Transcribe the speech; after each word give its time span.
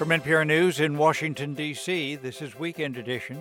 From 0.00 0.08
NPR 0.08 0.46
News 0.46 0.80
in 0.80 0.96
Washington, 0.96 1.52
D.C., 1.52 2.16
this 2.16 2.40
is 2.40 2.58
Weekend 2.58 2.96
Edition. 2.96 3.38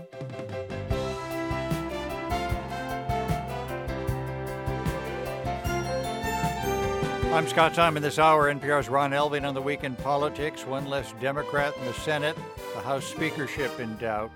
I'm 7.32 7.48
Scott 7.48 7.76
Simon. 7.76 8.04
This 8.04 8.20
hour, 8.20 8.54
NPR's 8.54 8.90
Ron 8.90 9.12
Elving 9.12 9.48
on 9.48 9.54
the 9.54 9.62
weekend 9.62 9.98
politics. 10.00 10.66
One 10.66 10.86
less 10.88 11.14
Democrat 11.22 11.78
in 11.78 11.86
the 11.86 11.94
Senate, 11.94 12.36
the 12.76 12.82
House 12.82 13.06
speakership 13.06 13.80
in 13.80 13.96
doubt, 13.96 14.30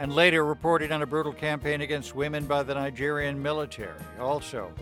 and 0.00 0.12
later 0.12 0.44
reporting 0.44 0.90
on 0.90 1.02
a 1.02 1.06
brutal 1.06 1.32
campaign 1.32 1.80
against 1.80 2.16
women 2.16 2.46
by 2.46 2.64
the 2.64 2.74
Nigerian 2.74 3.40
military. 3.40 4.00
Also, 4.18 4.72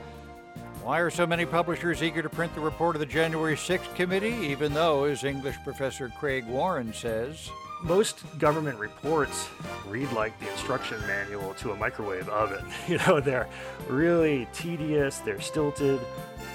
why 0.84 1.00
are 1.00 1.08
so 1.08 1.26
many 1.26 1.46
publishers 1.46 2.02
eager 2.02 2.20
to 2.20 2.28
print 2.28 2.54
the 2.54 2.60
report 2.60 2.94
of 2.94 3.00
the 3.00 3.06
January 3.06 3.56
6th 3.56 3.94
committee, 3.94 4.36
even 4.48 4.74
though, 4.74 5.04
as 5.04 5.24
English 5.24 5.56
professor 5.64 6.10
Craig 6.10 6.46
Warren 6.46 6.92
says, 6.92 7.50
most 7.82 8.22
government 8.38 8.78
reports 8.78 9.48
read 9.86 10.12
like 10.12 10.38
the 10.40 10.50
instruction 10.50 11.00
manual 11.06 11.54
to 11.54 11.72
a 11.72 11.76
microwave 11.76 12.28
oven. 12.28 12.66
You 12.86 12.98
know, 12.98 13.18
they're 13.18 13.48
really 13.88 14.46
tedious, 14.52 15.20
they're 15.20 15.40
stilted, 15.40 16.00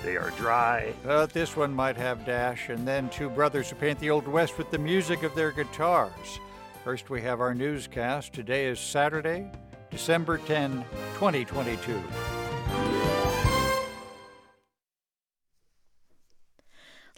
they 0.03 0.15
are 0.15 0.29
dry. 0.31 0.93
But 1.03 1.33
this 1.33 1.55
one 1.57 1.73
might 1.73 1.97
have 1.97 2.23
dash, 2.23 2.69
and 2.69 2.87
then 2.87 3.09
two 3.09 3.31
brothers 3.31 3.71
who 3.71 3.77
paint 3.77 3.97
the 3.99 4.11
Old 4.11 4.27
West 4.27 4.59
with 4.59 4.69
the 4.69 4.77
music 4.77 5.23
of 5.23 5.33
their 5.33 5.51
guitars. 5.51 6.39
First, 6.83 7.09
we 7.09 7.23
have 7.23 7.41
our 7.41 7.55
newscast. 7.55 8.31
Today 8.31 8.67
is 8.67 8.79
Saturday, 8.79 9.51
December 9.89 10.37
10, 10.37 10.85
2022. 11.15 11.99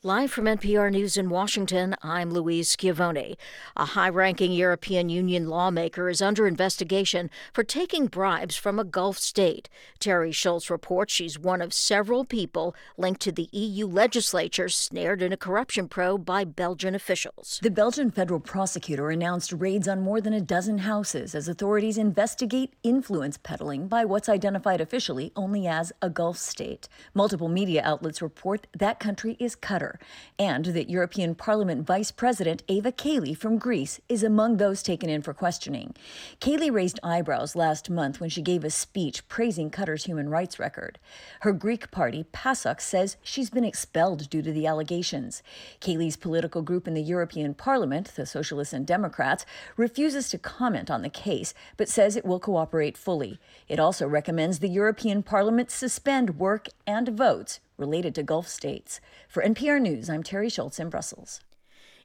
Live 0.04 0.32
from 0.32 0.46
NPR 0.46 0.92
News 0.92 1.16
in 1.16 1.30
Washington, 1.30 1.96
I'm 2.02 2.32
Louise 2.32 2.72
Schiavone. 2.72 3.38
A 3.78 3.86
high 3.86 4.10
ranking 4.10 4.52
European 4.52 5.10
Union 5.10 5.48
lawmaker 5.48 6.10
is 6.10 6.24
under 6.24 6.48
investigation 6.48 7.30
for 7.54 7.64
taking 7.64 8.08
bribes 8.08 8.56
from 8.56 8.80
a 8.80 8.84
Gulf 8.84 9.20
state. 9.20 9.70
Teri 10.00 10.34
Schultz 10.34 10.72
reports 10.72 11.14
she's 11.14 11.38
one 11.38 11.62
of 11.62 11.72
several 11.72 12.26
people 12.26 12.76
linked 12.98 13.22
to 13.22 13.32
the 13.32 13.48
EU 13.52 13.86
legislature 13.86 14.70
snared 14.70 15.22
in 15.22 15.32
a 15.32 15.38
corruption 15.38 15.88
probe 15.88 16.26
by 16.26 16.46
Belgian 16.46 16.96
officials. 16.96 17.60
The 17.62 17.70
Belgian 17.70 18.10
federal 18.10 18.40
prosecutor 18.40 19.12
announced 19.12 19.54
raids 19.54 19.88
on 19.88 20.02
more 20.02 20.20
than 20.20 20.34
a 20.34 20.42
dozen 20.42 20.80
houses 20.80 21.36
as 21.36 21.48
authorities 21.48 22.00
investigate 22.00 22.74
influence 22.82 23.38
peddling 23.38 23.88
by 23.88 24.06
what's 24.06 24.30
identified 24.30 24.82
officially 24.82 25.32
only 25.36 25.68
as 25.68 25.94
a 26.02 26.10
Gulf 26.10 26.40
state. 26.40 26.90
Multiple 27.14 27.50
media 27.50 27.84
outlets 27.86 28.20
report 28.20 28.66
that 28.76 29.00
country 29.00 29.38
is 29.40 29.56
Qatar 29.56 29.91
and 30.38 30.66
that 30.66 30.90
European 30.90 31.36
Parliament 31.36 31.86
Vice 31.86 32.12
President 32.12 32.64
Eva 32.68 32.92
Kaili 32.92 33.36
from 33.36 33.58
Greece 33.58 34.00
is 34.10 34.24
among 34.24 34.58
those 34.58 34.84
taken 34.84 35.10
in 35.10 35.22
for 35.22 35.34
questioning. 35.34 35.94
Kaili 36.40 36.72
raised 36.72 37.00
eyebrows 37.04 37.56
last 37.56 37.90
month 37.90 38.20
when 38.20 38.30
she 38.30 38.42
gave 38.42 38.64
a 38.64 38.70
speech 38.70 39.28
praising 39.28 39.70
Qatar's 39.70 40.06
human 40.06 40.30
rights 40.30 40.60
record. 40.60 41.00
Her 41.42 41.54
Greek 41.54 41.92
party, 41.92 42.26
PASOK, 42.34 42.82
says 42.82 43.18
she's 43.22 43.50
been 43.50 43.64
expelled 43.64 44.30
due 44.30 44.42
to 44.42 44.52
the 44.52 44.68
allegations. 44.68 45.44
Kaili's 45.80 46.18
political 46.18 46.62
group 46.62 46.88
in 46.88 46.94
the 46.94 47.02
European 47.02 47.54
Parliament, 47.54 48.12
the 48.16 48.26
Socialists 48.26 48.74
and 48.74 48.86
Democrats, 48.86 49.46
refuses 49.78 50.30
to 50.30 50.38
comment 50.38 50.90
on 50.90 51.02
the 51.02 51.10
case, 51.10 51.54
but 51.78 51.90
says 51.90 52.16
it 52.16 52.26
will 52.26 52.40
cooperate 52.40 52.98
fully. 52.98 53.40
It 53.68 53.80
also 53.80 54.08
recommends 54.08 54.60
the 54.60 54.68
European 54.68 55.24
Parliament 55.24 55.72
suspend 55.72 56.38
work 56.38 56.68
and 56.92 57.08
votes 57.10 57.62
related 57.78 58.14
to 58.16 58.24
Gulf 58.24 58.48
states. 58.48 59.00
For 59.30 59.42
NPR 59.42 59.82
News, 59.82 60.10
I'm 60.10 60.24
Teri 60.24 60.52
Schultz 60.52 60.80
in 60.80 60.90
Brussels. 60.90 61.40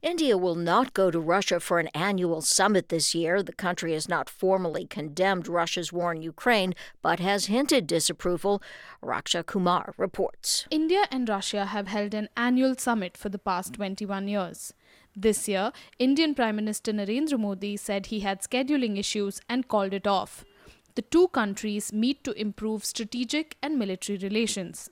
India 0.03 0.39
will 0.39 0.55
not 0.55 0.95
go 0.95 1.11
to 1.11 1.19
Russia 1.19 1.59
for 1.59 1.81
an 1.81 1.89
annual 1.89 2.41
summit 2.41 2.89
this 2.91 3.15
year. 3.15 3.43
The 3.43 3.53
country 3.53 3.93
has 3.93 4.09
not 4.09 4.31
formally 4.31 4.87
condemned 4.87 5.49
Russia's 5.49 5.93
war 5.93 6.13
in 6.13 6.23
Ukraine, 6.23 6.75
but 7.03 7.19
has 7.19 7.47
hinted 7.47 7.89
disapproval. 7.89 8.63
Raksha 9.03 9.45
Kumar 9.45 9.95
reports. 9.97 10.67
India 10.71 11.05
and 11.11 11.29
Russia 11.29 11.67
have 11.67 11.89
held 11.89 12.15
an 12.15 12.29
annual 12.37 12.77
summit 12.77 13.17
for 13.17 13.31
the 13.31 13.39
past 13.39 13.73
21 13.75 14.29
years. 14.29 14.73
This 15.17 15.49
year, 15.49 15.73
Indian 15.99 16.35
Prime 16.35 16.57
Minister 16.57 16.93
Narendra 16.93 17.41
Modi 17.41 17.77
said 17.77 18.07
he 18.07 18.21
had 18.21 18.43
scheduling 18.43 18.99
issues 18.99 19.41
and 19.49 19.67
called 19.67 19.93
it 19.93 20.07
off. 20.07 20.45
The 20.97 21.03
two 21.03 21.29
countries 21.29 21.93
meet 21.93 22.25
to 22.25 22.33
improve 22.41 22.83
strategic 22.83 23.59
and 23.63 23.79
military 23.79 24.17
relations. 24.17 24.89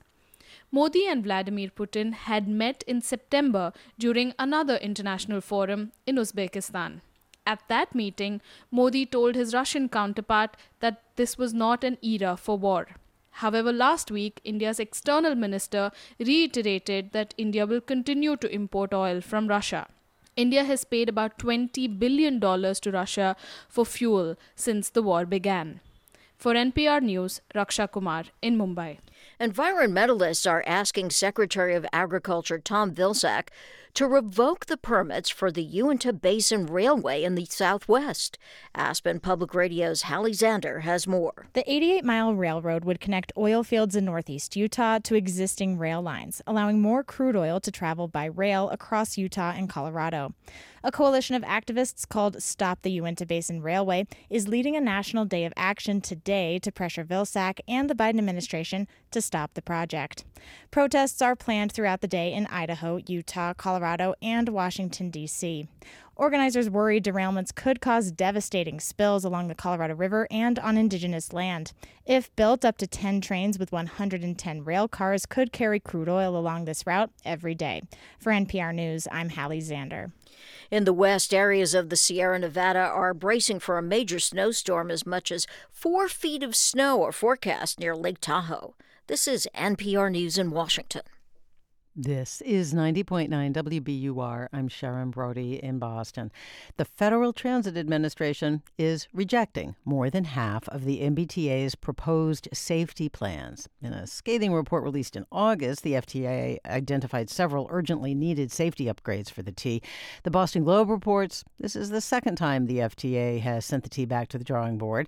Modi 0.71 1.07
and 1.07 1.23
Vladimir 1.23 1.69
Putin 1.69 2.13
had 2.13 2.47
met 2.47 2.83
in 2.85 3.01
September 3.01 3.73
during 3.97 4.33
another 4.37 4.75
international 4.75 5.41
forum 5.41 5.93
in 6.05 6.17
Uzbekistan. 6.17 7.01
At 7.47 7.67
that 7.69 7.95
meeting, 7.95 8.39
Modi 8.69 9.07
told 9.07 9.33
his 9.33 9.55
Russian 9.55 9.89
counterpart 9.89 10.55
that 10.79 11.01
this 11.15 11.39
was 11.39 11.55
not 11.55 11.83
an 11.83 11.97
era 12.03 12.37
for 12.37 12.55
war. 12.55 12.87
However, 13.41 13.73
last 13.73 14.11
week, 14.11 14.39
India's 14.43 14.79
external 14.79 15.33
minister 15.33 15.91
reiterated 16.19 17.13
that 17.13 17.33
India 17.35 17.65
will 17.65 17.81
continue 17.81 18.37
to 18.37 18.53
import 18.53 18.93
oil 18.93 19.21
from 19.21 19.47
Russia. 19.47 19.87
India 20.35 20.63
has 20.65 20.83
paid 20.83 21.09
about 21.09 21.39
$20 21.39 21.97
billion 21.97 22.39
to 22.39 22.91
Russia 22.91 23.35
for 23.67 23.85
fuel 23.85 24.35
since 24.55 24.89
the 24.89 25.01
war 25.01 25.25
began. 25.25 25.79
For 26.37 26.53
NPR 26.53 27.01
News, 27.01 27.41
Raksha 27.55 27.91
Kumar 27.91 28.25
in 28.41 28.57
Mumbai. 28.57 28.99
Environmentalists 29.39 30.49
are 30.49 30.63
asking 30.67 31.09
Secretary 31.09 31.75
of 31.75 31.85
Agriculture 31.93 32.59
Tom 32.59 32.93
Vilsack 32.93 33.47
to 33.95 34.05
revoke 34.09 34.65
the 34.65 34.75
permits 34.75 35.29
for 35.29 35.49
the 35.49 35.63
Uinta 35.63 36.11
Basin 36.11 36.65
Railway 36.65 37.23
in 37.23 37.35
the 37.35 37.45
Southwest. 37.45 38.37
Aspen 38.75 39.21
Public 39.21 39.53
Radio's 39.53 40.01
Halle 40.01 40.31
Zander 40.31 40.81
has 40.81 41.07
more. 41.07 41.47
The 41.53 41.63
88 41.71 42.03
mile 42.03 42.35
railroad 42.35 42.83
would 42.83 42.99
connect 42.99 43.31
oil 43.37 43.63
fields 43.63 43.95
in 43.95 44.03
northeast 44.03 44.57
Utah 44.57 44.99
to 44.99 45.15
existing 45.15 45.77
rail 45.77 46.01
lines, 46.01 46.41
allowing 46.45 46.81
more 46.81 47.05
crude 47.05 47.37
oil 47.37 47.61
to 47.61 47.71
travel 47.71 48.09
by 48.09 48.25
rail 48.25 48.69
across 48.69 49.17
Utah 49.17 49.53
and 49.55 49.69
Colorado. 49.69 50.33
A 50.83 50.91
coalition 50.91 51.35
of 51.35 51.41
activists 51.43 52.07
called 52.07 52.43
Stop 52.43 52.81
the 52.81 52.91
Uinta 52.91 53.25
Basin 53.25 53.61
Railway 53.61 54.05
is 54.29 54.49
leading 54.49 54.75
a 54.75 54.81
national 54.81 55.25
day 55.25 55.45
of 55.45 55.53
action 55.55 56.01
today 56.01 56.59
to 56.59 56.71
pressure 56.71 57.05
Vilsack 57.05 57.59
and 57.67 57.89
the 57.89 57.95
Biden 57.95 58.19
administration 58.19 58.87
to 59.09 59.21
stop 59.21 59.53
the 59.53 59.63
project. 59.63 60.25
Protests 60.69 61.21
are 61.23 61.35
planned 61.35 61.71
throughout 61.71 62.01
the 62.01 62.07
day 62.07 62.31
in 62.31 62.45
Idaho, 62.47 62.97
Utah, 63.07 63.53
Colorado, 63.55 63.84
and 64.21 64.49
Washington, 64.49 65.11
D.C. 65.11 65.67
Organizers 66.15 66.69
worry 66.69 66.99
derailments 66.99 67.53
could 67.53 67.81
cause 67.81 68.11
devastating 68.11 68.79
spills 68.79 69.23
along 69.23 69.47
the 69.47 69.55
Colorado 69.55 69.93
River 69.93 70.27
and 70.31 70.57
on 70.57 70.77
indigenous 70.77 71.33
land. 71.33 71.71
If 72.05 72.35
built, 72.35 72.65
up 72.65 72.77
to 72.77 72.87
10 72.87 73.21
trains 73.21 73.59
with 73.59 73.71
110 73.71 74.63
rail 74.63 74.87
cars 74.87 75.25
could 75.25 75.51
carry 75.51 75.79
crude 75.79 76.09
oil 76.09 76.35
along 76.35 76.65
this 76.65 76.87
route 76.87 77.11
every 77.23 77.53
day. 77.53 77.83
For 78.17 78.31
NPR 78.31 78.73
News, 78.73 79.07
I'm 79.11 79.29
Halle 79.29 79.61
Zander. 79.61 80.13
In 80.71 80.85
the 80.85 80.93
west, 80.93 81.33
areas 81.33 81.73
of 81.73 81.89
the 81.89 81.95
Sierra 81.95 82.39
Nevada 82.39 82.79
are 82.79 83.13
bracing 83.13 83.59
for 83.59 83.77
a 83.77 83.83
major 83.83 84.19
snowstorm. 84.19 84.89
As 84.89 85.05
much 85.05 85.31
as 85.31 85.45
four 85.69 86.07
feet 86.07 86.41
of 86.43 86.55
snow 86.55 87.03
are 87.03 87.11
forecast 87.11 87.79
near 87.79 87.95
Lake 87.95 88.19
Tahoe. 88.19 88.73
This 89.07 89.27
is 89.27 89.47
NPR 89.53 90.11
News 90.11 90.37
in 90.37 90.49
Washington. 90.49 91.03
This 91.97 92.41
is 92.41 92.73
90.9 92.73 93.29
WBUR. 93.53 94.49
I'm 94.51 94.67
Sharon 94.67 95.11
Brody 95.11 95.63
in 95.63 95.79
Boston. 95.79 96.29
The 96.75 96.83
Federal 96.83 97.31
Transit 97.31 97.77
Administration 97.77 98.63
is 98.77 99.07
rejecting 99.13 99.77
more 99.85 100.09
than 100.09 100.25
half 100.25 100.67
of 100.67 100.83
the 100.83 100.99
MBTA's 100.99 101.75
proposed 101.75 102.49
safety 102.51 103.07
plans. 103.07 103.69
In 103.81 103.93
a 103.93 104.07
scathing 104.07 104.51
report 104.51 104.83
released 104.83 105.15
in 105.15 105.25
August, 105.31 105.83
the 105.83 105.93
FTA 105.93 106.57
identified 106.65 107.29
several 107.29 107.69
urgently 107.71 108.13
needed 108.13 108.51
safety 108.51 108.87
upgrades 108.87 109.31
for 109.31 109.41
the 109.41 109.53
T. 109.53 109.81
The 110.23 110.31
Boston 110.31 110.65
Globe 110.65 110.89
reports 110.89 111.45
this 111.61 111.77
is 111.77 111.91
the 111.91 112.01
second 112.01 112.35
time 112.35 112.65
the 112.65 112.79
FTA 112.79 113.39
has 113.39 113.63
sent 113.63 113.83
the 113.83 113.89
T 113.89 114.03
back 114.03 114.27
to 114.27 114.37
the 114.37 114.43
drawing 114.43 114.77
board. 114.77 115.07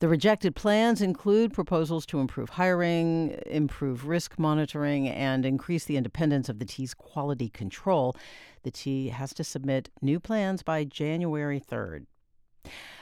The 0.00 0.08
rejected 0.08 0.56
plans 0.56 1.02
include 1.02 1.52
proposals 1.52 2.06
to 2.06 2.20
improve 2.20 2.48
hiring, 2.48 3.38
improve 3.44 4.06
risk 4.06 4.38
monitoring, 4.38 5.06
and 5.06 5.44
increase 5.44 5.84
the 5.84 5.98
independence 5.98 6.48
of 6.48 6.58
the 6.58 6.64
T's 6.64 6.94
quality 6.94 7.50
control. 7.50 8.16
The 8.62 8.70
T 8.70 9.08
has 9.08 9.34
to 9.34 9.44
submit 9.44 9.90
new 10.00 10.18
plans 10.18 10.62
by 10.62 10.84
January 10.84 11.60
3rd. 11.60 12.06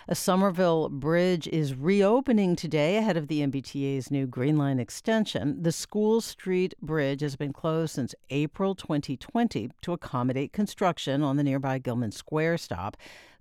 A 0.09 0.15
Somerville 0.17 0.89
bridge 0.89 1.47
is 1.47 1.77
reopening 1.77 2.57
today 2.57 2.97
ahead 2.97 3.17
of 3.17 3.29
the 3.29 3.43
MBTA's 3.47 4.11
new 4.11 4.27
Green 4.27 4.59
Line 4.59 4.81
extension. 4.81 5.63
The 5.63 5.71
School 5.71 6.21
Street 6.21 6.75
Bridge 6.83 7.21
has 7.21 7.37
been 7.37 7.53
closed 7.53 7.95
since 7.95 8.15
April 8.31 8.75
2020 8.75 9.71
to 9.83 9.93
accommodate 9.93 10.53
construction 10.53 11.23
on 11.23 11.37
the 11.37 11.45
nearby 11.45 11.79
Gilman 11.79 12.11
Square 12.11 12.59
stop. 12.59 12.97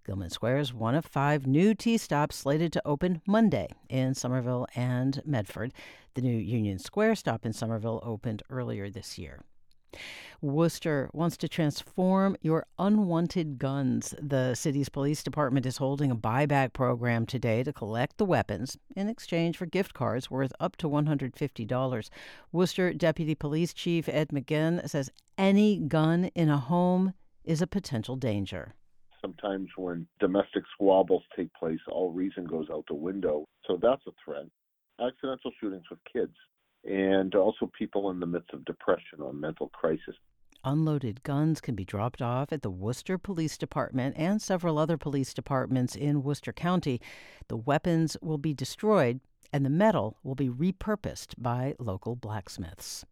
Gilman 0.08 0.30
Square 0.30 0.60
is 0.60 0.74
one 0.74 0.96
of 0.96 1.04
five 1.04 1.46
new 1.46 1.76
T 1.76 1.98
stops 1.98 2.38
slated 2.38 2.72
to 2.72 2.88
open 2.88 3.22
Monday 3.28 3.68
in 3.90 4.14
Somerville 4.14 4.66
and 4.74 5.22
Medford. 5.26 5.74
The 6.14 6.22
new 6.22 6.38
Union 6.38 6.80
Square 6.80 7.16
stop 7.16 7.46
in 7.46 7.52
Somerville 7.52 8.00
opened 8.02 8.42
earlier 8.50 8.90
this 8.90 9.18
year. 9.18 9.42
Worcester 10.40 11.10
wants 11.12 11.36
to 11.38 11.50
transform 11.50 12.38
your 12.42 12.68
unwanted 12.80 13.60
guns. 13.60 14.16
The 14.18 14.56
city's 14.56 14.88
police 14.88 15.24
department 15.24 15.66
is 15.66 15.76
holding 15.76 16.10
a 16.10 16.16
buyback 16.16 16.72
program 16.72 17.26
today 17.26 17.62
to 17.64 17.74
collect 17.74 18.16
the 18.16 18.24
weapons 18.24 18.78
in 18.96 19.10
exchange 19.10 19.58
for 19.58 19.66
gift 19.66 19.94
cards 19.94 20.32
worth 20.32 20.54
up 20.58 20.78
to 20.78 20.88
$150. 20.88 22.10
Worcester 22.54 22.94
Deputy 22.94 23.36
Police 23.36 23.74
Chief 23.74 24.08
Ed 24.08 24.30
McGinn 24.30 24.90
says 24.90 25.10
any 25.38 25.78
gun 25.78 26.32
in 26.34 26.48
a 26.48 26.58
home 26.58 27.14
is 27.44 27.62
a 27.62 27.68
potential 27.68 28.16
danger. 28.16 28.74
Sometimes 29.22 29.70
when 29.76 30.08
domestic 30.20 30.64
squabbles 30.74 31.24
take 31.36 31.54
place, 31.54 31.80
all 31.90 32.12
reason 32.12 32.46
goes 32.46 32.68
out 32.72 32.86
the 32.88 32.96
window. 32.96 33.46
So 33.66 33.78
that's 33.82 34.06
a 34.08 34.12
threat. 34.24 34.46
Accidental 35.00 35.52
shootings 35.60 35.86
with 35.90 36.00
kids 36.12 36.34
and 36.84 37.34
also 37.36 37.70
people 37.78 38.10
in 38.12 38.20
the 38.20 38.26
midst 38.26 38.54
of 38.54 38.66
depression 38.66 39.20
or 39.22 39.34
mental 39.34 39.70
crisis. 39.70 40.16
Unloaded 40.64 41.24
guns 41.24 41.62
can 41.62 41.76
be 41.76 41.86
dropped 41.86 42.22
off 42.22 42.52
at 42.52 42.62
the 42.62 42.70
Worcester 42.70 43.18
Police 43.18 43.58
Department 43.58 44.16
and 44.18 44.42
several 44.42 44.78
other 44.78 44.98
police 44.98 45.34
departments 45.34 45.96
in 45.96 46.24
Worcester 46.24 46.54
County. 46.54 47.00
The 47.48 47.58
weapons 47.58 48.18
will 48.22 48.38
be 48.38 48.54
destroyed 48.54 49.20
and 49.54 49.66
the 49.66 49.70
metal 49.70 50.18
will 50.24 50.36
be 50.36 50.50
repurposed 50.50 51.36
by 51.38 51.76
local 51.80 52.16
blacksmiths. 52.16 53.06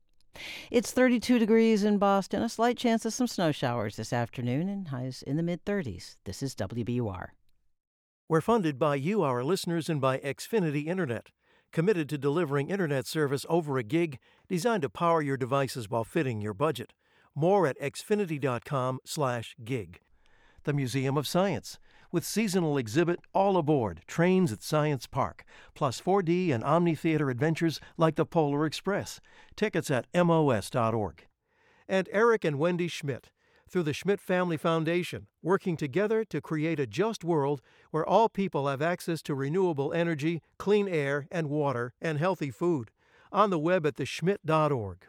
It's 0.71 0.91
32 0.91 1.39
degrees 1.39 1.83
in 1.83 1.97
Boston, 1.97 2.41
a 2.41 2.49
slight 2.49 2.77
chance 2.77 3.05
of 3.05 3.13
some 3.13 3.27
snow 3.27 3.51
showers 3.51 3.95
this 3.95 4.13
afternoon, 4.13 4.69
and 4.69 4.89
highs 4.89 5.23
in 5.23 5.37
the 5.37 5.43
mid 5.43 5.65
30s. 5.65 6.17
This 6.25 6.43
is 6.43 6.55
WBUR. 6.55 7.29
We're 8.27 8.41
funded 8.41 8.79
by 8.79 8.95
you, 8.95 9.23
our 9.23 9.43
listeners, 9.43 9.89
and 9.89 10.01
by 10.01 10.17
Xfinity 10.17 10.87
Internet 10.87 11.29
committed 11.75 12.07
to 12.07 12.17
delivering 12.17 12.69
internet 12.69 13.05
service 13.05 13.45
over 13.49 13.77
a 13.77 13.83
gig 13.83 14.17
designed 14.47 14.81
to 14.81 14.89
power 14.89 15.21
your 15.21 15.35
devices 15.35 15.89
while 15.89 16.05
fitting 16.05 16.41
your 16.41 16.53
budget. 16.53 16.93
More 17.35 17.67
at 17.67 17.77
xfinity.com/gig. 17.81 19.99
The 20.63 20.73
Museum 20.73 21.17
of 21.17 21.27
Science 21.27 21.77
with 22.11 22.25
seasonal 22.25 22.77
exhibit 22.77 23.19
all 23.33 23.57
aboard 23.57 24.01
trains 24.07 24.51
at 24.51 24.63
Science 24.63 25.07
Park, 25.07 25.43
plus 25.73 26.01
4D 26.01 26.51
and 26.51 26.63
Omni 26.63 26.95
Theater 26.95 27.29
adventures 27.29 27.79
like 27.97 28.15
the 28.15 28.25
Polar 28.25 28.65
Express. 28.65 29.19
Tickets 29.55 29.91
at 29.91 30.07
mos.org. 30.13 31.27
And 31.87 32.09
Eric 32.11 32.43
and 32.43 32.57
Wendy 32.57 32.87
Schmidt 32.87 33.29
through 33.69 33.83
the 33.83 33.93
Schmidt 33.93 34.21
Family 34.21 34.57
Foundation, 34.57 35.27
working 35.41 35.75
together 35.75 36.23
to 36.25 36.41
create 36.41 36.79
a 36.79 36.87
just 36.87 37.23
world 37.23 37.61
where 37.91 38.05
all 38.05 38.29
people 38.29 38.67
have 38.67 38.81
access 38.81 39.21
to 39.23 39.35
renewable 39.35 39.91
energy, 39.93 40.41
clean 40.57 40.87
air 40.87 41.27
and 41.31 41.49
water, 41.49 41.93
and 42.01 42.19
healthy 42.19 42.51
food. 42.51 42.91
On 43.31 43.49
the 43.49 43.59
web 43.59 43.85
at 43.85 43.95
theschmidt.org. 43.95 45.07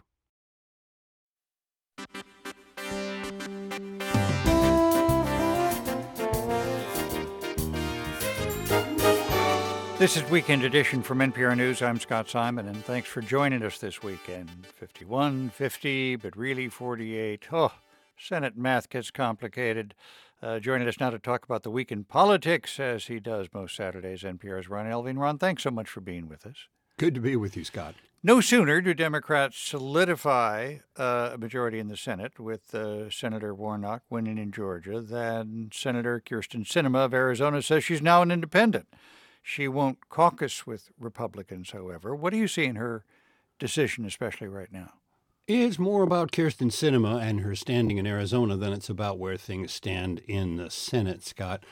This 9.99 10.19
is 10.19 10.29
Weekend 10.29 10.63
Edition 10.63 11.03
from 11.03 11.21
NPR 11.21 11.57
News. 11.57 11.81
I'm 11.81 11.99
Scott 11.99 12.29
Simon, 12.29 12.69
and 12.69 12.85
thanks 12.85 13.09
for 13.09 13.23
joining 13.23 13.63
us 13.63 13.79
this 13.79 14.03
weekend. 14.03 14.67
51, 14.67 15.49
50, 15.49 16.17
but 16.17 16.37
really 16.37 16.69
48. 16.69 17.47
Oh, 17.51 17.73
Senate 18.19 18.59
math 18.59 18.91
gets 18.91 19.11
complicated. 19.11 19.95
Uh, 20.43 20.59
joining 20.59 20.87
us 20.87 21.01
now 21.01 21.09
to 21.09 21.19
talk 21.19 21.47
about 21.47 21.63
the 21.63 21.71
week 21.71 21.91
in 21.91 22.05
politics, 22.05 22.79
as 22.79 23.07
he 23.07 23.21
does 23.21 23.49
most 23.55 23.75
Saturdays, 23.75 24.23
NPR's 24.23 24.69
Ron 24.69 24.85
Elving. 24.85 25.17
Ron, 25.19 25.39
thanks 25.39 25.63
so 25.63 25.71
much 25.71 25.89
for 25.89 26.03
being 26.03 26.29
with 26.29 26.45
us. 26.45 26.69
Good 26.99 27.15
to 27.15 27.21
be 27.21 27.35
with 27.35 27.57
you, 27.57 27.65
Scott. 27.65 27.95
No 28.23 28.43
sooner 28.43 28.83
do 28.83 28.93
Democrats 28.93 29.59
solidify 29.59 30.77
uh, 30.99 31.31
a 31.33 31.39
majority 31.39 31.79
in 31.79 31.89
the 31.89 31.97
Senate 31.97 32.39
with 32.39 32.75
uh, 32.75 33.09
Senator 33.09 33.55
Warnock 33.55 34.03
winning 34.11 34.37
in 34.37 34.53
Georgia 34.53 35.01
than 35.01 35.71
Senator 35.73 36.23
Kyrsten 36.25 36.67
Sinema 36.67 37.07
of 37.07 37.15
Arizona 37.15 37.63
says 37.63 37.83
she's 37.83 38.03
now 38.03 38.21
an 38.21 38.31
independent. 38.31 38.89
She 39.49 39.69
won't 39.69 40.09
caucus 40.09 40.67
with 40.67 40.91
Republicans, 40.99 41.71
however. 41.71 42.17
What 42.17 42.33
do 42.33 42.37
you 42.37 42.49
see 42.49 42.65
in 42.65 42.75
her 42.75 43.05
decision, 43.61 44.05
especially 44.05 44.49
right 44.49 44.73
now? 44.73 44.95
It's 45.47 45.79
more 45.79 46.03
about 46.03 46.33
Kyrsten 46.33 46.73
Sinema 46.73 47.23
and 47.23 47.43
her 47.43 47.55
standing 47.55 47.97
in 47.97 48.09
Arizona 48.09 48.57
than 48.57 48.73
it's 48.73 48.89
about 48.89 49.21
where 49.21 49.37
things 49.37 49.73
stand 49.73 50.19
in 50.27 50.57
the 50.57 50.69
Senate, 50.69 51.23
Scott. 51.23 51.63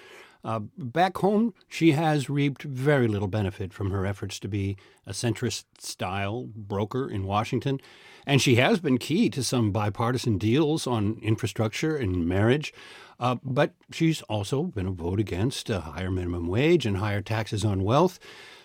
Uh, 0.44 0.60
back 0.76 1.16
home, 1.18 1.54
she 1.68 1.92
has 1.92 2.28
reaped 2.28 2.62
very 2.62 3.08
little 3.08 3.28
benefit 3.28 3.72
from 3.72 3.90
her 3.90 4.04
efforts 4.04 4.38
to 4.38 4.48
be 4.48 4.76
a 5.06 5.12
centrist 5.12 5.64
style 5.78 6.48
broker 6.54 7.08
in 7.08 7.24
Washington. 7.24 7.80
And 8.26 8.42
she 8.42 8.56
has 8.56 8.78
been 8.78 8.98
key 8.98 9.30
to 9.30 9.42
some 9.42 9.72
bipartisan 9.72 10.36
deals 10.36 10.86
on 10.86 11.18
infrastructure 11.22 11.96
and 11.96 12.26
marriage. 12.26 12.74
Uh, 13.18 13.36
but 13.42 13.72
she's 13.90 14.22
also 14.22 14.64
been 14.64 14.86
a 14.86 14.90
vote 14.90 15.20
against 15.20 15.70
a 15.70 15.80
higher 15.80 16.10
minimum 16.10 16.46
wage 16.46 16.84
and 16.84 16.98
higher 16.98 17.22
taxes 17.22 17.64
on 17.64 17.82
wealth. 17.82 18.18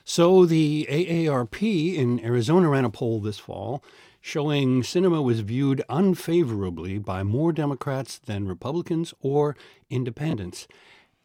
So 0.03 0.45
the 0.45 0.85
AARP 0.89 1.95
in 1.95 2.19
Arizona 2.25 2.67
ran 2.69 2.85
a 2.85 2.89
poll 2.89 3.21
this 3.21 3.39
fall 3.39 3.83
showing 4.21 4.81
Sinema 4.81 5.23
was 5.23 5.39
viewed 5.41 5.81
unfavorably 5.87 6.97
by 6.97 7.23
more 7.23 7.53
Democrats 7.53 8.17
than 8.17 8.47
Republicans 8.47 9.13
or 9.21 9.55
independents. 9.89 10.67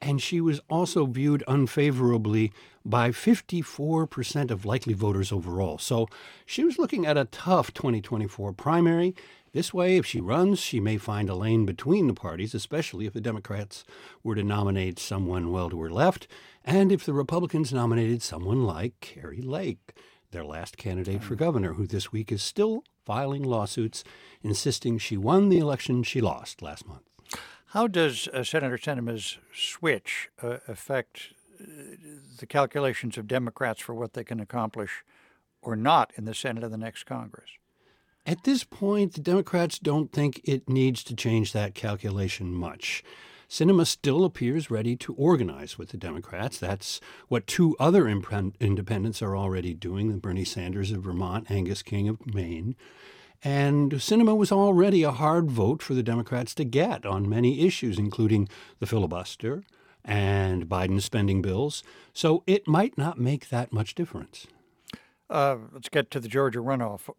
And 0.04 0.20
she 0.20 0.38
was 0.38 0.60
also 0.68 1.06
viewed 1.06 1.42
unfavorably 1.48 2.52
by 2.84 3.08
54% 3.08 4.50
of 4.50 4.66
likely 4.66 4.92
voters 4.92 5.32
overall. 5.32 5.78
So 5.78 6.08
she 6.44 6.62
was 6.62 6.78
looking 6.78 7.06
at 7.06 7.16
a 7.16 7.24
tough 7.24 7.72
2024 7.72 8.52
primary. 8.52 9.14
This 9.52 9.72
way, 9.72 9.96
if 9.96 10.04
she 10.04 10.20
runs, 10.20 10.58
she 10.58 10.78
may 10.78 10.98
find 10.98 11.30
a 11.30 11.34
lane 11.34 11.64
between 11.64 12.06
the 12.06 12.12
parties, 12.12 12.54
especially 12.54 13.06
if 13.06 13.14
the 13.14 13.20
Democrats 13.20 13.82
were 14.22 14.34
to 14.34 14.42
nominate 14.42 14.98
someone 14.98 15.50
well 15.50 15.70
to 15.70 15.80
her 15.80 15.90
left, 15.90 16.26
and 16.64 16.92
if 16.92 17.06
the 17.06 17.14
Republicans 17.14 17.72
nominated 17.72 18.20
someone 18.20 18.64
like 18.64 19.00
Kari 19.00 19.40
Lake, 19.40 19.94
their 20.32 20.44
last 20.44 20.76
candidate 20.76 21.22
for 21.22 21.36
governor, 21.36 21.74
who 21.74 21.86
this 21.86 22.12
week 22.12 22.30
is 22.30 22.42
still 22.42 22.84
filing 23.06 23.42
lawsuits 23.42 24.04
insisting 24.42 24.98
she 24.98 25.16
won 25.16 25.48
the 25.48 25.58
election 25.58 26.02
she 26.02 26.20
lost 26.20 26.60
last 26.60 26.86
month. 26.86 27.13
How 27.75 27.88
does 27.88 28.29
uh, 28.29 28.44
Senator 28.44 28.79
Sinema's 28.79 29.38
switch 29.53 30.29
uh, 30.41 30.59
affect 30.69 31.32
uh, 31.61 31.65
the 32.38 32.47
calculations 32.47 33.19
of 33.19 33.26
Democrats 33.26 33.81
for 33.81 33.97
what 33.97 34.12
they 34.12 34.23
can 34.23 34.38
accomplish 34.38 35.03
or 35.61 35.75
not 35.75 36.12
in 36.15 36.25
the 36.25 36.35
Senate 36.35 36.62
of 36.62 36.71
the 36.71 36.76
next 36.76 37.03
Congress? 37.03 37.50
At 38.25 38.44
this 38.44 38.62
point, 38.62 39.15
the 39.15 39.21
Democrats 39.21 39.81
don't 39.81 40.12
think 40.12 40.41
it 40.44 40.69
needs 40.69 41.03
to 41.03 41.17
change 41.17 41.53
that 41.53 41.75
calculation 41.75 42.54
much. 42.54 43.02
Sinema 43.50 43.88
still 43.88 44.25
appears 44.25 44.71
ready 44.71 44.95
to 44.95 45.12
organize 45.14 45.76
with 45.76 45.88
the 45.88 45.97
Democrats. 45.97 46.61
That's 46.61 47.00
what 47.26 47.49
two 47.49 47.75
other 47.81 48.07
imp- 48.07 48.54
independents 48.61 49.21
are 49.21 49.37
already 49.37 49.75
doing 49.75 50.16
Bernie 50.21 50.45
Sanders 50.45 50.93
of 50.93 51.02
Vermont, 51.02 51.50
Angus 51.50 51.83
King 51.83 52.09
of 52.09 52.25
Maine. 52.33 52.76
And 53.46 53.92
Sinema 53.92 54.34
was 54.34 54.50
already 54.50 55.02
a 55.02 55.10
hard 55.10 55.50
vote 55.50 55.82
for 55.82 55.92
the 55.92 56.02
Democrats 56.02 56.54
to 56.54 56.64
get 56.64 57.04
on 57.04 57.28
many 57.28 57.60
issues, 57.66 57.98
including 57.98 58.48
the 58.80 58.86
filibuster 58.86 59.62
and 60.02 60.66
Biden's 60.66 61.04
spending 61.04 61.42
bills. 61.42 61.82
So 62.14 62.42
it 62.46 62.66
might 62.66 62.96
not 62.96 63.18
make 63.18 63.50
that 63.50 63.72
much 63.72 63.94
difference. 63.94 64.46
Uh, 65.28 65.56
let's 65.72 65.90
get 65.90 66.10
to 66.12 66.20
the 66.20 66.28
Georgia 66.28 66.60
runoff. 66.60 67.10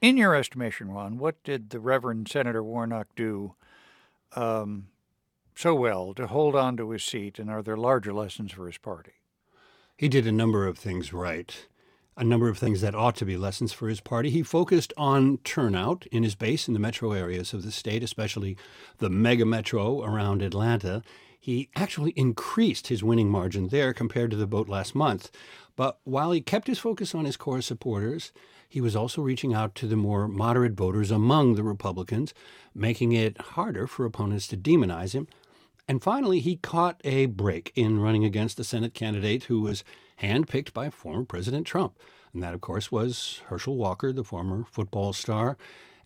In 0.00 0.16
your 0.16 0.34
estimation, 0.34 0.90
Ron, 0.90 1.18
what 1.18 1.42
did 1.44 1.70
the 1.70 1.80
Reverend 1.80 2.28
Senator 2.28 2.62
Warnock 2.62 3.08
do 3.16 3.54
um, 4.34 4.86
so 5.54 5.74
well 5.74 6.14
to 6.14 6.26
hold 6.26 6.56
on 6.56 6.76
to 6.76 6.90
his 6.90 7.04
seat, 7.04 7.38
and 7.38 7.50
are 7.50 7.62
there 7.62 7.76
larger 7.76 8.12
lessons 8.12 8.52
for 8.52 8.66
his 8.66 8.78
party? 8.78 9.12
He 9.96 10.08
did 10.08 10.26
a 10.26 10.32
number 10.32 10.66
of 10.66 10.78
things 10.78 11.12
right, 11.12 11.66
a 12.20 12.24
number 12.24 12.48
of 12.48 12.58
things 12.58 12.82
that 12.82 12.94
ought 12.94 13.16
to 13.16 13.24
be 13.24 13.38
lessons 13.38 13.72
for 13.72 13.88
his 13.88 14.00
party. 14.00 14.28
He 14.28 14.42
focused 14.42 14.92
on 14.98 15.38
turnout 15.38 16.06
in 16.12 16.22
his 16.22 16.34
base 16.34 16.68
in 16.68 16.74
the 16.74 16.80
metro 16.80 17.12
areas 17.12 17.54
of 17.54 17.62
the 17.62 17.72
state, 17.72 18.02
especially 18.02 18.58
the 18.98 19.08
mega 19.08 19.46
metro 19.46 20.02
around 20.04 20.42
Atlanta. 20.42 21.02
He 21.38 21.70
actually 21.74 22.10
increased 22.10 22.88
his 22.88 23.02
winning 23.02 23.30
margin 23.30 23.68
there 23.68 23.94
compared 23.94 24.30
to 24.32 24.36
the 24.36 24.44
vote 24.44 24.68
last 24.68 24.94
month. 24.94 25.30
But 25.76 25.98
while 26.04 26.32
he 26.32 26.42
kept 26.42 26.66
his 26.66 26.78
focus 26.78 27.14
on 27.14 27.24
his 27.24 27.38
core 27.38 27.62
supporters, 27.62 28.32
he 28.68 28.82
was 28.82 28.94
also 28.94 29.22
reaching 29.22 29.54
out 29.54 29.74
to 29.76 29.86
the 29.86 29.96
more 29.96 30.28
moderate 30.28 30.74
voters 30.74 31.10
among 31.10 31.54
the 31.54 31.62
Republicans, 31.62 32.34
making 32.74 33.12
it 33.12 33.40
harder 33.40 33.86
for 33.86 34.04
opponents 34.04 34.46
to 34.48 34.58
demonize 34.58 35.14
him. 35.14 35.26
And 35.88 36.02
finally, 36.02 36.40
he 36.40 36.56
caught 36.56 37.00
a 37.02 37.26
break 37.26 37.72
in 37.74 37.98
running 37.98 38.24
against 38.24 38.60
a 38.60 38.64
Senate 38.64 38.92
candidate 38.92 39.44
who 39.44 39.62
was 39.62 39.82
handpicked 40.22 40.72
by 40.72 40.90
former 40.90 41.24
President 41.24 41.66
Trump. 41.66 41.98
And 42.32 42.42
that, 42.42 42.54
of 42.54 42.60
course, 42.60 42.92
was 42.92 43.40
Herschel 43.46 43.76
Walker, 43.76 44.12
the 44.12 44.24
former 44.24 44.64
football 44.70 45.12
star. 45.12 45.56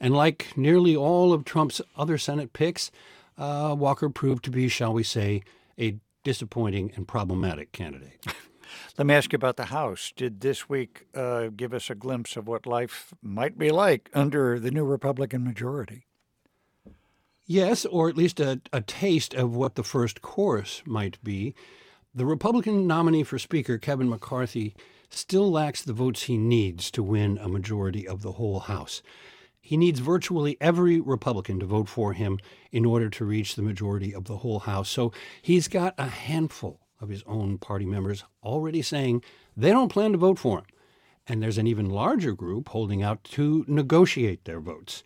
And 0.00 0.14
like 0.14 0.56
nearly 0.56 0.97
all 0.97 1.33
of 1.33 1.44
Trump's 1.44 1.80
other 1.97 2.18
Senate 2.18 2.52
picks, 2.52 2.90
uh, 3.37 3.75
Walker 3.78 4.09
proved 4.09 4.44
to 4.44 4.50
be, 4.50 4.68
shall 4.68 4.92
we 4.92 5.02
say, 5.02 5.42
a 5.78 5.97
disappointing 6.23 6.92
and 6.97 7.06
problematic 7.06 7.73
candidate. 7.73 8.25
Let 8.99 9.06
me 9.06 9.14
ask 9.14 9.33
you 9.33 9.37
about 9.37 9.56
the 9.56 9.66
House. 9.66 10.12
Did 10.16 10.40
this 10.40 10.68
week 10.68 11.06
uh, 11.14 11.49
give 11.54 11.75
us 11.75 11.90
a 11.90 11.94
glimpse 11.94 12.37
of 12.37 12.49
what 12.49 12.66
life 12.66 13.12
might 13.23 13.59
be 13.59 13.71
like 13.71 14.11
under 14.14 14.59
the 14.59 14.71
new 14.71 14.85
Republican 14.85 15.44
majority? 15.44 16.06
Yes, 17.47 17.85
or 17.85 18.09
at 18.09 18.16
least 18.16 18.40
a, 18.40 18.61
a 18.73 18.80
taste 18.80 19.35
of 19.35 19.54
what 19.54 19.75
the 19.75 19.83
first 19.83 20.23
course 20.23 20.83
might 20.87 21.23
be. 21.23 21.54
The 22.16 22.26
Republican 22.26 22.87
nominee 22.87 23.25
for 23.25 23.40
Speaker, 23.40 23.76
Kevin 23.76 24.09
McCarthy, 24.09 24.76
still 25.11 25.50
lacks 25.50 25.83
the 25.83 25.92
votes 25.92 26.23
he 26.23 26.38
needs 26.38 26.88
to 26.92 27.02
win 27.02 27.38
a 27.38 27.49
majority 27.49 28.06
of 28.06 28.23
the 28.23 28.33
whole 28.33 28.61
House. 28.61 29.02
He 29.61 29.76
needs 29.76 29.99
virtually 29.99 30.56
every 30.61 31.00
Republican 31.00 31.59
to 31.59 31.66
vote 31.66 31.88
for 31.88 32.12
him 32.12 32.38
in 32.71 32.85
order 32.85 33.11
to 33.11 33.25
reach 33.25 33.56
the 33.56 33.62
majority 33.62 34.14
of 34.14 34.26
the 34.26 34.37
whole 34.37 34.61
House. 34.61 34.88
So 34.90 35.12
he's 35.42 35.66
got 35.66 35.92
a 35.99 36.06
handful 36.06 36.78
of 37.00 37.09
his 37.09 37.25
own 37.26 37.59
party 37.59 37.85
members 37.85 38.23
already 38.44 38.80
saying 38.80 39.25
they 39.56 39.71
don't 39.71 39.90
plan 39.90 40.12
to 40.12 40.18
vote 40.18 40.38
for 40.38 40.59
him. 40.59 40.66
And 41.26 41.42
there's 41.42 41.59
an 41.59 41.66
even 41.66 41.90
larger 41.90 42.33
group 42.33 42.68
holding 42.68 43.02
out 43.02 43.25
to 43.25 43.64
negotiate 43.66 44.44
their 44.44 44.61
votes. 44.61 45.02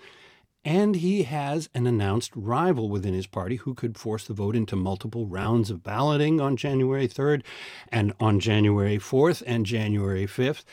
And 0.65 0.97
he 0.97 1.23
has 1.23 1.69
an 1.73 1.87
announced 1.87 2.33
rival 2.35 2.89
within 2.89 3.15
his 3.15 3.27
party 3.27 3.57
who 3.57 3.75
could 3.75 3.97
force 3.97 4.27
the 4.27 4.35
vote 4.35 4.57
into 4.57 4.77
multiple 4.77 5.27
rounds 5.27 5.71
of 5.71 5.83
balloting 5.83 6.41
on 6.41 6.57
January 6.57 7.09
3rd 7.09 7.43
and 7.91 8.13
on 8.21 8.41
January 8.41 8.99
4th 8.99 9.43
and 9.47 9.65
January 9.65 10.27
5th, 10.27 10.65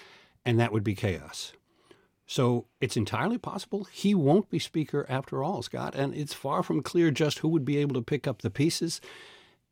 and 0.44 0.60
that 0.60 0.72
would 0.74 0.84
be 0.84 0.96
chaos. 0.96 1.54
So 2.28 2.66
it's 2.82 2.98
entirely 2.98 3.38
possible 3.38 3.86
he 3.86 4.16
won't 4.16 4.50
be 4.50 4.60
Speaker 4.60 5.06
after 5.08 5.44
all, 5.44 5.62
Scott, 5.62 5.94
and 5.96 6.14
it's 6.16 6.34
far 6.34 6.64
from 6.64 6.82
clear 6.82 7.12
just 7.12 7.40
who 7.40 7.48
would 7.50 7.66
be 7.66 7.78
able 7.78 7.94
to 7.96 8.02
pick 8.02 8.28
up 8.28 8.42
the 8.42 8.50
pieces. 8.50 9.00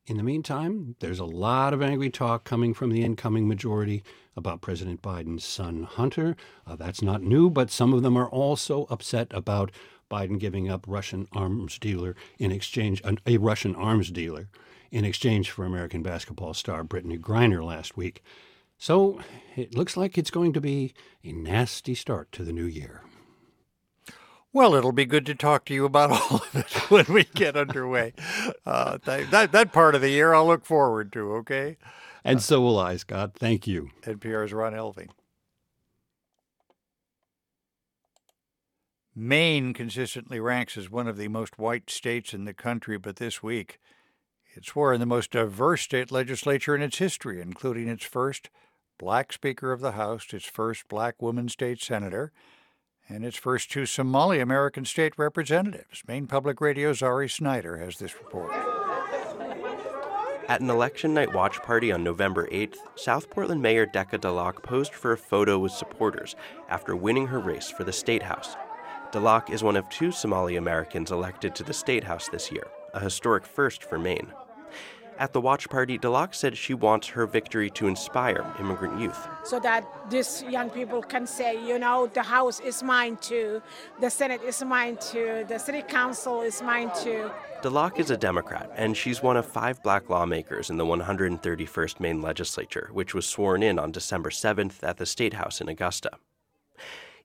In 0.06 0.18
the 0.18 0.24
meantime, 0.24 0.96
there's 1.00 1.20
a 1.20 1.26
lot 1.26 1.74
of 1.74 1.82
angry 1.82 2.10
talk 2.10 2.44
coming 2.44 2.74
from 2.74 2.92
the 2.92 3.04
incoming 3.04 3.48
majority 3.48 4.04
about 4.36 4.62
President 4.62 5.02
Biden's 5.02 5.46
son, 5.46 5.84
Hunter. 5.84 6.36
Uh, 6.68 6.76
that's 6.76 7.02
not 7.02 7.22
new, 7.22 7.50
but 7.50 7.72
some 7.72 7.94
of 7.94 8.04
them 8.04 8.18
are 8.18 8.30
also 8.30 8.86
upset 8.90 9.28
about 9.32 9.72
Biden 10.14 10.38
giving 10.38 10.70
up 10.70 10.86
Russian 10.88 11.28
arms 11.34 11.80
dealer 11.80 12.16
in 12.38 12.52
exchange, 12.52 13.02
a 13.26 13.38
Russian 13.38 13.76
arms 13.76 14.12
dealer 14.12 14.48
in 14.92 15.06
exchange 15.06 15.50
for 15.50 15.66
American 15.66 16.04
basketball 16.04 16.54
star 16.54 16.84
Brittney 16.84 17.20
Griner 17.20 17.66
last 17.66 17.98
week. 17.98 18.24
So 18.78 19.20
it 19.56 19.76
looks 19.76 19.98
like 19.98 20.16
it's 20.16 20.30
going 20.30 20.54
to 20.54 20.62
be 20.62 20.94
a 21.24 21.32
nasty 21.32 21.96
start 21.96 22.32
to 22.34 22.44
the 22.44 22.54
new 22.54 22.66
year. 22.66 23.02
Well, 24.52 24.76
it'll 24.76 24.92
be 24.92 25.06
good 25.06 25.26
to 25.26 25.34
talk 25.34 25.66
to 25.66 25.74
you 25.74 25.84
about 25.84 26.12
all 26.32 26.36
of 26.38 26.56
it 26.56 26.92
when 26.92 27.06
we 27.10 27.24
get 27.24 27.58
underway. 27.58 28.14
Uh, 28.66 28.98
that, 29.04 29.52
that 29.52 29.74
part 29.74 29.94
of 29.94 30.00
the 30.00 30.10
year 30.10 30.34
I'll 30.34 30.48
look 30.48 30.66
forward 30.66 31.12
to, 31.14 31.34
okay? 31.34 31.76
And 32.24 32.42
so 32.42 32.62
will 32.62 32.80
I, 32.80 32.96
Scott. 32.96 33.34
Thank 33.36 33.68
you. 33.68 33.90
NPR's 34.04 34.54
Ron 34.54 34.74
Elving. 34.74 35.10
Maine 39.16 39.74
consistently 39.74 40.40
ranks 40.40 40.76
as 40.76 40.90
one 40.90 41.08
of 41.08 41.18
the 41.18 41.28
most 41.28 41.60
white 41.60 41.90
states 41.90 42.34
in 42.34 42.46
the 42.46 42.54
country, 42.54 42.98
but 42.98 43.18
this 43.18 43.44
week 43.44 43.80
it 44.56 44.66
swore 44.66 44.94
in 44.94 45.00
the 45.00 45.06
most 45.06 45.32
diverse 45.32 45.82
state 45.82 46.12
legislature 46.12 46.76
in 46.76 46.82
its 46.82 46.98
history, 46.98 47.42
including 47.42 47.88
its 47.88 48.04
first 48.04 48.50
black 48.98 49.32
Speaker 49.34 49.72
of 49.72 49.82
the 49.82 49.92
House, 49.94 50.34
its 50.34 50.46
first 50.46 50.88
black 50.88 51.22
woman 51.22 51.48
state 51.48 51.82
senator, 51.82 52.32
and 53.08 53.24
its 53.24 53.38
first 53.38 53.72
two 53.72 53.86
Somali 53.86 54.40
American 54.40 54.86
state 54.86 55.14
representatives. 55.18 56.04
Maine 56.08 56.26
Public 56.26 56.60
Radio's 56.62 57.02
Ari 57.02 57.30
Snider 57.30 57.78
has 57.78 57.98
this 57.98 58.16
report. 58.16 58.52
At 60.50 60.62
an 60.62 60.70
election 60.70 61.14
night 61.14 61.34
watch 61.34 61.62
party 61.62 61.92
on 61.92 62.04
November 62.04 62.48
8th, 62.48 62.78
South 62.96 63.30
Portland 63.30 63.62
Mayor 63.62 63.86
Deqa 63.86 64.20
Dhalac 64.20 64.62
posed 64.62 64.94
for 64.94 65.12
a 65.12 65.18
photo 65.18 65.58
with 65.58 65.72
supporters 65.72 66.36
after 66.68 66.96
winning 66.96 67.28
her 67.28 67.40
race 67.40 67.70
for 67.70 67.84
the 67.84 67.94
State 67.94 68.24
House. 68.24 68.56
Dhalac 69.14 69.52
is 69.52 69.62
one 69.62 69.76
of 69.76 69.88
two 69.90 70.12
Somali 70.12 70.56
Americans 70.56 71.12
elected 71.12 71.54
to 71.54 71.64
the 71.64 71.72
State 71.72 72.04
House 72.04 72.30
this 72.30 72.52
year, 72.52 72.66
a 72.96 73.00
historic 73.00 73.46
first 73.46 73.84
for 73.84 74.00
Maine. 74.00 74.34
At 75.20 75.34
the 75.34 75.40
watch 75.40 75.70
party, 75.70 76.00
Dhalac 76.00 76.34
said 76.34 76.58
she 76.58 76.74
wants 76.74 77.10
her 77.10 77.28
victory 77.28 77.70
to 77.70 77.86
inspire 77.86 78.44
immigrant 78.60 79.00
youth. 79.00 79.28
So 79.44 79.60
that 79.60 79.86
these 80.10 80.42
young 80.50 80.72
people 80.72 81.04
can 81.04 81.28
say, 81.28 81.64
you 81.64 81.78
know, 81.78 82.08
the 82.08 82.24
House 82.24 82.60
is 82.60 82.82
mine 82.82 83.18
too, 83.18 83.62
the 84.02 84.10
Senate 84.10 84.42
is 84.42 84.64
mine 84.64 84.98
too, 84.98 85.46
the 85.48 85.60
City 85.60 85.84
Council 85.84 86.42
is 86.42 86.64
mine 86.64 86.90
too. 87.00 87.30
Dhalac 87.62 88.00
is 88.00 88.10
a 88.10 88.18
Democrat, 88.18 88.72
and 88.76 88.98
she's 88.98 89.22
one 89.22 89.38
of 89.38 89.46
five 89.46 89.84
black 89.84 90.10
lawmakers 90.10 90.72
in 90.72 90.78
the 90.78 90.86
131st 90.86 92.00
Maine 92.00 92.24
legislature, 92.24 92.90
which 92.92 93.14
was 93.14 93.28
sworn 93.28 93.62
in 93.62 93.78
on 93.78 93.92
December 93.92 94.32
7th 94.32 94.82
at 94.82 94.98
the 94.98 95.06
State 95.06 95.36
House 95.36 95.62
in 95.62 95.70
Augusta. 95.70 96.10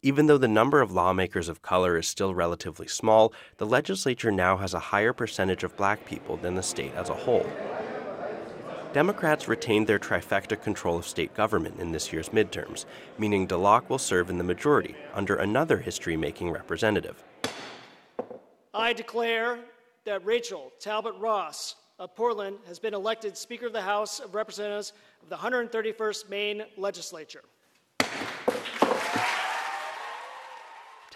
Even 0.01 0.27
though 0.27 0.39
the 0.39 0.47
number 0.47 0.81
of 0.81 0.93
lawmakers 0.93 1.49
of 1.49 1.61
color 1.61 1.99
is 1.99 2.07
still 2.07 2.33
relatively 2.33 2.87
small, 2.87 3.33
the 3.57 3.67
legislature 3.67 4.31
now 4.31 4.57
has 4.57 4.73
a 4.73 4.79
higher 4.79 5.13
percentage 5.13 5.65
of 5.65 5.77
black 5.77 6.05
people 6.05 6.37
than 6.37 6.55
the 6.55 6.63
state 6.63 6.95
as 6.95 7.09
a 7.09 7.15
whole. 7.15 7.47
Democrats 8.93 9.49
retained 9.49 9.89
their 9.89 9.99
trifecta 9.99 10.61
control 10.61 10.97
of 10.97 11.07
state 11.07 11.35
government 11.35 11.81
in 11.81 11.91
this 11.91 12.13
year's 12.13 12.29
midterms, 12.29 12.85
meaning 13.19 13.49
Dhalac 13.49 13.89
will 13.89 13.99
serve 13.99 14.31
in 14.31 14.39
the 14.39 14.45
majority 14.45 14.95
under 15.15 15.35
another 15.35 15.79
history 15.79 16.17
making 16.17 16.51
representative. 16.53 17.23
I 18.73 18.93
declare 18.93 19.59
that 20.05 20.25
Rachel 20.25 20.73
Talbot 20.79 21.15
Ross 21.19 21.75
of 21.99 22.15
Portland 22.15 22.59
has 22.69 22.79
been 22.79 22.95
elected 22.95 23.37
Speaker 23.37 23.67
of 23.67 23.73
the 23.73 23.83
House 23.83 24.21
of 24.21 24.37
Representatives 24.37 24.93
of 25.25 25.29
the 25.29 25.37
131st 25.37 26.29
Maine 26.31 26.63
Legislature. 26.77 27.43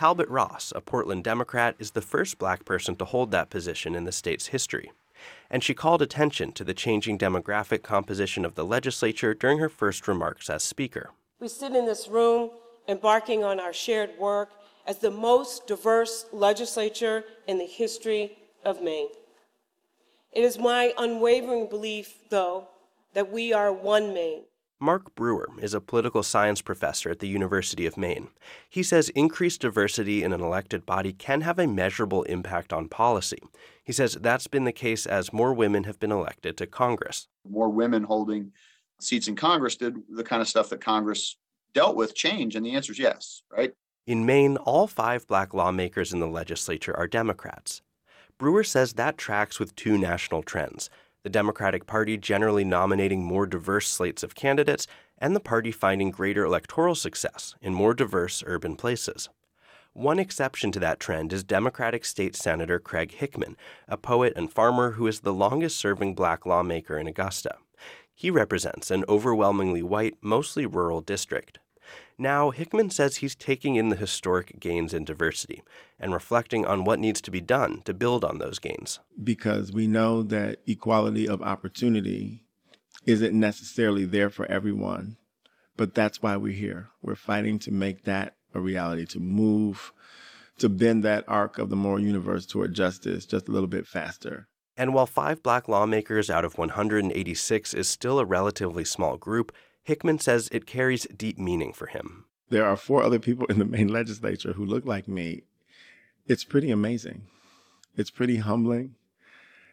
Talbot 0.02 0.28
Ross, 0.28 0.72
a 0.74 0.80
Portland 0.80 1.22
Democrat, 1.22 1.76
is 1.78 1.92
the 1.92 2.02
first 2.02 2.36
black 2.36 2.64
person 2.64 2.96
to 2.96 3.04
hold 3.04 3.30
that 3.30 3.50
position 3.50 3.94
in 3.94 4.02
the 4.02 4.10
state's 4.10 4.48
history. 4.48 4.90
And 5.48 5.62
she 5.62 5.74
called 5.74 6.02
attention 6.02 6.50
to 6.54 6.64
the 6.64 6.74
changing 6.74 7.18
demographic 7.18 7.84
composition 7.84 8.44
of 8.44 8.56
the 8.56 8.64
legislature 8.64 9.32
during 9.32 9.58
her 9.58 9.68
first 9.68 10.08
remarks 10.08 10.50
as 10.50 10.64
Speaker. 10.64 11.10
We 11.38 11.46
sit 11.46 11.76
in 11.76 11.86
this 11.86 12.08
room 12.08 12.50
embarking 12.88 13.44
on 13.44 13.60
our 13.60 13.72
shared 13.72 14.18
work 14.18 14.50
as 14.88 14.98
the 14.98 15.12
most 15.12 15.68
diverse 15.68 16.26
legislature 16.32 17.22
in 17.46 17.58
the 17.58 17.64
history 17.64 18.36
of 18.64 18.82
Maine. 18.82 19.06
It 20.32 20.42
is 20.42 20.58
my 20.58 20.92
unwavering 20.98 21.68
belief, 21.68 22.28
though, 22.28 22.66
that 23.14 23.30
we 23.30 23.52
are 23.52 23.72
one 23.72 24.12
Maine 24.12 24.42
Mark 24.82 25.14
Brewer 25.14 25.48
is 25.60 25.74
a 25.74 25.80
political 25.80 26.24
science 26.24 26.60
professor 26.60 27.08
at 27.08 27.20
the 27.20 27.28
University 27.28 27.86
of 27.86 27.96
Maine. 27.96 28.30
He 28.68 28.82
says 28.82 29.10
increased 29.10 29.60
diversity 29.60 30.24
in 30.24 30.32
an 30.32 30.40
elected 30.40 30.84
body 30.84 31.12
can 31.12 31.42
have 31.42 31.60
a 31.60 31.68
measurable 31.68 32.24
impact 32.24 32.72
on 32.72 32.88
policy. 32.88 33.38
He 33.84 33.92
says 33.92 34.18
that's 34.20 34.48
been 34.48 34.64
the 34.64 34.72
case 34.72 35.06
as 35.06 35.32
more 35.32 35.54
women 35.54 35.84
have 35.84 36.00
been 36.00 36.10
elected 36.10 36.56
to 36.56 36.66
Congress. 36.66 37.28
More 37.48 37.68
women 37.68 38.02
holding 38.02 38.50
seats 39.00 39.28
in 39.28 39.36
Congress 39.36 39.76
did 39.76 39.94
the 40.08 40.24
kind 40.24 40.42
of 40.42 40.48
stuff 40.48 40.68
that 40.70 40.80
Congress 40.80 41.36
dealt 41.74 41.94
with 41.94 42.16
change? 42.16 42.56
And 42.56 42.66
the 42.66 42.74
answer 42.74 42.90
is 42.90 42.98
yes, 42.98 43.42
right? 43.52 43.72
In 44.08 44.26
Maine, 44.26 44.56
all 44.56 44.88
five 44.88 45.28
black 45.28 45.54
lawmakers 45.54 46.12
in 46.12 46.18
the 46.18 46.26
legislature 46.26 46.96
are 46.96 47.06
Democrats. 47.06 47.82
Brewer 48.36 48.64
says 48.64 48.94
that 48.94 49.16
tracks 49.16 49.60
with 49.60 49.76
two 49.76 49.96
national 49.96 50.42
trends 50.42 50.90
the 51.22 51.30
Democratic 51.30 51.86
Party 51.86 52.16
generally 52.16 52.64
nominating 52.64 53.24
more 53.24 53.46
diverse 53.46 53.88
slates 53.88 54.22
of 54.22 54.34
candidates, 54.34 54.86
and 55.18 55.36
the 55.36 55.40
party 55.40 55.70
finding 55.70 56.10
greater 56.10 56.44
electoral 56.44 56.94
success 56.94 57.54
in 57.60 57.72
more 57.74 57.94
diverse 57.94 58.42
urban 58.46 58.74
places. 58.76 59.28
One 59.92 60.18
exception 60.18 60.72
to 60.72 60.80
that 60.80 61.00
trend 61.00 61.32
is 61.32 61.44
Democratic 61.44 62.04
State 62.04 62.34
Senator 62.34 62.78
Craig 62.78 63.12
Hickman, 63.12 63.56
a 63.86 63.96
poet 63.96 64.32
and 64.34 64.50
farmer 64.50 64.92
who 64.92 65.06
is 65.06 65.20
the 65.20 65.34
longest 65.34 65.76
serving 65.76 66.14
black 66.14 66.46
lawmaker 66.46 66.98
in 66.98 67.06
Augusta. 67.06 67.56
He 68.14 68.30
represents 68.30 68.90
an 68.90 69.04
overwhelmingly 69.08 69.82
white, 69.82 70.14
mostly 70.22 70.66
rural 70.66 71.02
district. 71.02 71.58
Now, 72.22 72.50
Hickman 72.50 72.90
says 72.90 73.16
he's 73.16 73.34
taking 73.34 73.74
in 73.74 73.88
the 73.88 73.96
historic 73.96 74.60
gains 74.60 74.94
in 74.94 75.04
diversity 75.04 75.60
and 75.98 76.12
reflecting 76.12 76.64
on 76.64 76.84
what 76.84 77.00
needs 77.00 77.20
to 77.22 77.32
be 77.32 77.40
done 77.40 77.82
to 77.84 77.92
build 77.92 78.24
on 78.24 78.38
those 78.38 78.60
gains. 78.60 79.00
Because 79.24 79.72
we 79.72 79.88
know 79.88 80.22
that 80.22 80.60
equality 80.64 81.26
of 81.28 81.42
opportunity 81.42 82.44
isn't 83.06 83.34
necessarily 83.34 84.04
there 84.04 84.30
for 84.30 84.46
everyone, 84.46 85.16
but 85.76 85.94
that's 85.94 86.22
why 86.22 86.36
we're 86.36 86.52
here. 86.52 86.90
We're 87.02 87.16
fighting 87.16 87.58
to 87.58 87.72
make 87.72 88.04
that 88.04 88.36
a 88.54 88.60
reality, 88.60 89.04
to 89.06 89.18
move, 89.18 89.92
to 90.58 90.68
bend 90.68 91.02
that 91.02 91.24
arc 91.26 91.58
of 91.58 91.70
the 91.70 91.76
moral 91.76 92.04
universe 92.04 92.46
toward 92.46 92.72
justice 92.72 93.26
just 93.26 93.48
a 93.48 93.50
little 93.50 93.66
bit 93.66 93.84
faster. 93.84 94.46
And 94.76 94.94
while 94.94 95.06
five 95.06 95.42
black 95.42 95.66
lawmakers 95.66 96.30
out 96.30 96.44
of 96.44 96.56
186 96.56 97.74
is 97.74 97.88
still 97.88 98.20
a 98.20 98.24
relatively 98.24 98.84
small 98.84 99.16
group, 99.16 99.52
Hickman 99.84 100.18
says 100.18 100.48
it 100.52 100.66
carries 100.66 101.06
deep 101.16 101.38
meaning 101.38 101.72
for 101.72 101.86
him. 101.86 102.24
There 102.50 102.64
are 102.64 102.76
four 102.76 103.02
other 103.02 103.18
people 103.18 103.46
in 103.46 103.58
the 103.58 103.64
Maine 103.64 103.88
legislature 103.88 104.52
who 104.52 104.64
look 104.64 104.84
like 104.84 105.08
me. 105.08 105.42
It's 106.26 106.44
pretty 106.44 106.70
amazing. 106.70 107.22
It's 107.96 108.10
pretty 108.10 108.36
humbling. 108.36 108.94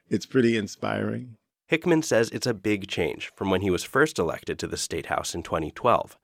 It's 0.09 0.25
pretty 0.25 0.57
inspiring. 0.57 1.37
Hickman 1.67 2.01
says 2.01 2.31
it's 2.31 2.47
a 2.47 2.53
big 2.53 2.87
change 2.87 3.31
from 3.35 3.51
when 3.51 3.61
he 3.61 3.69
was 3.69 3.83
first 3.83 4.17
elected 4.17 4.57
to 4.59 4.67
the 4.67 4.77
State 4.77 5.05
House 5.05 5.35
in 5.35 5.43
2012. 5.43 6.17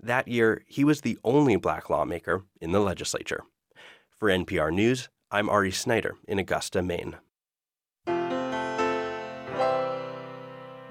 That 0.00 0.28
year, 0.28 0.62
he 0.68 0.84
was 0.84 1.00
the 1.00 1.18
only 1.24 1.56
black 1.56 1.90
lawmaker 1.90 2.44
in 2.60 2.70
the 2.70 2.80
legislature. 2.80 3.42
For 4.16 4.28
NPR 4.28 4.72
News, 4.72 5.08
I'm 5.32 5.48
Ari 5.48 5.72
Snider 5.72 6.14
in 6.28 6.38
Augusta, 6.38 6.82
Maine. 6.82 7.16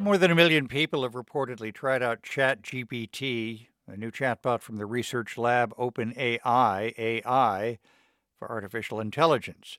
More 0.01 0.17
than 0.17 0.31
a 0.31 0.35
million 0.35 0.67
people 0.67 1.03
have 1.03 1.13
reportedly 1.13 1.71
tried 1.71 2.01
out 2.01 2.23
ChatGPT, 2.23 3.67
a 3.87 3.95
new 3.95 4.09
chatbot 4.09 4.61
from 4.61 4.77
the 4.77 4.87
research 4.87 5.37
lab 5.37 5.75
OpenAI 5.77 6.97
AI 6.97 7.77
for 8.39 8.49
artificial 8.49 8.99
intelligence. 8.99 9.77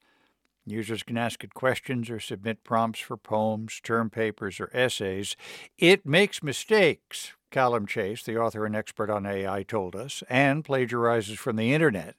Users 0.65 1.03
can 1.03 1.19
ask 1.19 1.43
it 1.43 1.55
questions 1.55 2.09
or 2.09 2.21
submit 2.21 2.63
prompts 2.63 3.01
for 3.01 3.17
poems, 3.17 3.81
term 3.83 4.11
papers, 4.11 4.61
or 4.61 4.71
essays. 4.73 5.35
It 5.77 6.07
makes 6.07 6.41
mistakes, 6.41 7.33
Calum 7.51 7.85
Chace, 7.85 8.23
the 8.23 8.39
author 8.39 8.65
and 8.65 8.77
expert 8.77 9.11
on 9.11 9.27
AI, 9.27 9.65
told 9.65 9.97
us, 9.97 10.23
and 10.31 10.65
plagiarizes 10.65 11.37
from 11.37 11.57
the 11.57 11.75
internet. 11.75 12.15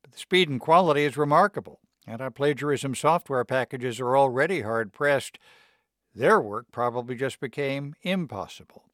But 0.00 0.12
the 0.12 0.18
speed 0.18 0.48
and 0.48 0.60
quality 0.60 1.02
is 1.02 1.16
remarkable. 1.16 1.80
And 2.06 2.20
Anti 2.22 2.28
plagiarism 2.28 2.94
software 2.94 3.44
packages 3.44 3.98
are 3.98 4.16
already 4.16 4.60
hard 4.60 4.92
pressed. 4.92 5.40
Their 6.16 6.40
work 6.40 6.66
probably 6.72 7.14
just 7.14 7.40
became 7.40 7.94
impossible. 8.02 8.84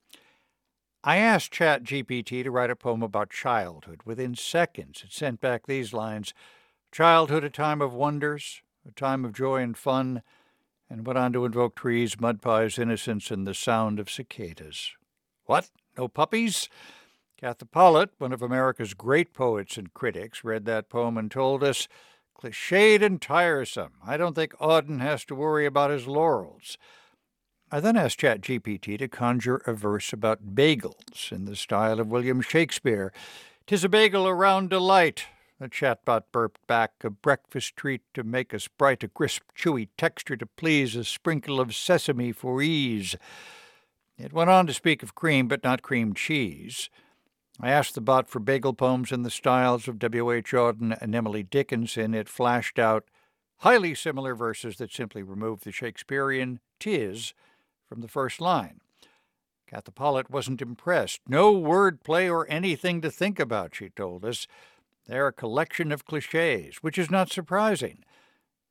I 1.04 1.18
asked 1.18 1.52
ChatGPT 1.52 2.42
to 2.42 2.50
write 2.50 2.70
a 2.70 2.76
poem 2.76 3.02
about 3.02 3.30
childhood. 3.30 4.00
Within 4.04 4.34
seconds, 4.34 5.02
it 5.04 5.12
sent 5.12 5.40
back 5.40 5.66
these 5.66 5.92
lines 5.92 6.34
Childhood, 6.92 7.42
a 7.42 7.48
time 7.48 7.80
of 7.80 7.94
wonders, 7.94 8.60
a 8.86 8.92
time 8.92 9.24
of 9.24 9.32
joy 9.32 9.62
and 9.62 9.74
fun, 9.74 10.20
and 10.90 11.06
went 11.06 11.18
on 11.18 11.32
to 11.32 11.46
invoke 11.46 11.74
trees, 11.74 12.20
mud 12.20 12.42
pies, 12.42 12.78
innocence, 12.78 13.30
and 13.30 13.46
the 13.46 13.54
sound 13.54 13.98
of 13.98 14.10
cicadas. 14.10 14.92
What? 15.46 15.70
No 15.96 16.06
puppies? 16.06 16.68
Katha 17.40 17.70
Pollitt, 17.70 18.10
one 18.18 18.34
of 18.34 18.42
America's 18.42 18.92
great 18.92 19.32
poets 19.32 19.78
and 19.78 19.94
critics, 19.94 20.44
read 20.44 20.66
that 20.66 20.90
poem 20.90 21.16
and 21.16 21.30
told 21.30 21.64
us, 21.64 21.88
cliched 22.38 23.02
and 23.02 23.22
tiresome. 23.22 23.92
I 24.04 24.18
don't 24.18 24.34
think 24.34 24.52
Auden 24.58 25.00
has 25.00 25.24
to 25.26 25.34
worry 25.34 25.64
about 25.64 25.90
his 25.90 26.06
laurels. 26.06 26.76
I 27.74 27.80
then 27.80 27.96
asked 27.96 28.20
ChatGPT 28.20 28.98
to 28.98 29.08
conjure 29.08 29.62
a 29.66 29.72
verse 29.72 30.12
about 30.12 30.54
bagels 30.54 31.32
in 31.32 31.46
the 31.46 31.56
style 31.56 32.00
of 32.00 32.10
William 32.10 32.42
Shakespeare. 32.42 33.14
Tis 33.66 33.82
a 33.82 33.88
bagel 33.88 34.28
around 34.28 34.68
delight, 34.68 35.24
the 35.58 35.70
chatbot 35.70 36.24
burped 36.32 36.66
back, 36.66 36.92
a 37.02 37.08
breakfast 37.08 37.74
treat 37.74 38.02
to 38.12 38.24
make 38.24 38.52
us 38.52 38.68
bright, 38.68 39.02
a 39.02 39.08
crisp, 39.08 39.44
chewy 39.56 39.88
texture 39.96 40.36
to 40.36 40.44
please, 40.44 40.94
a 40.94 41.02
sprinkle 41.02 41.60
of 41.60 41.74
sesame 41.74 42.30
for 42.30 42.60
ease. 42.60 43.16
It 44.18 44.34
went 44.34 44.50
on 44.50 44.66
to 44.66 44.74
speak 44.74 45.02
of 45.02 45.14
cream, 45.14 45.48
but 45.48 45.64
not 45.64 45.80
cream 45.80 46.12
cheese. 46.12 46.90
I 47.58 47.70
asked 47.70 47.94
the 47.94 48.02
bot 48.02 48.28
for 48.28 48.38
bagel 48.38 48.74
poems 48.74 49.12
in 49.12 49.22
the 49.22 49.30
styles 49.30 49.88
of 49.88 49.98
W.H. 49.98 50.52
Auden 50.52 50.94
and 51.00 51.14
Emily 51.14 51.42
Dickinson. 51.42 52.12
It 52.12 52.28
flashed 52.28 52.78
out 52.78 53.04
highly 53.60 53.94
similar 53.94 54.34
verses 54.34 54.76
that 54.76 54.92
simply 54.92 55.22
removed 55.22 55.64
the 55.64 55.72
Shakespearean 55.72 56.60
tis 56.78 57.32
from 57.92 58.00
the 58.00 58.08
first 58.08 58.40
line. 58.40 58.80
Katha 59.70 60.30
wasn't 60.30 60.62
impressed. 60.62 61.20
No 61.28 61.52
word 61.52 62.02
play 62.02 62.26
or 62.26 62.50
anything 62.50 63.02
to 63.02 63.10
think 63.10 63.38
about, 63.38 63.74
she 63.74 63.90
told 63.90 64.24
us. 64.24 64.46
They're 65.06 65.26
a 65.26 65.32
collection 65.32 65.92
of 65.92 66.06
cliches, 66.06 66.76
which 66.76 66.96
is 66.96 67.10
not 67.10 67.30
surprising. 67.30 68.02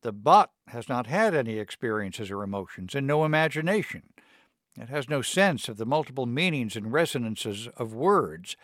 The 0.01 0.11
bot 0.11 0.49
has 0.69 0.89
not 0.89 1.05
had 1.05 1.35
any 1.35 1.59
experiences 1.59 2.31
or 2.31 2.41
emotions 2.41 2.95
and 2.95 3.05
no 3.05 3.23
imagination. 3.23 4.13
It 4.75 4.89
has 4.89 5.07
no 5.07 5.21
sense 5.21 5.69
of 5.69 5.77
the 5.77 5.85
multiple 5.85 6.25
meanings 6.25 6.75
and 6.75 6.91
resonances 6.91 7.67
of 7.77 7.93
words. 7.93 8.57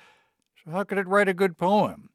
So, 0.66 0.72
how 0.72 0.86
could 0.86 0.98
it 0.98 1.08
write 1.08 1.30
a 1.30 1.36
good 1.36 1.60
poem? 1.60 2.10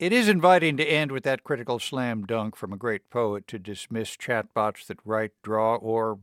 It 0.00 0.12
is 0.12 0.28
inviting 0.28 0.76
to 0.78 0.84
end 0.84 1.12
with 1.12 1.22
that 1.22 1.44
critical 1.44 1.78
slam 1.78 2.26
dunk 2.26 2.56
from 2.56 2.72
a 2.72 2.76
great 2.76 3.10
poet 3.10 3.46
to 3.46 3.60
dismiss 3.60 4.16
chatbots 4.16 4.88
that 4.88 4.98
write, 5.04 5.30
draw, 5.44 5.76
or, 5.76 6.18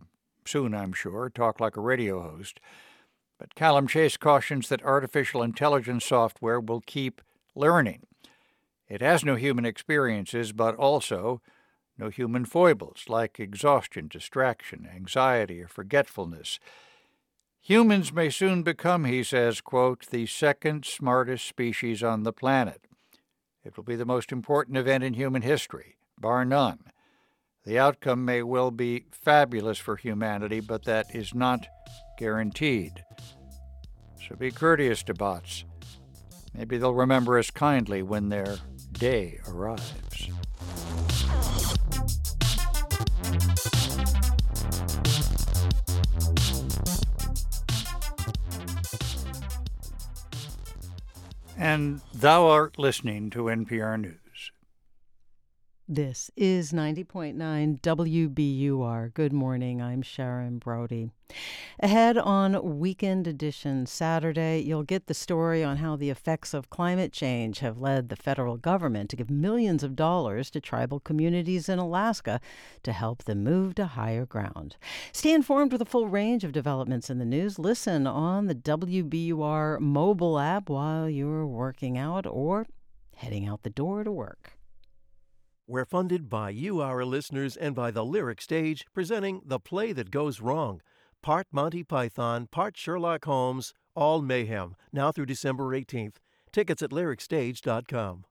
soon 0.49 0.73
I'm 0.73 0.93
sure, 0.93 1.29
talk 1.29 1.59
like 1.59 1.77
a 1.77 1.81
radio 1.81 2.21
host. 2.21 2.59
But 3.37 3.55
Calum 3.55 3.87
Chace 3.87 4.17
cautions 4.17 4.67
that 4.69 4.83
artificial 4.83 5.43
intelligence 5.43 6.05
software 6.05 6.59
will 6.59 6.81
keep 6.81 7.21
learning. 7.55 8.07
It 8.87 9.01
has 9.01 9.23
no 9.23 9.35
human 9.35 9.65
experiences, 9.65 10.51
but 10.51 10.75
also 10.75 11.41
no 11.97 12.09
human 12.09 12.45
foibles 12.45 13.05
like 13.07 13.39
exhaustion, 13.39 14.07
distraction, 14.07 14.89
anxiety, 14.93 15.61
or 15.61 15.67
forgetfulness. 15.67 16.59
Humans 17.61 18.11
may 18.11 18.29
soon 18.29 18.63
become, 18.63 19.05
he 19.05 19.23
says, 19.23 19.61
quote, 19.61 20.07
the 20.09 20.25
second 20.25 20.85
smartest 20.85 21.45
species 21.45 22.01
on 22.01 22.23
the 22.23 22.33
planet. 22.33 22.81
It 23.63 23.77
will 23.77 23.83
be 23.83 23.97
the 23.97 24.05
most 24.05 24.31
important 24.31 24.77
event 24.77 25.03
in 25.03 25.13
human 25.13 25.43
history, 25.43 25.97
bar 26.17 26.45
none. 26.45 26.79
The 27.69 27.77
outcome 27.77 28.25
may 28.25 28.41
well 28.41 28.71
be 28.71 29.05
fabulous 29.11 29.77
for 29.77 29.95
humanity, 29.95 30.59
but 30.59 30.85
that 30.85 31.13
is 31.13 31.35
not 31.35 31.67
guaranteed. 32.17 33.05
So 34.27 34.35
be 34.35 34.49
courteous 34.49 35.03
to 35.03 35.13
bots. 35.13 35.65
Maybe 36.51 36.79
they'll 36.79 36.95
remember 36.95 37.37
us 37.37 37.51
kindly 37.51 38.01
when 38.01 38.29
their 38.29 38.57
day 38.91 39.39
arrives. 39.47 39.93
And 51.55 52.01
thou 52.15 52.47
art 52.47 52.79
listening 52.79 53.29
to 53.29 53.43
NPR 53.43 54.01
News. 54.01 54.28
This 55.91 56.29
is 56.37 56.71
90.9 56.71 57.81
WBUR. 57.81 59.11
Good 59.11 59.33
morning. 59.33 59.81
I'm 59.81 60.03
Sharon 60.03 60.59
Brody. 60.59 61.09
Ahead 61.79 62.15
on 62.15 62.77
Weekend 62.77 63.25
Edition 63.25 63.87
Saturday, 63.87 64.59
you'll 64.59 64.83
get 64.83 65.07
the 65.07 65.15
story 65.15 65.63
on 65.63 65.77
how 65.77 65.95
the 65.95 66.11
effects 66.11 66.53
of 66.53 66.69
climate 66.69 67.11
change 67.11 67.61
have 67.61 67.81
led 67.81 68.09
the 68.09 68.15
federal 68.15 68.55
government 68.55 69.09
to 69.09 69.15
give 69.15 69.31
millions 69.31 69.81
of 69.81 69.95
dollars 69.95 70.51
to 70.51 70.61
tribal 70.61 70.99
communities 70.99 71.67
in 71.67 71.79
Alaska 71.79 72.39
to 72.83 72.91
help 72.91 73.23
them 73.23 73.43
move 73.43 73.73
to 73.73 73.87
higher 73.87 74.27
ground. 74.27 74.75
Stay 75.11 75.33
informed 75.33 75.71
with 75.71 75.81
a 75.81 75.85
full 75.85 76.07
range 76.07 76.43
of 76.43 76.51
developments 76.51 77.09
in 77.09 77.17
the 77.17 77.25
news. 77.25 77.57
Listen 77.57 78.05
on 78.05 78.45
the 78.45 78.53
WBUR 78.53 79.79
mobile 79.79 80.37
app 80.37 80.69
while 80.69 81.09
you're 81.09 81.47
working 81.47 81.97
out 81.97 82.27
or 82.27 82.67
heading 83.15 83.47
out 83.47 83.63
the 83.63 83.71
door 83.71 84.03
to 84.03 84.11
work. 84.11 84.58
We're 85.69 85.85
funded 85.85 86.31
by 86.31 86.49
you, 86.49 86.81
our 86.81 87.05
listeners, 87.05 87.55
and 87.55 87.75
by 87.75 87.91
the 87.91 88.03
Lyric 88.03 88.41
Stage, 88.41 88.87
presenting 88.91 89.41
The 89.45 89.59
Play 89.59 89.91
That 89.93 90.09
Goes 90.09 90.41
Wrong. 90.41 90.81
Part 91.21 91.45
Monty 91.51 91.83
Python, 91.83 92.47
part 92.47 92.75
Sherlock 92.75 93.25
Holmes, 93.25 93.75
all 93.93 94.23
mayhem, 94.23 94.75
now 94.91 95.11
through 95.11 95.27
December 95.27 95.65
18th. 95.65 96.15
Tickets 96.51 96.81
at 96.81 96.89
lyricstage.com. 96.89 98.25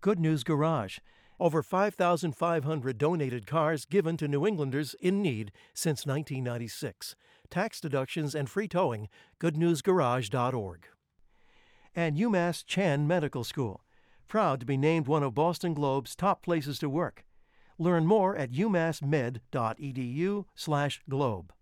Good 0.00 0.18
News 0.18 0.42
Garage. 0.42 0.98
Over 1.38 1.62
5,500 1.62 2.98
donated 2.98 3.46
cars 3.46 3.84
given 3.84 4.16
to 4.16 4.26
New 4.26 4.44
Englanders 4.44 4.96
in 5.00 5.22
need 5.22 5.52
since 5.72 6.04
1996. 6.04 7.14
Tax 7.48 7.80
deductions 7.80 8.34
and 8.34 8.50
free 8.50 8.66
towing. 8.66 9.08
GoodNewsGarage.org. 9.40 10.88
And 11.94 12.16
UMass 12.16 12.66
Chan 12.66 13.06
Medical 13.06 13.44
School 13.44 13.81
proud 14.32 14.60
to 14.60 14.64
be 14.64 14.78
named 14.78 15.06
one 15.06 15.22
of 15.22 15.34
Boston 15.34 15.74
Globe's 15.74 16.16
top 16.16 16.42
places 16.42 16.78
to 16.78 16.88
work. 16.88 17.26
Learn 17.78 18.06
more 18.06 18.34
at 18.34 18.52
umassmed.edu/globe. 18.52 21.52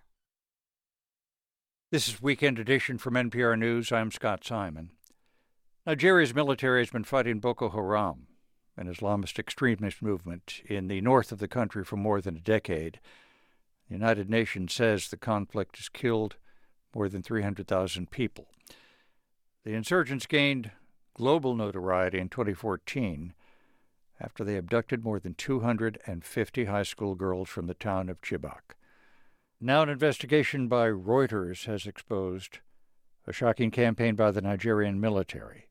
This 1.90 2.08
is 2.08 2.22
Weekend 2.22 2.58
Edition 2.58 2.96
from 2.96 3.14
NPR 3.14 3.58
News. 3.58 3.92
I'm 3.92 4.10
Scott 4.10 4.42
Simon. 4.44 4.92
Nigeria's 5.86 6.34
military 6.34 6.80
has 6.80 6.90
been 6.90 7.04
fighting 7.04 7.40
Boko 7.40 7.70
Haram, 7.70 8.28
an 8.76 8.86
Islamist 8.86 9.38
extremist 9.38 10.00
movement, 10.00 10.60
in 10.64 10.88
the 10.88 11.00
north 11.00 11.32
of 11.32 11.40
the 11.40 11.48
country 11.48 11.84
for 11.84 11.96
more 11.96 12.20
than 12.20 12.36
a 12.36 12.40
decade. 12.40 13.00
The 13.88 13.94
United 13.94 14.30
Nations 14.30 14.72
says 14.72 15.08
the 15.08 15.16
conflict 15.16 15.76
has 15.76 15.88
killed 15.88 16.36
more 16.94 17.08
than 17.08 17.22
300,000 17.22 18.10
people. 18.10 18.46
The 19.64 19.74
insurgents 19.74 20.26
gained 20.26 20.70
global 21.14 21.56
notoriety 21.56 22.18
in 22.18 22.28
2014 22.28 23.34
after 24.20 24.44
they 24.44 24.56
abducted 24.56 25.02
more 25.02 25.18
than 25.18 25.34
250 25.34 26.64
high 26.66 26.82
school 26.82 27.14
girls 27.14 27.48
from 27.48 27.66
the 27.66 27.74
town 27.74 28.08
of 28.08 28.20
Chibok. 28.20 28.76
Now, 29.60 29.82
an 29.82 29.88
investigation 29.88 30.68
by 30.68 30.88
Reuters 30.88 31.66
has 31.66 31.86
exposed 31.86 32.58
a 33.26 33.32
shocking 33.32 33.70
campaign 33.70 34.14
by 34.14 34.30
the 34.30 34.40
Nigerian 34.40 35.00
military, 35.00 35.68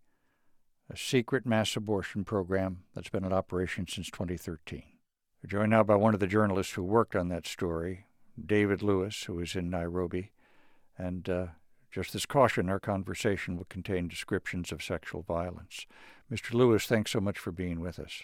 a 0.89 0.97
secret 0.97 1.45
mass 1.45 1.75
abortion 1.75 2.23
program 2.23 2.83
that's 2.93 3.09
been 3.09 3.23
in 3.25 3.33
operation 3.33 3.87
since 3.87 4.09
2013. 4.09 4.83
We're 5.43 5.49
joined 5.49 5.71
now 5.71 5.83
by 5.83 5.95
one 5.95 6.13
of 6.13 6.19
the 6.19 6.27
journalists 6.27 6.73
who 6.73 6.83
worked 6.83 7.15
on 7.15 7.29
that 7.29 7.47
story, 7.47 8.05
David 8.43 8.83
Lewis, 8.83 9.23
who 9.23 9.39
is 9.39 9.55
in 9.55 9.69
Nairobi. 9.69 10.31
And 10.97 11.29
uh, 11.29 11.45
just 11.91 12.13
this 12.13 12.25
caution 12.25 12.69
our 12.69 12.79
conversation 12.79 13.57
will 13.57 13.65
contain 13.65 14.07
descriptions 14.07 14.71
of 14.71 14.83
sexual 14.83 15.21
violence. 15.21 15.87
Mr. 16.31 16.53
Lewis, 16.53 16.85
thanks 16.85 17.11
so 17.11 17.19
much 17.19 17.39
for 17.39 17.51
being 17.51 17.79
with 17.79 17.99
us. 17.99 18.23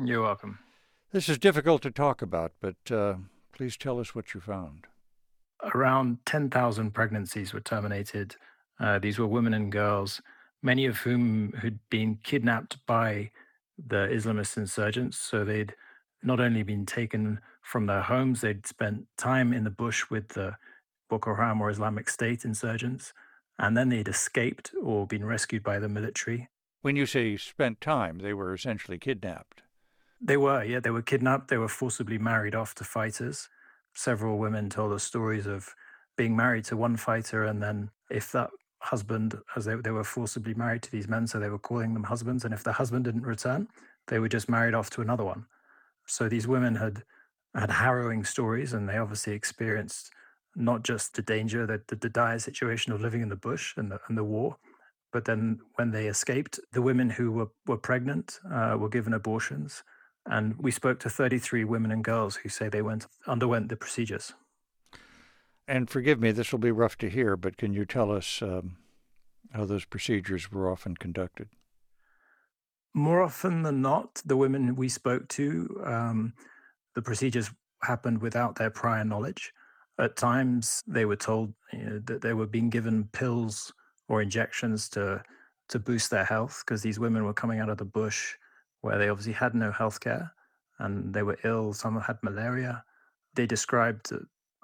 You're 0.00 0.22
welcome. 0.22 0.58
This 1.12 1.28
is 1.28 1.38
difficult 1.38 1.82
to 1.82 1.90
talk 1.90 2.22
about, 2.22 2.52
but 2.60 2.90
uh, 2.90 3.14
please 3.52 3.76
tell 3.76 4.00
us 4.00 4.14
what 4.14 4.34
you 4.34 4.40
found 4.40 4.86
around 5.74 6.18
10,000 6.26 6.92
pregnancies 6.92 7.52
were 7.52 7.60
terminated. 7.60 8.36
Uh, 8.80 8.98
these 8.98 9.18
were 9.18 9.26
women 9.26 9.54
and 9.54 9.70
girls, 9.70 10.20
many 10.62 10.86
of 10.86 10.98
whom 10.98 11.52
had 11.52 11.78
been 11.90 12.18
kidnapped 12.22 12.84
by 12.86 13.30
the 13.78 14.08
Islamist 14.08 14.56
insurgents. 14.56 15.18
So 15.18 15.44
they'd 15.44 15.74
not 16.22 16.40
only 16.40 16.62
been 16.62 16.86
taken 16.86 17.40
from 17.62 17.86
their 17.86 18.02
homes, 18.02 18.40
they'd 18.40 18.66
spent 18.66 19.06
time 19.16 19.52
in 19.52 19.64
the 19.64 19.70
bush 19.70 20.10
with 20.10 20.28
the 20.28 20.56
Boko 21.08 21.34
Haram 21.34 21.60
or 21.60 21.70
Islamic 21.70 22.08
State 22.08 22.44
insurgents, 22.44 23.12
and 23.58 23.76
then 23.76 23.88
they'd 23.88 24.08
escaped 24.08 24.72
or 24.82 25.06
been 25.06 25.24
rescued 25.24 25.62
by 25.62 25.78
the 25.78 25.88
military. 25.88 26.48
When 26.80 26.96
you 26.96 27.06
say 27.06 27.36
spent 27.36 27.80
time, 27.80 28.18
they 28.18 28.32
were 28.32 28.54
essentially 28.54 28.98
kidnapped. 28.98 29.62
They 30.24 30.36
were, 30.36 30.62
yeah, 30.64 30.80
they 30.80 30.90
were 30.90 31.02
kidnapped. 31.02 31.48
They 31.48 31.58
were 31.58 31.68
forcibly 31.68 32.18
married 32.18 32.54
off 32.54 32.74
to 32.76 32.84
fighters 32.84 33.48
several 33.94 34.38
women 34.38 34.70
told 34.70 34.92
us 34.92 35.04
stories 35.04 35.46
of 35.46 35.74
being 36.16 36.36
married 36.36 36.64
to 36.64 36.76
one 36.76 36.96
fighter 36.96 37.44
and 37.44 37.62
then 37.62 37.90
if 38.10 38.32
that 38.32 38.50
husband 38.80 39.38
as 39.56 39.64
they, 39.64 39.74
they 39.76 39.90
were 39.90 40.04
forcibly 40.04 40.54
married 40.54 40.82
to 40.82 40.90
these 40.90 41.08
men 41.08 41.26
so 41.26 41.38
they 41.38 41.48
were 41.48 41.58
calling 41.58 41.94
them 41.94 42.02
husbands 42.04 42.44
and 42.44 42.52
if 42.52 42.64
the 42.64 42.72
husband 42.72 43.04
didn't 43.04 43.26
return 43.26 43.68
they 44.08 44.18
were 44.18 44.28
just 44.28 44.48
married 44.48 44.74
off 44.74 44.90
to 44.90 45.00
another 45.00 45.24
one 45.24 45.44
so 46.06 46.28
these 46.28 46.48
women 46.48 46.74
had 46.74 47.02
had 47.54 47.70
harrowing 47.70 48.24
stories 48.24 48.72
and 48.72 48.88
they 48.88 48.96
obviously 48.96 49.34
experienced 49.34 50.10
not 50.56 50.82
just 50.82 51.14
the 51.14 51.22
danger 51.22 51.66
that 51.66 51.86
the, 51.88 51.96
the 51.96 52.08
dire 52.08 52.38
situation 52.38 52.92
of 52.92 53.00
living 53.00 53.22
in 53.22 53.28
the 53.28 53.36
bush 53.36 53.74
and 53.76 53.90
the, 53.90 54.00
and 54.08 54.18
the 54.18 54.24
war 54.24 54.56
but 55.12 55.24
then 55.26 55.58
when 55.74 55.90
they 55.90 56.06
escaped 56.06 56.58
the 56.72 56.82
women 56.82 57.10
who 57.10 57.30
were, 57.30 57.48
were 57.66 57.76
pregnant 57.76 58.40
uh, 58.52 58.76
were 58.78 58.88
given 58.88 59.12
abortions 59.12 59.84
and 60.26 60.54
we 60.58 60.70
spoke 60.70 61.00
to 61.00 61.10
33 61.10 61.64
women 61.64 61.90
and 61.90 62.04
girls 62.04 62.36
who 62.36 62.48
say 62.48 62.68
they 62.68 62.82
went 62.82 63.06
underwent 63.26 63.68
the 63.68 63.76
procedures. 63.76 64.32
And 65.68 65.88
forgive 65.88 66.20
me, 66.20 66.32
this 66.32 66.52
will 66.52 66.58
be 66.58 66.70
rough 66.70 66.98
to 66.98 67.08
hear, 67.08 67.36
but 67.36 67.56
can 67.56 67.72
you 67.72 67.84
tell 67.84 68.10
us 68.10 68.42
um, 68.42 68.76
how 69.52 69.64
those 69.64 69.84
procedures 69.84 70.50
were 70.50 70.70
often 70.70 70.96
conducted? 70.96 71.48
More 72.94 73.22
often 73.22 73.62
than 73.62 73.80
not, 73.80 74.20
the 74.24 74.36
women 74.36 74.76
we 74.76 74.88
spoke 74.88 75.28
to, 75.28 75.82
um, 75.84 76.34
the 76.94 77.02
procedures 77.02 77.50
happened 77.82 78.20
without 78.20 78.56
their 78.56 78.70
prior 78.70 79.04
knowledge. 79.04 79.52
At 79.98 80.16
times, 80.16 80.82
they 80.86 81.04
were 81.04 81.16
told 81.16 81.54
you 81.72 81.84
know, 81.84 81.98
that 82.06 82.22
they 82.22 82.34
were 82.34 82.46
being 82.46 82.70
given 82.70 83.08
pills 83.12 83.72
or 84.08 84.20
injections 84.20 84.88
to 84.90 85.22
to 85.68 85.78
boost 85.78 86.10
their 86.10 86.24
health 86.24 86.62
because 86.66 86.82
these 86.82 86.98
women 86.98 87.24
were 87.24 87.32
coming 87.32 87.58
out 87.58 87.70
of 87.70 87.78
the 87.78 87.84
bush 87.84 88.34
where 88.82 88.98
they 88.98 89.08
obviously 89.08 89.32
had 89.32 89.54
no 89.54 89.70
healthcare 89.70 90.30
and 90.78 91.14
they 91.14 91.22
were 91.22 91.38
ill. 91.44 91.72
Some 91.72 91.98
had 92.00 92.18
malaria. 92.22 92.84
They 93.34 93.46
described 93.46 94.12
uh, 94.12 94.18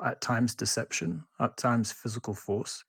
at 0.04 0.20
times 0.20 0.54
deception, 0.54 1.24
at 1.40 1.56
times 1.56 1.90
physical 1.90 2.34
force. 2.34 2.84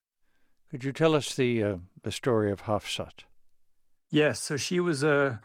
Could 0.69 0.83
you 0.83 0.91
tell 0.91 1.15
us 1.15 1.35
the 1.35 1.63
uh, 1.63 1.77
the 2.03 2.11
story 2.11 2.51
of 2.51 2.63
Hafsat? 2.63 3.23
Yes, 4.11 4.39
so 4.39 4.57
she 4.57 4.79
was 4.79 5.03
a 5.03 5.41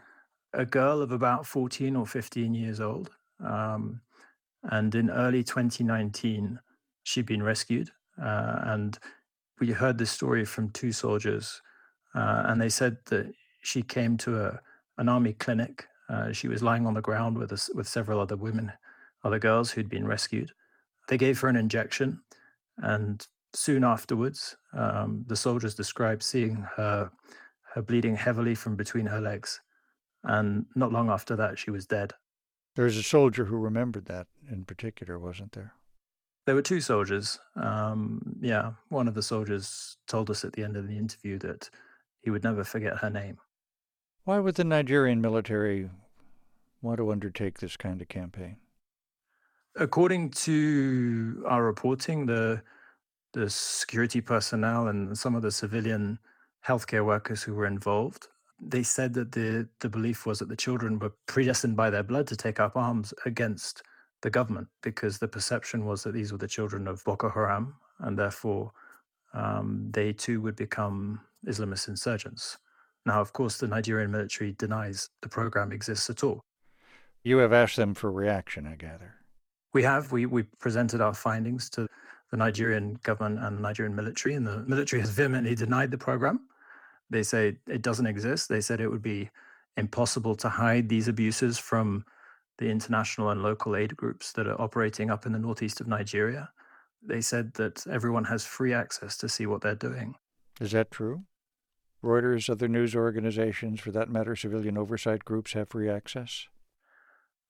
a 0.53 0.65
girl 0.65 1.01
of 1.01 1.11
about 1.11 1.45
fourteen 1.45 1.95
or 1.95 2.05
fifteen 2.05 2.53
years 2.53 2.79
old, 2.79 3.11
um, 3.43 4.01
and 4.63 4.93
in 4.93 5.09
early 5.09 5.43
2019 5.43 6.59
she'd 7.03 7.25
been 7.25 7.43
rescued, 7.43 7.89
uh, 8.21 8.59
and 8.63 8.99
we 9.59 9.71
heard 9.71 9.97
this 9.97 10.11
story 10.11 10.45
from 10.45 10.69
two 10.69 10.91
soldiers, 10.91 11.61
uh, 12.13 12.43
and 12.45 12.61
they 12.61 12.69
said 12.69 12.97
that 13.05 13.31
she 13.61 13.81
came 13.81 14.17
to 14.17 14.45
a 14.45 14.59
an 14.97 15.09
army 15.09 15.33
clinic. 15.33 15.87
Uh, 16.09 16.31
she 16.31 16.47
was 16.47 16.63
lying 16.63 16.85
on 16.85 16.93
the 16.93 17.01
ground 17.01 17.37
with 17.37 17.51
us, 17.51 17.69
with 17.73 17.87
several 17.87 18.19
other 18.19 18.35
women, 18.35 18.71
other 19.23 19.39
girls 19.39 19.71
who'd 19.71 19.89
been 19.89 20.07
rescued. 20.07 20.51
They 21.07 21.17
gave 21.17 21.39
her 21.39 21.47
an 21.47 21.55
injection, 21.55 22.21
and 22.77 23.25
soon 23.53 23.83
afterwards, 23.83 24.55
um, 24.73 25.23
the 25.27 25.35
soldiers 25.35 25.75
described 25.75 26.23
seeing 26.23 26.65
her 26.75 27.11
her 27.73 27.81
bleeding 27.81 28.15
heavily 28.15 28.55
from 28.55 28.75
between 28.75 29.05
her 29.05 29.19
legs, 29.19 29.59
and 30.23 30.65
not 30.75 30.93
long 30.93 31.09
after 31.09 31.35
that, 31.35 31.59
she 31.59 31.71
was 31.71 31.85
dead. 31.85 32.13
There 32.75 32.85
was 32.85 32.97
a 32.97 33.03
soldier 33.03 33.45
who 33.45 33.57
remembered 33.57 34.05
that 34.05 34.27
in 34.49 34.65
particular, 34.65 35.19
wasn't 35.19 35.53
there? 35.53 35.73
There 36.45 36.55
were 36.55 36.61
two 36.61 36.81
soldiers. 36.81 37.39
Um, 37.55 38.37
yeah, 38.39 38.73
one 38.89 39.07
of 39.07 39.13
the 39.13 39.23
soldiers 39.23 39.97
told 40.07 40.29
us 40.29 40.45
at 40.45 40.53
the 40.53 40.63
end 40.63 40.77
of 40.77 40.87
the 40.87 40.97
interview 40.97 41.39
that 41.39 41.69
he 42.21 42.29
would 42.29 42.43
never 42.43 42.63
forget 42.63 42.97
her 42.97 43.09
name. 43.09 43.37
Why 44.25 44.39
would 44.39 44.55
the 44.55 44.63
Nigerian 44.63 45.21
military 45.21 45.87
want 46.81 46.97
to 46.97 47.11
undertake 47.11 47.59
this 47.59 47.77
kind 47.77 48.01
of 48.01 48.07
campaign? 48.07 48.57
According 49.75 50.31
to 50.31 51.43
our 51.47 51.63
reporting, 51.63 52.25
the 52.25 52.63
the 53.33 53.49
security 53.49 54.21
personnel 54.21 54.87
and 54.87 55.15
some 55.15 55.35
of 55.35 55.43
the 55.43 55.51
civilian 55.51 56.17
healthcare 56.65 57.05
workers 57.05 57.43
who 57.43 57.53
were 57.53 57.67
involved, 57.67 58.27
they 58.59 58.81
said 58.81 59.13
that 59.13 59.33
the, 59.33 59.67
the 59.81 59.89
belief 59.89 60.25
was 60.25 60.39
that 60.39 60.47
the 60.47 60.55
children 60.55 60.97
were 60.97 61.11
predestined 61.27 61.75
by 61.75 61.89
their 61.89 62.01
blood 62.01 62.25
to 62.27 62.35
take 62.37 62.59
up 62.59 62.75
arms 62.77 63.13
against 63.25 63.83
the 64.21 64.29
government 64.29 64.69
because 64.81 65.19
the 65.19 65.27
perception 65.27 65.85
was 65.85 66.01
that 66.03 66.13
these 66.13 66.31
were 66.31 66.37
the 66.37 66.47
children 66.47 66.87
of 66.87 67.03
Boko 67.03 67.29
Haram 67.29 67.75
and 67.99 68.17
therefore 68.17 68.71
um, 69.33 69.89
they 69.91 70.13
too 70.13 70.39
would 70.39 70.55
become 70.55 71.19
Islamist 71.45 71.89
insurgents. 71.89 72.57
Now, 73.05 73.21
of 73.21 73.33
course, 73.33 73.57
the 73.57 73.67
Nigerian 73.67 74.11
military 74.11 74.53
denies 74.53 75.09
the 75.21 75.29
program 75.29 75.71
exists 75.71 76.09
at 76.09 76.23
all. 76.23 76.41
You 77.23 77.37
have 77.37 77.53
asked 77.53 77.75
them 77.75 77.93
for 77.93 78.11
reaction, 78.11 78.67
I 78.67 78.75
gather. 78.75 79.15
We 79.73 79.83
have. 79.83 80.11
We, 80.11 80.25
we 80.25 80.43
presented 80.59 81.01
our 81.01 81.13
findings 81.13 81.69
to 81.71 81.87
the 82.31 82.37
Nigerian 82.37 82.99
government 83.03 83.43
and 83.45 83.57
the 83.57 83.61
Nigerian 83.61 83.95
military, 83.95 84.35
and 84.35 84.45
the 84.47 84.59
military 84.59 85.01
has 85.01 85.09
vehemently 85.09 85.55
denied 85.55 85.91
the 85.91 85.97
program. 85.97 86.47
They 87.09 87.23
say 87.23 87.57
it 87.67 87.81
doesn't 87.81 88.07
exist. 88.07 88.49
They 88.49 88.61
said 88.61 88.79
it 88.79 88.89
would 88.89 89.01
be 89.01 89.29
impossible 89.77 90.35
to 90.37 90.49
hide 90.49 90.89
these 90.89 91.07
abuses 91.07 91.57
from 91.59 92.05
the 92.57 92.69
international 92.69 93.29
and 93.31 93.43
local 93.43 93.75
aid 93.75 93.95
groups 93.97 94.31
that 94.33 94.47
are 94.47 94.59
operating 94.59 95.09
up 95.09 95.25
in 95.25 95.33
the 95.33 95.39
northeast 95.39 95.81
of 95.81 95.87
Nigeria. 95.87 96.49
They 97.01 97.21
said 97.21 97.53
that 97.55 97.85
everyone 97.87 98.23
has 98.25 98.45
free 98.45 98.73
access 98.73 99.17
to 99.17 99.29
see 99.29 99.45
what 99.45 99.61
they're 99.61 99.75
doing. 99.75 100.15
Is 100.61 100.71
that 100.71 100.89
true? 100.89 101.23
Reuters, 102.05 102.49
other 102.49 102.67
news 102.67 102.95
organizations, 102.95 103.79
for 103.79 103.91
that 103.91 104.09
matter, 104.09 104.35
civilian 104.35 104.77
oversight 104.77 105.25
groups 105.25 105.53
have 105.53 105.69
free 105.69 105.89
access? 105.89 106.45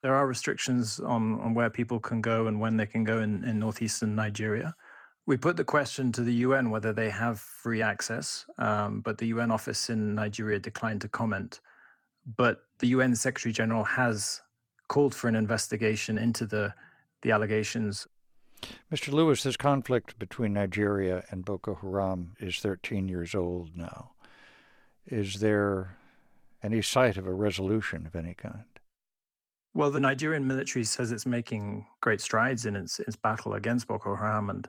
There 0.02 0.16
are 0.16 0.26
restrictions 0.26 1.00
on, 1.00 1.40
on 1.42 1.54
where 1.54 1.70
people 1.70 2.00
can 2.00 2.22
go 2.22 2.48
and 2.48 2.60
when 2.60 2.78
they 2.78 2.86
can 2.86 3.04
go 3.04 3.20
in, 3.20 3.44
in 3.44 3.60
northeastern 3.60 4.16
Nigeria. 4.16 4.74
We 5.28 5.38
put 5.38 5.58
the 5.58 5.64
question 5.64 6.12
to 6.14 6.22
the 6.22 6.34
UN 6.34 6.70
whether 6.70 6.94
they 6.94 7.10
have 7.10 7.40
free 7.40 7.82
access, 7.82 8.46
um, 8.58 9.02
but 9.02 9.18
the 9.18 9.28
UN 9.28 9.52
office 9.52 9.90
in 9.90 10.16
Nigeria 10.16 10.60
declined 10.60 11.02
to 11.02 11.10
comment. 11.10 11.60
But 12.38 12.62
the 12.80 12.88
UN 12.88 13.16
Secretary 13.16 13.52
General 13.52 13.84
has 13.84 14.42
called 14.88 15.14
for 15.14 15.28
an 15.28 15.36
investigation 15.36 16.18
into 16.18 16.46
the, 16.46 16.74
the 17.24 17.32
allegations. 17.32 18.08
Mr. 18.92 19.12
Lewis, 19.12 19.44
this 19.44 19.58
conflict 19.58 20.18
between 20.18 20.54
Nigeria 20.54 21.24
and 21.30 21.44
Boko 21.44 21.76
Haram 21.76 22.34
is 22.40 22.60
13 22.60 23.08
years 23.08 23.36
old 23.36 23.76
now. 23.76 24.12
Is 25.08 25.40
there 25.40 25.98
any 26.64 26.82
sight 26.82 27.18
of 27.18 27.28
a 27.28 27.34
resolution 27.34 28.06
of 28.06 28.16
any 28.16 28.34
kind? 28.34 28.64
Well, 29.74 29.92
the 29.92 30.00
Nigerian 30.00 30.48
military 30.48 30.86
says 30.86 31.12
it's 31.12 31.26
making 31.26 31.86
great 32.02 32.22
strides 32.22 32.66
in 32.66 32.76
its, 32.76 33.00
its 33.02 33.16
battle 33.16 33.54
against 33.54 33.88
Boko 33.88 34.16
Haram 34.16 34.50
and 34.50 34.68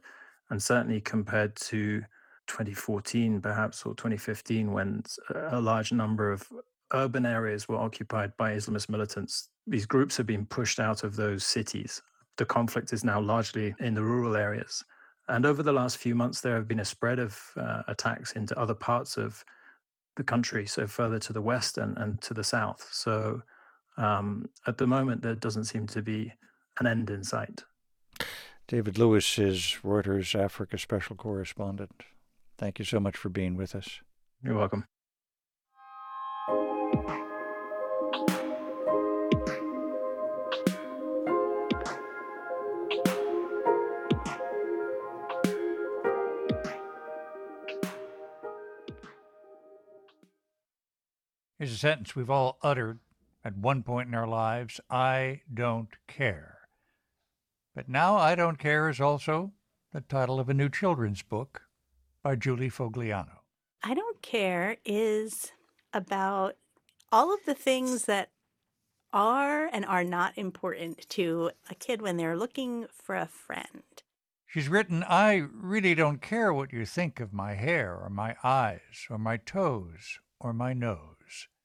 and 0.51 0.63
certainly 0.63 1.01
compared 1.01 1.57
to 1.57 2.03
2014, 2.47 3.41
perhaps, 3.41 3.85
or 3.85 3.95
2015, 3.95 4.73
when 4.73 5.03
a 5.35 5.61
large 5.61 5.93
number 5.93 6.31
of 6.31 6.47
urban 6.93 7.27
areas 7.27 7.69
were 7.69 7.77
occupied 7.77 8.33
by 8.37 8.53
Islamist 8.53 8.89
militants, 8.89 9.49
these 9.67 9.87
groups 9.87 10.17
have 10.17 10.27
been 10.27 10.47
pushed 10.47 10.79
out 10.79 11.03
of 11.03 11.17
those 11.17 11.45
cities. 11.45 12.01
The 12.37 12.45
conflict 12.45 12.93
is 12.93 13.03
now 13.03 13.21
largely 13.21 13.75
in 13.81 13.95
the 13.95 14.05
rural 14.05 14.37
areas. 14.37 14.85
And 15.29 15.45
over 15.45 15.65
the 15.65 15.73
last 15.73 15.97
few 15.97 16.15
months, 16.15 16.41
there 16.41 16.55
have 16.55 16.69
been 16.69 16.81
a 16.81 16.85
spread 16.85 17.19
of 17.19 17.37
uh, 17.57 17.83
attacks 17.89 18.33
into 18.33 18.57
other 18.57 18.75
parts 18.75 19.17
of 19.17 19.45
the 20.17 20.25
country, 20.25 20.67
so 20.67 20.87
further 20.87 21.19
to 21.21 21.33
the 21.33 21.43
west 21.43 21.79
and, 21.79 21.97
and 21.99 22.21
to 22.23 22.35
the 22.35 22.45
south. 22.45 22.89
So 22.91 23.43
um, 23.97 24.49
at 24.67 24.79
the 24.79 24.87
moment, 24.87 25.23
there 25.23 25.35
doesn't 25.35 25.65
seem 25.65 25.87
to 25.89 26.03
be 26.03 26.33
an 26.81 26.87
end 26.87 27.11
in 27.11 27.25
sight. 27.25 27.65
David 28.69 28.99
Lewis 28.99 29.39
is 29.39 29.79
Reuters 29.85 30.35
Africa 30.35 30.77
special 30.79 31.17
correspondent. 31.17 32.03
Thank 32.59 32.79
you 32.79 32.85
so 32.85 32.99
much 32.99 33.17
for 33.17 33.29
being 33.29 33.57
with 33.57 33.75
us. 33.75 34.01
You're 34.43 34.57
welcome. 34.57 34.87
Sentence 51.77 52.17
we've 52.17 52.31
all 52.31 52.59
uttered 52.63 52.99
at 53.45 53.57
one 53.57 53.83
point 53.83 54.09
in 54.09 54.15
our 54.15 54.27
lives 54.27 54.81
I 54.91 55.43
don't 55.53 55.91
care. 56.09 56.57
But 57.75 57.89
Now 57.89 58.17
I 58.17 58.35
Don't 58.35 58.59
Care 58.59 58.89
is 58.89 59.01
also 59.01 59.53
the 59.93 60.01
title 60.01 60.41
of 60.41 60.49
a 60.49 60.55
new 60.55 60.69
children's 60.69 61.23
book 61.23 61.63
by 62.23 62.35
Julie 62.35 62.71
Fogliano. 62.71 63.41
I 63.83 63.95
Don't 63.95 64.23
Care 64.23 64.79
is 64.85 65.53
about 65.93 66.57
all 67.13 67.33
of 67.33 67.41
the 67.47 67.55
things 67.55 68.07
that 68.07 68.31
are 69.13 69.67
and 69.73 69.85
are 69.85 70.05
not 70.05 70.37
important 70.37 71.09
to 71.11 71.51
a 71.71 71.75
kid 71.75 72.03
when 72.03 72.17
they're 72.17 72.37
looking 72.37 72.87
for 72.93 73.15
a 73.15 73.27
friend. 73.27 73.83
She's 74.47 74.69
written, 74.69 75.05
I 75.07 75.45
really 75.53 75.95
don't 75.95 76.23
care 76.23 76.53
what 76.53 76.73
you 76.73 76.87
think 76.87 77.21
of 77.21 77.33
my 77.33 77.55
hair 77.55 77.97
or 77.97 78.09
my 78.09 78.37
eyes 78.43 79.07
or 79.11 79.19
my 79.19 79.37
toes 79.37 80.19
or 80.41 80.53
my 80.53 80.73
nose. 80.73 81.16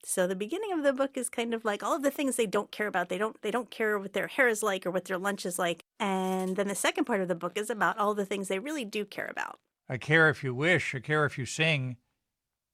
So 0.04 0.26
the 0.26 0.36
beginning 0.36 0.72
of 0.74 0.84
the 0.84 0.94
book 0.94 1.16
is 1.16 1.30
kind 1.30 1.54
of 1.54 1.64
like 1.64 1.84
all 1.84 1.96
of 1.96 2.02
the 2.02 2.12
things 2.12 2.36
they 2.36 2.48
don't 2.48 2.72
care 2.72 2.88
about. 2.88 3.10
They 3.10 3.18
don't 3.18 3.40
they 3.42 3.52
don't 3.52 3.70
care 3.70 4.00
what 4.00 4.14
their 4.14 4.28
hair 4.28 4.48
is 4.48 4.64
like 4.64 4.86
or 4.86 4.92
what 4.92 5.06
their 5.06 5.18
lunch 5.18 5.46
is 5.46 5.60
like. 5.60 5.84
And 6.00 6.56
then 6.56 6.68
the 6.68 6.76
second 6.76 7.06
part 7.06 7.22
of 7.22 7.28
the 7.28 7.36
book 7.36 7.58
is 7.58 7.70
about 7.70 7.98
all 7.98 8.14
the 8.14 8.26
things 8.26 8.48
they 8.48 8.60
really 8.60 8.86
do 8.86 9.06
care 9.06 9.28
about. 9.30 9.60
I 9.88 9.98
care 9.98 10.30
if 10.30 10.44
you 10.44 10.56
wish, 10.56 10.96
I 10.96 11.00
care 11.00 11.26
if 11.26 11.38
you 11.38 11.46
sing, 11.46 11.98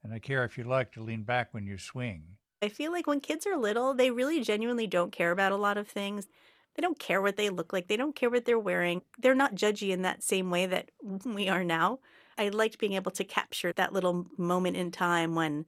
and 0.03 0.13
I 0.13 0.19
care 0.19 0.43
if 0.45 0.57
you 0.57 0.63
like 0.63 0.91
to 0.93 1.03
lean 1.03 1.23
back 1.23 1.53
when 1.53 1.65
you 1.65 1.77
swing. 1.77 2.37
I 2.61 2.69
feel 2.69 2.91
like 2.91 3.07
when 3.07 3.19
kids 3.19 3.45
are 3.45 3.57
little, 3.57 3.93
they 3.93 4.11
really 4.11 4.41
genuinely 4.41 4.87
don't 4.87 5.11
care 5.11 5.31
about 5.31 5.51
a 5.51 5.57
lot 5.57 5.77
of 5.77 5.87
things. 5.87 6.27
They 6.75 6.81
don't 6.81 6.99
care 6.99 7.21
what 7.21 7.35
they 7.35 7.49
look 7.49 7.73
like. 7.73 7.87
They 7.87 7.97
don't 7.97 8.15
care 8.15 8.29
what 8.29 8.45
they're 8.45 8.59
wearing. 8.59 9.01
They're 9.17 9.35
not 9.35 9.55
judgy 9.55 9.89
in 9.89 10.03
that 10.03 10.23
same 10.23 10.49
way 10.51 10.65
that 10.67 10.91
we 11.25 11.49
are 11.49 11.63
now. 11.63 11.99
I 12.37 12.49
liked 12.49 12.77
being 12.77 12.93
able 12.93 13.11
to 13.11 13.23
capture 13.23 13.73
that 13.73 13.93
little 13.93 14.27
moment 14.37 14.77
in 14.77 14.91
time 14.91 15.33
when 15.33 15.65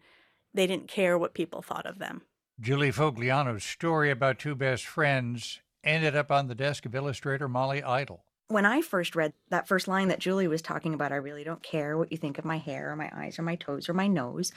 they 0.53 0.67
didn't 0.67 0.87
care 0.87 1.17
what 1.17 1.33
people 1.33 1.61
thought 1.61 1.85
of 1.85 1.99
them. 1.99 2.23
Julie 2.59 2.91
Fogliano's 2.91 3.63
story 3.63 4.11
about 4.11 4.39
two 4.39 4.55
best 4.55 4.85
friends 4.85 5.61
ended 5.83 6.15
up 6.15 6.31
on 6.31 6.47
the 6.47 6.55
desk 6.55 6.85
of 6.85 6.93
illustrator 6.93 7.47
Molly 7.47 7.81
Idle. 7.81 8.23
When 8.49 8.65
I 8.65 8.81
first 8.81 9.15
read 9.15 9.33
that 9.49 9.67
first 9.67 9.87
line 9.87 10.07
that 10.07 10.19
Julie 10.19 10.47
was 10.47 10.61
talking 10.61 10.93
about, 10.93 11.11
I 11.11 11.17
really 11.17 11.43
don't 11.43 11.63
care 11.63 11.97
what 11.97 12.11
you 12.11 12.17
think 12.17 12.37
of 12.37 12.45
my 12.45 12.57
hair 12.57 12.91
or 12.91 12.95
my 12.95 13.11
eyes 13.15 13.37
or 13.37 13.43
my 13.43 13.55
toes 13.55 13.87
or 13.87 13.93
my 13.93 14.07
nose. 14.07 14.51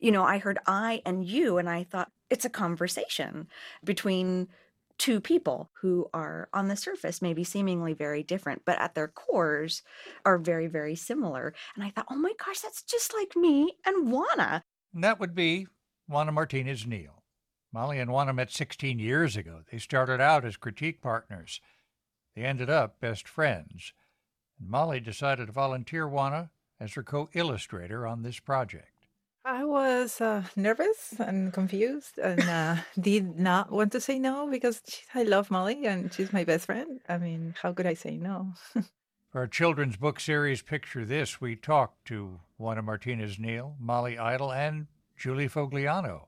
You 0.00 0.12
know, 0.12 0.24
I 0.24 0.38
heard 0.38 0.58
I 0.66 1.02
and 1.04 1.24
you, 1.24 1.58
and 1.58 1.68
I 1.68 1.84
thought 1.84 2.10
it's 2.30 2.44
a 2.44 2.50
conversation 2.50 3.48
between 3.82 4.48
two 4.98 5.20
people 5.20 5.70
who 5.80 6.08
are 6.14 6.48
on 6.52 6.68
the 6.68 6.76
surface 6.76 7.20
maybe 7.20 7.42
seemingly 7.42 7.92
very 7.92 8.22
different 8.22 8.62
but 8.64 8.78
at 8.80 8.94
their 8.94 9.08
cores 9.08 9.82
are 10.24 10.38
very 10.38 10.68
very 10.68 10.94
similar 10.94 11.52
and 11.74 11.82
i 11.82 11.90
thought 11.90 12.06
oh 12.10 12.16
my 12.16 12.32
gosh 12.44 12.60
that's 12.60 12.82
just 12.84 13.12
like 13.12 13.34
me 13.34 13.72
and 13.84 14.10
juana 14.10 14.62
and 14.94 15.02
that 15.02 15.18
would 15.18 15.34
be 15.34 15.66
Juana 16.08 16.32
Martinez 16.32 16.86
Neal. 16.86 17.24
Molly 17.72 17.98
and 17.98 18.10
Juana 18.10 18.32
met 18.32 18.52
16 18.52 19.00
years 19.00 19.36
ago. 19.36 19.62
They 19.70 19.78
started 19.78 20.20
out 20.20 20.44
as 20.44 20.56
critique 20.56 21.02
partners. 21.02 21.60
They 22.36 22.42
ended 22.42 22.70
up 22.70 23.00
best 23.00 23.26
friends. 23.26 23.92
And 24.60 24.68
Molly 24.68 25.00
decided 25.00 25.46
to 25.46 25.52
volunteer 25.52 26.06
Juana 26.08 26.50
as 26.78 26.94
her 26.94 27.02
co 27.02 27.28
illustrator 27.34 28.06
on 28.06 28.22
this 28.22 28.38
project. 28.38 28.88
I 29.44 29.64
was 29.64 30.20
uh, 30.20 30.44
nervous 30.56 31.14
and 31.18 31.52
confused 31.52 32.18
and 32.18 32.40
uh, 32.42 32.76
did 33.00 33.38
not 33.38 33.70
want 33.72 33.92
to 33.92 34.00
say 34.00 34.18
no 34.18 34.48
because 34.48 34.80
I 35.14 35.24
love 35.24 35.50
Molly 35.50 35.84
and 35.84 36.12
she's 36.12 36.32
my 36.32 36.44
best 36.44 36.66
friend. 36.66 37.00
I 37.08 37.18
mean, 37.18 37.54
how 37.60 37.72
could 37.72 37.86
I 37.86 37.94
say 37.94 38.16
no? 38.16 38.54
For 39.34 39.40
our 39.40 39.48
children's 39.48 39.96
book 39.96 40.20
series, 40.20 40.62
Picture 40.62 41.04
This, 41.04 41.40
we 41.40 41.56
talked 41.56 42.04
to 42.04 42.38
Juana 42.56 42.82
Martinez 42.82 43.36
Neal, 43.36 43.74
Molly 43.80 44.16
Idle, 44.16 44.52
and 44.52 44.86
Julie 45.16 45.48
Fogliano 45.48 46.26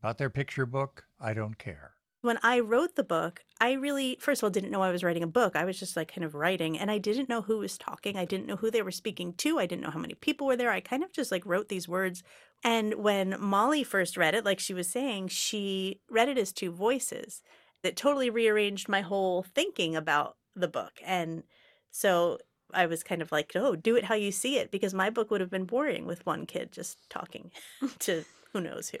about 0.00 0.18
their 0.18 0.30
picture 0.30 0.64
book, 0.64 1.06
I 1.20 1.34
Don't 1.34 1.58
Care. 1.58 1.94
When 2.20 2.38
I 2.44 2.60
wrote 2.60 2.94
the 2.94 3.02
book, 3.02 3.40
I 3.60 3.72
really, 3.72 4.16
first 4.20 4.42
of 4.42 4.44
all, 4.44 4.50
didn't 4.50 4.70
know 4.70 4.80
I 4.80 4.92
was 4.92 5.02
writing 5.02 5.24
a 5.24 5.26
book. 5.26 5.56
I 5.56 5.64
was 5.64 5.76
just 5.76 5.96
like 5.96 6.14
kind 6.14 6.24
of 6.24 6.36
writing, 6.36 6.78
and 6.78 6.88
I 6.88 6.98
didn't 6.98 7.28
know 7.28 7.42
who 7.42 7.58
was 7.58 7.76
talking. 7.76 8.16
I 8.16 8.26
didn't 8.26 8.46
know 8.46 8.54
who 8.54 8.70
they 8.70 8.82
were 8.82 8.92
speaking 8.92 9.32
to. 9.38 9.58
I 9.58 9.66
didn't 9.66 9.82
know 9.82 9.90
how 9.90 9.98
many 9.98 10.14
people 10.14 10.46
were 10.46 10.56
there. 10.56 10.70
I 10.70 10.78
kind 10.78 11.02
of 11.02 11.12
just 11.12 11.32
like 11.32 11.44
wrote 11.44 11.68
these 11.68 11.88
words. 11.88 12.22
And 12.62 12.94
when 12.94 13.34
Molly 13.40 13.82
first 13.82 14.16
read 14.16 14.36
it, 14.36 14.44
like 14.44 14.60
she 14.60 14.72
was 14.72 14.88
saying, 14.88 15.28
she 15.28 15.98
read 16.08 16.28
it 16.28 16.38
as 16.38 16.52
two 16.52 16.70
voices. 16.70 17.42
That 17.82 17.96
totally 17.96 18.30
rearranged 18.30 18.88
my 18.88 19.00
whole 19.00 19.42
thinking 19.42 19.96
about 19.96 20.36
the 20.54 20.68
book. 20.68 20.92
And 21.04 21.42
so 21.90 22.38
I 22.72 22.86
was 22.86 23.02
kind 23.02 23.22
of 23.22 23.32
like, 23.32 23.52
oh, 23.54 23.76
do 23.76 23.96
it 23.96 24.04
how 24.04 24.14
you 24.14 24.32
see 24.32 24.58
it, 24.58 24.70
because 24.70 24.94
my 24.94 25.10
book 25.10 25.30
would 25.30 25.40
have 25.40 25.50
been 25.50 25.64
boring 25.64 26.06
with 26.06 26.24
one 26.26 26.46
kid 26.46 26.72
just 26.72 26.98
talking 27.10 27.50
to 28.00 28.24
who 28.52 28.60
knows 28.60 28.90
who. 28.90 28.98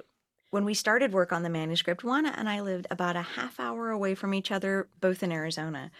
When 0.50 0.64
we 0.64 0.74
started 0.74 1.12
work 1.12 1.32
on 1.32 1.44
the 1.44 1.48
manuscript, 1.48 2.02
Juana 2.02 2.34
and 2.36 2.48
I 2.48 2.60
lived 2.60 2.88
about 2.90 3.14
a 3.14 3.22
half 3.22 3.60
hour 3.60 3.90
away 3.90 4.16
from 4.16 4.34
each 4.34 4.50
other, 4.50 4.88
both 5.00 5.22
in 5.22 5.30
Arizona. 5.30 5.92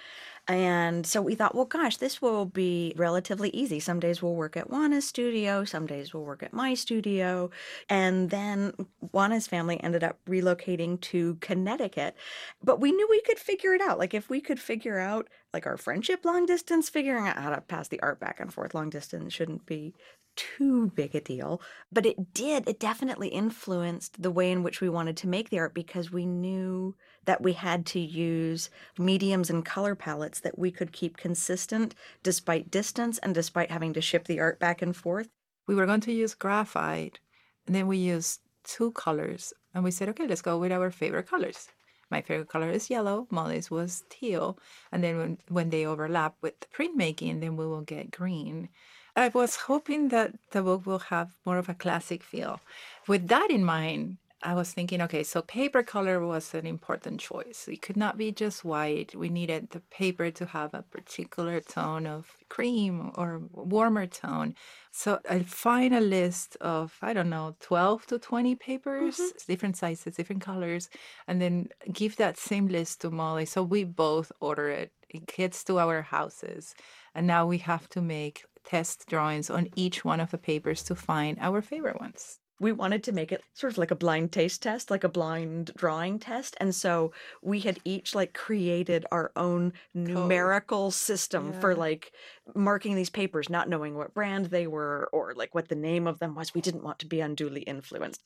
And 0.51 1.07
so 1.07 1.23
we 1.23 1.37
thought, 1.37 1.55
well, 1.55 1.65
gosh, 1.65 1.99
this 1.99 2.21
will 2.21 2.45
be 2.45 2.93
relatively 2.97 3.51
easy. 3.51 3.79
Some 3.79 4.01
days 4.01 4.21
we'll 4.21 4.35
work 4.35 4.57
at 4.57 4.69
Juana's 4.69 5.07
studio, 5.07 5.65
some 5.65 5.87
days 5.87 6.13
we'll 6.13 6.25
work 6.25 6.43
at 6.43 6.53
my 6.53 6.75
studio. 6.75 7.51
And 7.89 8.31
then 8.31 8.73
Juana's 9.13 9.47
family 9.47 9.81
ended 9.81 10.03
up 10.03 10.19
relocating 10.29 11.01
to 11.03 11.37
Connecticut. 11.37 12.17
But 12.65 12.81
we 12.81 12.91
knew 12.91 13.07
we 13.09 13.21
could 13.21 13.39
figure 13.39 13.75
it 13.75 13.81
out. 13.81 14.01
Like, 14.01 14.13
if 14.13 14.29
we 14.29 14.41
could 14.41 14.59
figure 14.59 14.99
out 14.99 15.29
like 15.55 15.67
our 15.67 15.77
friendship 15.77 16.25
long 16.25 16.47
distance, 16.47 16.89
figuring 16.89 17.29
out 17.29 17.39
how 17.39 17.51
to 17.51 17.61
pass 17.61 17.87
the 17.87 18.01
art 18.03 18.19
back 18.19 18.41
and 18.41 18.53
forth 18.53 18.75
long 18.75 18.91
distance 18.91 19.33
shouldn't 19.33 19.67
be 19.67 19.95
too 20.37 20.90
big 20.95 21.14
a 21.14 21.21
deal, 21.21 21.61
but 21.93 22.07
it 22.07 22.33
did. 22.35 22.69
It 22.69 22.81
definitely 22.81 23.29
influenced 23.29 24.23
the 24.23 24.31
way 24.31 24.51
in 24.51 24.62
which 24.62 24.81
we 24.81 24.88
wanted 24.88 25.16
to 25.19 25.29
make 25.29 25.51
the 25.51 25.59
art 25.59 25.75
because 25.75 26.11
we 26.11 26.27
knew 26.27 26.95
that 27.25 27.43
we 27.43 27.53
had 27.53 27.87
to 27.87 28.01
use 28.01 28.71
mediums 28.99 29.51
and 29.51 29.64
color 29.64 29.95
palettes 29.95 30.40
that 30.40 30.59
we 30.59 30.71
could 30.71 30.93
keep 30.93 31.16
consistent 31.16 31.95
despite 32.23 32.71
distance 32.71 33.19
and 33.19 33.35
despite 33.35 33.71
having 33.71 33.93
to 33.93 34.01
ship 34.01 34.27
the 34.27 34.40
art 34.40 34.59
back 34.59 34.83
and 34.83 34.97
forth. 34.97 35.29
We 35.66 35.75
were 35.75 35.87
going 35.87 36.01
to 36.03 36.12
use 36.12 36.35
graphite, 36.35 37.21
and 37.66 37.75
then 37.75 37.87
we 37.87 37.99
used 37.99 38.40
two 38.64 38.93
colors 38.93 39.53
and 39.75 39.85
we 39.85 39.90
said, 39.90 40.09
okay, 40.09 40.27
let's 40.27 40.43
go 40.43 40.59
with 40.59 40.73
our 40.73 40.90
favorite 40.90 41.29
colors. 41.29 41.69
My 42.11 42.23
favorite 42.23 42.49
color 42.49 42.71
is 42.71 42.90
yellow. 42.90 43.29
Molly's 43.31 43.71
was 43.71 44.03
teal. 44.11 44.59
And 44.90 45.05
then 45.05 45.16
when, 45.16 45.38
when 45.49 45.71
they 45.71 45.87
overlap 45.87 46.35
with 46.40 46.59
the 46.59 46.66
printmaking, 46.66 47.40
then 47.40 47.57
we 47.57 47.66
will 47.66 47.83
get 47.83 48.11
green. 48.11 48.69
I 49.16 49.29
was 49.29 49.57
hoping 49.57 50.09
that 50.09 50.33
the 50.53 50.62
book 50.62 50.87
will 50.87 50.99
have 51.11 51.37
more 51.44 51.59
of 51.59 51.68
a 51.68 51.75
classic 51.75 52.23
feel. 52.23 52.61
With 53.09 53.29
that 53.29 53.49
in 53.51 53.64
mind, 53.64 54.18
I 54.42 54.55
was 54.55 54.73
thinking, 54.73 55.03
okay, 55.03 55.23
so 55.23 55.42
paper 55.42 55.83
color 55.83 56.25
was 56.25 56.55
an 56.55 56.66
important 56.66 57.20
choice. 57.20 57.68
It 57.68 57.83
could 57.83 57.96
not 57.96 58.16
be 58.16 58.33
just 58.33 58.64
white. 58.64 59.14
We 59.14 59.29
needed 59.29 59.68
the 59.70 59.81
paper 59.81 60.31
to 60.31 60.46
have 60.46 60.73
a 60.73 60.83
particular 60.83 61.61
tone 61.61 62.07
of 62.07 62.27
cream 62.49 63.12
or 63.16 63.42
warmer 63.53 64.07
tone. 64.07 64.55
So 64.92 65.20
I 65.29 65.40
find 65.40 65.94
a 65.94 66.01
list 66.01 66.57
of, 66.62 66.96
I 67.03 67.12
don't 67.12 67.29
know, 67.29 67.55
12 67.61 68.07
to 68.07 68.18
20 68.18 68.55
papers, 68.55 69.16
mm-hmm. 69.16 69.38
different 69.46 69.77
sizes, 69.77 70.16
different 70.16 70.42
colors, 70.42 70.88
and 71.29 71.40
then 71.42 71.68
give 71.92 72.16
that 72.16 72.38
same 72.38 72.68
list 72.68 73.03
to 73.03 73.11
Molly. 73.11 73.44
So 73.44 73.62
we 73.62 73.85
both 73.85 74.33
order 74.40 74.70
it. 74.70 74.90
It 75.11 75.27
gets 75.27 75.64
to 75.64 75.79
our 75.79 76.01
houses. 76.01 76.75
And 77.14 77.27
now 77.27 77.44
we 77.44 77.59
have 77.59 77.90
to 77.90 78.01
make 78.01 78.44
test 78.64 79.07
drawings 79.09 79.51
on 79.51 79.68
each 79.77 80.05
one 80.05 80.20
of 80.20 80.31
the 80.31 80.38
papers 80.38 80.83
to 80.85 80.94
find 80.94 81.38
our 81.40 81.62
favorite 81.62 82.01
ones 82.01 82.38
we 82.61 82.73
wanted 82.73 83.03
to 83.05 83.12
make 83.12 83.33
it 83.33 83.42
sort 83.55 83.73
of 83.73 83.79
like 83.79 83.90
a 83.90 83.96
blind 83.96 84.31
taste 84.31 84.62
test, 84.62 84.90
like 84.90 85.03
a 85.03 85.09
blind 85.09 85.73
drawing 85.77 86.18
test. 86.18 86.57
And 86.61 86.75
so 86.75 87.12
we 87.42 87.61
had 87.61 87.81
each 87.85 88.14
like 88.14 88.35
created 88.35 89.07
our 89.11 89.33
own 89.35 89.73
numerical 89.94 90.90
system 90.90 91.53
yeah. 91.53 91.61
for 91.61 91.75
like 91.75 92.12
marking 92.55 92.94
these 92.94 93.11
papers, 93.11 93.49
not 93.49 93.68
knowing 93.68 93.96
what 93.96 94.12
brand 94.12 94.46
they 94.46 94.66
were 94.66 95.09
or 95.11 95.33
like 95.35 95.55
what 95.55 95.68
the 95.68 95.75
name 95.75 96.07
of 96.07 96.18
them 96.18 96.35
was. 96.35 96.55
We 96.55 96.61
didn't 96.61 96.85
want 96.85 96.99
to 97.01 97.07
be 97.07 97.23
unduly 97.23 97.62
influenced. 97.62 98.23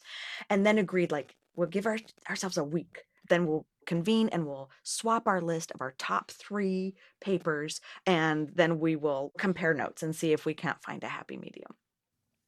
And 0.51 0.67
then 0.67 0.79
agreed 0.79 1.13
like 1.13 1.37
we'll 1.55 1.69
give 1.69 1.87
our, 1.87 1.99
ourselves 2.29 2.59
a 2.59 2.65
week. 2.65 3.05
Then 3.29 3.47
we'll 3.47 3.67
convene 3.87 4.29
and 4.31 4.47
we'll 4.47 4.71
swap 4.83 5.27
our 5.27 5.41
list 5.41 5.71
of 5.73 5.81
our 5.81 5.95
top 5.99 6.31
three 6.31 6.95
papers 7.21 7.81
and 8.07 8.51
then 8.55 8.79
we 8.79 8.97
will 8.97 9.33
compare 9.37 9.75
notes 9.75 10.03
and 10.03 10.17
see 10.17 10.33
if 10.33 10.47
we 10.47 10.55
can't 10.55 10.83
find 10.83 11.05
a 11.05 11.09
happy 11.09 11.37
medium 11.37 11.75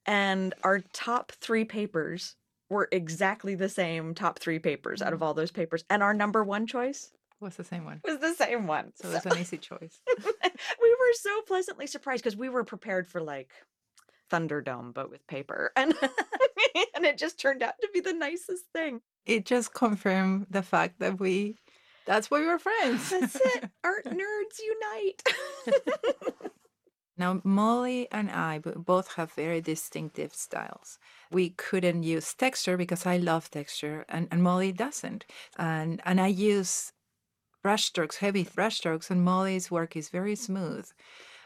and 0.06 0.54
our 0.62 0.80
top 0.92 1.32
three 1.32 1.64
papers 1.64 2.36
were 2.70 2.88
exactly 2.92 3.54
the 3.54 3.68
same 3.68 4.14
top 4.14 4.38
three 4.38 4.58
papers 4.58 5.02
out 5.02 5.12
of 5.12 5.20
mm. 5.20 5.22
all 5.22 5.34
those 5.34 5.50
papers. 5.50 5.84
And 5.90 6.02
our 6.02 6.14
number 6.14 6.42
one 6.44 6.66
choice 6.66 7.10
was 7.40 7.56
the 7.56 7.64
same 7.64 7.84
one. 7.84 8.00
Was 8.04 8.18
the 8.18 8.34
same 8.34 8.66
one. 8.66 8.92
So 8.94 9.10
it 9.10 9.24
was 9.24 9.26
an 9.26 9.38
easy 9.38 9.58
choice. 9.58 10.00
we 10.24 10.96
were 11.00 11.12
so 11.14 11.42
pleasantly 11.42 11.86
surprised 11.86 12.24
because 12.24 12.36
we 12.36 12.48
were 12.48 12.64
prepared 12.64 13.06
for 13.06 13.20
like 13.20 13.50
Thunderdome, 14.30 14.94
but 14.94 15.10
with 15.10 15.26
paper. 15.26 15.72
And 15.76 15.94
and 16.94 17.04
it 17.04 17.18
just 17.18 17.38
turned 17.38 17.62
out 17.62 17.74
to 17.82 17.88
be 17.92 18.00
the 18.00 18.14
nicest 18.14 18.64
thing. 18.72 19.00
It 19.26 19.44
just 19.44 19.74
confirmed 19.74 20.46
the 20.50 20.62
fact 20.62 21.00
that 21.00 21.18
we 21.20 21.56
that's 22.06 22.30
why 22.30 22.40
we 22.40 22.46
were 22.46 22.58
friends. 22.58 23.10
That's 23.10 23.34
it. 23.34 23.70
Art 23.84 24.04
nerds 24.04 24.60
unite. 24.64 25.22
Now, 27.18 27.40
Molly 27.44 28.08
and 28.12 28.30
I 28.30 28.58
both 28.58 29.14
have 29.14 29.32
very 29.32 29.60
distinctive 29.62 30.34
styles. 30.34 30.98
We 31.30 31.50
couldn't 31.50 32.02
use 32.02 32.34
texture 32.34 32.76
because 32.76 33.06
I 33.06 33.16
love 33.16 33.50
texture 33.50 34.04
and, 34.08 34.28
and 34.30 34.42
Molly 34.42 34.70
doesn't. 34.70 35.24
And, 35.58 36.02
and 36.04 36.20
I 36.20 36.26
use 36.26 36.92
brushstrokes, 37.64 38.16
heavy 38.16 38.44
brushstrokes, 38.44 39.10
and 39.10 39.24
Molly's 39.24 39.70
work 39.70 39.96
is 39.96 40.10
very 40.10 40.36
smooth, 40.36 40.86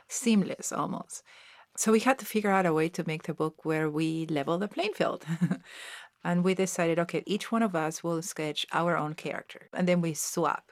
seamless 0.09 0.73
almost. 0.73 1.23
So 1.77 1.93
we 1.93 2.01
had 2.01 2.19
to 2.19 2.27
figure 2.27 2.51
out 2.51 2.66
a 2.66 2.73
way 2.75 2.88
to 2.88 3.07
make 3.07 3.23
the 3.23 3.35
book 3.35 3.64
where 3.64 3.88
we 3.88 4.27
level 4.27 4.59
the 4.59 4.66
playing 4.66 4.95
field. 4.95 5.25
and 6.24 6.44
we 6.44 6.54
decided, 6.54 6.98
okay, 6.98 7.22
each 7.26 7.50
one 7.50 7.62
of 7.62 7.74
us 7.74 8.04
will 8.04 8.22
sketch 8.22 8.66
our 8.72 8.96
own 8.96 9.14
character, 9.14 9.68
and 9.72 9.88
then 9.88 10.00
we 10.00 10.14
swap. 10.14 10.70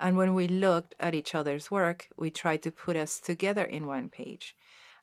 And 0.00 0.16
when 0.16 0.34
we 0.34 0.48
looked 0.48 0.94
at 0.98 1.14
each 1.14 1.34
other's 1.34 1.70
work, 1.70 2.08
we 2.16 2.30
tried 2.30 2.62
to 2.62 2.72
put 2.72 2.96
us 2.96 3.20
together 3.20 3.62
in 3.62 3.86
one 3.86 4.08
page 4.08 4.56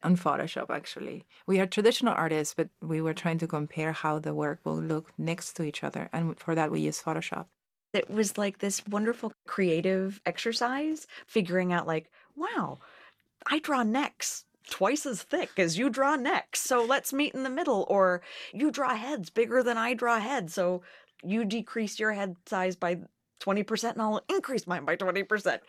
on 0.03 0.17
Photoshop, 0.17 0.69
actually. 0.69 1.25
We 1.47 1.59
are 1.59 1.65
traditional 1.65 2.13
artists, 2.13 2.53
but 2.53 2.69
we 2.81 3.01
were 3.01 3.13
trying 3.13 3.37
to 3.39 3.47
compare 3.47 3.91
how 3.91 4.19
the 4.19 4.33
work 4.33 4.59
will 4.63 4.81
look 4.81 5.11
next 5.17 5.53
to 5.53 5.63
each 5.63 5.83
other. 5.83 6.09
And 6.11 6.37
for 6.37 6.55
that, 6.55 6.71
we 6.71 6.81
use 6.81 7.01
Photoshop. 7.01 7.45
It 7.93 8.09
was 8.09 8.37
like 8.37 8.59
this 8.59 8.85
wonderful 8.87 9.33
creative 9.47 10.21
exercise, 10.25 11.07
figuring 11.25 11.73
out, 11.73 11.87
like, 11.87 12.11
wow, 12.35 12.79
I 13.47 13.59
draw 13.59 13.83
necks 13.83 14.45
twice 14.69 15.05
as 15.05 15.23
thick 15.23 15.51
as 15.57 15.77
you 15.77 15.89
draw 15.89 16.15
necks. 16.15 16.61
So 16.61 16.83
let's 16.83 17.13
meet 17.13 17.33
in 17.33 17.43
the 17.43 17.49
middle. 17.49 17.85
Or 17.89 18.21
you 18.53 18.71
draw 18.71 18.95
heads 18.95 19.29
bigger 19.29 19.63
than 19.63 19.77
I 19.77 19.93
draw 19.93 20.19
heads. 20.19 20.53
So 20.53 20.81
you 21.23 21.45
decrease 21.45 21.99
your 21.99 22.13
head 22.13 22.35
size 22.45 22.75
by 22.75 22.99
20% 23.39 23.91
and 23.91 24.01
I'll 24.01 24.21
increase 24.29 24.67
mine 24.67 24.85
by 24.85 24.95
20%. 24.95 25.59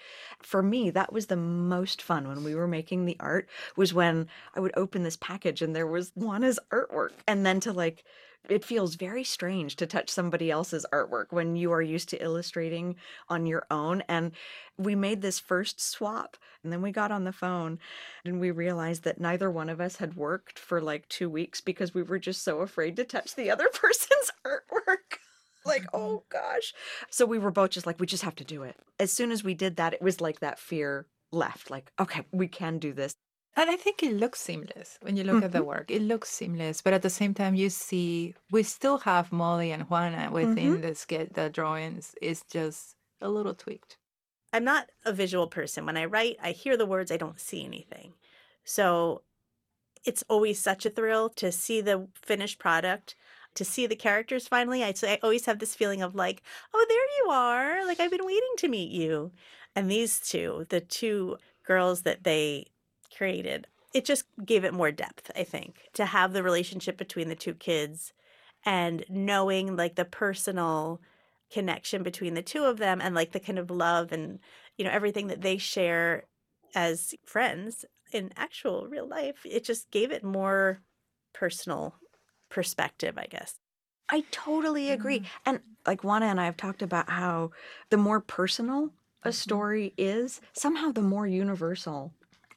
For 0.42 0.62
me, 0.62 0.90
that 0.90 1.12
was 1.12 1.26
the 1.26 1.36
most 1.36 2.02
fun 2.02 2.28
when 2.28 2.42
we 2.44 2.54
were 2.54 2.66
making 2.66 3.04
the 3.04 3.16
art 3.20 3.48
was 3.76 3.94
when 3.94 4.28
I 4.54 4.60
would 4.60 4.72
open 4.76 5.02
this 5.02 5.16
package 5.16 5.62
and 5.62 5.74
there 5.74 5.86
was 5.86 6.12
Juana's 6.16 6.58
artwork 6.72 7.12
and 7.26 7.46
then 7.46 7.60
to 7.60 7.72
like 7.72 8.04
it 8.48 8.64
feels 8.64 8.94
very 8.94 9.22
strange 9.22 9.76
to 9.76 9.86
touch 9.86 10.08
somebody 10.08 10.50
else's 10.50 10.86
artwork 10.92 11.26
when 11.30 11.56
you 11.56 11.72
are 11.72 11.82
used 11.82 12.08
to 12.08 12.22
illustrating 12.22 12.96
on 13.28 13.46
your 13.46 13.66
own 13.70 14.02
and 14.08 14.32
we 14.78 14.94
made 14.94 15.20
this 15.20 15.38
first 15.38 15.80
swap 15.80 16.36
and 16.62 16.72
then 16.72 16.82
we 16.82 16.90
got 16.90 17.12
on 17.12 17.24
the 17.24 17.32
phone 17.32 17.78
and 18.24 18.40
we 18.40 18.50
realized 18.50 19.04
that 19.04 19.20
neither 19.20 19.50
one 19.50 19.68
of 19.68 19.80
us 19.80 19.96
had 19.96 20.16
worked 20.16 20.58
for 20.58 20.80
like 20.80 21.08
2 21.08 21.28
weeks 21.28 21.60
because 21.60 21.94
we 21.94 22.02
were 22.02 22.18
just 22.18 22.42
so 22.42 22.60
afraid 22.60 22.96
to 22.96 23.04
touch 23.04 23.34
the 23.34 23.50
other 23.50 23.68
person's 23.72 24.32
artwork 24.46 25.18
like, 25.64 25.82
mm-hmm. 25.82 25.96
oh 25.96 26.22
gosh. 26.28 26.74
So 27.10 27.26
we 27.26 27.38
were 27.38 27.50
both 27.50 27.70
just 27.70 27.86
like, 27.86 28.00
we 28.00 28.06
just 28.06 28.22
have 28.22 28.36
to 28.36 28.44
do 28.44 28.62
it. 28.62 28.76
As 28.98 29.12
soon 29.12 29.30
as 29.30 29.44
we 29.44 29.54
did 29.54 29.76
that, 29.76 29.94
it 29.94 30.02
was 30.02 30.20
like 30.20 30.40
that 30.40 30.58
fear 30.58 31.06
left. 31.32 31.70
Like, 31.70 31.92
okay, 32.00 32.22
we 32.32 32.48
can 32.48 32.78
do 32.78 32.92
this. 32.92 33.14
And 33.56 33.68
I 33.68 33.76
think 33.76 34.02
it 34.02 34.14
looks 34.14 34.40
seamless 34.40 34.98
when 35.02 35.16
you 35.16 35.24
look 35.24 35.42
at 35.42 35.52
the 35.52 35.58
mm-hmm. 35.58 35.66
work. 35.66 35.90
It 35.90 36.02
looks 36.02 36.30
seamless, 36.30 36.82
but 36.82 36.92
at 36.92 37.02
the 37.02 37.10
same 37.10 37.34
time, 37.34 37.54
you 37.54 37.68
see 37.68 38.34
we 38.50 38.62
still 38.62 38.98
have 38.98 39.32
Molly 39.32 39.72
and 39.72 39.84
Juana 39.84 40.30
within 40.30 40.74
mm-hmm. 40.74 40.80
the 40.82 40.94
skit. 40.94 41.34
The 41.34 41.50
drawings 41.50 42.14
is 42.22 42.42
just 42.50 42.96
a 43.20 43.28
little 43.28 43.54
tweaked. 43.54 43.96
I'm 44.52 44.64
not 44.64 44.90
a 45.04 45.12
visual 45.12 45.46
person. 45.46 45.84
When 45.84 45.96
I 45.96 46.04
write, 46.04 46.36
I 46.42 46.52
hear 46.52 46.76
the 46.76 46.86
words. 46.86 47.10
I 47.10 47.16
don't 47.16 47.40
see 47.40 47.64
anything. 47.64 48.14
So 48.64 49.22
it's 50.04 50.24
always 50.28 50.58
such 50.58 50.86
a 50.86 50.90
thrill 50.90 51.28
to 51.30 51.52
see 51.52 51.80
the 51.80 52.08
finished 52.14 52.58
product 52.58 53.16
to 53.54 53.64
see 53.64 53.86
the 53.86 53.96
characters 53.96 54.48
finally. 54.48 54.84
I, 54.84 54.92
so 54.92 55.08
I 55.08 55.18
always 55.22 55.46
have 55.46 55.58
this 55.58 55.74
feeling 55.74 56.02
of 56.02 56.14
like, 56.14 56.42
oh, 56.72 56.86
there 56.88 57.24
you 57.24 57.30
are. 57.30 57.86
Like 57.86 58.00
I've 58.00 58.10
been 58.10 58.24
waiting 58.24 58.54
to 58.58 58.68
meet 58.68 58.90
you. 58.90 59.32
And 59.74 59.90
these 59.90 60.20
two, 60.20 60.66
the 60.68 60.80
two 60.80 61.36
girls 61.64 62.02
that 62.02 62.24
they 62.24 62.66
created, 63.16 63.66
it 63.92 64.04
just 64.04 64.24
gave 64.44 64.64
it 64.64 64.74
more 64.74 64.92
depth, 64.92 65.30
I 65.36 65.44
think, 65.44 65.88
to 65.94 66.06
have 66.06 66.32
the 66.32 66.42
relationship 66.42 66.96
between 66.96 67.28
the 67.28 67.34
two 67.34 67.54
kids 67.54 68.12
and 68.64 69.04
knowing 69.08 69.76
like 69.76 69.96
the 69.96 70.04
personal 70.04 71.00
connection 71.52 72.02
between 72.02 72.34
the 72.34 72.42
two 72.42 72.64
of 72.64 72.78
them 72.78 73.00
and 73.00 73.14
like 73.14 73.32
the 73.32 73.40
kind 73.40 73.58
of 73.58 73.70
love 73.70 74.12
and 74.12 74.38
you 74.78 74.84
know 74.84 74.90
everything 74.90 75.26
that 75.26 75.40
they 75.40 75.56
share 75.56 76.24
as 76.76 77.12
friends 77.24 77.84
in 78.12 78.30
actual 78.36 78.86
real 78.86 79.08
life 79.08 79.44
it 79.44 79.64
just 79.64 79.90
gave 79.90 80.12
it 80.12 80.22
more 80.22 80.80
personal 81.32 81.94
perspective, 82.50 83.16
I 83.16 83.26
guess. 83.26 83.54
I 84.10 84.24
totally 84.30 84.90
agree. 84.90 85.20
Mm. 85.20 85.26
And 85.46 85.60
like 85.86 86.04
Juana 86.04 86.26
and 86.26 86.40
I 86.40 86.44
have 86.44 86.56
talked 86.56 86.82
about 86.82 87.08
how 87.08 87.52
the 87.88 87.96
more 87.96 88.20
personal 88.20 88.90
a 89.22 89.28
mm-hmm. 89.28 89.30
story 89.30 89.94
is, 89.96 90.40
somehow 90.52 90.92
the 90.92 91.00
more 91.00 91.26
universal 91.26 92.12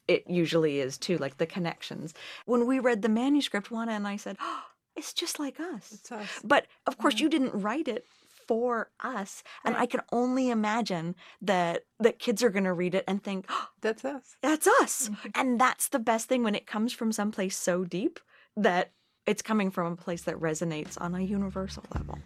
it 0.08 0.24
usually 0.28 0.80
is 0.80 0.98
too, 0.98 1.18
like 1.18 1.38
the 1.38 1.46
connections. 1.46 2.14
When 2.46 2.66
we 2.66 2.80
read 2.80 3.02
the 3.02 3.10
manuscript, 3.10 3.72
Juana 3.72 3.94
and 3.94 4.08
I 4.08 4.18
said, 4.18 4.38
oh, 4.40 4.64
it's 4.96 5.14
just 5.14 5.40
like 5.40 5.60
us. 5.60 5.92
It's 5.92 6.12
us. 6.12 6.28
But 6.44 6.68
of 6.86 6.98
course, 6.98 7.16
yeah. 7.16 7.24
you 7.24 7.30
didn't 7.30 7.54
write 7.54 7.88
it 7.88 8.06
for 8.46 8.90
us 9.00 9.42
and 9.64 9.74
i 9.78 9.86
can 9.86 10.02
only 10.12 10.50
imagine 10.50 11.16
that 11.42 11.86
that 11.98 12.20
kids 12.20 12.44
are 12.44 12.50
going 12.50 12.66
to 12.66 12.74
read 12.74 12.94
it 12.94 13.06
and 13.08 13.24
think 13.24 13.46
oh, 13.48 13.70
that's 13.82 14.04
us 14.04 14.36
that's 14.42 14.68
us 14.68 15.08
mm-hmm. 15.08 15.30
and 15.34 15.62
that's 15.62 15.88
the 15.88 15.98
best 15.98 16.28
thing 16.28 16.44
when 16.44 16.54
it 16.54 16.68
comes 16.68 16.92
from 16.92 17.14
someplace 17.14 17.56
so 17.56 17.86
deep 17.86 18.20
that 18.58 18.92
it's 19.26 19.42
coming 19.42 19.72
from 19.72 19.94
a 19.94 19.96
place 19.96 20.24
that 20.24 20.36
resonates 20.36 21.00
on 21.00 21.16
a 21.16 21.22
universal 21.22 21.84
level. 21.94 22.20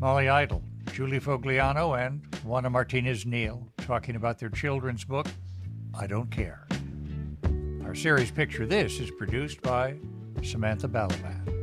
Molly 0.00 0.28
Idle, 0.28 0.62
Julie 0.92 1.20
Fogliano, 1.20 1.98
and 1.98 2.22
Juana 2.44 2.70
Martinez 2.70 3.26
Neal 3.26 3.66
talking 3.78 4.16
about 4.16 4.38
their 4.38 4.50
children's 4.50 5.04
book, 5.04 5.26
I 5.98 6.06
Don't 6.06 6.30
Care. 6.30 6.66
Our 7.84 7.94
series 7.94 8.30
Picture 8.30 8.66
This 8.66 9.00
is 9.00 9.10
produced 9.10 9.62
by 9.62 9.96
Samantha 10.42 10.88
Balaban. 10.88 11.55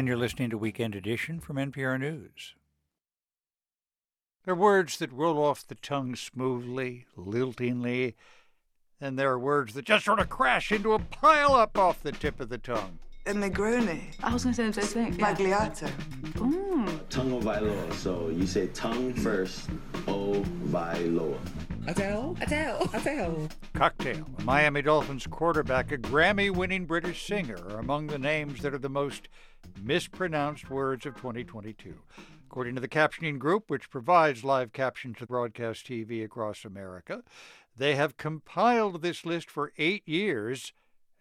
And 0.00 0.08
you're 0.08 0.16
listening 0.16 0.48
to 0.48 0.56
Weekend 0.56 0.94
Edition 0.94 1.40
from 1.40 1.56
NPR 1.56 2.00
News. 2.00 2.54
There 4.46 4.54
are 4.54 4.56
words 4.56 4.96
that 4.96 5.12
roll 5.12 5.44
off 5.44 5.66
the 5.66 5.74
tongue 5.74 6.16
smoothly, 6.16 7.04
liltingly, 7.18 8.14
and 8.98 9.18
there 9.18 9.30
are 9.30 9.38
words 9.38 9.74
that 9.74 9.84
just 9.84 10.06
sort 10.06 10.18
of 10.18 10.30
crash 10.30 10.72
into 10.72 10.94
a 10.94 10.98
pile 10.98 11.54
up 11.54 11.76
off 11.76 12.02
the 12.02 12.12
tip 12.12 12.40
of 12.40 12.48
the 12.48 12.56
tongue. 12.56 12.98
A 13.30 13.32
Negroni. 13.32 14.00
I 14.24 14.32
was 14.32 14.42
going 14.42 14.56
to 14.56 14.72
say 14.72 14.80
the 14.80 14.84
same 14.84 15.12
thing. 15.12 15.24
Sbagliato. 15.24 15.88
Mm. 16.32 16.88
Tagovailoa. 17.10 17.92
So 17.94 18.28
you 18.28 18.44
say 18.44 18.66
tongue 18.68 19.14
first, 19.14 19.70
O 20.08 20.42
Vailoa. 20.66 21.38
Adele? 21.86 22.36
Adele? 22.40 22.90
Adele. 22.92 23.48
Cocktail, 23.74 24.26
a 24.36 24.42
Miami 24.42 24.82
Dolphins 24.82 25.28
quarterback, 25.28 25.92
a 25.92 25.98
Grammy 25.98 26.50
winning 26.50 26.86
British 26.86 27.24
singer 27.24 27.58
are 27.70 27.78
among 27.78 28.08
the 28.08 28.18
names 28.18 28.62
that 28.62 28.74
are 28.74 28.78
the 28.78 28.88
most 28.88 29.28
mispronounced 29.80 30.68
words 30.68 31.06
of 31.06 31.14
2022. 31.14 31.94
According 32.50 32.74
to 32.74 32.80
the 32.80 32.88
captioning 32.88 33.38
group, 33.38 33.70
which 33.70 33.90
provides 33.90 34.42
live 34.42 34.72
captions 34.72 35.18
to 35.18 35.26
broadcast 35.26 35.86
TV 35.86 36.24
across 36.24 36.64
America, 36.64 37.22
they 37.76 37.94
have 37.94 38.16
compiled 38.16 39.02
this 39.02 39.24
list 39.24 39.48
for 39.48 39.72
eight 39.78 40.02
years 40.08 40.72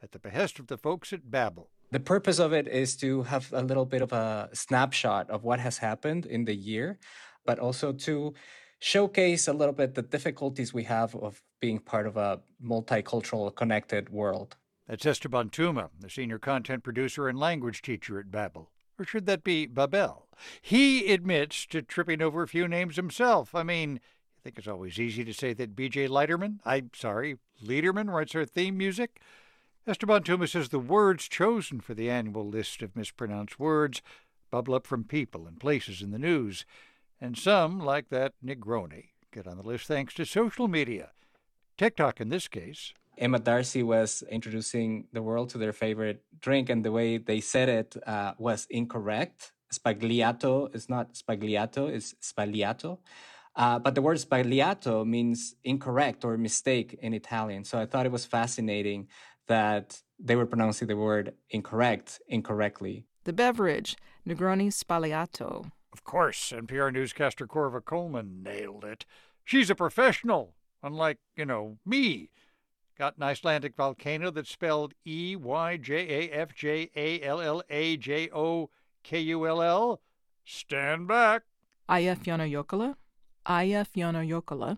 at 0.02 0.12
the 0.12 0.18
behest 0.18 0.58
of 0.58 0.66
the 0.66 0.78
folks 0.78 1.14
at 1.14 1.30
Babbel. 1.30 1.68
The 1.92 2.00
purpose 2.00 2.40
of 2.40 2.54
it 2.54 2.68
is 2.68 2.96
to 2.98 3.24
have 3.24 3.52
a 3.52 3.64
little 3.64 3.86
bit 3.86 4.04
of 4.04 4.14
a 4.14 4.50
snapshot 4.54 5.30
of 5.30 5.44
what 5.44 5.60
has 5.60 5.80
happened 5.80 6.28
in 6.28 6.46
the 6.46 6.56
year, 6.56 7.00
but 7.46 7.58
also 7.58 7.92
to 7.92 8.36
showcase 8.80 9.48
a 9.48 9.54
little 9.54 9.74
bit 9.74 9.96
the 9.96 10.04
difficulties 10.04 10.74
we 10.74 10.84
have 10.84 11.16
of 11.16 11.42
being 11.60 11.80
part 11.80 12.06
of 12.06 12.16
a 12.16 12.42
multicultural, 12.64 13.54
connected 13.56 14.10
world. 14.10 14.56
That's 14.88 15.06
Esteban 15.06 15.50
Touma, 15.50 15.90
the 16.00 16.10
senior 16.10 16.40
content 16.40 16.84
producer 16.84 17.28
and 17.28 17.40
language 17.40 17.82
teacher 17.82 18.20
at 18.20 18.32
Babbel. 18.32 18.68
Or 18.98 19.06
should 19.06 19.26
that 19.26 19.44
be 19.44 19.66
Babel? 19.66 20.28
He 20.62 21.12
admits 21.12 21.66
to 21.68 21.82
tripping 21.82 22.22
over 22.22 22.44
a 22.44 22.48
few 22.48 22.68
names 22.68 22.98
himself. 22.98 23.56
I 23.56 23.64
mean, 23.64 24.00
I 24.40 24.40
think 24.44 24.58
it's 24.58 24.68
always 24.68 25.00
easy 25.00 25.24
to 25.26 25.34
say 25.34 25.54
that 25.54 25.76
B.J. 25.76 26.08
Leiterman, 26.08 26.60
I'm 26.66 26.92
sorry, 26.96 27.38
Leiderman 27.64 28.10
writes 28.12 28.36
our 28.36 28.46
theme 28.46 28.78
music. 28.78 29.22
Esteban 29.88 30.24
Touma 30.24 30.48
says 30.48 30.70
the 30.70 30.80
words 30.80 31.28
chosen 31.28 31.80
for 31.80 31.94
the 31.94 32.10
annual 32.10 32.48
list 32.48 32.82
of 32.82 32.96
mispronounced 32.96 33.60
words 33.60 34.02
bubble 34.52 34.74
up 34.76 34.88
from 34.88 35.04
people 35.04 35.48
and 35.48 35.60
places 35.60 36.02
in 36.02 36.12
the 36.12 36.20
news, 36.20 36.66
and 37.22 37.38
some, 37.38 37.80
like 37.80 38.10
that 38.10 38.34
Negroni, 38.44 39.10
get 39.32 39.48
on 39.48 39.58
the 39.58 39.64
list 39.64 39.88
thanks 39.88 40.14
to 40.16 40.26
social 40.26 40.68
media. 40.68 41.12
TikTok 41.78 42.20
in 42.20 42.30
this 42.30 42.48
case. 42.48 42.94
Emma 43.18 43.40
D'Arcy 43.40 43.84
was 43.84 44.24
introducing 44.30 45.06
the 45.12 45.22
world 45.22 45.50
to 45.50 45.58
their 45.58 45.74
favorite 45.74 46.24
drink, 46.40 46.70
and 46.70 46.84
the 46.84 46.92
way 46.92 47.18
they 47.18 47.42
said 47.42 47.70
it 47.70 47.96
uh, 48.08 48.34
was 48.38 48.66
incorrect. 48.70 49.52
Spagliato 49.74 50.74
is 50.74 50.90
not 50.90 51.14
spagliato, 51.14 51.90
it's 51.90 52.16
spagliato. 52.22 53.00
Uh, 53.56 53.78
but 53.78 53.94
the 53.94 54.02
word 54.02 54.18
spagliato 54.18 55.06
means 55.06 55.56
incorrect 55.64 56.24
or 56.24 56.38
mistake 56.38 56.98
in 57.02 57.14
Italian. 57.14 57.64
So 57.66 57.78
I 57.78 57.86
thought 57.86 58.06
it 58.06 58.12
was 58.12 58.26
fascinating 58.26 59.08
that 59.50 60.02
they 60.18 60.36
were 60.36 60.46
pronouncing 60.46 60.88
the 60.88 60.96
word 60.96 61.34
incorrect 61.50 62.22
incorrectly. 62.28 63.06
The 63.26 63.34
beverage, 63.34 63.98
Negroni 64.26 64.68
Sbagliato. 64.72 65.72
Of 65.92 66.04
course, 66.04 66.54
NPR 66.56 66.94
newscaster 66.94 67.46
Corva 67.46 67.84
Coleman 67.84 68.42
nailed 68.42 68.86
it. 68.86 69.06
She's 69.44 69.70
a 69.70 69.76
professional, 69.76 70.54
unlike, 70.82 71.18
you 71.36 71.46
know, 71.46 71.80
me. 71.86 72.30
Got 72.98 73.18
an 73.18 73.24
Icelandic 73.24 73.76
volcano 73.76 74.30
that's 74.30 74.52
spelled 74.52 74.94
E 75.06 75.36
Y 75.36 75.78
J 75.78 75.94
A 75.96 76.32
F 76.32 76.54
J 76.54 76.90
A 76.96 77.22
L 77.22 77.42
L 77.42 77.64
A 77.70 77.98
J 77.98 78.30
O 78.34 78.70
K 79.04 79.20
U 79.20 79.48
L 79.48 79.62
L. 79.62 80.02
Stand 80.46 81.08
back. 81.08 81.44
Eyjafjallajökull. 81.90 82.96
Eyjafjallajökull. 83.48 84.78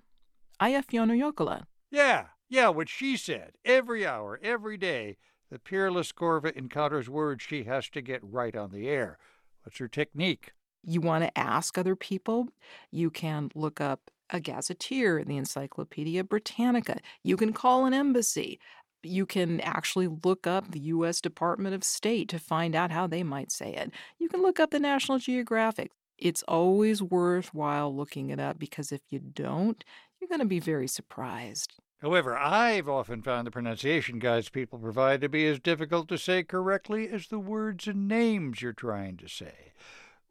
Eyjafjallajökull. 0.61 1.63
Yeah, 1.89 2.27
yeah, 2.51 2.67
what 2.67 2.89
she 2.89 3.15
said. 3.15 3.53
Every 3.63 4.05
hour, 4.05 4.37
every 4.43 4.75
day, 4.75 5.15
the 5.49 5.57
peerless 5.57 6.11
Corva 6.11 6.51
encounters 6.51 7.09
words 7.09 7.41
she 7.41 7.63
has 7.63 7.89
to 7.91 8.01
get 8.01 8.19
right 8.21 8.53
on 8.57 8.71
the 8.71 8.89
air. 8.89 9.17
What's 9.63 9.77
her 9.77 9.87
technique? 9.87 10.51
You 10.83 10.99
want 10.99 11.23
to 11.23 11.37
ask 11.39 11.77
other 11.77 11.95
people? 11.95 12.49
You 12.91 13.09
can 13.09 13.51
look 13.55 13.79
up 13.79 14.11
a 14.29 14.41
gazetteer 14.41 15.17
in 15.17 15.29
the 15.29 15.37
Encyclopedia 15.37 16.25
Britannica. 16.25 16.97
You 17.23 17.37
can 17.37 17.53
call 17.53 17.85
an 17.85 17.93
embassy. 17.93 18.59
You 19.01 19.25
can 19.25 19.61
actually 19.61 20.09
look 20.09 20.45
up 20.45 20.71
the 20.71 20.79
U.S. 20.79 21.21
Department 21.21 21.73
of 21.73 21.85
State 21.85 22.27
to 22.29 22.39
find 22.39 22.75
out 22.75 22.91
how 22.91 23.07
they 23.07 23.23
might 23.23 23.53
say 23.53 23.73
it. 23.73 23.91
You 24.19 24.27
can 24.27 24.41
look 24.41 24.59
up 24.59 24.71
the 24.71 24.79
National 24.79 25.19
Geographic. 25.19 25.91
It's 26.17 26.43
always 26.49 27.01
worthwhile 27.01 27.95
looking 27.95 28.29
it 28.29 28.41
up 28.41 28.59
because 28.59 28.91
if 28.91 29.01
you 29.09 29.19
don't, 29.19 29.81
you're 30.19 30.27
going 30.27 30.39
to 30.39 30.45
be 30.45 30.59
very 30.59 30.87
surprised. 30.87 31.71
However, 32.01 32.35
I've 32.35 32.89
often 32.89 33.21
found 33.21 33.45
the 33.45 33.51
pronunciation 33.51 34.17
guides 34.17 34.49
people 34.49 34.79
provide 34.79 35.21
to 35.21 35.29
be 35.29 35.45
as 35.47 35.59
difficult 35.59 36.07
to 36.07 36.17
say 36.17 36.41
correctly 36.41 37.07
as 37.07 37.27
the 37.27 37.37
words 37.37 37.87
and 37.87 38.07
names 38.07 38.61
you're 38.61 38.73
trying 38.73 39.17
to 39.17 39.27
say. 39.27 39.73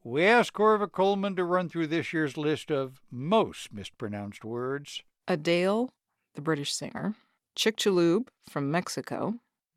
We 0.02 0.24
asked 0.24 0.52
Corva 0.52 0.90
Coleman 0.90 1.36
to 1.36 1.44
run 1.44 1.68
through 1.68 1.86
this 1.86 2.12
year's 2.12 2.36
list 2.36 2.72
of 2.72 3.00
most 3.10 3.72
mispronounced 3.72 4.44
words. 4.44 5.02
Adele, 5.28 5.90
the 6.34 6.40
British 6.40 6.72
singer. 6.72 7.14
Chicxulub 7.54 8.26
from 8.48 8.70
Mexico. 8.70 9.34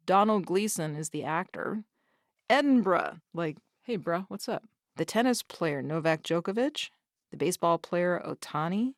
Domhnall 0.08 0.40
Gleeson 0.40 0.96
is 0.96 1.10
the 1.10 1.24
actor. 1.24 1.84
Edinburgh, 2.50 3.18
like, 3.34 3.58
hey, 3.84 3.98
bruh, 3.98 4.26
what's 4.30 4.50
up? 4.50 4.64
The 4.96 5.06
tennis 5.06 5.44
player 5.44 5.84
Novak 5.84 6.24
Djokovic. 6.24 6.90
The 7.30 7.38
baseball 7.38 7.78
player 7.78 8.22
Otani. 8.26 8.94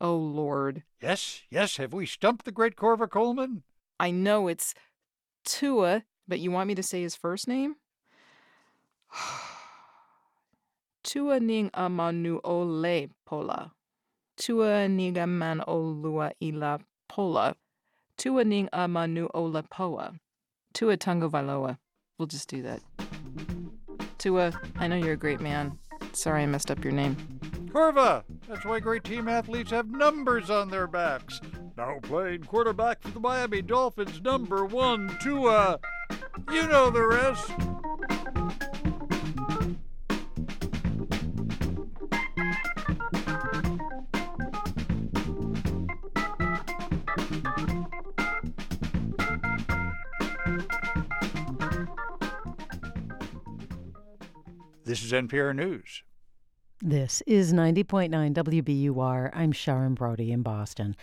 Oh, 0.00 0.16
Lord. 0.16 0.84
Yes, 1.02 1.42
yes, 1.50 1.76
have 1.76 1.92
we 1.92 2.06
stumped 2.06 2.44
the 2.44 2.52
great 2.52 2.76
Corva 2.76 3.10
Coleman? 3.10 3.62
I 3.98 4.10
know 4.10 4.48
it's 4.48 4.74
Tua, 5.44 6.04
but 6.26 6.38
you 6.38 6.50
want 6.50 6.68
me 6.68 6.74
to 6.74 6.82
say 6.82 7.02
his 7.02 7.16
first 7.16 7.48
name? 7.48 7.76
Tua 11.02 11.40
ning 11.40 11.70
amanu 11.70 12.40
ole 12.44 13.08
pola. 13.24 13.72
Tua 14.36 14.86
nigaman 14.88 15.64
olua 15.66 16.32
ila 16.42 16.80
pola. 17.08 17.56
Tua 18.18 18.44
ning 18.44 18.68
amanu 18.72 19.28
ola 19.34 19.62
poa. 19.62 20.14
Tua 20.74 20.96
tungo 20.96 21.30
valoa. 21.30 21.78
We'll 22.18 22.26
just 22.26 22.48
do 22.48 22.62
that. 22.62 22.80
Tua, 24.18 24.52
I 24.76 24.86
know 24.86 24.96
you're 24.96 25.12
a 25.12 25.16
great 25.16 25.40
man. 25.40 25.78
Sorry 26.12 26.42
I 26.42 26.46
messed 26.46 26.70
up 26.70 26.84
your 26.84 26.92
name. 26.92 27.16
Corva! 27.68 28.24
That's 28.48 28.64
why 28.64 28.80
great 28.80 29.04
team 29.04 29.28
athletes 29.28 29.70
have 29.70 29.90
numbers 29.90 30.50
on 30.50 30.70
their 30.70 30.86
backs. 30.86 31.40
Now 31.76 31.98
playing 32.02 32.44
quarterback 32.44 33.02
for 33.02 33.10
the 33.10 33.20
Miami 33.20 33.62
Dolphins, 33.62 34.20
number 34.20 34.64
one, 34.64 35.16
Tua. 35.20 35.78
You 36.50 36.66
know 36.66 36.90
the 36.90 37.06
rest. 37.06 37.52
This 54.84 55.04
is 55.04 55.12
NPR 55.12 55.54
News. 55.54 56.02
This 56.80 57.24
is 57.26 57.52
90.9 57.52 58.34
WBUR. 58.34 59.30
I'm 59.34 59.50
Sharon 59.50 59.94
Brody 59.94 60.30
in 60.30 60.42
Boston. 60.42 60.94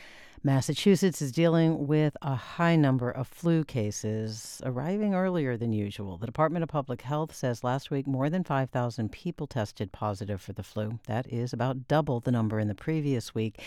Massachusetts 0.45 1.23
is 1.23 1.31
dealing 1.31 1.87
with 1.87 2.15
a 2.21 2.35
high 2.35 2.75
number 2.75 3.09
of 3.09 3.27
flu 3.27 3.63
cases 3.63 4.61
arriving 4.63 5.15
earlier 5.15 5.57
than 5.57 5.73
usual. 5.73 6.19
The 6.19 6.27
Department 6.27 6.61
of 6.61 6.69
Public 6.69 7.01
Health 7.01 7.33
says 7.33 7.63
last 7.63 7.89
week 7.89 8.05
more 8.05 8.29
than 8.29 8.43
5,000 8.43 9.11
people 9.11 9.47
tested 9.47 9.91
positive 9.91 10.39
for 10.39 10.53
the 10.53 10.61
flu. 10.61 10.99
That 11.07 11.25
is 11.33 11.51
about 11.51 11.87
double 11.87 12.19
the 12.19 12.31
number 12.31 12.59
in 12.59 12.67
the 12.67 12.75
previous 12.75 13.33
week. 13.33 13.59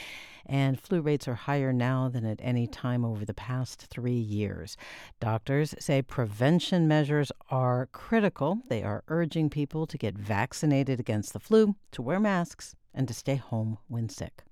And 0.46 0.80
flu 0.80 1.00
rates 1.00 1.26
are 1.26 1.34
higher 1.34 1.72
now 1.72 2.08
than 2.08 2.24
at 2.24 2.38
any 2.40 2.68
time 2.68 3.04
over 3.04 3.24
the 3.24 3.34
past 3.34 3.88
three 3.90 4.12
years. 4.12 4.76
Doctors 5.18 5.74
say 5.80 6.00
prevention 6.00 6.86
measures 6.86 7.32
are 7.50 7.88
critical. 7.90 8.60
They 8.68 8.84
are 8.84 9.02
urging 9.08 9.50
people 9.50 9.88
to 9.88 9.98
get 9.98 10.16
vaccinated 10.16 11.00
against 11.00 11.32
the 11.32 11.40
flu, 11.40 11.74
to 11.90 12.02
wear 12.02 12.20
masks, 12.20 12.76
and 12.94 13.08
to 13.08 13.14
stay 13.14 13.34
home 13.34 13.78
when 13.88 14.08
sick. 14.08 14.44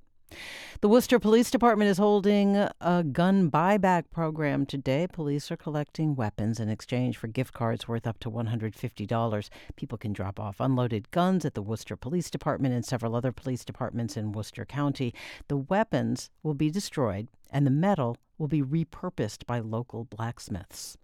The 0.83 0.89
Worcester 0.89 1.19
Police 1.19 1.51
Department 1.51 1.91
is 1.91 1.97
holding 1.99 2.57
a 2.57 3.03
gun 3.03 3.51
buyback 3.51 4.11
program 4.11 4.67
today. 4.67 5.07
Police 5.11 5.51
are 5.51 5.57
collecting 5.57 6.15
weapons 6.15 6.61
in 6.61 6.69
exchange 6.69 7.17
for 7.17 7.29
gift 7.29 7.55
cards 7.55 7.89
worth 7.89 8.07
up 8.07 8.19
to 8.21 8.31
$150. 8.31 9.49
People 9.77 9.99
can 9.99 10.13
drop 10.13 10.39
off 10.39 10.61
unloaded 10.61 11.11
guns 11.13 11.45
at 11.45 11.55
the 11.55 11.63
Worcester 11.63 11.97
Police 11.97 12.29
Department 12.29 12.75
and 12.75 12.85
several 12.85 13.17
other 13.17 13.33
police 13.33 13.65
departments 13.65 14.17
in 14.17 14.33
Worcester 14.33 14.67
County. 14.67 15.15
The 15.49 15.57
weapons 15.57 16.29
will 16.43 16.55
be 16.55 16.71
destroyed 16.71 17.29
and 17.51 17.67
the 17.67 17.71
metal 17.71 18.19
will 18.37 18.49
be 18.49 18.63
repurposed 18.63 19.47
by 19.47 19.61
local 19.61 20.05
blacksmiths. 20.05 20.99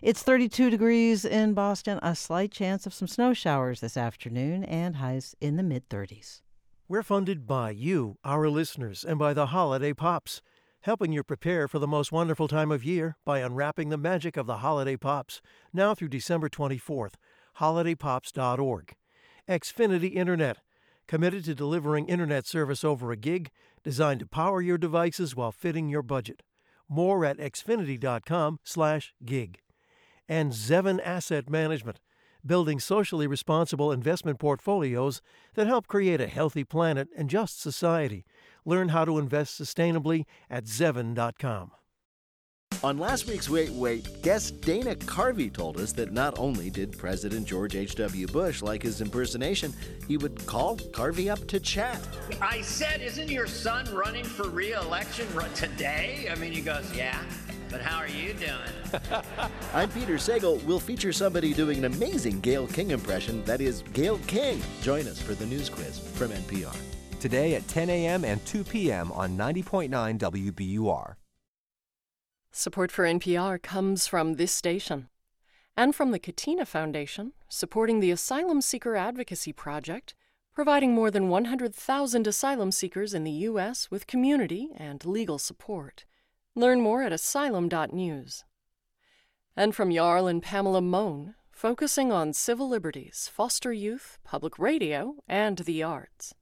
It's 0.00 0.22
32 0.22 0.70
degrees 0.70 1.24
in 1.24 1.54
Boston, 1.54 1.98
a 2.02 2.16
slight 2.16 2.50
chance 2.50 2.86
of 2.86 2.94
some 2.94 3.08
snow 3.08 3.34
showers 3.34 3.80
this 3.80 3.96
afternoon, 3.96 4.64
and 4.64 4.96
highs 4.96 5.36
in 5.40 5.56
the 5.56 5.62
mid 5.62 5.88
30s. 5.88 6.40
We're 6.92 7.02
funded 7.02 7.46
by 7.46 7.70
you, 7.70 8.18
our 8.22 8.50
listeners, 8.50 9.02
and 9.02 9.18
by 9.18 9.32
the 9.32 9.46
Holiday 9.46 9.94
Pops, 9.94 10.42
helping 10.82 11.10
you 11.10 11.22
prepare 11.22 11.66
for 11.66 11.78
the 11.78 11.86
most 11.86 12.12
wonderful 12.12 12.48
time 12.48 12.70
of 12.70 12.84
year 12.84 13.16
by 13.24 13.38
unwrapping 13.38 13.88
the 13.88 13.96
magic 13.96 14.36
of 14.36 14.46
the 14.46 14.58
Holiday 14.58 14.98
Pops, 14.98 15.40
now 15.72 15.94
through 15.94 16.08
December 16.08 16.50
24th. 16.50 17.14
HolidayPops.org. 17.60 18.94
Xfinity 19.48 20.14
Internet, 20.14 20.58
committed 21.06 21.46
to 21.46 21.54
delivering 21.54 22.08
internet 22.08 22.46
service 22.46 22.84
over 22.84 23.10
a 23.10 23.16
gig, 23.16 23.50
designed 23.82 24.20
to 24.20 24.26
power 24.26 24.60
your 24.60 24.76
devices 24.76 25.34
while 25.34 25.50
fitting 25.50 25.88
your 25.88 26.02
budget. 26.02 26.42
More 26.90 27.24
at 27.24 27.38
xfinity.com/gig. 27.38 29.58
And 30.28 30.52
Zevin 30.52 31.00
Asset 31.02 31.48
Management, 31.48 32.00
building 32.44 32.80
socially 32.80 33.26
responsible 33.26 33.92
investment 33.92 34.38
portfolios 34.38 35.20
that 35.54 35.66
help 35.66 35.86
create 35.86 36.20
a 36.20 36.26
healthy 36.26 36.64
planet 36.64 37.08
and 37.16 37.30
just 37.30 37.60
society. 37.60 38.24
Learn 38.64 38.90
how 38.90 39.04
to 39.04 39.18
invest 39.18 39.60
sustainably 39.60 40.24
at 40.50 40.64
zevin.com. 40.64 41.72
On 42.82 42.98
last 42.98 43.28
week's 43.28 43.48
Wait 43.48 43.70
Wait, 43.70 44.22
guest 44.22 44.60
Dana 44.60 44.96
Carvey 44.96 45.52
told 45.52 45.78
us 45.78 45.92
that 45.92 46.12
not 46.12 46.36
only 46.36 46.68
did 46.68 46.98
President 46.98 47.46
George 47.46 47.76
H.W. 47.76 48.26
Bush 48.26 48.60
like 48.60 48.82
his 48.82 49.00
impersonation, 49.00 49.72
he 50.08 50.16
would 50.16 50.44
call 50.46 50.76
Carvey 50.76 51.30
up 51.30 51.46
to 51.46 51.60
chat. 51.60 52.00
I 52.40 52.60
said, 52.62 53.00
Isn't 53.00 53.30
your 53.30 53.46
son 53.46 53.86
running 53.94 54.24
for 54.24 54.48
re 54.48 54.72
election 54.72 55.26
today? 55.54 56.28
I 56.28 56.34
mean, 56.34 56.52
he 56.52 56.60
goes, 56.60 56.92
Yeah. 56.92 57.22
But 57.72 57.80
how 57.80 57.98
are 57.98 58.06
you 58.06 58.34
doing? 58.34 59.22
I'm 59.74 59.90
Peter 59.90 60.16
Sagal. 60.16 60.62
We'll 60.64 60.78
feature 60.78 61.10
somebody 61.10 61.54
doing 61.54 61.78
an 61.78 61.86
amazing 61.86 62.40
Gail 62.40 62.66
King 62.66 62.90
impression. 62.90 63.42
That 63.44 63.62
is 63.62 63.82
Gail 63.94 64.18
King. 64.26 64.60
Join 64.82 65.08
us 65.08 65.20
for 65.20 65.34
the 65.34 65.46
news 65.46 65.70
quiz 65.70 65.98
from 65.98 66.28
NPR. 66.32 66.76
Today 67.18 67.54
at 67.54 67.66
10 67.68 67.88
a.m. 67.88 68.26
and 68.26 68.44
2 68.44 68.64
p.m. 68.64 69.10
on 69.12 69.38
90.9 69.38 69.88
WBUR. 70.18 71.14
Support 72.50 72.92
for 72.92 73.06
NPR 73.06 73.62
comes 73.62 74.06
from 74.06 74.34
this 74.34 74.52
station 74.52 75.08
and 75.74 75.94
from 75.94 76.10
the 76.10 76.18
Katina 76.18 76.66
Foundation, 76.66 77.32
supporting 77.48 78.00
the 78.00 78.10
Asylum 78.10 78.60
Seeker 78.60 78.96
Advocacy 78.96 79.54
Project, 79.54 80.14
providing 80.52 80.92
more 80.92 81.10
than 81.10 81.30
100,000 81.30 82.26
asylum 82.26 82.70
seekers 82.70 83.14
in 83.14 83.24
the 83.24 83.30
U.S. 83.30 83.90
with 83.90 84.06
community 84.06 84.68
and 84.76 85.06
legal 85.06 85.38
support. 85.38 86.04
Learn 86.54 86.82
more 86.82 87.02
at 87.02 87.12
asylum.news. 87.12 88.44
And 89.56 89.74
from 89.74 89.92
Jarl 89.92 90.26
and 90.26 90.42
Pamela 90.42 90.82
Mohn, 90.82 91.34
focusing 91.50 92.12
on 92.12 92.32
civil 92.32 92.68
liberties, 92.68 93.30
foster 93.32 93.72
youth, 93.72 94.18
public 94.22 94.58
radio, 94.58 95.16
and 95.26 95.58
the 95.58 95.82
arts. 95.82 96.34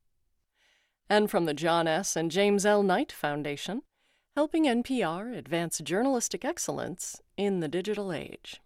And 1.08 1.30
from 1.30 1.44
the 1.44 1.54
John 1.54 1.86
S. 1.86 2.16
and 2.16 2.30
James 2.30 2.66
L. 2.66 2.82
Knight 2.82 3.12
Foundation, 3.12 3.82
helping 4.34 4.64
NPR 4.64 5.36
advance 5.36 5.78
journalistic 5.78 6.44
excellence 6.44 7.20
in 7.36 7.60
the 7.60 7.68
digital 7.68 8.12
age. 8.12 8.60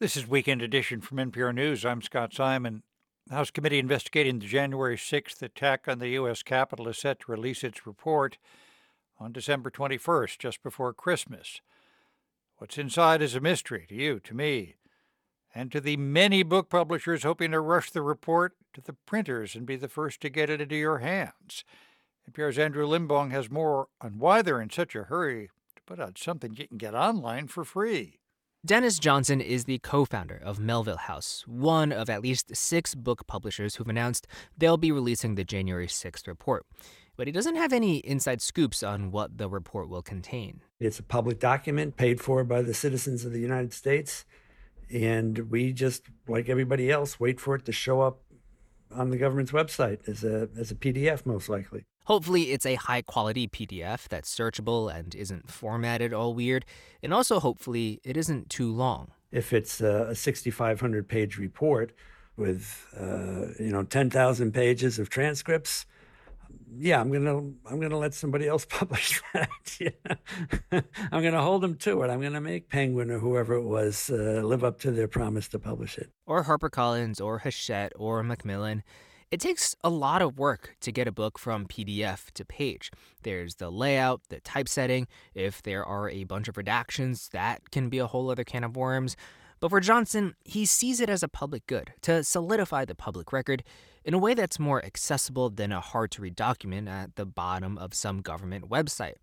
This 0.00 0.16
is 0.16 0.26
Weekend 0.26 0.62
Edition 0.62 1.00
from 1.00 1.18
NPR 1.18 1.54
News. 1.54 1.84
I'm 1.84 2.02
Scott 2.02 2.34
Simon. 2.34 2.82
The 3.28 3.34
House 3.36 3.50
committee 3.52 3.78
investigating 3.78 4.40
the 4.40 4.46
January 4.46 4.96
6th 4.96 5.40
attack 5.42 5.86
on 5.86 6.00
the 6.00 6.08
U.S. 6.10 6.42
Capitol 6.42 6.88
is 6.88 6.98
set 6.98 7.20
to 7.20 7.30
release 7.30 7.62
its 7.62 7.86
report 7.86 8.38
on 9.22 9.32
December 9.32 9.70
21st, 9.70 10.38
just 10.38 10.62
before 10.62 10.92
Christmas. 10.92 11.60
What's 12.58 12.76
inside 12.76 13.22
is 13.22 13.34
a 13.34 13.40
mystery 13.40 13.86
to 13.88 13.94
you, 13.94 14.20
to 14.20 14.34
me, 14.34 14.74
and 15.54 15.70
to 15.72 15.80
the 15.80 15.96
many 15.96 16.42
book 16.42 16.68
publishers 16.68 17.22
hoping 17.22 17.52
to 17.52 17.60
rush 17.60 17.90
the 17.90 18.02
report 18.02 18.54
to 18.74 18.80
the 18.80 18.96
printers 19.06 19.54
and 19.54 19.64
be 19.64 19.76
the 19.76 19.88
first 19.88 20.20
to 20.22 20.30
get 20.30 20.50
it 20.50 20.60
into 20.60 20.76
your 20.76 20.98
hands. 20.98 21.64
NPR's 22.30 22.58
Andrew 22.58 22.86
Limbong 22.86 23.30
has 23.30 23.50
more 23.50 23.88
on 24.00 24.18
why 24.18 24.42
they're 24.42 24.60
in 24.60 24.70
such 24.70 24.94
a 24.94 25.04
hurry 25.04 25.50
to 25.76 25.82
put 25.86 26.00
out 26.00 26.18
something 26.18 26.54
you 26.54 26.68
can 26.68 26.78
get 26.78 26.94
online 26.94 27.48
for 27.48 27.64
free. 27.64 28.18
Dennis 28.64 29.00
Johnson 29.00 29.40
is 29.40 29.64
the 29.64 29.80
co 29.80 30.04
founder 30.04 30.40
of 30.42 30.60
Melville 30.60 30.96
House, 30.96 31.44
one 31.48 31.90
of 31.90 32.08
at 32.08 32.22
least 32.22 32.54
six 32.54 32.94
book 32.94 33.26
publishers 33.26 33.74
who've 33.74 33.88
announced 33.88 34.28
they'll 34.56 34.76
be 34.76 34.92
releasing 34.92 35.34
the 35.34 35.42
January 35.42 35.88
6th 35.88 36.28
report. 36.28 36.64
But 37.16 37.26
he 37.26 37.32
doesn't 37.32 37.56
have 37.56 37.72
any 37.72 37.98
inside 37.98 38.40
scoops 38.40 38.82
on 38.82 39.10
what 39.10 39.38
the 39.38 39.48
report 39.48 39.88
will 39.88 40.02
contain. 40.02 40.62
It's 40.80 40.98
a 40.98 41.02
public 41.02 41.38
document 41.38 41.96
paid 41.96 42.20
for 42.20 42.42
by 42.44 42.62
the 42.62 42.74
citizens 42.74 43.24
of 43.24 43.32
the 43.32 43.40
United 43.40 43.72
States. 43.72 44.24
And 44.90 45.50
we 45.50 45.72
just, 45.72 46.02
like 46.26 46.48
everybody 46.48 46.90
else, 46.90 47.20
wait 47.20 47.40
for 47.40 47.54
it 47.54 47.64
to 47.66 47.72
show 47.72 48.00
up 48.00 48.20
on 48.90 49.10
the 49.10 49.16
government's 49.16 49.52
website 49.52 50.06
as 50.08 50.24
a, 50.24 50.48
as 50.58 50.70
a 50.70 50.74
PDF, 50.74 51.24
most 51.24 51.48
likely. 51.48 51.84
Hopefully, 52.06 52.50
it's 52.50 52.66
a 52.66 52.74
high 52.74 53.02
quality 53.02 53.46
PDF 53.46 54.08
that's 54.08 54.34
searchable 54.34 54.92
and 54.92 55.14
isn't 55.14 55.50
formatted 55.50 56.12
all 56.12 56.34
weird. 56.34 56.64
And 57.02 57.14
also, 57.14 57.38
hopefully, 57.38 58.00
it 58.04 58.16
isn't 58.16 58.50
too 58.50 58.72
long. 58.72 59.12
If 59.30 59.52
it's 59.52 59.80
a 59.80 60.14
6,500 60.14 61.08
page 61.08 61.38
report 61.38 61.92
with, 62.36 62.86
uh, 62.98 63.52
you 63.62 63.70
know, 63.70 63.84
10,000 63.84 64.52
pages 64.52 64.98
of 64.98 65.10
transcripts, 65.10 65.86
yeah, 66.78 67.00
I'm 67.00 67.12
gonna 67.12 67.36
I'm 67.36 67.80
gonna 67.80 67.98
let 67.98 68.14
somebody 68.14 68.48
else 68.48 68.64
publish 68.68 69.20
that. 69.32 69.48
I'm 71.12 71.22
gonna 71.22 71.42
hold 71.42 71.62
them 71.62 71.76
to 71.76 72.02
it. 72.02 72.10
I'm 72.10 72.20
gonna 72.20 72.40
make 72.40 72.68
Penguin 72.68 73.10
or 73.10 73.18
whoever 73.18 73.54
it 73.54 73.64
was 73.64 74.10
uh, 74.10 74.42
live 74.44 74.64
up 74.64 74.80
to 74.80 74.90
their 74.90 75.08
promise 75.08 75.48
to 75.48 75.58
publish 75.58 75.98
it. 75.98 76.10
Or 76.26 76.44
HarperCollins, 76.44 77.20
or 77.20 77.40
Hachette, 77.40 77.92
or 77.96 78.22
Macmillan. 78.22 78.82
It 79.30 79.40
takes 79.40 79.74
a 79.82 79.88
lot 79.88 80.20
of 80.20 80.38
work 80.38 80.76
to 80.82 80.92
get 80.92 81.08
a 81.08 81.12
book 81.12 81.38
from 81.38 81.66
PDF 81.66 82.30
to 82.32 82.44
page. 82.44 82.90
There's 83.22 83.54
the 83.54 83.70
layout, 83.70 84.20
the 84.28 84.40
typesetting. 84.40 85.08
If 85.34 85.62
there 85.62 85.84
are 85.86 86.10
a 86.10 86.24
bunch 86.24 86.48
of 86.48 86.56
redactions, 86.56 87.30
that 87.30 87.70
can 87.70 87.88
be 87.88 87.98
a 87.98 88.06
whole 88.06 88.30
other 88.30 88.44
can 88.44 88.62
of 88.62 88.76
worms. 88.76 89.16
But 89.58 89.70
for 89.70 89.80
Johnson, 89.80 90.34
he 90.44 90.66
sees 90.66 91.00
it 91.00 91.08
as 91.08 91.22
a 91.22 91.28
public 91.28 91.66
good 91.66 91.94
to 92.02 92.22
solidify 92.24 92.84
the 92.84 92.94
public 92.94 93.32
record 93.32 93.62
in 94.04 94.14
a 94.14 94.18
way 94.18 94.34
that's 94.34 94.58
more 94.58 94.84
accessible 94.84 95.50
than 95.50 95.72
a 95.72 95.80
hard 95.80 96.10
to 96.12 96.22
read 96.22 96.36
document 96.36 96.88
at 96.88 97.16
the 97.16 97.26
bottom 97.26 97.78
of 97.78 97.94
some 97.94 98.20
government 98.20 98.68
website. 98.68 99.14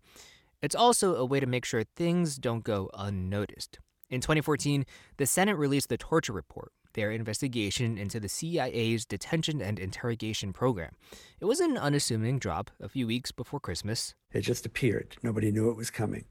It's 0.62 0.74
also 0.74 1.16
a 1.16 1.24
way 1.24 1.40
to 1.40 1.46
make 1.46 1.64
sure 1.64 1.84
things 1.84 2.36
don't 2.36 2.64
go 2.64 2.90
unnoticed. 2.94 3.78
In 4.10 4.20
2014, 4.20 4.84
the 5.16 5.26
Senate 5.26 5.56
released 5.56 5.88
the 5.88 5.96
Torture 5.96 6.32
Report, 6.32 6.72
their 6.94 7.12
investigation 7.12 7.96
into 7.96 8.18
the 8.18 8.28
CIA's 8.28 9.04
detention 9.04 9.62
and 9.62 9.78
interrogation 9.78 10.52
program. 10.52 10.92
It 11.40 11.44
was 11.44 11.60
an 11.60 11.78
unassuming 11.78 12.38
drop 12.38 12.70
a 12.80 12.88
few 12.88 13.06
weeks 13.06 13.30
before 13.30 13.60
Christmas. 13.60 14.14
It 14.32 14.40
just 14.42 14.66
appeared. 14.66 15.16
Nobody 15.22 15.50
knew 15.52 15.70
it 15.70 15.76
was 15.76 15.90
coming. 15.90 16.24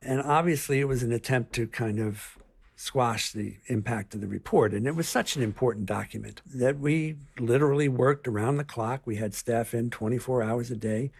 And 0.00 0.22
obviously, 0.22 0.80
it 0.80 0.88
was 0.88 1.02
an 1.02 1.12
attempt 1.12 1.54
to 1.54 1.66
kind 1.66 1.98
of 1.98 2.38
squash 2.76 3.32
the 3.32 3.56
impact 3.66 4.14
of 4.14 4.20
the 4.20 4.26
report. 4.26 4.72
And 4.72 4.86
it 4.86 4.94
was 4.94 5.08
such 5.08 5.36
an 5.36 5.42
important 5.42 5.86
document 5.86 6.42
that 6.46 6.78
we 6.78 7.16
literally 7.38 7.88
worked 7.88 8.26
around 8.26 8.56
the 8.56 8.64
clock. 8.64 9.02
We 9.04 9.16
had 9.16 9.34
staff 9.34 9.74
in 9.74 9.90
24 9.90 10.42
hours 10.42 10.70
a 10.70 10.76
day 10.76 11.12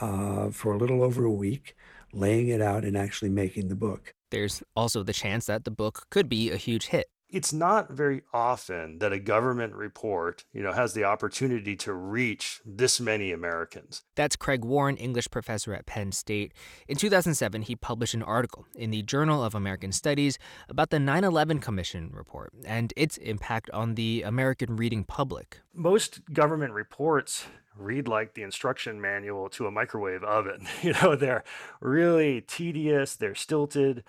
uh, 0.00 0.50
for 0.50 0.72
a 0.72 0.78
little 0.78 1.02
over 1.02 1.24
a 1.24 1.30
week, 1.30 1.76
laying 2.12 2.48
it 2.48 2.60
out 2.60 2.84
and 2.84 2.96
actually 2.96 3.30
making 3.30 3.68
the 3.68 3.74
book. 3.74 4.14
There's 4.30 4.62
also 4.76 5.02
the 5.02 5.12
chance 5.12 5.46
that 5.46 5.64
the 5.64 5.70
book 5.70 6.06
could 6.10 6.28
be 6.28 6.50
a 6.50 6.56
huge 6.56 6.86
hit 6.86 7.08
it's 7.32 7.52
not 7.52 7.90
very 7.90 8.22
often 8.32 8.98
that 8.98 9.12
a 9.12 9.18
government 9.18 9.74
report, 9.74 10.44
you 10.52 10.62
know, 10.62 10.72
has 10.72 10.94
the 10.94 11.04
opportunity 11.04 11.76
to 11.76 11.92
reach 11.92 12.60
this 12.64 13.00
many 13.00 13.32
Americans. 13.32 14.02
That's 14.14 14.36
Craig 14.36 14.64
Warren, 14.64 14.96
English 14.96 15.30
professor 15.30 15.74
at 15.74 15.86
Penn 15.86 16.12
State. 16.12 16.52
In 16.88 16.96
2007, 16.96 17.62
he 17.62 17.76
published 17.76 18.14
an 18.14 18.22
article 18.22 18.66
in 18.74 18.90
the 18.90 19.02
Journal 19.02 19.42
of 19.42 19.54
American 19.54 19.92
Studies 19.92 20.38
about 20.68 20.90
the 20.90 20.98
9/11 20.98 21.60
Commission 21.60 22.10
report 22.12 22.52
and 22.64 22.92
its 22.96 23.16
impact 23.18 23.70
on 23.70 23.94
the 23.94 24.22
American 24.22 24.76
reading 24.76 25.04
public. 25.04 25.60
Most 25.72 26.32
government 26.32 26.72
reports 26.72 27.46
read 27.76 28.08
like 28.08 28.34
the 28.34 28.42
instruction 28.42 29.00
manual 29.00 29.48
to 29.48 29.66
a 29.66 29.70
microwave 29.70 30.22
oven. 30.24 30.66
You 30.82 30.94
know, 31.02 31.14
they're 31.14 31.44
really 31.80 32.40
tedious, 32.40 33.14
they're 33.14 33.34
stilted 33.34 34.02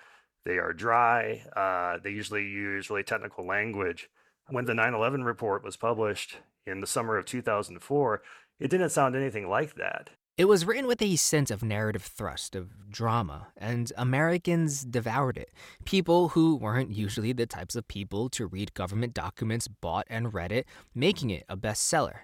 they 0.44 0.58
are 0.58 0.72
dry. 0.72 1.44
Uh, 1.56 1.98
they 2.02 2.10
usually 2.10 2.42
use 2.42 2.90
really 2.90 3.02
technical 3.02 3.46
language. 3.46 4.10
When 4.48 4.64
the 4.64 4.74
9 4.74 4.94
11 4.94 5.24
report 5.24 5.64
was 5.64 5.76
published 5.76 6.38
in 6.66 6.80
the 6.80 6.86
summer 6.86 7.16
of 7.16 7.24
2004, 7.24 8.22
it 8.60 8.68
didn't 8.68 8.90
sound 8.90 9.16
anything 9.16 9.48
like 9.48 9.74
that. 9.74 10.10
It 10.38 10.46
was 10.46 10.64
written 10.64 10.86
with 10.86 11.02
a 11.02 11.16
sense 11.16 11.50
of 11.50 11.62
narrative 11.62 12.02
thrust, 12.02 12.56
of 12.56 12.90
drama, 12.90 13.48
and 13.56 13.92
Americans 13.98 14.82
devoured 14.82 15.36
it. 15.36 15.50
People 15.84 16.30
who 16.30 16.56
weren't 16.56 16.90
usually 16.90 17.32
the 17.32 17.46
types 17.46 17.76
of 17.76 17.86
people 17.86 18.30
to 18.30 18.46
read 18.46 18.72
government 18.72 19.12
documents 19.12 19.68
bought 19.68 20.06
and 20.08 20.32
read 20.32 20.50
it, 20.50 20.66
making 20.94 21.28
it 21.28 21.44
a 21.50 21.56
bestseller. 21.56 22.20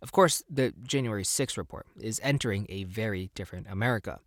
Of 0.00 0.10
course, 0.10 0.42
the 0.48 0.72
January 0.82 1.22
6th 1.22 1.58
report 1.58 1.86
is 2.00 2.18
entering 2.22 2.66
a 2.70 2.84
very 2.84 3.30
different 3.34 3.66
America. 3.68 4.20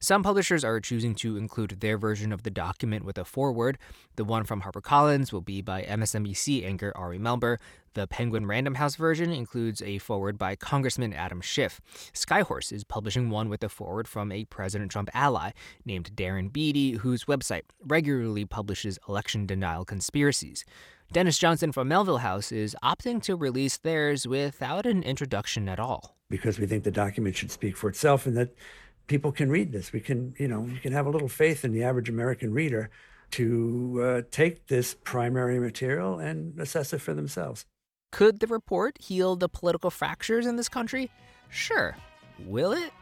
Some 0.00 0.22
publishers 0.22 0.62
are 0.62 0.78
choosing 0.78 1.16
to 1.16 1.36
include 1.36 1.80
their 1.80 1.98
version 1.98 2.32
of 2.32 2.44
the 2.44 2.50
document 2.50 3.04
with 3.04 3.18
a 3.18 3.24
foreword. 3.24 3.78
The 4.14 4.24
one 4.24 4.44
from 4.44 4.62
HarperCollins 4.62 5.32
will 5.32 5.40
be 5.40 5.60
by 5.60 5.82
MSNBC 5.82 6.64
anchor 6.64 6.92
Ari 6.94 7.18
Melber. 7.18 7.56
The 7.94 8.06
Penguin 8.06 8.46
Random 8.46 8.76
House 8.76 8.94
version 8.94 9.32
includes 9.32 9.82
a 9.82 9.98
foreword 9.98 10.38
by 10.38 10.54
Congressman 10.54 11.12
Adam 11.12 11.40
Schiff. 11.40 11.80
Skyhorse 12.14 12.72
is 12.72 12.84
publishing 12.84 13.28
one 13.28 13.48
with 13.48 13.64
a 13.64 13.68
foreword 13.68 14.06
from 14.06 14.30
a 14.30 14.44
President 14.44 14.92
Trump 14.92 15.10
ally 15.14 15.50
named 15.84 16.14
Darren 16.14 16.52
Beattie, 16.52 16.98
whose 16.98 17.24
website 17.24 17.62
regularly 17.84 18.44
publishes 18.44 19.00
election 19.08 19.46
denial 19.46 19.84
conspiracies. 19.84 20.64
Dennis 21.10 21.38
Johnson 21.38 21.72
from 21.72 21.88
Melville 21.88 22.18
House 22.18 22.52
is 22.52 22.76
opting 22.84 23.20
to 23.22 23.34
release 23.34 23.78
theirs 23.78 24.28
without 24.28 24.86
an 24.86 25.02
introduction 25.02 25.68
at 25.68 25.80
all. 25.80 26.14
Because 26.30 26.60
we 26.60 26.66
think 26.66 26.84
the 26.84 26.90
document 26.92 27.34
should 27.34 27.50
speak 27.50 27.76
for 27.76 27.88
itself 27.88 28.26
and 28.26 28.36
that 28.36 28.54
people 29.08 29.32
can 29.32 29.50
read 29.50 29.72
this. 29.72 29.92
We 29.92 30.00
can, 30.00 30.34
you 30.38 30.46
know, 30.46 30.64
you 30.66 30.78
can 30.78 30.92
have 30.92 31.06
a 31.06 31.10
little 31.10 31.28
faith 31.28 31.64
in 31.64 31.72
the 31.72 31.82
average 31.82 32.08
American 32.08 32.52
reader 32.52 32.90
to 33.32 34.00
uh, 34.02 34.22
take 34.30 34.68
this 34.68 34.94
primary 35.02 35.58
material 35.58 36.18
and 36.18 36.58
assess 36.60 36.92
it 36.92 37.00
for 37.00 37.12
themselves. 37.12 37.66
Could 38.12 38.40
the 38.40 38.46
report 38.46 38.96
heal 39.00 39.36
the 39.36 39.48
political 39.48 39.90
fractures 39.90 40.46
in 40.46 40.56
this 40.56 40.68
country? 40.68 41.10
Sure. 41.50 41.96
Will 42.46 42.72
it? 42.72 42.92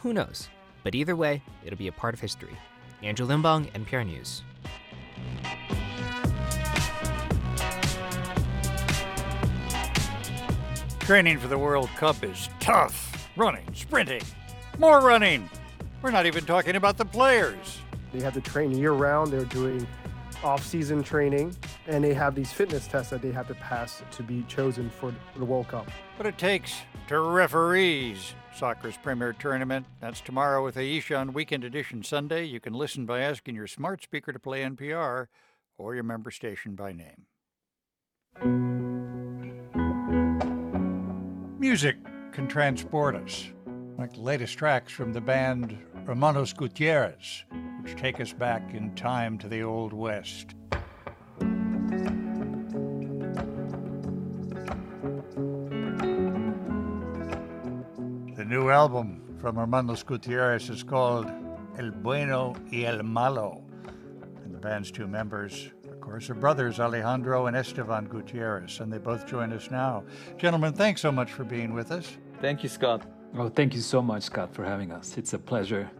Who 0.00 0.12
knows? 0.12 0.48
But 0.84 0.94
either 0.94 1.16
way, 1.16 1.42
it'll 1.64 1.78
be 1.78 1.88
a 1.88 1.92
part 1.92 2.14
of 2.14 2.20
history. 2.20 2.56
Andrew 3.02 3.26
Limbong, 3.26 3.72
NPR 3.72 4.06
News. 4.06 4.42
Training 11.00 11.38
for 11.38 11.48
the 11.48 11.58
World 11.58 11.88
Cup 11.96 12.22
is 12.22 12.48
tough. 12.60 13.30
Running, 13.34 13.64
sprinting, 13.72 14.20
more 14.78 15.00
running. 15.00 15.48
We're 16.02 16.10
not 16.10 16.26
even 16.26 16.44
talking 16.44 16.76
about 16.76 16.96
the 16.96 17.04
players. 17.04 17.80
They 18.12 18.20
have 18.20 18.34
to 18.34 18.40
train 18.40 18.72
year 18.72 18.92
round. 18.92 19.32
They're 19.32 19.44
doing 19.44 19.86
off-season 20.44 21.02
training, 21.02 21.56
and 21.88 22.02
they 22.04 22.14
have 22.14 22.34
these 22.34 22.52
fitness 22.52 22.86
tests 22.86 23.10
that 23.10 23.20
they 23.20 23.32
have 23.32 23.48
to 23.48 23.54
pass 23.54 24.02
to 24.12 24.22
be 24.22 24.44
chosen 24.44 24.88
for 24.88 25.12
the 25.36 25.44
World 25.44 25.68
Cup. 25.68 25.90
But 26.16 26.26
it 26.26 26.38
takes 26.38 26.80
to 27.08 27.18
referees. 27.20 28.34
Soccer's 28.54 28.96
premier 28.96 29.32
tournament. 29.32 29.86
That's 30.00 30.20
tomorrow 30.20 30.64
with 30.64 30.76
Ayesha 30.76 31.16
on 31.16 31.32
Weekend 31.32 31.64
Edition 31.64 32.02
Sunday. 32.02 32.44
You 32.44 32.60
can 32.60 32.72
listen 32.72 33.06
by 33.06 33.20
asking 33.20 33.54
your 33.54 33.66
smart 33.66 34.02
speaker 34.02 34.32
to 34.32 34.38
play 34.38 34.62
NPR 34.62 35.26
or 35.76 35.94
your 35.94 36.04
member 36.04 36.30
station 36.30 36.74
by 36.74 36.92
name. 36.92 37.26
Music 41.58 41.96
can 42.32 42.48
transport 42.48 43.16
us, 43.16 43.48
like 43.98 44.14
the 44.14 44.20
latest 44.20 44.56
tracks 44.56 44.92
from 44.92 45.12
the 45.12 45.20
band 45.20 45.76
Hermanos 46.06 46.52
Gutierrez, 46.52 47.42
which 47.82 47.96
take 47.96 48.20
us 48.20 48.32
back 48.32 48.72
in 48.72 48.94
time 48.94 49.36
to 49.38 49.48
the 49.48 49.62
Old 49.62 49.92
West. 49.92 50.54
The 58.36 58.44
new 58.46 58.70
album 58.70 59.36
from 59.40 59.56
Hermanos 59.56 60.04
Gutierrez 60.04 60.70
is 60.70 60.84
called 60.84 61.26
El 61.76 61.90
Bueno 61.90 62.54
y 62.72 62.84
El 62.84 63.02
Malo. 63.02 63.64
And 64.44 64.54
the 64.54 64.60
band's 64.60 64.92
two 64.92 65.08
members, 65.08 65.72
of 65.90 66.00
course, 66.00 66.30
are 66.30 66.34
brothers 66.34 66.78
Alejandro 66.78 67.46
and 67.46 67.56
Esteban 67.56 68.06
Gutierrez, 68.06 68.78
and 68.78 68.92
they 68.92 68.98
both 68.98 69.26
join 69.26 69.52
us 69.52 69.72
now. 69.72 70.04
Gentlemen, 70.36 70.72
thanks 70.72 71.00
so 71.00 71.10
much 71.10 71.32
for 71.32 71.42
being 71.42 71.74
with 71.74 71.90
us. 71.90 72.16
Thank 72.40 72.62
you, 72.62 72.68
Scott. 72.68 73.04
Well, 73.34 73.50
thank 73.50 73.74
you 73.74 73.80
so 73.80 74.02
much, 74.02 74.24
Scott, 74.24 74.54
for 74.54 74.64
having 74.64 74.90
us. 74.90 75.18
It's 75.18 75.32
a 75.32 75.38
pleasure. 75.38 75.90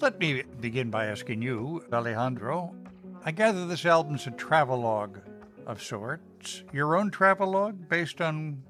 Let 0.00 0.18
me 0.18 0.42
begin 0.60 0.90
by 0.90 1.06
asking 1.06 1.42
you, 1.42 1.84
Alejandro. 1.92 2.74
I 3.24 3.30
gather 3.30 3.66
this 3.66 3.84
album's 3.86 4.26
a 4.26 4.30
travelogue 4.32 5.18
of 5.66 5.82
sorts. 5.82 6.62
Your 6.72 6.96
own 6.96 7.10
travelogue 7.10 7.88
based 7.88 8.20
on 8.20 8.62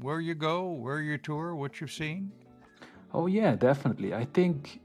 where 0.00 0.20
you 0.20 0.34
go, 0.34 0.70
where 0.70 1.00
you 1.00 1.18
tour, 1.18 1.54
what 1.54 1.80
you've 1.80 1.92
seen? 1.92 2.30
Oh, 3.14 3.26
yeah, 3.26 3.54
definitely. 3.54 4.12
I 4.12 4.26
think 4.26 4.80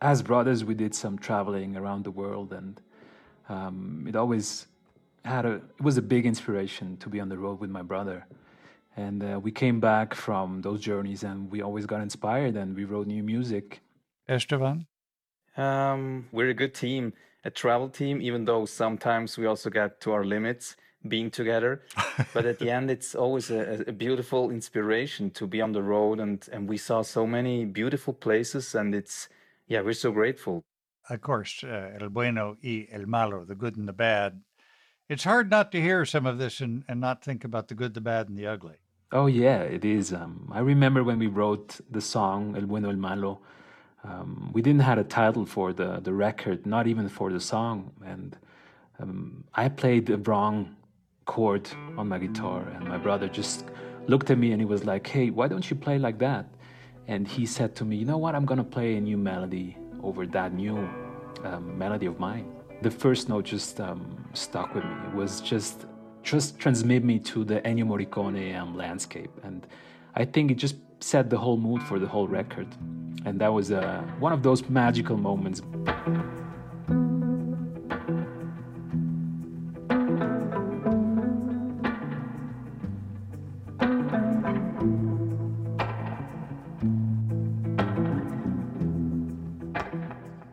as 0.00 0.22
brothers, 0.22 0.64
we 0.64 0.74
did 0.74 0.94
some 0.94 1.18
traveling 1.18 1.76
around 1.76 2.04
the 2.04 2.10
world, 2.10 2.52
and 2.52 2.80
um, 3.48 4.06
it 4.08 4.16
always 4.16 4.66
had 5.24 5.44
a, 5.44 5.54
it 5.54 5.80
was 5.80 5.98
a 5.98 6.02
big 6.02 6.26
inspiration 6.26 6.96
to 6.98 7.08
be 7.08 7.20
on 7.20 7.28
the 7.28 7.38
road 7.38 7.60
with 7.60 7.70
my 7.70 7.82
brother. 7.82 8.26
And 8.96 9.22
uh, 9.22 9.38
we 9.40 9.52
came 9.52 9.78
back 9.78 10.14
from 10.14 10.62
those 10.62 10.80
journeys 10.80 11.22
and 11.22 11.50
we 11.50 11.60
always 11.60 11.84
got 11.84 12.00
inspired 12.00 12.56
and 12.56 12.74
we 12.74 12.84
wrote 12.84 13.06
new 13.06 13.22
music. 13.22 13.82
Esteban? 14.26 14.86
Um, 15.56 16.26
we're 16.32 16.48
a 16.48 16.54
good 16.54 16.74
team, 16.74 17.12
a 17.44 17.50
travel 17.50 17.88
team, 17.90 18.22
even 18.22 18.46
though 18.46 18.64
sometimes 18.64 19.36
we 19.36 19.46
also 19.46 19.68
get 19.70 20.00
to 20.00 20.12
our 20.12 20.24
limits 20.24 20.76
being 21.08 21.30
together. 21.30 21.82
but 22.34 22.46
at 22.46 22.58
the 22.58 22.70
end, 22.70 22.90
it's 22.90 23.14
always 23.14 23.50
a, 23.50 23.84
a, 23.86 23.92
beautiful 23.92 24.50
inspiration 24.50 25.30
to 25.30 25.46
be 25.46 25.60
on 25.60 25.72
the 25.72 25.82
road. 25.82 26.18
And, 26.18 26.46
and 26.50 26.68
we 26.68 26.78
saw 26.78 27.02
so 27.02 27.26
many 27.26 27.64
beautiful 27.66 28.14
places. 28.14 28.74
And 28.74 28.94
it's, 28.94 29.28
yeah, 29.68 29.82
we're 29.82 29.92
so 29.92 30.10
grateful. 30.10 30.64
Of 31.08 31.20
course, 31.20 31.62
uh, 31.62 31.98
El 32.00 32.08
Bueno 32.08 32.56
y 32.64 32.88
El 32.90 33.06
Malo, 33.06 33.44
the 33.44 33.54
good 33.54 33.76
and 33.76 33.86
the 33.86 33.92
bad. 33.92 34.40
It's 35.08 35.22
hard 35.22 35.50
not 35.50 35.70
to 35.70 35.80
hear 35.80 36.04
some 36.04 36.26
of 36.26 36.38
this 36.38 36.60
and, 36.60 36.82
and 36.88 37.00
not 37.00 37.22
think 37.22 37.44
about 37.44 37.68
the 37.68 37.74
good, 37.74 37.94
the 37.94 38.00
bad, 38.00 38.28
and 38.28 38.36
the 38.36 38.48
ugly. 38.48 38.78
Oh 39.12 39.26
yeah, 39.26 39.60
it 39.60 39.84
is. 39.84 40.12
Um, 40.12 40.50
I 40.52 40.58
remember 40.60 41.04
when 41.04 41.18
we 41.20 41.28
wrote 41.28 41.80
the 41.90 42.00
song 42.00 42.56
El 42.56 42.66
Bueno 42.66 42.90
El 42.90 42.96
Malo, 42.96 43.38
um, 44.02 44.50
we 44.52 44.62
didn't 44.62 44.82
have 44.82 44.98
a 44.98 45.04
title 45.04 45.46
for 45.46 45.72
the 45.72 46.00
the 46.00 46.12
record, 46.12 46.66
not 46.66 46.88
even 46.88 47.08
for 47.08 47.30
the 47.30 47.38
song, 47.38 47.92
and 48.04 48.36
um, 48.98 49.44
I 49.54 49.68
played 49.68 50.06
the 50.06 50.18
wrong 50.18 50.74
chord 51.24 51.70
on 51.96 52.08
my 52.08 52.18
guitar, 52.18 52.66
and 52.74 52.88
my 52.88 52.98
brother 52.98 53.28
just 53.28 53.64
looked 54.08 54.30
at 54.30 54.38
me 54.38 54.50
and 54.50 54.60
he 54.60 54.66
was 54.66 54.84
like, 54.84 55.06
"Hey, 55.06 55.30
why 55.30 55.46
don't 55.46 55.70
you 55.70 55.76
play 55.76 55.98
like 55.98 56.18
that?" 56.18 56.46
And 57.06 57.28
he 57.28 57.46
said 57.46 57.76
to 57.76 57.84
me, 57.84 57.96
"You 57.96 58.06
know 58.06 58.18
what? 58.18 58.34
I'm 58.34 58.44
gonna 58.44 58.64
play 58.64 58.96
a 58.96 59.00
new 59.00 59.16
melody 59.16 59.76
over 60.02 60.26
that 60.26 60.52
new 60.52 60.78
um, 61.44 61.78
melody 61.78 62.06
of 62.06 62.18
mine." 62.18 62.46
The 62.82 62.90
first 62.90 63.28
note 63.28 63.44
just 63.44 63.80
um, 63.80 64.00
stuck 64.34 64.74
with 64.74 64.84
me. 64.84 64.96
It 65.08 65.14
was 65.14 65.40
just 65.40 65.86
just 66.26 66.58
transmit 66.58 67.04
me 67.04 67.20
to 67.20 67.44
the 67.44 67.60
Ennio 67.60 67.84
Morricone 67.84 68.58
um, 68.60 68.76
landscape. 68.76 69.30
And 69.44 69.64
I 70.16 70.24
think 70.24 70.50
it 70.50 70.56
just 70.56 70.74
set 70.98 71.30
the 71.30 71.38
whole 71.38 71.56
mood 71.56 71.80
for 71.84 72.00
the 72.00 72.06
whole 72.08 72.26
record. 72.26 72.66
And 73.24 73.40
that 73.40 73.52
was 73.52 73.70
uh, 73.70 74.02
one 74.18 74.32
of 74.32 74.42
those 74.42 74.68
magical 74.68 75.16
moments. 75.16 75.62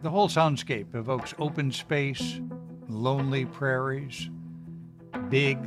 The 0.03 0.09
whole 0.09 0.29
soundscape 0.29 0.93
evokes 0.93 1.33
open 1.39 1.71
space, 1.71 2.39
lonely 2.87 3.45
prairies, 3.45 4.29
big, 5.33 5.57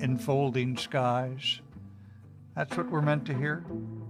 enfolding 0.00 0.76
skies. 0.76 1.62
That's 2.54 2.76
what 2.76 2.90
we're 2.90 3.00
meant 3.00 3.24
to 3.28 3.34
hear? 3.34 3.64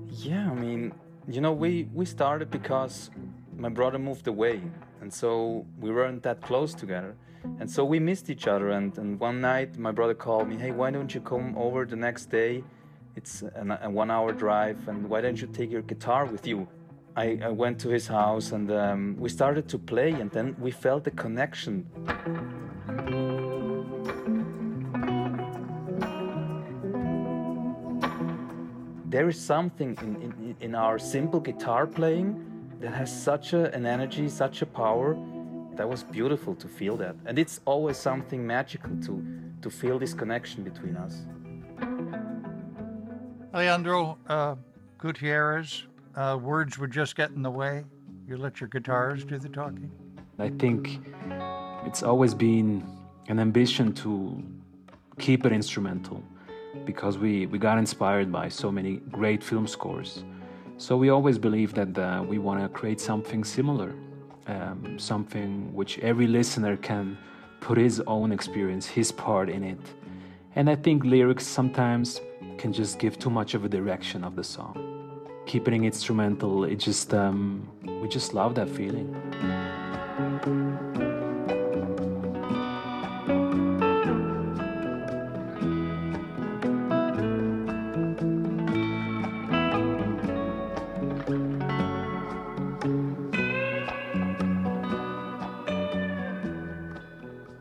Yeah, 0.09 0.51
I 0.51 0.55
mean, 0.55 0.93
you 1.28 1.41
know, 1.41 1.53
we, 1.53 1.88
we 1.95 2.05
started 2.05 2.51
because 2.51 3.09
my 3.57 3.68
brother 3.68 4.01
moved 4.01 4.26
away, 4.26 4.61
and 5.01 5.14
so 5.14 5.64
we 5.78 5.93
weren't 5.93 6.24
that 6.24 6.43
close 6.43 6.74
together. 6.74 7.14
And 7.61 7.70
so 7.70 7.84
we 7.84 8.01
missed 8.01 8.30
each 8.30 8.49
other. 8.49 8.70
And, 8.70 8.99
and 8.99 9.20
one 9.20 9.41
night, 9.41 9.78
my 9.78 9.93
brother 9.93 10.12
called 10.12 10.49
me, 10.49 10.57
Hey, 10.57 10.72
why 10.72 10.91
don't 10.91 11.14
you 11.14 11.20
come 11.20 11.57
over 11.57 11.86
the 11.86 11.95
next 11.95 12.24
day? 12.28 12.64
It's 13.14 13.43
a, 13.43 13.78
a 13.82 13.88
one 13.88 14.11
hour 14.11 14.32
drive, 14.32 14.88
and 14.88 15.09
why 15.09 15.20
don't 15.20 15.41
you 15.41 15.47
take 15.47 15.70
your 15.70 15.82
guitar 15.82 16.24
with 16.24 16.49
you? 16.49 16.66
I, 17.14 17.38
I 17.45 17.51
went 17.51 17.78
to 17.82 17.91
his 17.91 18.09
house 18.09 18.51
and 18.51 18.68
um, 18.72 19.16
we 19.20 19.28
started 19.28 19.68
to 19.68 19.78
play, 19.78 20.11
and 20.11 20.32
then 20.32 20.57
we 20.59 20.72
felt 20.72 21.05
the 21.05 21.12
connection. 21.12 21.86
There 29.11 29.28
is 29.28 29.38
something 29.38 29.98
in, 30.02 30.22
in, 30.22 30.56
in 30.61 30.74
our 30.76 30.96
simple 30.96 31.40
guitar 31.40 31.84
playing 31.84 32.28
that 32.80 32.94
has 32.94 33.11
such 33.11 33.52
a, 33.52 33.74
an 33.74 33.84
energy, 33.84 34.28
such 34.28 34.62
a 34.62 34.66
power. 34.66 35.18
That 35.74 35.88
was 35.88 36.04
beautiful 36.04 36.54
to 36.54 36.68
feel 36.68 36.96
that. 36.98 37.16
And 37.26 37.38
it's 37.38 37.61
always 37.64 37.96
something 37.96 38.46
magical 38.46 38.90
to, 39.06 39.24
to 39.62 39.70
feel 39.70 39.98
this 39.98 40.14
connection 40.14 40.62
between 40.62 40.96
us. 40.96 41.22
Alejandro 43.52 44.16
uh, 44.28 44.54
Gutierrez, 44.98 45.86
uh, 46.14 46.38
words 46.40 46.78
would 46.78 46.92
just 46.92 47.16
get 47.16 47.30
in 47.30 47.42
the 47.42 47.50
way. 47.50 47.84
You 48.28 48.36
let 48.36 48.61
your 48.61 48.68
guitars 48.68 49.24
do 49.24 49.38
the 49.38 49.48
talking? 49.48 49.90
I 50.38 50.50
think 50.50 51.00
it's 51.84 52.04
always 52.04 52.32
been 52.32 52.86
an 53.28 53.40
ambition 53.40 53.92
to 53.94 54.40
keep 55.18 55.44
it 55.44 55.52
instrumental 55.52 56.22
because 56.85 57.18
we, 57.18 57.47
we 57.47 57.59
got 57.59 57.79
inspired 57.79 58.31
by 58.31 58.49
so 58.49 58.71
many 58.71 58.97
great 59.11 59.43
film 59.43 59.66
scores. 59.66 60.25
So 60.77 60.97
we 60.97 61.11
always 61.11 61.39
believe 61.39 61.75
that 61.75 61.99
uh, 61.99 62.23
we 62.27 62.39
want 62.39 62.62
to 62.62 62.68
create 62.68 63.01
something 63.01 63.45
similar, 63.45 63.95
um, 64.47 64.99
something 64.99 65.75
which 65.75 65.99
every 65.99 66.27
listener 66.27 66.77
can 66.77 67.18
put 67.61 67.77
his 67.77 68.01
own 68.07 68.33
experience, 68.33 68.87
his 68.87 69.12
part 69.12 69.51
in 69.51 69.62
it. 69.62 69.81
And 70.57 70.68
I 70.71 70.77
think 70.77 71.05
lyrics 71.05 71.47
sometimes 71.47 72.21
can 72.59 72.73
just 72.73 72.99
give 72.99 73.18
too 73.18 73.31
much 73.31 73.55
of 73.55 73.64
a 73.64 73.68
direction 73.68 74.25
of 74.25 74.37
the 74.37 74.45
song. 74.45 74.75
Keeping 75.47 75.85
instrumental, 75.85 76.64
it 76.64 76.77
just 76.77 77.12
um, 77.14 77.68
we 78.01 78.09
just 78.09 78.35
love 78.35 78.55
that 78.55 78.68
feeling. 78.68 79.09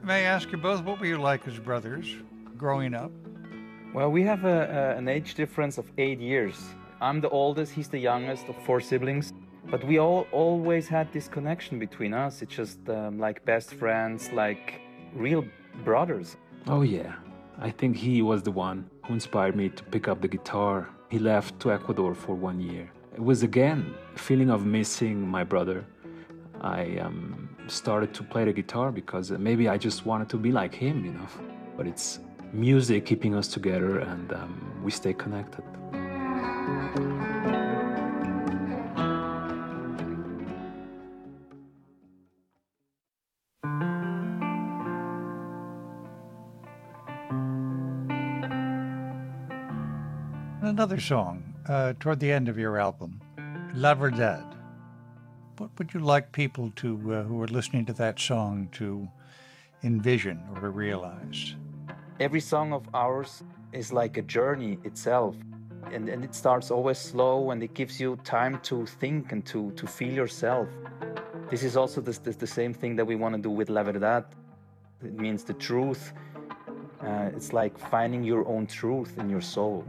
May 0.09 0.25
I 0.25 0.33
ask 0.35 0.51
you 0.51 0.57
both, 0.57 0.83
what 0.83 0.99
were 0.99 1.05
you 1.05 1.19
like 1.19 1.47
as 1.47 1.59
brothers 1.59 2.15
growing 2.57 2.95
up? 2.95 3.11
Well, 3.93 4.09
we 4.09 4.23
have 4.23 4.43
a, 4.43 4.61
a, 4.95 4.97
an 4.97 5.07
age 5.07 5.35
difference 5.35 5.77
of 5.77 5.85
eight 5.99 6.19
years. 6.19 6.55
I'm 6.99 7.21
the 7.21 7.29
oldest, 7.29 7.73
he's 7.73 7.89
the 7.89 7.99
youngest 7.99 8.49
of 8.49 8.55
four 8.65 8.81
siblings. 8.81 9.33
But 9.69 9.83
we 9.83 9.99
all 9.99 10.25
always 10.31 10.87
had 10.87 11.13
this 11.13 11.27
connection 11.27 11.77
between 11.77 12.15
us. 12.15 12.41
It's 12.41 12.55
just 12.55 12.79
um, 12.89 13.19
like 13.19 13.45
best 13.45 13.75
friends, 13.75 14.31
like 14.31 14.81
real 15.13 15.45
brothers. 15.85 16.37
Oh, 16.65 16.81
yeah. 16.81 17.13
I 17.59 17.69
think 17.69 17.95
he 17.95 18.23
was 18.23 18.41
the 18.41 18.49
one 18.49 18.89
who 19.05 19.13
inspired 19.13 19.55
me 19.55 19.69
to 19.69 19.83
pick 19.83 20.07
up 20.07 20.21
the 20.21 20.27
guitar. 20.27 20.89
He 21.09 21.19
left 21.19 21.59
to 21.59 21.71
Ecuador 21.71 22.15
for 22.15 22.33
one 22.33 22.59
year. 22.59 22.91
It 23.13 23.23
was 23.23 23.43
again 23.43 23.93
a 24.15 24.17
feeling 24.17 24.49
of 24.49 24.65
missing 24.65 25.27
my 25.27 25.43
brother. 25.43 25.85
I 26.61 26.97
um, 26.97 27.47
started 27.69 28.13
to 28.15 28.23
play 28.23 28.45
the 28.45 28.53
guitar 28.53 28.91
because 28.91 29.31
maybe 29.31 29.67
I 29.69 29.77
just 29.77 30.05
wanted 30.05 30.29
to 30.29 30.37
be 30.37 30.51
like 30.51 30.73
him, 30.73 31.05
you 31.05 31.11
know. 31.11 31.27
But 31.77 31.87
it's 31.87 32.19
music 32.51 33.05
keeping 33.05 33.35
us 33.35 33.47
together 33.47 33.99
and 33.99 34.33
um, 34.33 34.81
we 34.83 34.91
stay 34.91 35.13
connected. 35.13 35.63
Another 50.61 50.99
song 50.99 51.43
uh, 51.67 51.93
toward 51.99 52.19
the 52.19 52.31
end 52.31 52.49
of 52.49 52.57
your 52.57 52.77
album, 52.77 53.21
La 53.73 53.93
Verdad. 53.93 54.58
What 55.59 55.71
would 55.77 55.93
you 55.93 55.99
like 55.99 56.31
people 56.31 56.71
to 56.77 56.89
uh, 57.13 57.23
who 57.23 57.41
are 57.43 57.47
listening 57.47 57.85
to 57.87 57.93
that 57.93 58.17
song 58.17 58.69
to 58.71 59.09
envision 59.83 60.39
or 60.53 60.61
to 60.61 60.69
realize? 60.69 61.55
Every 62.21 62.39
song 62.39 62.71
of 62.71 62.87
ours 62.93 63.43
is 63.73 63.91
like 63.91 64.15
a 64.15 64.21
journey 64.21 64.77
itself. 64.85 65.35
And, 65.91 66.07
and 66.07 66.23
it 66.23 66.33
starts 66.33 66.71
always 66.71 66.97
slow 66.97 67.51
and 67.51 67.61
it 67.61 67.73
gives 67.73 67.99
you 67.99 68.17
time 68.23 68.59
to 68.63 68.85
think 68.85 69.33
and 69.33 69.45
to, 69.47 69.71
to 69.71 69.85
feel 69.85 70.13
yourself. 70.13 70.69
This 71.49 71.63
is 71.63 71.75
also 71.75 71.99
the, 71.99 72.17
the, 72.23 72.31
the 72.31 72.47
same 72.47 72.73
thing 72.73 72.95
that 72.95 73.05
we 73.05 73.15
want 73.15 73.35
to 73.35 73.41
do 73.41 73.49
with 73.49 73.69
La 73.69 73.83
Verdad. 73.83 74.23
It 75.03 75.19
means 75.19 75.43
the 75.43 75.55
truth. 75.55 76.13
Uh, 77.01 77.31
it's 77.35 77.51
like 77.51 77.77
finding 77.77 78.23
your 78.23 78.47
own 78.47 78.65
truth 78.65 79.17
in 79.17 79.29
your 79.29 79.41
soul. 79.41 79.83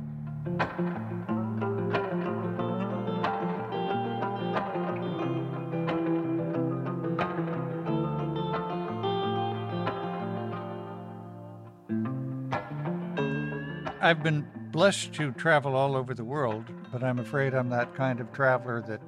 I've 14.03 14.23
been 14.23 14.47
blessed 14.73 15.13
to 15.15 15.33
travel 15.33 15.77
all 15.77 15.95
over 15.95 16.15
the 16.15 16.25
world, 16.25 16.65
but 16.91 17.05
I'm 17.05 17.19
afraid 17.19 17.55
I'm 17.55 17.69
that 17.71 17.95
kind 17.95 18.19
of 18.21 18.33
traveler 18.33 18.83
that 18.89 19.01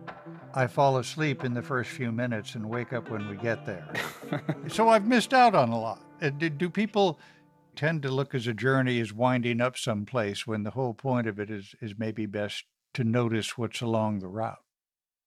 I 0.54 0.66
fall 0.66 0.98
asleep 0.98 1.44
in 1.44 1.54
the 1.54 1.62
first 1.62 1.90
few 1.90 2.12
minutes 2.12 2.54
and 2.56 2.68
wake 2.68 2.92
up 2.92 3.08
when 3.08 3.26
we 3.26 3.36
get 3.36 3.64
there. 3.64 3.90
so 4.68 4.90
I've 4.90 5.06
missed 5.06 5.32
out 5.32 5.54
on 5.54 5.70
a 5.70 5.80
lot. 5.80 6.02
Uh, 6.20 6.28
Do, 6.28 6.50
do 6.50 6.68
people 6.68 7.18
tend 7.74 8.02
to 8.02 8.10
look 8.10 8.34
as 8.34 8.46
a 8.46 8.52
journey 8.52 9.00
as 9.00 9.14
winding 9.14 9.62
up 9.62 9.78
someplace 9.78 10.46
when 10.46 10.62
the 10.62 10.72
whole 10.72 10.92
point 10.92 11.26
of 11.26 11.40
it 11.40 11.50
is, 11.50 11.74
is 11.80 11.94
maybe 11.98 12.26
best 12.26 12.64
to 12.92 13.02
notice 13.02 13.56
what's 13.56 13.80
along 13.80 14.18
the 14.18 14.28
route? 14.28 14.60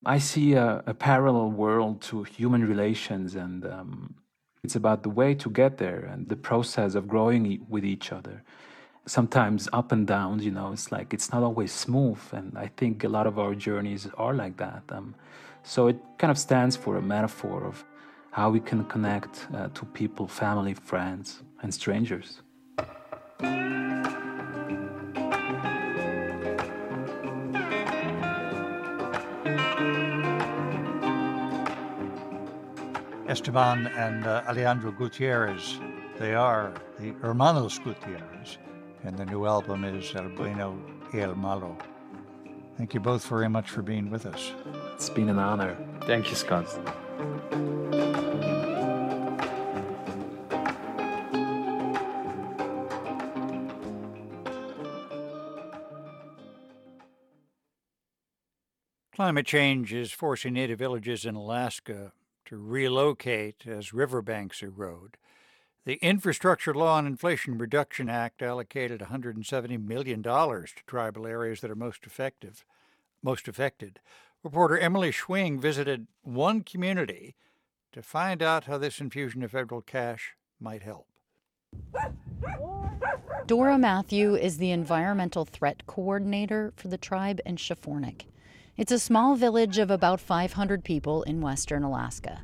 I 0.04 0.18
see 0.18 0.52
a, 0.52 0.84
a 0.86 0.94
parallel 0.94 1.50
world 1.50 2.00
to 2.02 2.22
human 2.22 2.64
relations, 2.64 3.34
and 3.34 3.66
um, 3.66 4.14
it's 4.62 4.76
about 4.76 5.02
the 5.02 5.10
way 5.10 5.34
to 5.34 5.50
get 5.50 5.78
there 5.78 6.04
and 6.04 6.28
the 6.28 6.36
process 6.36 6.94
of 6.94 7.08
growing 7.08 7.46
e- 7.46 7.60
with 7.68 7.84
each 7.84 8.12
other. 8.12 8.44
Sometimes 9.08 9.68
up 9.72 9.92
and 9.92 10.04
downs, 10.06 10.44
you 10.44 10.50
know, 10.50 10.72
it's 10.72 10.90
like 10.90 11.14
it's 11.14 11.30
not 11.32 11.42
always 11.44 11.72
smooth, 11.72 12.18
and 12.32 12.58
I 12.58 12.70
think 12.76 13.04
a 13.04 13.08
lot 13.08 13.26
of 13.26 13.38
our 13.38 13.54
journeys 13.54 14.08
are 14.18 14.34
like 14.34 14.56
that. 14.56 14.82
Um, 14.90 15.14
so 15.62 15.86
it 15.86 15.98
kind 16.18 16.30
of 16.30 16.38
stands 16.38 16.76
for 16.76 16.96
a 16.96 17.02
metaphor 17.02 17.64
of 17.64 17.84
how 18.32 18.50
we 18.50 18.58
can 18.60 18.84
connect 18.84 19.46
uh, 19.54 19.68
to 19.74 19.84
people, 19.86 20.26
family, 20.26 20.74
friends, 20.74 21.42
and 21.62 21.72
strangers. 21.72 22.42
Esteban 33.28 33.86
and 33.96 34.26
uh, 34.26 34.42
Alejandro 34.48 34.90
Gutierrez. 34.90 35.78
They 36.18 36.34
are 36.34 36.72
the 36.98 37.12
Hermanos 37.20 37.78
Gutierrez, 37.78 38.58
and 39.06 39.16
the 39.16 39.24
new 39.24 39.46
album 39.46 39.84
is 39.84 40.12
El 40.16 40.28
Bueno 40.30 40.76
y 41.14 41.20
El 41.20 41.36
Malo. 41.36 41.76
Thank 42.76 42.92
you 42.92 42.98
both 42.98 43.24
very 43.28 43.48
much 43.48 43.70
for 43.70 43.80
being 43.80 44.10
with 44.10 44.26
us. 44.26 44.52
It's 44.94 45.08
been 45.08 45.28
an 45.28 45.38
honor. 45.38 45.76
Thank 46.02 46.28
you, 46.28 46.34
Scott. 46.34 46.66
Climate 59.14 59.46
change 59.46 59.94
is 59.94 60.10
forcing 60.10 60.54
native 60.54 60.80
villages 60.80 61.24
in 61.24 61.36
Alaska 61.36 62.12
to 62.44 62.56
relocate 62.56 63.66
as 63.66 63.94
riverbanks 63.94 64.62
erode. 64.62 65.16
The 65.86 66.02
Infrastructure 66.02 66.74
Law 66.74 66.98
and 66.98 67.06
Inflation 67.06 67.58
Reduction 67.58 68.08
Act 68.08 68.42
allocated 68.42 69.02
$170 69.02 69.86
million 69.86 70.20
to 70.20 70.66
tribal 70.84 71.28
areas 71.28 71.60
that 71.60 71.70
are 71.70 71.76
most 71.76 72.04
effective, 72.06 72.64
most 73.22 73.46
affected. 73.46 74.00
Reporter 74.42 74.76
Emily 74.76 75.12
Schwing 75.12 75.60
visited 75.60 76.08
one 76.22 76.62
community 76.62 77.36
to 77.92 78.02
find 78.02 78.42
out 78.42 78.64
how 78.64 78.78
this 78.78 79.00
infusion 79.00 79.44
of 79.44 79.52
federal 79.52 79.80
cash 79.80 80.34
might 80.58 80.82
help. 80.82 81.06
Dora 83.46 83.78
Matthew 83.78 84.34
is 84.34 84.58
the 84.58 84.72
environmental 84.72 85.44
threat 85.44 85.86
coordinator 85.86 86.72
for 86.74 86.88
the 86.88 86.98
tribe 86.98 87.40
in 87.46 87.54
Chefornak. 87.54 88.22
It's 88.76 88.90
a 88.90 88.98
small 88.98 89.36
village 89.36 89.78
of 89.78 89.92
about 89.92 90.20
500 90.20 90.82
people 90.82 91.22
in 91.22 91.40
western 91.40 91.84
Alaska. 91.84 92.42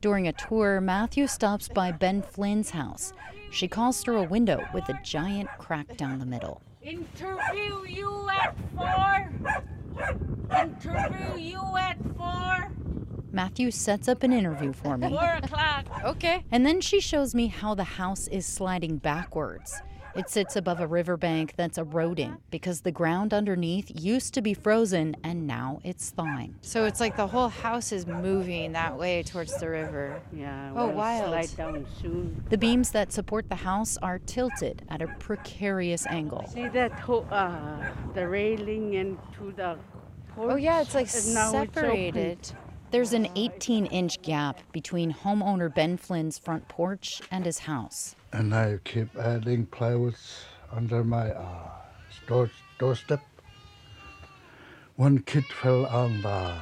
During 0.00 0.28
a 0.28 0.32
tour, 0.32 0.80
Matthew 0.80 1.26
stops 1.26 1.68
by 1.68 1.90
Ben 1.90 2.22
Flynn's 2.22 2.70
house. 2.70 3.12
She 3.50 3.66
calls 3.66 4.00
through 4.00 4.18
a 4.18 4.28
window 4.28 4.64
with 4.72 4.88
a 4.88 4.98
giant 5.02 5.48
crack 5.58 5.96
down 5.96 6.20
the 6.20 6.26
middle. 6.26 6.62
Interview 6.82 7.84
you 7.84 8.28
at 8.30 8.54
four. 8.76 9.32
Interview 10.56 11.36
you 11.36 11.76
at 11.76 11.96
four. 12.16 12.70
Matthew 13.32 13.72
sets 13.72 14.06
up 14.06 14.22
an 14.22 14.32
interview 14.32 14.72
for 14.72 14.96
me. 14.96 15.08
Four 15.08 15.40
o'clock. 15.42 15.86
Okay. 16.04 16.44
And 16.52 16.64
then 16.64 16.80
she 16.80 17.00
shows 17.00 17.34
me 17.34 17.48
how 17.48 17.74
the 17.74 17.84
house 17.84 18.28
is 18.28 18.46
sliding 18.46 18.98
backwards. 18.98 19.82
It 20.18 20.28
sits 20.28 20.56
above 20.56 20.80
a 20.80 20.86
riverbank 20.88 21.54
that's 21.54 21.78
eroding 21.78 22.38
because 22.50 22.80
the 22.80 22.90
ground 22.90 23.32
underneath 23.32 23.88
used 23.94 24.34
to 24.34 24.42
be 24.42 24.52
frozen 24.52 25.16
and 25.22 25.46
now 25.46 25.78
it's 25.84 26.10
thawing. 26.10 26.56
So 26.60 26.86
it's 26.86 26.98
like 26.98 27.16
the 27.16 27.28
whole 27.28 27.48
house 27.48 27.92
is 27.92 28.04
moving 28.04 28.72
that 28.72 28.98
way 28.98 29.22
towards 29.22 29.56
the 29.60 29.68
river. 29.68 30.20
Yeah. 30.32 30.72
Oh, 30.74 30.88
we'll 30.88 30.96
wild. 30.96 31.28
Slide 31.28 31.56
down 31.56 31.86
soon. 32.02 32.44
The 32.50 32.58
beams 32.58 32.90
that 32.90 33.12
support 33.12 33.48
the 33.48 33.54
house 33.54 33.96
are 33.98 34.18
tilted 34.18 34.82
at 34.88 35.02
a 35.02 35.06
precarious 35.20 36.04
angle. 36.08 36.44
See 36.52 36.66
that 36.66 37.08
uh, 37.08 37.88
the 38.12 38.26
railing 38.26 38.94
into 38.94 39.52
the 39.52 39.78
porch? 40.34 40.50
Oh, 40.50 40.56
yeah, 40.56 40.80
it's 40.80 40.96
like 40.96 41.14
and 41.14 41.32
now 41.32 41.62
it's 41.62 41.74
separated. 41.74 42.50
There's 42.90 43.12
an 43.12 43.28
18 43.36 43.86
inch 43.86 44.20
gap 44.22 44.60
between 44.72 45.12
homeowner 45.12 45.72
Ben 45.72 45.96
Flynn's 45.96 46.38
front 46.38 46.66
porch 46.66 47.22
and 47.30 47.44
his 47.44 47.60
house. 47.60 48.16
And 48.32 48.54
I 48.54 48.78
keep 48.84 49.16
adding 49.16 49.66
plywoods 49.66 50.42
under 50.72 51.02
my 51.04 51.30
uh, 51.30 51.70
door, 52.26 52.50
doorstep. 52.78 53.20
one 54.96 55.18
kid 55.20 55.44
fell 55.44 55.86
on 55.86 56.20
the 56.22 56.54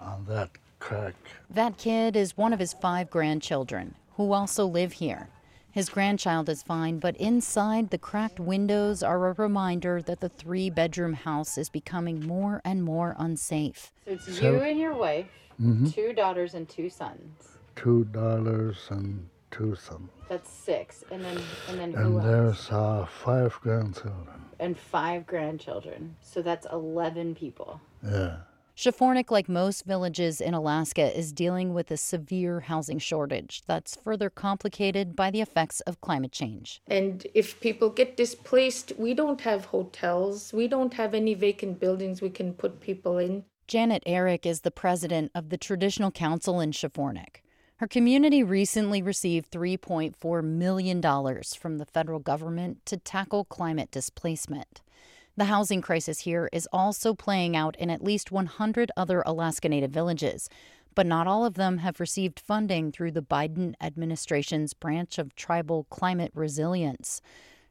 on 0.00 0.24
that 0.28 0.50
crack. 0.78 1.14
That 1.50 1.76
kid 1.76 2.16
is 2.16 2.36
one 2.36 2.52
of 2.52 2.60
his 2.60 2.72
five 2.72 3.10
grandchildren 3.10 3.94
who 4.16 4.32
also 4.32 4.64
live 4.66 4.92
here. 4.92 5.28
His 5.70 5.88
grandchild 5.90 6.48
is 6.48 6.62
fine, 6.62 6.98
but 6.98 7.16
inside, 7.16 7.90
the 7.90 7.98
cracked 7.98 8.40
windows 8.40 9.02
are 9.02 9.28
a 9.28 9.32
reminder 9.34 10.00
that 10.02 10.20
the 10.20 10.28
three 10.28 10.70
bedroom 10.70 11.12
house 11.12 11.58
is 11.58 11.68
becoming 11.68 12.26
more 12.26 12.60
and 12.64 12.82
more 12.82 13.14
unsafe. 13.18 13.92
So 14.04 14.12
it's 14.12 14.38
So- 14.38 14.52
you 14.52 14.60
and 14.60 14.78
your 14.80 14.94
wife, 14.94 15.26
Mhm. 15.60 15.92
two 15.92 16.12
daughters 16.14 16.54
and 16.54 16.68
two 16.68 16.88
sons. 16.88 17.58
Two 17.76 18.04
daughters 18.04 18.86
and 18.90 19.28
two 19.50 19.74
cents. 19.74 20.10
That's 20.28 20.50
six, 20.50 21.04
and 21.10 21.24
then 21.24 21.38
and 21.68 21.78
then 21.78 21.92
who 21.92 22.02
And 22.02 22.14
else? 22.16 22.24
there's 22.24 22.70
uh, 22.70 23.06
five 23.06 23.58
grandchildren. 23.62 24.44
And 24.60 24.76
five 24.78 25.26
grandchildren. 25.26 26.16
So 26.20 26.42
that's 26.42 26.66
eleven 26.72 27.34
people. 27.34 27.80
Yeah. 28.04 28.36
Chefornak, 28.76 29.32
like 29.32 29.48
most 29.48 29.84
villages 29.86 30.40
in 30.40 30.54
Alaska, 30.54 31.18
is 31.18 31.32
dealing 31.32 31.74
with 31.74 31.90
a 31.90 31.96
severe 31.96 32.60
housing 32.60 33.00
shortage 33.00 33.62
that's 33.66 33.96
further 33.96 34.30
complicated 34.30 35.16
by 35.16 35.32
the 35.32 35.40
effects 35.40 35.80
of 35.80 36.00
climate 36.00 36.30
change. 36.30 36.80
And 36.86 37.26
if 37.34 37.60
people 37.60 37.90
get 37.90 38.16
displaced, 38.16 38.92
we 38.96 39.14
don't 39.14 39.40
have 39.40 39.64
hotels. 39.64 40.52
We 40.52 40.68
don't 40.68 40.94
have 40.94 41.12
any 41.12 41.34
vacant 41.34 41.80
buildings 41.80 42.22
we 42.22 42.30
can 42.30 42.52
put 42.54 42.80
people 42.80 43.18
in. 43.18 43.44
Janet 43.66 44.04
Eric 44.06 44.46
is 44.46 44.60
the 44.60 44.70
president 44.70 45.32
of 45.34 45.48
the 45.48 45.58
Traditional 45.58 46.12
Council 46.12 46.60
in 46.60 46.70
Chefornak. 46.70 47.42
Her 47.78 47.86
community 47.86 48.42
recently 48.42 49.02
received 49.02 49.52
$3.4 49.52 50.42
million 50.42 51.00
from 51.00 51.78
the 51.78 51.86
federal 51.86 52.18
government 52.18 52.84
to 52.86 52.96
tackle 52.96 53.44
climate 53.44 53.92
displacement. 53.92 54.80
The 55.36 55.44
housing 55.44 55.80
crisis 55.80 56.20
here 56.20 56.48
is 56.52 56.68
also 56.72 57.14
playing 57.14 57.54
out 57.54 57.76
in 57.76 57.88
at 57.88 58.02
least 58.02 58.32
100 58.32 58.90
other 58.96 59.22
Alaska 59.24 59.68
Native 59.68 59.92
villages, 59.92 60.50
but 60.96 61.06
not 61.06 61.28
all 61.28 61.44
of 61.44 61.54
them 61.54 61.78
have 61.78 62.00
received 62.00 62.40
funding 62.40 62.90
through 62.90 63.12
the 63.12 63.22
Biden 63.22 63.74
administration's 63.80 64.74
branch 64.74 65.16
of 65.16 65.36
tribal 65.36 65.86
climate 65.88 66.32
resilience. 66.34 67.22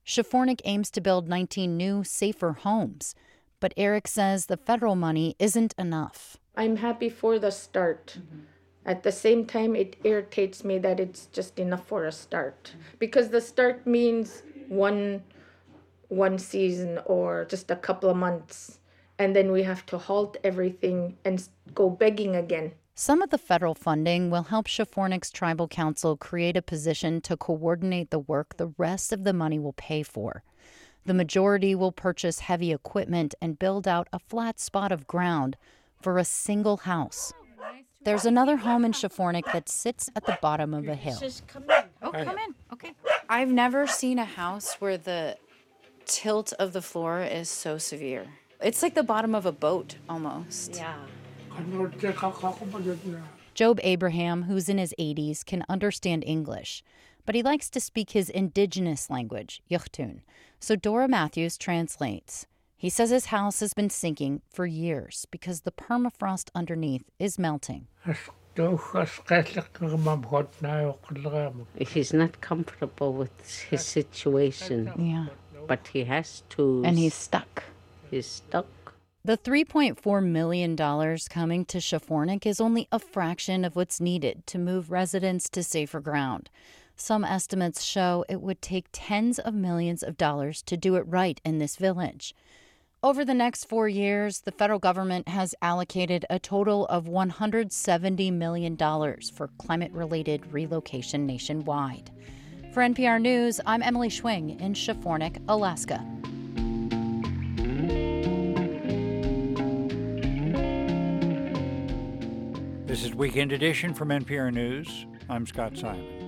Chefornak 0.05 0.62
aims 0.64 0.89
to 0.91 1.01
build 1.01 1.28
19 1.28 1.76
new, 1.76 2.05
safer 2.05 2.53
homes, 2.53 3.14
but 3.60 3.74
Eric 3.76 4.08
says 4.08 4.45
the 4.45 4.55
federal 4.55 4.95
money 4.95 5.36
isn't 5.38 5.76
enough. 5.78 6.38
I'm 6.55 6.78
happy 6.78 7.10
for 7.10 7.38
the 7.38 7.51
start. 7.51 8.20
Mm-hmm. 8.20 8.45
At 8.88 9.04
the 9.04 9.12
same 9.12 9.46
time, 9.46 9.76
it 9.76 9.98
irritates 10.04 10.64
me 10.64 10.80
that 10.80 11.00
it's 11.00 11.28
just 11.28 11.60
enough 11.60 11.86
for 11.86 12.06
a 12.06 12.12
start 12.12 12.74
because 12.98 13.30
the 13.30 13.42
start 13.42 13.86
means 13.86 14.44
one 14.70 15.24
one 16.08 16.40
season 16.40 17.00
or 17.06 17.46
just 17.46 17.70
a 17.70 17.76
couple 17.76 18.10
of 18.10 18.16
months 18.16 18.80
and 19.20 19.36
then 19.36 19.52
we 19.52 19.64
have 19.64 19.86
to 19.88 19.98
halt 19.98 20.38
everything 20.44 21.18
and 21.26 21.50
go 21.74 21.90
begging 21.90 22.36
again. 22.36 22.72
Some 22.96 23.22
of 23.22 23.30
the 23.30 23.38
federal 23.38 23.76
funding 23.76 24.30
will 24.30 24.44
help 24.44 24.68
Chefornak's 24.68 25.32
tribal 25.32 25.68
council 25.68 26.18
create 26.18 26.58
a 26.58 26.62
position 26.62 27.22
to 27.22 27.38
coordinate 27.38 28.10
the 28.10 28.20
work 28.20 28.58
the 28.58 28.74
rest 28.78 29.12
of 29.12 29.24
the 29.24 29.34
money 29.34 29.60
will 29.60 29.74
pay 29.74 30.02
for. 30.02 30.44
The 31.06 31.14
majority 31.14 31.76
will 31.76 31.92
purchase 31.92 32.40
heavy 32.40 32.74
equipment 32.74 33.36
and 33.42 33.60
build 33.60 33.88
out 33.88 34.08
a 34.12 34.20
flat 34.20 34.60
spot 34.60 34.92
of 34.92 35.08
ground 35.08 35.58
for 36.02 36.18
a 36.18 36.26
single 36.26 36.78
house. 36.78 37.34
There's 38.08 38.26
another 38.26 38.55
home 38.55 38.86
in 38.86 38.93
Chefornak 38.93 39.51
that 39.51 39.68
sits 39.68 40.10
at 40.16 40.26
the 40.26 40.38
bottom 40.41 40.74
of 40.74 40.88
a 40.88 40.95
hill. 40.95 41.18
Just 41.20 41.45
come 41.45 41.64
in. 41.64 41.84
Oh, 42.01 42.12
come 42.12 42.38
in. 42.38 42.55
Okay. 42.72 42.93
I've 43.28 43.49
never 43.49 43.86
seen 43.86 44.18
a 44.18 44.24
house 44.24 44.76
where 44.76 44.97
the 44.97 45.36
tilt 46.05 46.53
of 46.53 46.72
the 46.72 46.82
floor 46.82 47.22
is 47.22 47.49
so 47.49 47.78
severe. 47.78 48.26
It's 48.62 48.82
like 48.82 48.95
the 48.95 49.03
bottom 49.03 49.36
of 49.36 49.45
a 49.45 49.51
boat 49.51 49.97
almost. 50.08 50.78
Yeah. 50.78 50.95
Job 53.53 53.80
Abraham, 53.84 54.43
who's 54.43 54.70
in 54.70 54.78
his 54.78 54.95
80s, 54.97 55.45
can 55.45 55.66
understand 55.68 56.24
English, 56.26 56.86
but 57.26 57.36
he 57.36 57.43
likes 57.43 57.70
to 57.72 57.82
speak 57.82 58.12
his 58.12 58.30
indigenous 58.30 59.10
language, 59.10 59.62
Yugtun. 59.70 60.22
So 60.62 60.78
Dora 60.78 61.10
Matthews 61.10 61.58
translates. 61.58 62.45
He 62.78 62.90
says 62.90 63.10
his 63.10 63.26
house 63.26 63.60
has 63.60 63.74
been 63.74 63.90
sinking 63.90 64.42
for 64.52 64.68
years 64.68 65.26
because 65.32 65.62
the 65.62 65.72
permafrost 65.72 66.50
underneath 66.54 67.04
is 67.18 67.40
melting. 67.40 67.88
He's 71.80 72.14
not 72.14 72.40
comfortable 72.40 73.14
with 73.14 73.32
his 73.70 73.84
situation. 73.84 74.92
Yeah. 74.98 75.26
But 75.68 75.88
he 75.88 76.04
has 76.04 76.44
to. 76.50 76.84
And 76.86 77.00
he's 77.00 77.16
stuck. 77.16 77.64
He's 78.12 78.28
stuck. 78.28 78.68
The 79.26 79.38
$3.4 79.38 80.24
million 80.24 80.78
coming 80.78 81.66
to 81.66 81.80
Chefornak 81.80 82.46
is 82.46 82.62
only 82.62 82.88
a 82.92 83.00
fraction 83.00 83.66
of 83.66 83.76
what's 83.76 84.00
needed 84.00 84.48
to 84.48 84.58
move 84.58 84.92
residents 84.92 85.50
to 85.50 85.64
safer 85.64 86.00
ground. 86.00 86.50
Some 86.96 87.24
estimates 87.26 87.84
show 87.84 88.24
it 88.30 88.42
would 88.42 88.62
take 88.62 88.88
tens 88.92 89.38
of 89.38 89.54
millions 89.54 90.02
of 90.02 90.18
dollars 90.18 90.62
to 90.64 90.78
do 90.78 90.96
it 90.96 91.02
right 91.02 91.42
in 91.44 91.60
this 91.60 91.76
village. 91.76 92.34
Over 93.04 93.24
the 93.24 93.36
next 93.36 93.66
four 93.66 93.88
years, 93.88 94.41
the 94.41 94.52
federal 94.52 94.80
government 94.80 95.28
has 95.28 95.54
allocated 95.62 96.26
a 96.32 96.39
total 96.39 96.88
of 96.88 97.06
$170 97.06 98.34
million 98.34 98.76
for 98.76 99.50
climate 99.60 99.91
related 99.91 100.52
relocation 100.52 101.28
nationwide. 101.28 102.10
For 102.74 102.82
NPR 102.82 103.22
News, 103.22 103.62
I'm 103.68 103.84
Emily 103.84 104.10
Schwing 104.10 104.60
in 104.60 104.74
Chefornak, 104.74 105.39
Alaska. 105.48 106.04
This 112.88 113.04
is 113.04 113.14
Weekend 113.14 113.52
Edition 113.52 113.93
from 113.93 114.10
NPR 114.10 114.52
News. 114.52 115.06
I'm 115.30 115.45
Scott 115.45 115.78
Simon. 115.78 116.27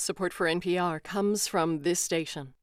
Support 0.00 0.32
for 0.32 0.46
NPR 0.46 1.02
comes 1.02 1.48
from 1.48 1.80
this 1.80 1.98
station 1.98 2.54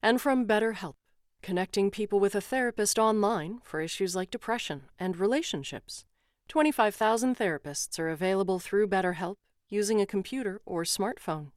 and 0.00 0.20
from 0.20 0.46
BetterHelp, 0.46 0.94
connecting 1.42 1.90
people 1.90 2.20
with 2.20 2.36
a 2.36 2.40
therapist 2.40 3.00
online 3.00 3.58
for 3.64 3.80
issues 3.80 4.14
like 4.14 4.30
depression 4.30 4.82
and 4.96 5.16
relationships. 5.16 6.04
25,000 6.46 7.36
therapists 7.36 7.98
are 7.98 8.08
available 8.08 8.60
through 8.60 8.86
BetterHelp 8.86 9.34
using 9.68 10.00
a 10.00 10.06
computer 10.06 10.60
or 10.64 10.84
smartphone. 10.84 11.50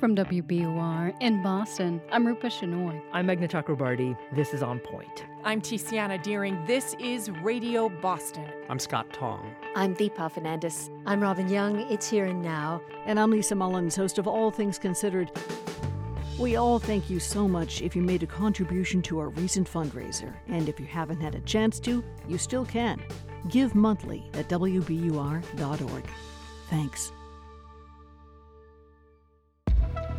From 0.00 0.16
WBUR 0.16 1.14
in 1.20 1.42
Boston, 1.42 2.00
I'm 2.10 2.26
Rupa 2.26 2.46
Shenoy. 2.46 3.02
I'm 3.12 3.26
Meghna 3.26 3.50
Chakrabarti. 3.50 4.16
This 4.34 4.54
is 4.54 4.62
On 4.62 4.78
Point. 4.78 5.26
I'm 5.44 5.60
Tiziana 5.60 6.22
Dearing. 6.22 6.64
This 6.64 6.96
is 6.98 7.30
Radio 7.30 7.90
Boston. 8.00 8.48
I'm 8.70 8.78
Scott 8.78 9.12
Tong. 9.12 9.54
I'm 9.76 9.94
Deepa 9.94 10.32
Fernandes. 10.32 10.88
I'm 11.04 11.20
Robin 11.20 11.50
Young. 11.50 11.80
It's 11.90 12.08
here 12.08 12.24
and 12.24 12.40
now. 12.40 12.80
And 13.04 13.20
I'm 13.20 13.30
Lisa 13.30 13.54
Mullins, 13.54 13.94
host 13.94 14.16
of 14.16 14.26
All 14.26 14.50
Things 14.50 14.78
Considered. 14.78 15.30
We 16.38 16.56
all 16.56 16.78
thank 16.78 17.10
you 17.10 17.20
so 17.20 17.46
much 17.46 17.82
if 17.82 17.94
you 17.94 18.02
made 18.02 18.22
a 18.22 18.26
contribution 18.26 19.02
to 19.02 19.18
our 19.18 19.28
recent 19.28 19.70
fundraiser. 19.70 20.34
And 20.48 20.68
if 20.68 20.80
you 20.80 20.86
haven't 20.86 21.20
had 21.20 21.34
a 21.34 21.40
chance 21.40 21.78
to, 21.80 22.02
you 22.26 22.38
still 22.38 22.64
can. 22.64 23.00
Give 23.50 23.74
monthly 23.74 24.24
at 24.34 24.48
WBUR.org. 24.48 26.04
Thanks. 26.70 27.12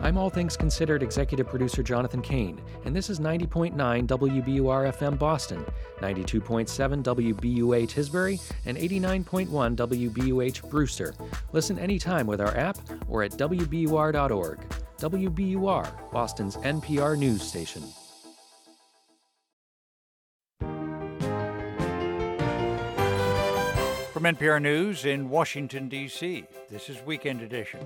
I'm 0.02 0.18
All 0.18 0.30
Things 0.30 0.58
Considered 0.58 1.02
executive 1.02 1.48
producer 1.48 1.82
Jonathan 1.82 2.22
Kane, 2.22 2.62
and 2.84 2.94
this 2.94 3.10
is 3.10 3.22
90.9 3.22 3.74
WBUR 3.74 4.94
FM 4.94 5.18
Boston, 5.18 5.66
92.7 6.02 7.02
WBUH 7.02 7.88
Tisbury, 7.88 8.54
and 8.66 8.78
89.1 8.78 9.48
WBUH 9.78 10.70
Brewster. 10.70 11.16
Listen 11.54 11.80
anytime 11.80 12.28
with 12.28 12.42
our 12.42 12.56
app 12.58 12.78
or 13.08 13.24
at 13.24 13.32
WBUR.org. 13.32 14.60
WBUR, 15.04 16.12
Boston's 16.14 16.56
NPR 16.56 17.18
news 17.18 17.42
station. 17.42 17.84
From 24.14 24.24
NPR 24.24 24.62
News 24.62 25.04
in 25.04 25.30
Washington, 25.30 25.90
D.C., 25.90 26.46
this 26.70 26.88
is 26.88 27.02
Weekend 27.02 27.42
Edition. 27.42 27.82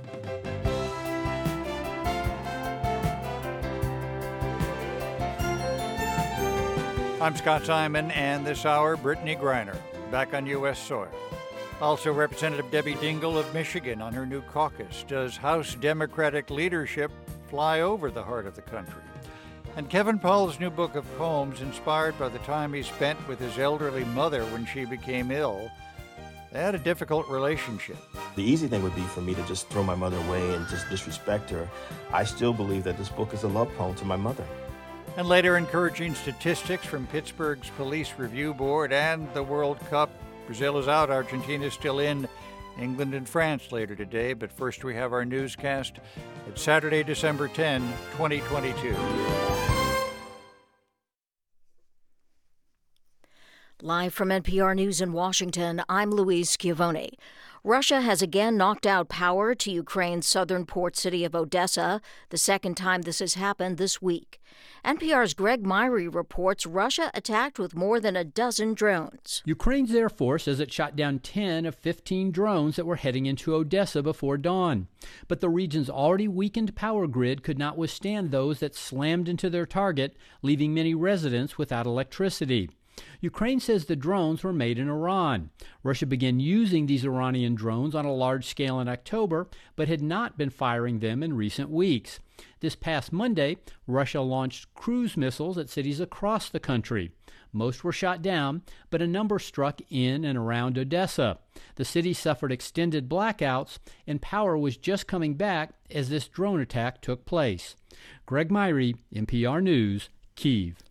I'm 7.20 7.36
Scott 7.36 7.66
Simon, 7.66 8.12
and 8.12 8.46
this 8.46 8.64
hour, 8.64 8.96
Brittney 8.96 9.36
Griner, 9.42 9.76
back 10.12 10.36
on 10.36 10.46
U.S. 10.46 10.78
soil. 10.78 11.10
Also, 11.80 12.12
Representative 12.12 12.72
Debbie 12.72 12.96
Dingell 12.96 13.38
of 13.38 13.54
Michigan 13.54 14.02
on 14.02 14.12
her 14.12 14.26
new 14.26 14.42
caucus. 14.42 15.06
Does 15.08 15.38
House 15.38 15.76
Democratic 15.76 16.50
leadership 16.50 17.12
fly 17.50 17.82
over 17.82 18.10
the 18.10 18.24
heart 18.24 18.48
of 18.48 18.56
the 18.56 18.64
country? 18.64 19.04
And 19.76 19.88
Kevin 19.88 20.18
Powell's 20.18 20.60
new 20.60 20.72
book 20.72 20.96
of 20.96 21.06
poems, 21.20 21.62
inspired 21.62 22.18
by 22.18 22.30
the 22.30 22.40
time 22.40 22.74
he 22.74 22.82
spent 22.82 23.28
with 23.28 23.40
his 23.40 23.60
elderly 23.60 24.06
mother 24.06 24.44
when 24.46 24.66
she 24.66 24.86
became 24.86 25.30
ill. 25.30 25.70
They 26.52 26.60
had 26.60 26.74
a 26.74 26.80
difficult 26.80 27.30
relationship. 27.30 27.98
The 28.36 28.42
easy 28.42 28.68
thing 28.68 28.82
would 28.82 28.96
be 28.96 29.04
for 29.04 29.22
me 29.22 29.36
to 29.36 29.44
just 29.44 29.70
throw 29.70 29.84
my 29.84 29.94
mother 29.94 30.18
away 30.18 30.56
and 30.56 30.68
just 30.70 30.90
disrespect 30.90 31.52
her. 31.52 31.70
I 32.12 32.24
still 32.24 32.54
believe 32.54 32.86
that 32.86 32.98
this 32.98 33.10
book 33.10 33.36
is 33.36 33.44
a 33.44 33.48
love 33.48 33.72
poem 33.76 33.94
to 33.98 34.06
my 34.06 34.16
mother. 34.16 34.46
And 35.16 35.28
later, 35.28 35.58
encouraging 35.58 36.16
statistics 36.16 36.86
from 36.88 37.06
Pittsburgh's 37.08 37.70
Police 37.78 38.14
Review 38.18 38.56
Board 38.56 38.92
and 38.92 39.32
the 39.36 39.44
World 39.44 39.80
Cup. 39.92 40.10
Brazil 40.48 40.78
is 40.80 40.88
out, 40.88 41.12
Argentina 41.12 41.66
is 41.66 41.74
still 41.74 42.00
in. 42.00 42.28
England 42.80 43.14
and 43.14 43.28
France 43.28 43.72
later 43.72 43.96
today, 43.96 44.34
but 44.34 44.52
first 44.52 44.84
we 44.84 44.96
have 44.96 45.12
our 45.12 45.26
newscast. 45.26 45.98
It's 46.48 46.62
Saturday, 46.62 47.04
December 47.04 47.48
10, 47.48 47.82
2022. 48.14 48.96
Live 53.82 54.14
from 54.14 54.30
NPR 54.30 54.76
News 54.76 55.02
in 55.02 55.12
Washington, 55.12 55.84
I'm 55.90 56.12
Louise 56.12 56.52
Schiavone. 56.52 57.10
Russia 57.68 58.00
has 58.00 58.22
again 58.22 58.56
knocked 58.56 58.86
out 58.86 59.10
power 59.10 59.54
to 59.54 59.70
Ukraine's 59.70 60.26
southern 60.26 60.66
port 60.66 60.96
city 60.96 61.26
of 61.26 61.36
Odessa, 61.36 62.00
the 62.30 62.38
second 62.38 62.76
time 62.76 63.02
this 63.02 63.20
has 63.20 63.34
happened 63.34 63.76
this 63.76 64.02
week. 64.02 64.40
NPR's 64.86 65.34
Greg 65.34 65.66
Myre 65.66 66.10
reports 66.10 66.66
Russia 66.66 67.12
attacked 67.14 67.60
with 67.60 67.76
more 67.76 68.00
than 68.00 68.16
a 68.16 68.24
dozen 68.24 68.74
drones. 68.74 69.44
Ukraine's 69.44 69.94
Air 69.94 70.08
Force 70.08 70.46
says 70.46 70.62
it 70.62 70.72
shot 70.72 70.96
down 70.96 71.20
10 71.20 71.66
of 71.66 71.76
15 71.76 72.32
drones 72.32 72.78
that 72.78 72.86
were 72.86 72.96
heading 72.96 73.26
into 73.26 73.54
Odessa 73.54 74.02
before 74.02 74.38
dawn. 74.38 74.88
But 75.28 75.42
the 75.42 75.50
region's 75.50 75.90
already 75.90 76.30
weakened 76.30 76.74
power 76.74 77.06
grid 77.06 77.44
could 77.44 77.60
not 77.60 77.78
withstand 77.78 78.32
those 78.32 78.62
that 78.62 78.76
slammed 78.76 79.28
into 79.28 79.50
their 79.50 79.66
target, 79.66 80.16
leaving 80.42 80.74
many 80.74 80.96
residents 80.96 81.58
without 81.58 81.86
electricity. 81.86 82.70
Ukraine 83.22 83.60
says 83.60 83.86
the 83.86 83.96
drones 83.96 84.44
were 84.44 84.54
made 84.54 84.80
in 84.80 84.90
Iran. 84.90 85.50
Russia 85.84 86.06
began 86.06 86.40
using 86.40 86.86
these 86.86 87.06
Iranian 87.06 87.56
drones 87.56 87.96
on 87.96 88.06
a 88.06 88.14
large 88.14 88.46
scale 88.46 88.80
in 88.80 88.88
October, 88.88 89.48
but 89.76 89.88
had 89.88 90.02
not 90.02 90.38
been 90.38 90.50
firing 90.50 91.00
them 91.00 91.24
in 91.24 91.36
recent 91.36 91.70
weeks. 91.70 92.20
This 92.60 92.76
past 92.76 93.12
Monday, 93.12 93.58
Russia 93.88 94.22
launched 94.22 94.74
cruise 94.74 95.18
missiles 95.18 95.58
at 95.58 95.70
cities 95.70 96.00
across 96.00 96.50
the 96.50 96.60
country. 96.60 97.12
Most 97.54 97.84
were 97.84 97.92
shot 97.92 98.22
down, 98.22 98.62
but 98.90 99.02
a 99.02 99.08
number 99.08 99.40
struck 99.40 99.82
in 99.90 100.24
and 100.24 100.38
around 100.38 100.78
Odessa. 100.78 101.40
The 101.76 101.86
city 101.86 102.14
suffered 102.14 102.52
extended 102.52 103.10
blackouts, 103.10 103.80
and 104.06 104.22
power 104.22 104.58
was 104.58 104.78
just 104.78 105.08
coming 105.08 105.36
back 105.36 105.72
as 105.90 106.10
this 106.10 106.28
drone 106.28 106.60
attack 106.60 107.02
took 107.02 107.26
place. 107.26 107.76
Greg 108.26 108.52
Myre, 108.52 108.94
NPR 109.14 109.62
News, 109.64 110.10
Kiev. 110.36 110.84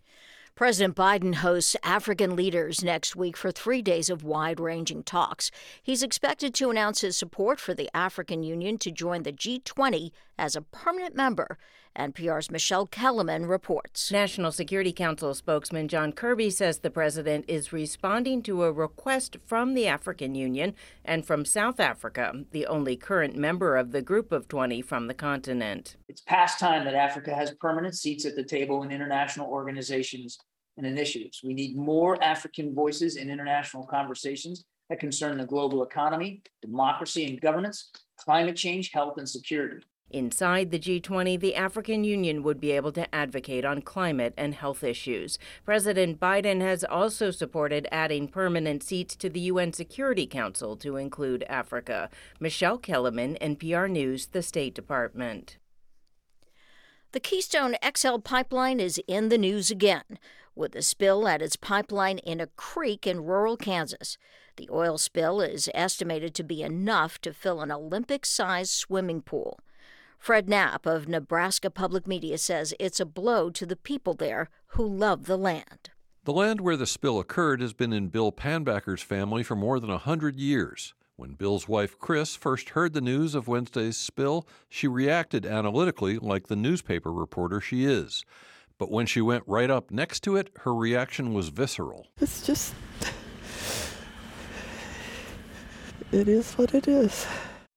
President 0.57 0.97
Biden 0.97 1.35
hosts 1.35 1.77
African 1.83 2.35
leaders 2.35 2.83
next 2.83 3.15
week 3.15 3.37
for 3.37 3.53
three 3.53 3.83
days 3.83 4.09
of 4.09 4.25
wide 4.25 4.59
ranging 4.59 5.03
talks. 5.03 5.51
He's 5.83 6.03
expected 6.03 6.55
to 6.55 6.71
announce 6.71 7.03
his 7.03 7.15
support 7.15 7.61
for 7.61 7.75
the 7.75 7.91
African 7.95 8.43
Union 8.43 8.79
to 8.79 8.91
join 8.91 9.23
the 9.23 9.35
G20 9.35 10.13
as 10.39 10.57
a 10.57 10.63
permanent 10.63 11.15
member. 11.15 11.59
NPR's 11.97 12.51
Michelle 12.51 12.87
Kelemen 12.87 13.49
reports. 13.49 14.13
National 14.13 14.53
Security 14.53 14.93
Council 14.93 15.35
spokesman 15.35 15.89
John 15.89 16.13
Kirby 16.13 16.51
says 16.51 16.79
the 16.79 16.91
president 16.91 17.45
is 17.49 17.73
responding 17.73 18.43
to 18.43 18.65
a 18.65 18.73
request 18.73 19.37
from 19.45 19.75
the 19.75 19.87
African 19.87 20.35
Union 20.35 20.75
and 21.05 21.27
from 21.27 21.45
South 21.45 21.81
Africa, 21.81 22.45
the 22.51 22.67
only 22.67 22.97
current 22.97 23.37
member 23.37 23.77
of 23.77 23.93
the 23.93 24.03
group 24.03 24.33
of 24.33 24.49
20 24.49 24.83
from 24.83 25.07
the 25.07 25.15
continent. 25.15 25.97
It's 26.09 26.21
past 26.21 26.59
time 26.59 26.85
that 26.85 26.95
Africa 26.95 27.35
has 27.35 27.53
permanent 27.61 27.97
seats 27.97 28.25
at 28.25 28.37
the 28.37 28.45
table 28.45 28.83
in 28.83 28.91
international 28.91 29.49
organizations 29.49 30.39
and 30.77 30.87
initiatives. 30.87 31.41
We 31.43 31.55
need 31.55 31.77
more 31.77 32.23
African 32.23 32.75
voices 32.75 33.17
in 33.17 33.31
international 33.31 33.87
conversations 33.87 34.65
that 34.89 35.01
concern 35.01 35.39
the 35.39 35.47
global 35.47 35.83
economy, 35.83 36.43
democracy 36.63 37.25
and 37.27 37.41
governance, 37.41 37.91
climate 38.19 38.57
change, 38.57 38.93
health, 38.93 39.15
and 39.19 39.29
security. 39.29 39.85
Inside 40.11 40.71
the 40.71 40.79
G20, 40.79 41.39
the 41.41 41.57
African 41.57 42.05
Union 42.05 42.45
would 42.45 42.61
be 42.61 42.71
able 42.71 42.93
to 42.93 43.13
advocate 43.13 43.65
on 43.65 43.83
climate 43.83 44.35
and 44.37 44.55
health 44.55 44.85
issues. 44.85 45.37
President 45.65 46.21
Biden 46.21 46.61
has 46.61 46.85
also 46.85 47.33
supported 47.33 47.89
adding 47.91 48.29
permanent 48.29 48.85
seats 48.85 49.17
to 49.17 49.29
the 49.29 49.41
UN 49.41 49.73
Security 49.73 50.27
Council 50.27 50.77
to 50.77 50.97
include 50.97 51.43
Africa. 51.49 52.09
Michelle 52.39 52.79
Kelemen, 52.79 53.37
NPR 53.41 53.91
News, 53.91 54.27
the 54.27 54.43
State 54.43 54.77
Department. 54.77 55.59
The 57.11 57.21
Keystone 57.21 57.75
XL 57.97 58.19
pipeline 58.19 58.79
is 58.79 59.01
in 59.09 59.29
the 59.29 59.39
news 59.39 59.71
again 59.71 60.19
with 60.55 60.75
a 60.75 60.83
spill 60.83 61.29
at 61.29 61.43
its 61.43 61.57
pipeline 61.57 62.19
in 62.19 62.41
a 62.41 62.47
creek 62.47 63.07
in 63.07 63.25
rural 63.25 63.57
Kansas. 63.57 64.17
The 64.57 64.69
oil 64.73 64.99
spill 64.99 65.41
is 65.41 65.69
estimated 65.75 66.35
to 66.35 66.43
be 66.43 66.63
enough 66.63 67.21
to 67.21 67.35
fill 67.35 67.61
an 67.61 67.71
Olympic 67.71 68.25
sized 68.25 68.71
swimming 68.71 69.21
pool. 69.21 69.59
Fred 70.27 70.49
Knapp 70.49 70.87
of 70.87 71.07
Nebraska 71.07 71.71
Public 71.71 72.09
Media 72.09 72.37
says 72.37 72.75
it's 72.81 72.99
a 72.99 73.07
blow 73.07 73.49
to 73.51 73.65
the 73.65 73.77
people 73.77 74.13
there 74.13 74.49
who 74.71 74.85
love 74.85 75.27
the 75.27 75.39
land. 75.39 75.91
The 76.25 76.33
land 76.33 76.61
where 76.61 76.77
the 76.77 76.85
spill 76.85 77.21
occurred 77.21 77.61
has 77.61 77.73
been 77.73 77.93
in 77.93 78.09
Bill 78.09 78.33
Panbacker's 78.33 79.03
family 79.03 79.45
for 79.45 79.55
more 79.55 79.79
than 79.79 79.89
a 79.89 79.99
hundred 79.99 80.35
years. 80.35 80.95
When 81.15 81.35
Bill's 81.35 81.69
wife 81.69 81.97
Chris 82.01 82.35
first 82.35 82.71
heard 82.71 82.93
the 82.93 83.01
news 83.01 83.37
of 83.37 83.47
Wednesday's 83.47 83.97
spill, 83.97 84.49
she 84.69 84.89
reacted 84.89 85.47
analytically 85.47 86.19
like 86.19 86.49
the 86.49 86.57
newspaper 86.57 87.13
reporter 87.13 87.61
she 87.61 87.85
is. 87.85 88.25
But 88.79 88.91
when 88.91 89.07
she 89.07 89.21
went 89.21 89.45
right 89.47 89.71
up 89.71 89.93
next 89.93 90.25
to 90.25 90.35
it, 90.35 90.51
her 90.63 90.75
reaction 90.75 91.35
was 91.35 91.51
visceral. 91.51 92.09
It's 92.21 92.45
just. 92.45 92.75
It 96.11 96.27
is 96.27 96.55
what 96.55 96.75
it 96.75 96.89
is. 96.89 97.29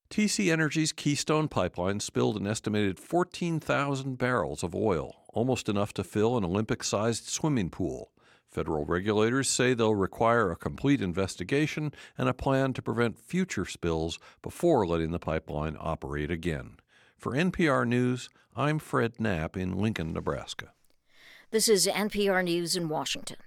TC 0.10 0.52
Energy's 0.52 0.92
Keystone 0.92 1.48
Pipeline 1.48 2.00
spilled 2.00 2.36
an 2.36 2.48
estimated 2.48 3.00
14,000 3.00 4.18
barrels 4.18 4.64
of 4.64 4.74
oil, 4.74 5.24
almost 5.34 5.70
enough 5.70 5.94
to 5.94 6.04
fill 6.04 6.36
an 6.36 6.44
Olympic 6.44 6.84
sized 6.84 7.28
swimming 7.28 7.70
pool. 7.70 8.12
Federal 8.50 8.86
regulators 8.86 9.48
say 9.48 9.76
they'll 9.76 9.94
require 9.94 10.50
a 10.50 10.56
complete 10.56 11.00
investigation 11.00 11.94
and 12.18 12.28
a 12.28 12.34
plan 12.34 12.74
to 12.74 12.82
prevent 12.82 13.20
future 13.20 13.66
spills 13.66 14.18
before 14.42 14.88
letting 14.88 15.12
the 15.12 15.20
pipeline 15.20 15.78
operate 15.80 16.32
again. 16.32 16.78
For 17.16 17.34
NPR 17.34 17.88
News, 17.88 18.30
I'm 18.56 18.80
Fred 18.80 19.20
Knapp 19.20 19.56
in 19.56 19.78
Lincoln, 19.78 20.14
Nebraska. 20.14 20.72
This 21.52 21.70
is 21.70 21.86
NPR 21.86 22.44
News 22.44 22.76
in 22.76 22.90
Washington. 22.90 23.38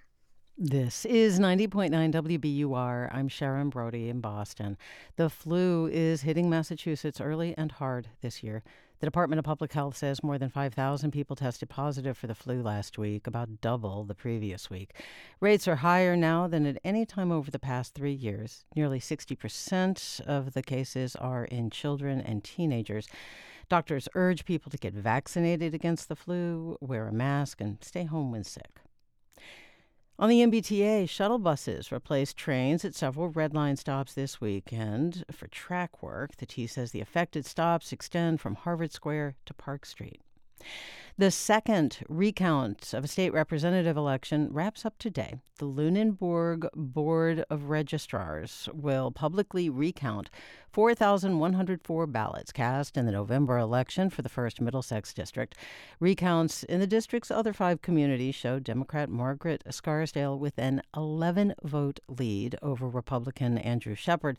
This 0.58 1.06
is 1.06 1.40
90.9 1.40 2.12
WBUR. 2.12 3.08
I'm 3.10 3.26
Sharon 3.28 3.70
Brody 3.70 4.10
in 4.10 4.20
Boston. 4.20 4.76
The 5.16 5.30
flu 5.30 5.86
is 5.86 6.22
hitting 6.22 6.50
Massachusetts 6.50 7.22
early 7.22 7.54
and 7.56 7.72
hard 7.72 8.08
this 8.20 8.42
year. 8.42 8.62
The 9.00 9.06
Department 9.06 9.38
of 9.38 9.46
Public 9.46 9.72
Health 9.72 9.96
says 9.96 10.22
more 10.22 10.36
than 10.36 10.50
5,000 10.50 11.10
people 11.10 11.36
tested 11.36 11.70
positive 11.70 12.18
for 12.18 12.26
the 12.26 12.34
flu 12.34 12.62
last 12.62 12.98
week, 12.98 13.26
about 13.26 13.62
double 13.62 14.04
the 14.04 14.14
previous 14.14 14.68
week. 14.68 14.92
Rates 15.40 15.66
are 15.66 15.76
higher 15.76 16.16
now 16.16 16.46
than 16.46 16.66
at 16.66 16.78
any 16.84 17.06
time 17.06 17.32
over 17.32 17.50
the 17.50 17.58
past 17.58 17.94
three 17.94 18.12
years. 18.12 18.66
Nearly 18.76 19.00
60% 19.00 20.20
of 20.20 20.52
the 20.52 20.62
cases 20.62 21.16
are 21.16 21.46
in 21.46 21.70
children 21.70 22.20
and 22.20 22.44
teenagers. 22.44 23.08
Doctors 23.70 24.06
urge 24.14 24.44
people 24.44 24.70
to 24.70 24.76
get 24.76 24.92
vaccinated 24.92 25.72
against 25.72 26.10
the 26.10 26.14
flu, 26.14 26.76
wear 26.82 27.08
a 27.08 27.12
mask, 27.12 27.62
and 27.62 27.78
stay 27.82 28.04
home 28.04 28.30
when 28.30 28.44
sick. 28.44 28.82
On 30.18 30.28
the 30.28 30.42
MBTA, 30.42 31.08
shuttle 31.08 31.38
buses 31.38 31.90
replaced 31.90 32.36
trains 32.36 32.84
at 32.84 32.94
several 32.94 33.28
Red 33.28 33.54
Line 33.54 33.76
stops 33.76 34.12
this 34.12 34.40
weekend 34.40 35.24
for 35.32 35.48
track 35.48 36.02
work. 36.02 36.36
The 36.36 36.46
T 36.46 36.66
says 36.66 36.92
the 36.92 37.00
affected 37.00 37.46
stops 37.46 37.92
extend 37.92 38.40
from 38.40 38.54
Harvard 38.54 38.92
Square 38.92 39.36
to 39.46 39.54
Park 39.54 39.86
Street. 39.86 40.20
The 41.18 41.30
second 41.30 41.98
recount 42.08 42.94
of 42.94 43.04
a 43.04 43.06
state 43.06 43.34
representative 43.34 43.98
election 43.98 44.48
wraps 44.50 44.86
up 44.86 44.96
today. 44.98 45.34
The 45.58 45.66
Lunenburg 45.66 46.70
Board 46.74 47.44
of 47.50 47.64
Registrars 47.64 48.66
will 48.72 49.10
publicly 49.10 49.68
recount 49.68 50.30
4,104 50.72 52.06
ballots 52.06 52.50
cast 52.50 52.96
in 52.96 53.04
the 53.04 53.12
November 53.12 53.58
election 53.58 54.08
for 54.08 54.22
the 54.22 54.30
1st 54.30 54.62
Middlesex 54.62 55.12
District. 55.12 55.54
Recounts 56.00 56.62
in 56.64 56.80
the 56.80 56.86
district's 56.86 57.30
other 57.30 57.52
five 57.52 57.82
communities 57.82 58.34
show 58.34 58.58
Democrat 58.58 59.10
Margaret 59.10 59.62
Scarsdale 59.68 60.38
with 60.38 60.58
an 60.58 60.80
11 60.96 61.54
vote 61.62 62.00
lead 62.08 62.56
over 62.62 62.88
Republican 62.88 63.58
Andrew 63.58 63.94
Shepard. 63.94 64.38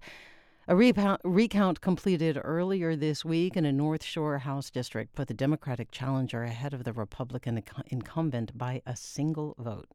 A 0.66 0.78
recount 0.78 1.82
completed 1.82 2.40
earlier 2.42 2.96
this 2.96 3.26
week 3.26 3.58
in 3.58 3.66
a 3.66 3.72
North 3.74 4.02
Shore 4.02 4.38
House 4.38 4.70
district 4.70 5.14
put 5.14 5.28
the 5.28 5.34
Democratic 5.34 5.92
challenger 5.92 6.44
ahead 6.44 6.74
of 6.74 6.86
the 6.86 6.94
Republican 6.94 7.62
incumbent 7.88 8.58
by 8.58 8.82
a 8.86 8.96
single 8.96 9.56
vote. 9.58 9.90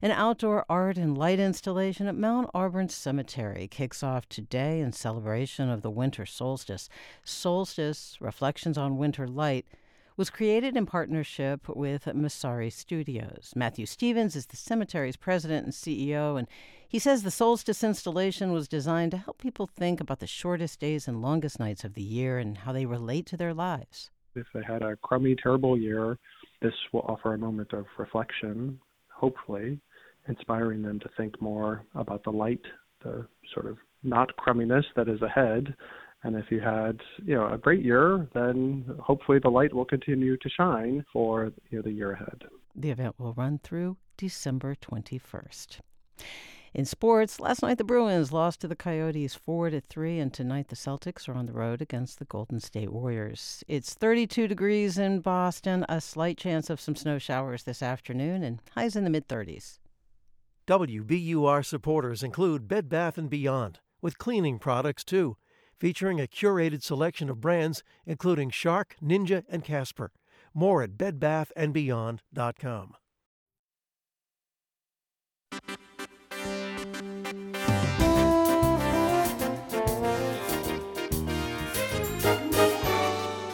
An 0.00 0.10
outdoor 0.10 0.64
art 0.70 0.96
and 0.96 1.18
light 1.18 1.38
installation 1.38 2.06
at 2.06 2.14
Mount 2.14 2.48
Auburn 2.54 2.88
Cemetery 2.88 3.68
kicks 3.68 4.02
off 4.02 4.26
today 4.30 4.80
in 4.80 4.92
celebration 4.92 5.68
of 5.68 5.82
the 5.82 5.90
winter 5.90 6.24
solstice. 6.24 6.88
Solstice, 7.22 8.16
Reflections 8.22 8.78
on 8.78 8.96
Winter 8.96 9.28
Light, 9.28 9.66
was 10.16 10.30
created 10.30 10.78
in 10.78 10.86
partnership 10.86 11.68
with 11.68 12.06
Masary 12.06 12.72
Studios. 12.72 13.52
Matthew 13.54 13.84
Stevens 13.84 14.34
is 14.34 14.46
the 14.46 14.56
cemetery's 14.56 15.16
president 15.16 15.66
and 15.66 15.74
CEO, 15.74 16.38
and 16.38 16.48
he 16.88 16.98
says 16.98 17.22
the 17.22 17.30
solstice 17.30 17.84
installation 17.84 18.50
was 18.50 18.66
designed 18.66 19.10
to 19.10 19.18
help 19.18 19.36
people 19.38 19.66
think 19.66 20.00
about 20.00 20.20
the 20.20 20.26
shortest 20.26 20.80
days 20.80 21.06
and 21.06 21.20
longest 21.20 21.60
nights 21.60 21.84
of 21.84 21.92
the 21.92 22.02
year 22.02 22.38
and 22.38 22.58
how 22.58 22.72
they 22.72 22.86
relate 22.86 23.26
to 23.26 23.36
their 23.36 23.52
lives. 23.52 24.10
If 24.34 24.46
they 24.54 24.62
had 24.66 24.82
a 24.82 24.96
crummy, 24.96 25.36
terrible 25.36 25.76
year, 25.76 26.18
this 26.62 26.72
will 26.92 27.02
offer 27.02 27.34
a 27.34 27.38
moment 27.38 27.74
of 27.74 27.84
reflection, 27.98 28.80
hopefully, 29.12 29.78
inspiring 30.28 30.80
them 30.80 30.98
to 31.00 31.10
think 31.16 31.40
more 31.42 31.84
about 31.94 32.24
the 32.24 32.30
light, 32.30 32.64
the 33.02 33.26
sort 33.52 33.66
of 33.66 33.76
not 34.02 34.34
crumminess 34.36 34.86
that 34.96 35.08
is 35.08 35.20
ahead. 35.20 35.74
And 36.22 36.36
if 36.36 36.46
you 36.50 36.60
had, 36.60 37.00
you 37.22 37.34
know, 37.34 37.52
a 37.52 37.58
great 37.58 37.84
year, 37.84 38.26
then 38.32 38.84
hopefully 38.98 39.38
the 39.42 39.50
light 39.50 39.74
will 39.74 39.84
continue 39.84 40.38
to 40.38 40.48
shine 40.48 41.04
for 41.12 41.52
you 41.70 41.78
know, 41.78 41.82
the 41.82 41.92
year 41.92 42.12
ahead. 42.12 42.44
The 42.74 42.90
event 42.90 43.16
will 43.18 43.34
run 43.34 43.60
through 43.62 43.98
December 44.16 44.74
21st. 44.74 45.80
In 46.74 46.84
sports, 46.84 47.40
last 47.40 47.62
night 47.62 47.78
the 47.78 47.84
Bruins 47.84 48.30
lost 48.30 48.60
to 48.60 48.68
the 48.68 48.76
Coyotes 48.76 49.34
4 49.34 49.70
to 49.70 49.80
3 49.80 50.18
and 50.18 50.32
tonight 50.32 50.68
the 50.68 50.76
Celtics 50.76 51.26
are 51.28 51.34
on 51.34 51.46
the 51.46 51.52
road 51.54 51.80
against 51.80 52.18
the 52.18 52.26
Golden 52.26 52.60
State 52.60 52.92
Warriors. 52.92 53.64
It's 53.66 53.94
32 53.94 54.46
degrees 54.48 54.98
in 54.98 55.20
Boston, 55.20 55.86
a 55.88 56.00
slight 56.00 56.36
chance 56.36 56.68
of 56.68 56.80
some 56.80 56.94
snow 56.94 57.18
showers 57.18 57.62
this 57.62 57.82
afternoon 57.82 58.42
and 58.42 58.60
highs 58.74 58.96
in 58.96 59.04
the 59.04 59.10
mid 59.10 59.28
30s. 59.28 59.78
WBUR 60.66 61.64
supporters 61.64 62.22
include 62.22 62.68
Bed 62.68 62.90
Bath 62.90 63.18
& 63.28 63.28
Beyond 63.30 63.80
with 64.02 64.18
cleaning 64.18 64.58
products 64.58 65.04
too, 65.04 65.38
featuring 65.78 66.20
a 66.20 66.26
curated 66.26 66.82
selection 66.82 67.30
of 67.30 67.40
brands 67.40 67.82
including 68.04 68.50
Shark, 68.50 68.96
Ninja, 69.02 69.44
and 69.48 69.64
Casper. 69.64 70.12
More 70.52 70.82
at 70.82 70.98
bedbathandbeyond.com. 70.98 72.94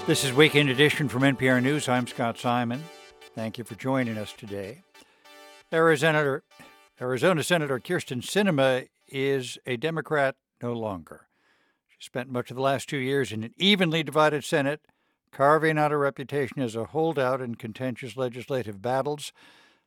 This 0.07 0.23
is 0.23 0.35
Weekend 0.35 0.69
Edition 0.69 1.09
from 1.09 1.23
NPR 1.23 1.63
News. 1.63 1.89
I'm 1.89 2.07
Scott 2.07 2.37
Simon. 2.37 2.85
Thank 3.35 3.57
you 3.57 3.65
for 3.65 3.75
joining 3.75 4.19
us 4.19 4.35
today. 4.35 4.83
Arizona, 5.73 6.43
Arizona 7.01 7.43
Senator 7.43 7.81
Kyrsten 7.81 8.21
Sinema 8.21 8.87
is 9.09 9.57
a 9.65 9.79
Democrat 9.79 10.37
no 10.63 10.75
longer. 10.75 11.29
She 11.89 12.05
spent 12.05 12.29
much 12.29 12.51
of 12.51 12.57
the 12.57 12.63
last 12.63 12.87
two 12.87 12.99
years 12.99 13.33
in 13.33 13.45
an 13.45 13.55
evenly 13.57 14.03
divided 14.03 14.45
Senate, 14.45 14.83
carving 15.33 15.79
out 15.79 15.91
a 15.91 15.97
reputation 15.97 16.61
as 16.61 16.77
a 16.77 16.85
holdout 16.85 17.41
in 17.41 17.55
contentious 17.55 18.15
legislative 18.15 18.83
battles. 18.83 19.33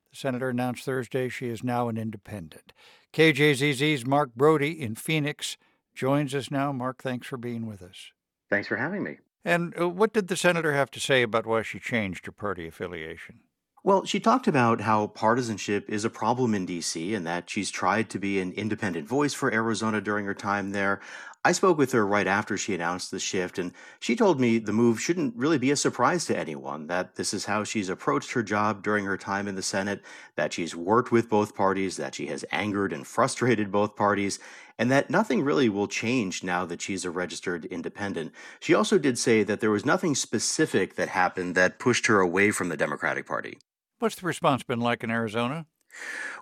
The 0.10 0.18
senator 0.18 0.50
announced 0.50 0.84
Thursday 0.84 1.30
she 1.30 1.48
is 1.48 1.64
now 1.64 1.90
an 1.90 1.98
independent. 1.98 2.74
KJZZ's 3.14 4.08
Mark 4.08 4.32
Brody 4.36 4.82
in 4.82 4.96
Phoenix 4.96 5.58
joins 5.94 6.34
us 6.34 6.50
now. 6.50 6.72
Mark, 6.72 7.04
thanks 7.04 7.28
for 7.28 7.38
being 7.38 7.68
with 7.68 7.84
us. 7.84 8.14
Thanks 8.50 8.68
for 8.68 8.78
having 8.78 9.04
me. 9.04 9.18
And 9.48 9.74
uh, 9.80 9.88
what 9.88 10.12
did 10.12 10.28
the 10.28 10.36
senator 10.36 10.74
have 10.74 10.92
to 10.92 11.00
say 11.00 11.22
about 11.22 11.46
why 11.46 11.62
she 11.62 11.80
changed 11.80 12.26
her 12.26 12.34
party 12.34 12.68
affiliation? 12.68 13.40
Well, 13.82 14.04
she 14.04 14.20
talked 14.20 14.46
about 14.46 14.82
how 14.82 15.08
partisanship 15.08 15.90
is 15.90 16.04
a 16.04 16.10
problem 16.10 16.54
in 16.54 16.66
D.C. 16.66 17.16
and 17.16 17.26
that 17.26 17.50
she's 17.50 17.72
tried 17.72 18.10
to 18.10 18.20
be 18.20 18.42
an 18.42 18.52
independent 18.52 19.08
voice 19.08 19.34
for 19.34 19.50
Arizona 19.50 20.02
during 20.02 20.26
her 20.26 20.34
time 20.34 20.72
there. 20.72 21.00
I 21.48 21.54
spoke 21.54 21.78
with 21.78 21.94
her 21.94 22.06
right 22.06 22.28
after 22.28 22.58
she 22.58 22.76
announced 22.76 23.10
the 23.10 23.22
shift, 23.22 23.58
and 23.58 23.72
she 24.02 24.18
told 24.18 24.38
me 24.38 24.60
the 24.60 24.74
move 24.74 25.00
shouldn't 25.00 25.34
really 25.38 25.58
be 25.58 25.72
a 25.72 25.78
surprise 25.78 26.26
to 26.26 26.38
anyone, 26.38 26.88
that 26.88 27.16
this 27.16 27.34
is 27.34 27.46
how 27.46 27.64
she's 27.64 27.88
approached 27.88 28.34
her 28.34 28.44
job 28.44 28.84
during 28.84 29.06
her 29.06 29.16
time 29.16 29.48
in 29.48 29.56
the 29.56 29.62
Senate, 29.62 30.02
that 30.36 30.52
she's 30.52 30.76
worked 30.76 31.10
with 31.10 31.30
both 31.30 31.56
parties, 31.56 31.96
that 31.96 32.16
she 32.16 32.26
has 32.26 32.44
angered 32.52 32.92
and 32.92 33.08
frustrated 33.08 33.72
both 33.72 33.96
parties, 33.96 34.40
and 34.78 34.92
that 34.92 35.10
nothing 35.10 35.42
really 35.42 35.70
will 35.70 35.88
change 35.88 36.44
now 36.44 36.66
that 36.66 36.82
she's 36.82 37.06
a 37.06 37.12
registered 37.12 37.64
independent. 37.64 38.34
She 38.60 38.74
also 38.74 38.98
did 38.98 39.18
say 39.18 39.44
that 39.44 39.62
there 39.62 39.72
was 39.72 39.86
nothing 39.86 40.16
specific 40.16 40.96
that 40.96 41.08
happened 41.08 41.56
that 41.56 41.80
pushed 41.80 42.08
her 42.08 42.20
away 42.20 42.52
from 42.52 42.68
the 42.68 42.76
Democratic 42.76 43.26
Party. 43.26 43.58
What's 44.00 44.16
the 44.16 44.28
response 44.28 44.64
been 44.64 44.82
like 44.82 45.02
in 45.02 45.12
Arizona? 45.12 45.66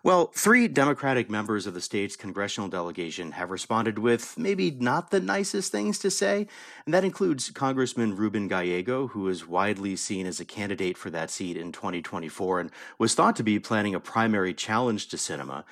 Well, 0.03 0.28
three 0.36 0.68
Democratic 0.68 1.32
members 1.32 1.66
of 1.66 1.74
the 1.74 1.82
state's 1.82 2.16
congressional 2.16 2.70
delegation 2.70 3.32
have 3.32 3.49
responded 3.49 3.97
with 3.97 4.38
maybe 4.38 4.70
not 4.70 5.10
the 5.10 5.20
nicest 5.20 5.72
things 5.72 5.97
to 5.99 6.12
say, 6.12 6.47
and 6.86 6.93
that 6.93 7.03
includes 7.03 7.49
Congressman 7.49 8.16
Ruben 8.16 8.47
Gallego, 8.47 9.08
who 9.08 9.28
is 9.28 9.47
widely 9.47 9.95
seen 9.95 10.28
as 10.28 10.39
a 10.39 10.45
candidate 10.45 10.95
for 10.95 11.10
that 11.10 11.32
seat 11.32 11.58
in 11.58 11.72
2024 11.72 12.60
and 12.60 12.72
was 12.99 13.16
thought 13.16 13.36
to 13.38 13.43
be 13.43 13.58
planning 13.58 13.95
a 13.95 13.99
primary 13.99 14.53
challenge 14.53 15.08
to 15.08 15.18
Sinema. 15.18 15.64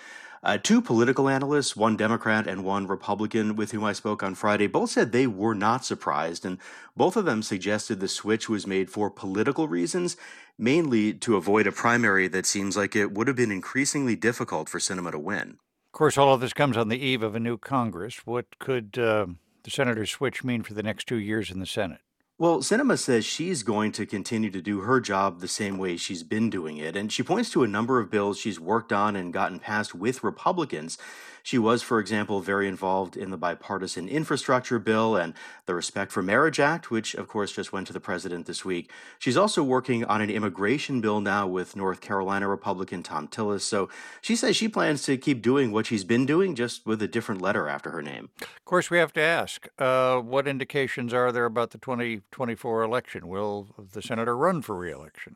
Uh, 0.44 0.58
two 0.58 0.82
political 0.82 1.30
analysts, 1.30 1.74
one 1.74 1.96
Democrat 1.96 2.48
and 2.48 2.66
one 2.66 2.86
Republican, 2.86 3.56
with 3.56 3.72
whom 3.72 3.86
I 3.86 3.94
spoke 3.94 4.22
on 4.22 4.36
Friday, 4.36 4.68
both 4.68 4.90
said 4.90 5.12
they 5.12 5.26
were 5.26 5.56
not 5.56 5.86
surprised, 5.86 6.46
and 6.46 6.58
both 6.98 7.16
of 7.16 7.24
them 7.24 7.42
suggested 7.42 8.00
the 8.02 8.10
switch 8.10 8.50
was 8.50 8.68
made 8.68 8.90
for 8.90 9.10
political 9.10 9.70
reasons, 9.70 10.18
mainly 10.58 11.14
to 11.14 11.38
avoid 11.38 11.66
a 11.66 11.72
primary 11.72 12.28
that 12.28 12.46
seems 12.46 12.76
like 12.76 12.94
it 12.94 13.14
would 13.14 13.28
have 13.28 13.38
been 13.38 13.52
increasingly 13.52 14.18
difficult 14.18 14.68
for 14.68 14.80
Sinema 14.80 15.12
to 15.12 15.20
win. 15.20 15.60
Of 15.94 15.98
course, 15.98 16.18
all 16.18 16.34
of 16.34 16.42
this 16.42 16.54
comes 16.54 16.76
on 16.76 16.90
the 16.90 17.00
eve 17.00 17.24
of 17.24 17.36
a 17.36 17.40
new 17.40 17.58
Congress. 17.58 18.26
What 18.26 18.60
could 18.60 18.98
uh, 18.98 19.28
the 19.64 19.72
senator's 19.72 20.12
switch 20.12 20.44
mean 20.44 20.64
for 20.64 20.74
the 20.74 20.84
next 20.84 21.08
two 21.08 21.20
years 21.20 21.52
in 21.52 21.62
the 21.62 21.66
Senate? 21.66 22.02
Well, 22.44 22.60
Sinema 22.60 23.00
says 23.00 23.24
she's 23.24 23.64
going 23.64 23.94
to 23.94 24.06
continue 24.06 24.52
to 24.52 24.62
do 24.62 24.82
her 24.82 25.00
job 25.00 25.40
the 25.40 25.48
same 25.48 25.78
way 25.78 25.96
she's 25.96 26.24
been 26.24 26.50
doing 26.50 26.76
it. 26.76 26.98
And 26.98 27.10
she 27.10 27.24
points 27.24 27.50
to 27.52 27.64
a 27.64 27.70
number 27.70 28.02
of 28.02 28.12
bills 28.12 28.38
she's 28.38 28.60
worked 28.60 28.92
on 28.92 29.16
and 29.16 29.32
gotten 29.32 29.60
passed 29.60 29.96
with 29.96 30.26
Republicans 30.26 30.98
she 31.44 31.58
was, 31.58 31.84
for 31.84 32.00
example, 32.00 32.40
very 32.40 32.70
involved 32.70 33.18
in 33.18 33.30
the 33.30 33.38
bipartisan 33.38 34.08
infrastructure 34.08 34.80
bill 34.80 35.18
and 35.18 35.34
the 35.66 35.76
Respect 35.76 36.12
for 36.12 36.24
Marriage 36.24 36.60
Act, 36.60 36.90
which, 36.90 37.14
of 37.16 37.28
course, 37.28 37.52
just 37.52 37.74
went 37.74 37.86
to 37.88 37.94
the 37.94 38.00
president 38.00 38.46
this 38.46 38.64
week. 38.64 38.90
She's 39.20 39.36
also 39.36 39.62
working 39.62 40.06
on 40.06 40.22
an 40.22 40.30
immigration 40.30 41.02
bill 41.02 41.20
now 41.20 41.46
with 41.46 41.76
North 41.76 42.00
Carolina 42.00 42.48
Republican 42.48 43.04
Thom 43.04 43.28
Tillis. 43.28 43.62
So 43.62 43.90
she 44.22 44.38
says 44.38 44.56
she 44.56 44.70
plans 44.70 45.04
to 45.04 45.18
keep 45.18 45.42
doing 45.42 45.74
what 45.74 45.86
she's 45.86 46.06
been 46.06 46.26
doing, 46.26 46.56
just 46.56 46.86
with 46.86 47.02
a 47.02 47.08
different 47.10 47.42
letter 47.42 47.68
after 47.68 47.92
her 47.92 48.02
name. 48.02 48.30
Of 48.42 48.66
course, 48.66 48.90
we 48.90 48.98
have 48.98 49.14
to 49.14 49.22
ask 49.22 49.68
uh, 49.78 50.20
what 50.20 50.48
indications 50.48 51.14
are 51.14 51.34
there 51.34 51.46
about 51.46 51.72
the 51.72 51.78
2024 51.78 52.84
election? 52.84 53.28
Will 53.28 53.68
the 53.78 54.02
senator 54.02 54.38
run 54.38 54.62
for 54.62 54.78
reelection? 54.78 55.36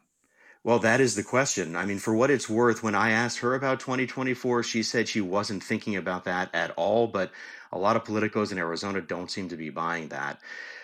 Well, 0.68 0.80
that 0.80 1.00
is 1.00 1.16
the 1.16 1.24
question. 1.24 1.78
I 1.78 1.86
mean, 1.86 1.98
for 1.98 2.14
what 2.14 2.30
it's 2.30 2.50
worth, 2.50 2.84
when 2.84 2.94
I 2.94 3.12
asked 3.12 3.38
her 3.38 3.56
about 3.56 3.80
2024, 3.80 4.64
she 4.64 4.84
said 4.84 5.08
she 5.08 5.22
wasn't 5.22 5.64
thinking 5.64 5.96
about 5.96 6.26
that 6.26 6.54
at 6.54 6.72
all. 6.72 7.08
But 7.08 7.32
a 7.72 7.78
lot 7.78 7.96
of 7.96 8.04
politicos 8.04 8.52
in 8.52 8.58
Arizona 8.58 9.00
don't 9.00 9.32
seem 9.32 9.48
to 9.48 9.56
be 9.56 9.70
buying 9.70 10.10
that. 10.10 10.42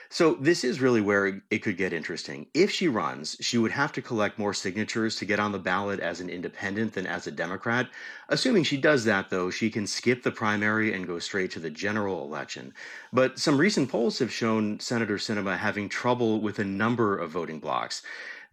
So, 0.10 0.36
this 0.36 0.64
is 0.64 0.80
really 0.80 1.02
where 1.02 1.42
it 1.50 1.64
could 1.64 1.76
get 1.76 1.92
interesting. 1.92 2.46
If 2.54 2.72
she 2.72 2.88
runs, 2.88 3.36
she 3.42 3.58
would 3.58 3.72
have 3.72 3.92
to 3.94 4.02
collect 4.02 4.40
more 4.40 4.54
signatures 4.54 5.18
to 5.18 5.26
get 5.26 5.40
on 5.40 5.52
the 5.52 5.60
ballot 5.60 6.00
as 6.00 6.22
an 6.22 6.30
independent 6.30 6.94
than 6.94 7.06
as 7.06 7.28
a 7.28 7.32
Democrat. 7.32 7.90
Assuming 8.30 8.64
she 8.64 8.78
does 8.78 9.04
that, 9.04 9.32
though, 9.32 9.50
she 9.50 9.70
can 9.70 9.86
skip 9.86 10.24
the 10.24 10.32
primary 10.32 10.94
and 10.94 11.08
go 11.08 11.20
straight 11.20 11.52
to 11.52 11.60
the 11.60 11.70
general 11.70 12.24
election. 12.24 12.74
But 13.12 13.38
some 13.38 13.58
recent 13.58 13.90
polls 13.90 14.20
have 14.20 14.32
shown 14.32 14.80
Senator 14.80 15.18
Sinema 15.18 15.58
having 15.58 15.90
trouble 15.90 16.40
with 16.40 16.60
a 16.60 16.64
number 16.64 17.18
of 17.18 17.32
voting 17.32 17.60
blocks. 17.60 18.02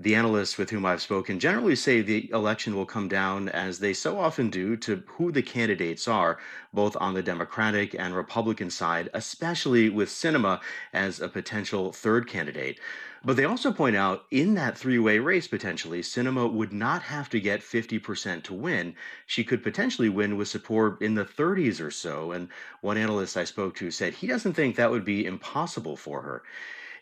The 0.02 0.14
analysts 0.14 0.56
with 0.56 0.70
whom 0.70 0.86
I've 0.86 1.02
spoken 1.02 1.38
generally 1.38 1.76
say 1.76 2.00
the 2.00 2.30
election 2.30 2.74
will 2.74 2.86
come 2.86 3.06
down, 3.06 3.50
as 3.50 3.80
they 3.80 3.92
so 3.92 4.18
often 4.18 4.48
do, 4.48 4.74
to 4.78 5.02
who 5.06 5.30
the 5.30 5.42
candidates 5.42 6.08
are, 6.08 6.38
both 6.72 6.96
on 6.98 7.12
the 7.12 7.22
Democratic 7.22 7.94
and 7.94 8.16
Republican 8.16 8.70
side, 8.70 9.10
especially 9.12 9.90
with 9.90 10.08
Sinema 10.08 10.62
as 10.94 11.20
a 11.20 11.28
potential 11.28 11.92
third 11.92 12.26
candidate. 12.26 12.80
But 13.22 13.36
they 13.36 13.44
also 13.44 13.72
point 13.72 13.94
out 13.94 14.24
in 14.30 14.54
that 14.54 14.78
three 14.78 14.98
way 14.98 15.18
race, 15.18 15.46
potentially, 15.46 16.00
Sinema 16.00 16.50
would 16.50 16.72
not 16.72 17.02
have 17.02 17.28
to 17.28 17.38
get 17.38 17.60
50% 17.60 18.42
to 18.44 18.54
win. 18.54 18.94
She 19.26 19.44
could 19.44 19.62
potentially 19.62 20.08
win 20.08 20.38
with 20.38 20.48
support 20.48 21.02
in 21.02 21.14
the 21.14 21.26
30s 21.26 21.78
or 21.78 21.90
so. 21.90 22.32
And 22.32 22.48
one 22.80 22.96
analyst 22.96 23.36
I 23.36 23.44
spoke 23.44 23.74
to 23.76 23.90
said 23.90 24.14
he 24.14 24.26
doesn't 24.26 24.54
think 24.54 24.76
that 24.76 24.90
would 24.90 25.04
be 25.04 25.26
impossible 25.26 25.98
for 25.98 26.22
her. 26.22 26.42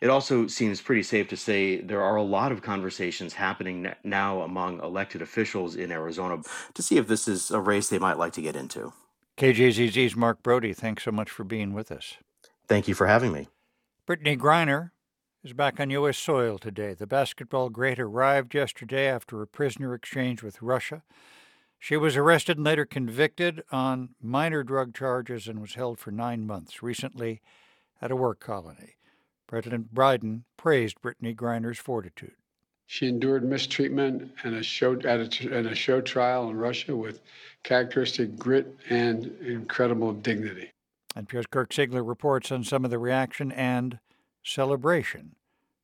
It 0.00 0.10
also 0.10 0.46
seems 0.46 0.80
pretty 0.80 1.02
safe 1.02 1.28
to 1.28 1.36
say 1.36 1.80
there 1.80 2.02
are 2.02 2.16
a 2.16 2.22
lot 2.22 2.52
of 2.52 2.62
conversations 2.62 3.34
happening 3.34 3.92
now 4.04 4.42
among 4.42 4.80
elected 4.80 5.22
officials 5.22 5.74
in 5.74 5.90
Arizona 5.90 6.42
to 6.74 6.82
see 6.82 6.98
if 6.98 7.08
this 7.08 7.26
is 7.26 7.50
a 7.50 7.60
race 7.60 7.88
they 7.88 7.98
might 7.98 8.18
like 8.18 8.32
to 8.34 8.42
get 8.42 8.54
into. 8.54 8.92
KJZZ's 9.36 10.16
Mark 10.16 10.42
Brody, 10.42 10.72
thanks 10.72 11.04
so 11.04 11.12
much 11.12 11.30
for 11.30 11.44
being 11.44 11.72
with 11.72 11.90
us. 11.90 12.16
Thank 12.68 12.88
you 12.88 12.94
for 12.94 13.06
having 13.06 13.32
me. 13.32 13.48
Brittney 14.06 14.38
Griner 14.38 14.90
is 15.44 15.52
back 15.52 15.78
on 15.80 15.90
U.S. 15.90 16.18
soil 16.18 16.58
today. 16.58 16.94
The 16.94 17.06
basketball 17.06 17.68
great 17.68 17.98
arrived 17.98 18.54
yesterday 18.54 19.06
after 19.06 19.40
a 19.40 19.46
prisoner 19.46 19.94
exchange 19.94 20.42
with 20.42 20.60
Russia. 20.60 21.02
She 21.78 21.96
was 21.96 22.16
arrested 22.16 22.56
and 22.56 22.66
later 22.66 22.84
convicted 22.84 23.62
on 23.70 24.10
minor 24.20 24.64
drug 24.64 24.94
charges 24.94 25.46
and 25.46 25.60
was 25.60 25.74
held 25.74 25.98
for 25.98 26.10
nine 26.10 26.46
months 26.46 26.82
recently 26.82 27.40
at 28.02 28.10
a 28.10 28.16
work 28.16 28.40
colony. 28.40 28.97
President 29.48 29.92
Biden 29.92 30.42
praised 30.56 31.00
Brittney 31.02 31.34
Griner's 31.34 31.78
fortitude. 31.78 32.34
She 32.86 33.08
endured 33.08 33.42
mistreatment 33.42 34.30
and 34.44 34.54
a 34.54 34.62
show 34.62 34.94
at 35.00 35.06
a, 35.06 35.58
and 35.58 35.66
a 35.66 35.74
show 35.74 36.00
trial 36.00 36.48
in 36.48 36.56
Russia 36.56 36.94
with 36.94 37.20
characteristic 37.64 38.36
grit 38.38 38.76
and 38.88 39.26
incredible 39.40 40.12
dignity. 40.12 40.70
NPR's 41.16 41.46
Kirk 41.46 41.70
Siegler 41.70 42.06
reports 42.06 42.52
on 42.52 42.62
some 42.62 42.84
of 42.84 42.90
the 42.90 42.98
reaction 42.98 43.50
and 43.50 43.98
celebration 44.44 45.34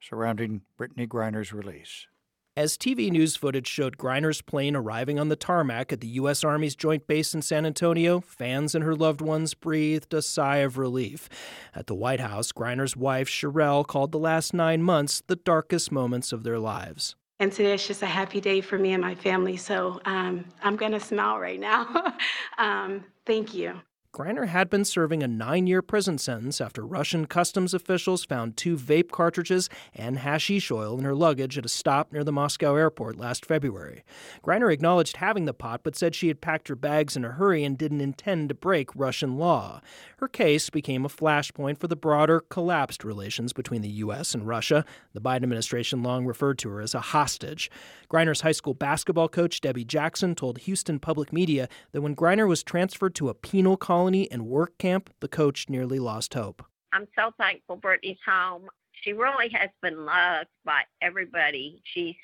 surrounding 0.01 0.63
Brittney 0.79 1.09
Griner's 1.09 1.53
release. 1.53 2.07
As 2.57 2.79
TV 2.79 3.11
news 3.11 3.35
footage 3.35 3.67
showed 3.67 3.99
Griner's 3.99 4.41
plane 4.41 4.77
arriving 4.77 5.19
on 5.19 5.29
the 5.29 5.35
tarmac 5.35 5.93
at 5.93 6.01
the 6.01 6.07
U.S. 6.07 6.45
Army's 6.45 6.77
Joint 6.77 7.05
Base 7.09 7.35
in 7.35 7.43
San 7.43 7.67
Antonio, 7.67 8.21
fans 8.21 8.77
and 8.77 8.85
her 8.85 8.95
loved 8.95 9.21
ones 9.21 9.55
breathed 9.55 10.15
a 10.15 10.23
sigh 10.23 10.59
of 10.59 10.79
relief. 10.79 11.29
At 11.75 11.89
the 11.89 11.97
White 11.97 12.21
House, 12.21 12.53
Griner's 12.53 12.97
wife, 12.97 13.29
Cherelle, 13.29 13.85
called 13.85 14.13
the 14.13 14.21
last 14.21 14.55
nine 14.55 14.85
months 14.85 15.21
the 15.27 15.35
darkest 15.35 15.91
moments 15.91 16.33
of 16.33 16.45
their 16.45 16.61
lives. 16.61 17.17
And 17.41 17.51
today 17.51 17.75
is 17.75 17.89
just 17.89 18.03
a 18.03 18.07
happy 18.07 18.41
day 18.41 18.61
for 18.61 18.79
me 18.79 18.93
and 18.93 19.03
my 19.03 19.17
family, 19.17 19.57
so 19.57 20.01
um, 20.05 20.45
I'm 20.63 20.77
going 20.77 20.93
to 20.93 21.01
smile 21.01 21.41
right 21.41 21.59
now. 21.59 22.15
um, 22.59 23.05
thank 23.27 23.53
you. 23.53 23.81
Griner 24.15 24.47
had 24.47 24.71
been 24.71 24.85
serving 24.85 25.25
a 25.25 25.27
nine 25.27 25.67
year 25.67 25.83
prison 25.83 26.19
sentence 26.19 26.61
after 26.61 26.87
Russian 26.87 27.27
customs 27.27 27.75
officials 27.75 28.25
found 28.25 28.57
two 28.57 28.77
vape 28.77 29.11
cartridges 29.11 29.69
and 29.93 30.19
hashish 30.19 30.71
oil 30.71 30.97
in 30.97 31.05
her 31.05 31.17
luggage 31.17 31.59
at 31.59 31.67
a 31.67 31.69
stop 31.69 32.13
near 32.13 32.23
the 32.23 32.31
Moscow 32.31 32.77
airport 32.77 33.17
last 33.19 33.45
February. 33.45 34.05
Griner 34.41 34.73
acknowledged 34.73 35.17
having 35.17 35.47
the 35.47 35.53
pot 35.53 35.81
but 35.83 35.97
said 35.97 36.15
she 36.15 36.29
had 36.29 36.41
packed 36.41 36.69
her 36.69 36.77
bags 36.77 37.17
in 37.17 37.25
a 37.25 37.33
hurry 37.33 37.65
and 37.65 37.77
didn't 37.77 38.01
intend 38.01 38.51
to 38.51 38.55
break 38.55 38.95
Russian 38.95 39.37
law. 39.37 39.81
Her 40.19 40.29
case 40.29 40.71
became 40.71 41.05
a 41.05 41.09
flashpoint 41.09 41.79
for 41.79 41.89
the 41.89 41.97
broader, 41.97 42.39
collapsed 42.39 43.03
relations 43.03 43.53
between 43.53 43.83
the 43.83 43.89
U.S. 43.89 44.33
and 44.33 44.47
Russia. 44.47 44.85
The 45.13 45.21
Biden 45.21 45.43
administration 45.43 46.05
long 46.05 46.25
referred 46.25 46.59
to 46.59 46.69
her 46.69 46.81
as 46.81 46.95
a 46.95 47.01
hostage. 47.01 47.69
Griner's 48.09 48.43
high 48.43 48.53
school 48.53 48.75
basketball 48.75 49.29
coach, 49.29 49.61
Debbie 49.61 49.85
Jackson, 49.85 50.37
told 50.37 50.59
Houston 50.59 51.01
Public 51.01 51.33
Media 51.33 51.69
that 51.91 52.01
when 52.01 52.15
Griner 52.15 52.47
was 52.47 52.63
transferred 52.63 53.17
to 53.17 53.29
a 53.29 53.35
penal 53.35 53.77
colony, 53.77 54.04
colony 54.05 54.31
and 54.31 54.47
work 54.47 54.77
camp, 54.77 55.09
the 55.21 55.29
coach 55.29 55.71
nearly 55.71 55.99
lost 55.99 56.35
hope. 56.35 56.63
I'm 56.93 57.07
so 57.17 57.31
thankful 57.39 57.79
Brittney's 57.79 58.19
home. 58.27 58.69
She 58.93 59.15
really 59.15 59.49
has 59.55 59.71
been 59.81 60.05
loved 60.05 60.51
by 60.63 60.83
everybody 61.01 61.81
she's 61.85 62.15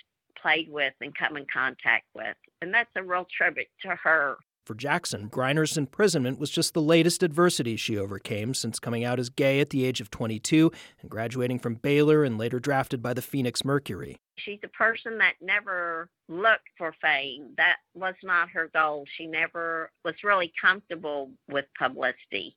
played 0.40 0.70
with 0.70 0.92
and 1.00 1.16
come 1.16 1.38
in 1.38 1.46
contact 1.50 2.04
with. 2.14 2.36
And 2.60 2.72
that's 2.72 2.90
a 2.96 3.02
real 3.02 3.26
tribute 3.34 3.68
to 3.80 3.96
her. 3.96 4.36
For 4.66 4.74
Jackson, 4.74 5.30
Griner's 5.30 5.78
imprisonment 5.78 6.38
was 6.38 6.50
just 6.50 6.74
the 6.74 6.82
latest 6.82 7.22
adversity 7.22 7.76
she 7.76 7.96
overcame 7.96 8.52
since 8.54 8.78
coming 8.78 9.04
out 9.04 9.18
as 9.18 9.30
gay 9.30 9.60
at 9.60 9.70
the 9.70 9.84
age 9.84 10.00
of 10.00 10.10
22 10.10 10.70
and 11.00 11.10
graduating 11.10 11.58
from 11.58 11.74
Baylor 11.76 12.24
and 12.24 12.36
later 12.36 12.60
drafted 12.60 13.02
by 13.02 13.14
the 13.14 13.22
Phoenix 13.22 13.64
Mercury. 13.64 14.18
She's 14.36 14.60
a 14.62 14.68
person 14.68 15.18
that 15.18 15.34
never 15.40 16.08
looked 16.28 16.68
for 16.76 16.94
fame. 17.00 17.54
That 17.56 17.78
was 17.94 18.14
not 18.22 18.50
her 18.50 18.70
goal. 18.72 19.06
She 19.16 19.26
never 19.26 19.90
was 20.04 20.14
really 20.22 20.52
comfortable 20.60 21.30
with 21.48 21.64
publicity. 21.78 22.54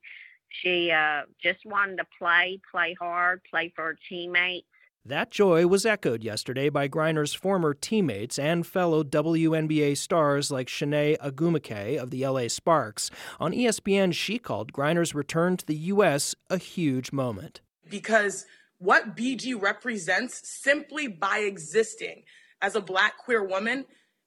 She 0.49 0.91
uh, 0.91 1.23
just 1.41 1.65
wanted 1.65 1.97
to 1.97 2.05
play, 2.19 2.59
play 2.69 2.95
hard, 2.99 3.41
play 3.49 3.71
for 3.75 3.85
her 3.85 3.97
teammates. 4.07 4.67
That 5.05 5.31
joy 5.31 5.67
was 5.67 5.85
echoed 5.85 6.23
yesterday 6.23 6.69
by 6.69 6.87
Griner's 6.87 7.33
former 7.33 7.73
teammates 7.73 8.39
and 8.39 8.65
fellow 8.65 9.03
WNBA 9.03 9.97
stars 9.97 10.49
like 10.49 10.69
Chiney 10.69 11.17
Ogwumike 11.17 11.97
of 11.97 12.09
the 12.09 12.25
LA 12.25 12.47
Sparks. 12.47 13.11
On 13.37 13.51
ESPN, 13.51 14.13
she 14.13 14.39
called 14.39 14.71
Griner's 14.71 15.13
return 15.13 15.57
to 15.57 15.65
the 15.65 15.75
U.S. 15.75 16.35
a 16.49 16.57
huge 16.57 17.11
moment. 17.11 17.59
Because 17.89 18.45
what 18.77 19.13
BG 19.13 19.61
represents 19.61 20.47
simply 20.47 21.09
by 21.09 21.39
existing 21.39 22.23
as 22.61 22.73
a 22.73 22.81
black 22.81 23.17
queer 23.17 23.43
woman, 23.43 23.83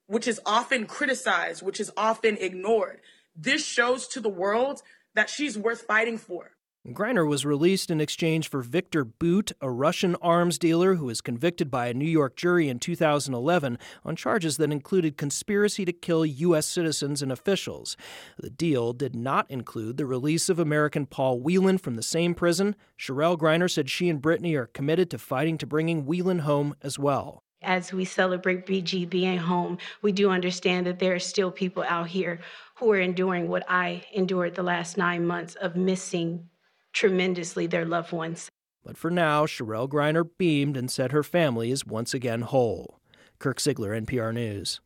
which 0.08 0.28
is 0.28 0.42
often 0.44 0.84
criticized, 0.84 1.62
which 1.62 1.80
is 1.80 1.90
often 1.96 2.36
ignored, 2.36 3.00
this 3.34 3.64
shows 3.64 4.06
to 4.08 4.20
the 4.20 4.28
world 4.28 4.82
that 5.14 5.30
she's 5.30 5.56
worth 5.56 5.86
fighting 5.86 6.18
for. 6.18 6.50
Griner 6.92 7.26
was 7.26 7.44
released 7.44 7.90
in 7.90 8.00
exchange 8.00 8.48
for 8.48 8.62
Viktor 8.62 9.04
Bout, 9.04 9.50
a 9.60 9.68
Russian 9.68 10.14
arms 10.22 10.56
dealer 10.56 10.94
who 10.94 11.06
was 11.06 11.20
convicted 11.20 11.68
by 11.68 11.88
a 11.88 11.94
New 11.94 12.08
York 12.08 12.36
jury 12.36 12.68
in 12.68 12.78
2011 12.78 13.76
on 14.04 14.14
charges 14.14 14.56
that 14.56 14.70
included 14.70 15.16
conspiracy 15.16 15.84
to 15.84 15.92
kill 15.92 16.24
U.S. 16.24 16.64
citizens 16.64 17.22
and 17.22 17.32
officials. 17.32 17.96
The 18.38 18.50
deal 18.50 18.92
did 18.92 19.16
not 19.16 19.50
include 19.50 19.96
the 19.96 20.06
release 20.06 20.48
of 20.48 20.60
American 20.60 21.06
Paul 21.06 21.40
Whelan 21.40 21.78
from 21.78 21.96
the 21.96 22.04
same 22.04 22.36
prison. 22.36 22.76
Cherelle 22.96 23.36
Griner 23.36 23.68
said 23.70 23.90
she 23.90 24.08
and 24.08 24.22
Brittney 24.22 24.56
are 24.56 24.66
committed 24.66 25.10
to 25.10 25.18
fighting 25.18 25.58
to 25.58 25.66
bringing 25.66 26.06
Whelan 26.06 26.40
home 26.40 26.76
as 26.82 27.00
well 27.00 27.42
as 27.62 27.92
we 27.92 28.04
celebrate 28.04 28.64
BG 28.64 29.10
being 29.10 29.38
home, 29.38 29.78
we 30.00 30.12
do 30.12 30.30
understand 30.30 30.86
that 30.86 31.00
there 31.00 31.14
are 31.14 31.18
still 31.18 31.50
people 31.50 31.82
out 31.88 32.06
here 32.06 32.38
who 32.76 32.92
are 32.92 33.00
enduring 33.00 33.48
what 33.48 33.64
I 33.68 34.04
endured 34.12 34.54
the 34.54 34.62
last 34.62 34.96
nine 34.96 35.26
months 35.26 35.56
of 35.56 35.74
missing 35.74 36.48
tremendously 36.96 37.66
their 37.66 37.84
loved 37.84 38.10
ones. 38.10 38.48
But 38.82 38.96
for 38.96 39.10
now, 39.10 39.44
Cherelle 39.44 39.88
Griner 39.88 40.24
beamed 40.38 40.76
and 40.76 40.90
said 40.90 41.12
her 41.12 41.22
family 41.22 41.70
is 41.70 41.86
once 41.86 42.14
again 42.14 42.40
whole. 42.40 42.98
Kirk 43.38 43.58
Siegler, 43.58 43.94
NPR 44.06 44.32
News. 44.32 44.80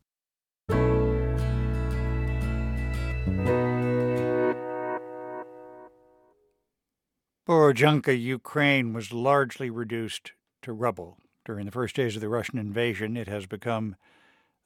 Borodyanka, 7.47 8.19
Ukraine 8.19 8.93
was 8.93 9.13
largely 9.13 9.69
reduced 9.69 10.33
to 10.61 10.73
rubble. 10.73 11.17
During 11.45 11.65
the 11.65 11.71
first 11.71 11.95
days 11.95 12.15
of 12.15 12.21
the 12.21 12.29
Russian 12.29 12.59
invasion, 12.59 13.15
it 13.15 13.27
has 13.27 13.45
become 13.45 13.95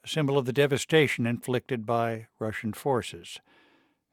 a 0.03 0.07
symbol 0.07 0.37
of 0.37 0.45
the 0.45 0.53
devastation 0.53 1.27
inflicted 1.27 1.85
by 1.85 2.27
Russian 2.39 2.73
forces. 2.73 3.39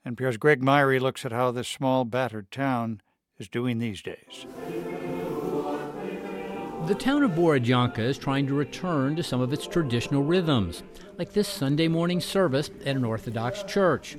NPR's 0.07 0.37
Greg 0.37 0.63
Myre 0.63 1.01
looks 1.01 1.25
at 1.25 1.33
how 1.33 1.51
this 1.51 1.69
small, 1.69 2.05
battered 2.05 2.51
town 2.51 3.01
is 3.43 3.49
doing 3.49 3.79
these 3.79 4.01
days. 4.01 4.47
The 6.87 6.95
town 6.95 7.25
of 7.25 7.33
Borodyanka 7.33 7.99
is 7.99 8.17
trying 8.17 8.47
to 8.47 8.55
return 8.55 9.17
to 9.17 9.23
some 9.23 9.41
of 9.41 9.53
its 9.53 9.67
traditional 9.67 10.23
rhythms, 10.23 10.85
like 11.19 11.33
this 11.33 11.49
Sunday 11.49 11.89
morning 11.89 12.21
service 12.21 12.71
at 12.87 12.95
an 12.95 13.05
Orthodox 13.05 13.65
church. 13.65 14.17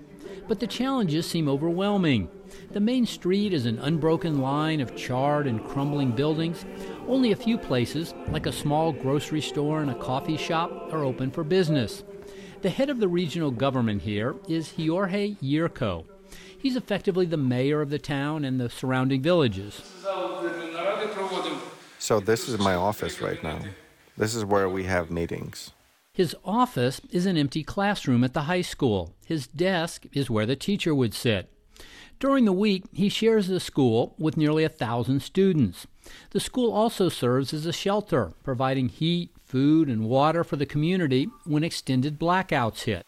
But 0.49 0.59
the 0.59 0.67
challenges 0.67 1.25
seem 1.25 1.47
overwhelming. 1.47 2.29
The 2.71 2.81
main 2.81 3.05
street 3.05 3.53
is 3.53 3.65
an 3.65 3.79
unbroken 3.79 4.41
line 4.41 4.81
of 4.81 4.95
charred 4.95 5.47
and 5.47 5.63
crumbling 5.63 6.11
buildings. 6.11 6.65
Only 7.07 7.31
a 7.31 7.37
few 7.37 7.57
places, 7.57 8.13
like 8.27 8.45
a 8.45 8.51
small 8.51 8.91
grocery 8.91 9.41
store 9.41 9.81
and 9.81 9.91
a 9.91 9.95
coffee 9.95 10.37
shop, 10.37 10.89
are 10.91 11.05
open 11.05 11.31
for 11.31 11.45
business. 11.45 12.03
The 12.61 12.69
head 12.69 12.89
of 12.89 12.99
the 12.99 13.07
regional 13.07 13.51
government 13.51 14.01
here 14.01 14.35
is 14.49 14.73
Jorge 14.77 15.35
Yurko, 15.41 16.05
He's 16.63 16.77
effectively 16.77 17.25
the 17.25 17.35
mayor 17.35 17.81
of 17.81 17.89
the 17.89 17.99
town 17.99 18.45
and 18.45 18.57
the 18.57 18.69
surrounding 18.69 19.21
villages. 19.21 19.81
So, 21.99 22.21
this 22.21 22.47
is 22.47 22.57
my 22.57 22.73
office 22.73 23.19
right 23.19 23.43
now. 23.43 23.59
This 24.15 24.33
is 24.33 24.45
where 24.45 24.69
we 24.69 24.85
have 24.85 25.11
meetings. 25.11 25.71
His 26.13 26.37
office 26.45 27.01
is 27.11 27.25
an 27.25 27.35
empty 27.35 27.63
classroom 27.65 28.23
at 28.23 28.33
the 28.33 28.43
high 28.43 28.61
school. 28.61 29.13
His 29.25 29.45
desk 29.45 30.05
is 30.13 30.29
where 30.29 30.45
the 30.45 30.55
teacher 30.55 30.95
would 30.95 31.13
sit. 31.13 31.51
During 32.21 32.45
the 32.45 32.53
week, 32.53 32.85
he 32.93 33.09
shares 33.09 33.49
the 33.49 33.59
school 33.59 34.15
with 34.17 34.37
nearly 34.37 34.63
a 34.63 34.69
thousand 34.69 35.21
students. 35.21 35.85
The 36.29 36.39
school 36.39 36.71
also 36.71 37.09
serves 37.09 37.53
as 37.53 37.65
a 37.65 37.73
shelter, 37.73 38.31
providing 38.41 38.87
heat, 38.87 39.31
food, 39.43 39.89
and 39.89 40.05
water 40.05 40.45
for 40.45 40.55
the 40.55 40.65
community 40.65 41.27
when 41.43 41.65
extended 41.65 42.17
blackouts 42.17 42.83
hit. 42.83 43.03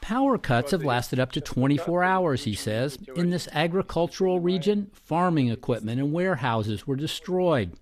Power 0.00 0.36
cuts 0.36 0.72
have 0.72 0.84
lasted 0.84 1.18
up 1.18 1.32
to 1.32 1.40
24 1.40 2.04
hours, 2.04 2.44
he 2.44 2.54
says. 2.54 2.98
In 3.16 3.30
this 3.30 3.48
agricultural 3.52 4.40
region, 4.40 4.90
farming 4.92 5.48
equipment 5.48 6.00
and 6.00 6.12
warehouses 6.12 6.86
were 6.86 6.96
destroyed. 6.96 7.72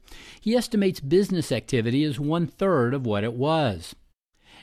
He 0.40 0.54
estimates 0.54 1.00
business 1.00 1.50
activity 1.50 2.04
is 2.04 2.20
one 2.20 2.46
third 2.46 2.94
of 2.94 3.04
what 3.04 3.24
it 3.24 3.32
was. 3.32 3.96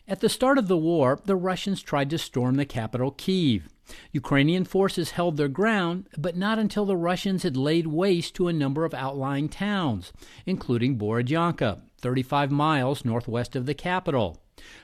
At 0.07 0.21
the 0.21 0.29
start 0.29 0.57
of 0.57 0.67
the 0.67 0.77
war, 0.77 1.19
the 1.25 1.35
Russians 1.35 1.81
tried 1.81 2.09
to 2.11 2.17
storm 2.17 2.55
the 2.55 2.65
capital, 2.65 3.11
Kiev. 3.11 3.67
Ukrainian 4.11 4.65
forces 4.65 5.11
held 5.11 5.37
their 5.37 5.47
ground, 5.47 6.07
but 6.17 6.37
not 6.37 6.57
until 6.57 6.85
the 6.85 6.95
Russians 6.95 7.43
had 7.43 7.57
laid 7.57 7.87
waste 7.87 8.33
to 8.35 8.47
a 8.47 8.53
number 8.53 8.85
of 8.85 8.93
outlying 8.93 9.49
towns, 9.49 10.13
including 10.45 10.97
Borodyanka, 10.97 11.81
35 11.99 12.49
miles 12.49 13.03
northwest 13.03 13.55
of 13.55 13.65
the 13.65 13.73
capital. 13.73 14.41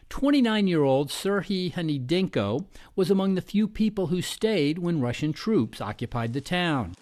29 0.09 0.67
year 0.67 0.83
old 0.83 1.09
Serhiy 1.09 1.73
Hanidenko 1.73 2.65
was 2.95 3.09
among 3.09 3.35
the 3.35 3.41
few 3.41 3.67
people 3.67 4.07
who 4.07 4.21
stayed 4.21 4.79
when 4.79 5.01
Russian 5.01 5.33
troops 5.33 5.81
occupied 5.81 6.33
the 6.33 6.41
town. 6.41 6.93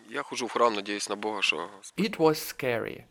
It 1.97 2.19
was 2.19 2.41
scary. 2.41 3.05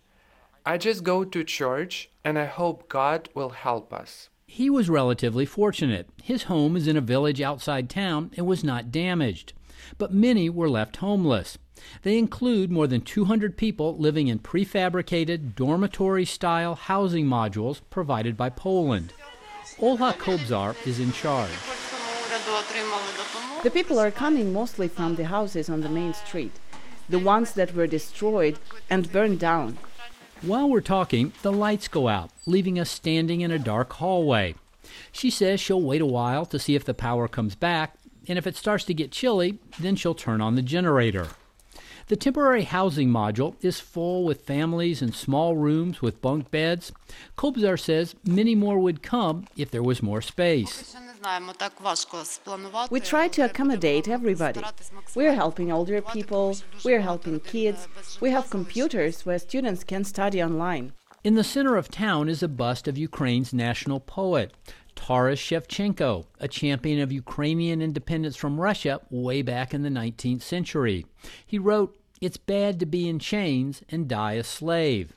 I 0.65 0.79
just 0.79 1.03
go 1.05 1.25
to 1.25 1.45
church 1.45 2.11
and 2.25 2.39
I 2.39 2.47
hope 2.47 2.89
God 2.89 3.29
will 3.35 3.51
help 3.51 3.93
us. 3.93 4.29
He 4.47 4.69
was 4.71 4.89
relatively 4.91 5.47
fortunate. 5.47 6.09
His 6.23 6.45
home 6.45 6.77
is 6.77 6.87
in 6.87 6.97
a 6.97 7.01
village 7.01 7.41
outside 7.41 7.89
town 7.89 8.31
and 8.37 8.47
was 8.47 8.63
not 8.63 8.93
damaged. 8.93 9.55
But 9.99 10.13
many 10.13 10.49
were 10.49 10.69
left 10.69 10.97
homeless. 10.97 11.59
They 12.03 12.19
include 12.19 12.71
more 12.71 12.87
than 12.87 13.01
200 13.01 13.57
people 13.57 13.97
living 13.97 14.29
in 14.29 14.39
prefabricated 14.39 15.55
dormitory 15.55 16.25
style 16.25 16.75
housing 16.75 17.27
modules 17.27 17.81
provided 17.91 18.37
by 18.37 18.51
Poland. 18.51 19.13
Olha 19.83 20.13
Kobzar 20.13 20.77
is 20.87 21.01
in 21.01 21.11
charge. 21.11 21.51
The 23.65 23.71
people 23.71 23.99
are 23.99 24.13
coming 24.13 24.53
mostly 24.53 24.87
from 24.87 25.17
the 25.17 25.25
houses 25.25 25.69
on 25.69 25.81
the 25.81 25.89
main 25.89 26.15
street, 26.15 26.53
the 27.09 27.19
ones 27.19 27.55
that 27.55 27.75
were 27.75 27.89
destroyed 27.89 28.61
and 28.89 29.11
burned 29.11 29.41
down. 29.41 29.79
While 30.43 30.71
we're 30.71 30.83
talking, 30.83 31.33
the 31.43 31.51
lights 31.51 31.89
go 31.89 32.07
out, 32.07 32.31
leaving 32.47 32.79
us 32.79 32.91
standing 32.91 33.41
in 33.41 33.51
a 33.51 33.59
dark 33.59 33.93
hallway. 33.95 34.55
She 35.11 35.31
says 35.31 35.59
she'll 35.59 35.83
wait 35.83 36.01
a 36.01 36.07
while 36.07 36.47
to 36.47 36.61
see 36.61 36.77
if 36.77 36.85
the 36.85 36.95
power 36.95 37.27
comes 37.27 37.57
back, 37.57 37.97
and 38.29 38.39
if 38.39 38.47
it 38.47 38.55
starts 38.55 38.85
to 38.85 38.95
get 38.95 39.11
chilly, 39.11 39.59
then 39.81 39.97
she'll 39.97 40.15
turn 40.15 40.41
on 40.41 40.55
the 40.55 40.63
generator. 40.63 41.27
The 42.09 42.17
temporary 42.17 42.65
housing 42.65 43.09
module 43.09 43.55
is 43.63 43.81
full 43.81 44.25
with 44.25 44.45
families 44.45 45.03
in 45.03 45.13
small 45.13 45.57
rooms 45.57 46.03
with 46.03 46.21
bunk 46.21 46.51
beds. 46.51 46.93
Kobzar 47.37 47.79
says 47.79 48.15
many 48.25 48.55
more 48.55 48.79
would 48.79 49.03
come 49.03 49.47
if 49.57 49.71
there 49.71 49.83
was 49.83 50.03
more 50.03 50.21
space. 50.21 50.97
We 52.91 53.01
try 53.01 53.29
to 53.29 53.43
accommodate 53.43 54.09
everybody. 54.09 54.61
We 55.15 55.27
are 55.27 55.35
helping 55.35 55.71
older 55.71 56.03
people, 56.03 56.57
we 56.85 56.95
are 56.95 57.01
helping 57.01 57.41
kids, 57.41 57.87
we 58.21 58.31
have 58.31 58.51
computers 58.51 59.25
where 59.25 59.39
students 59.39 59.85
can 59.85 60.05
study 60.05 60.43
online. 60.43 60.93
In 61.25 61.37
the 61.37 61.45
center 61.45 61.77
of 61.77 61.89
town 61.89 62.29
is 62.29 62.43
a 62.43 62.49
bust 62.49 62.89
of 62.89 62.99
Ukraine's 62.99 63.53
national 63.53 64.01
poet, 64.01 64.53
Taras 64.95 65.41
Shevchenko, 65.41 66.27
a 66.39 66.49
champion 66.49 67.01
of 67.01 67.13
Ukrainian 67.13 67.83
independence 67.83 68.37
from 68.37 68.61
Russia 68.61 69.01
way 69.11 69.43
back 69.43 69.75
in 69.75 69.83
the 69.83 69.89
19th 69.89 70.43
century. 70.43 71.07
He 71.45 71.59
wrote, 71.59 71.97
it's 72.21 72.37
bad 72.37 72.79
to 72.79 72.87
be 72.87 73.09
in 73.09 73.19
chains 73.19 73.83
and 73.89 74.07
die 74.07 74.35
a 74.35 74.45
slave. 74.45 75.13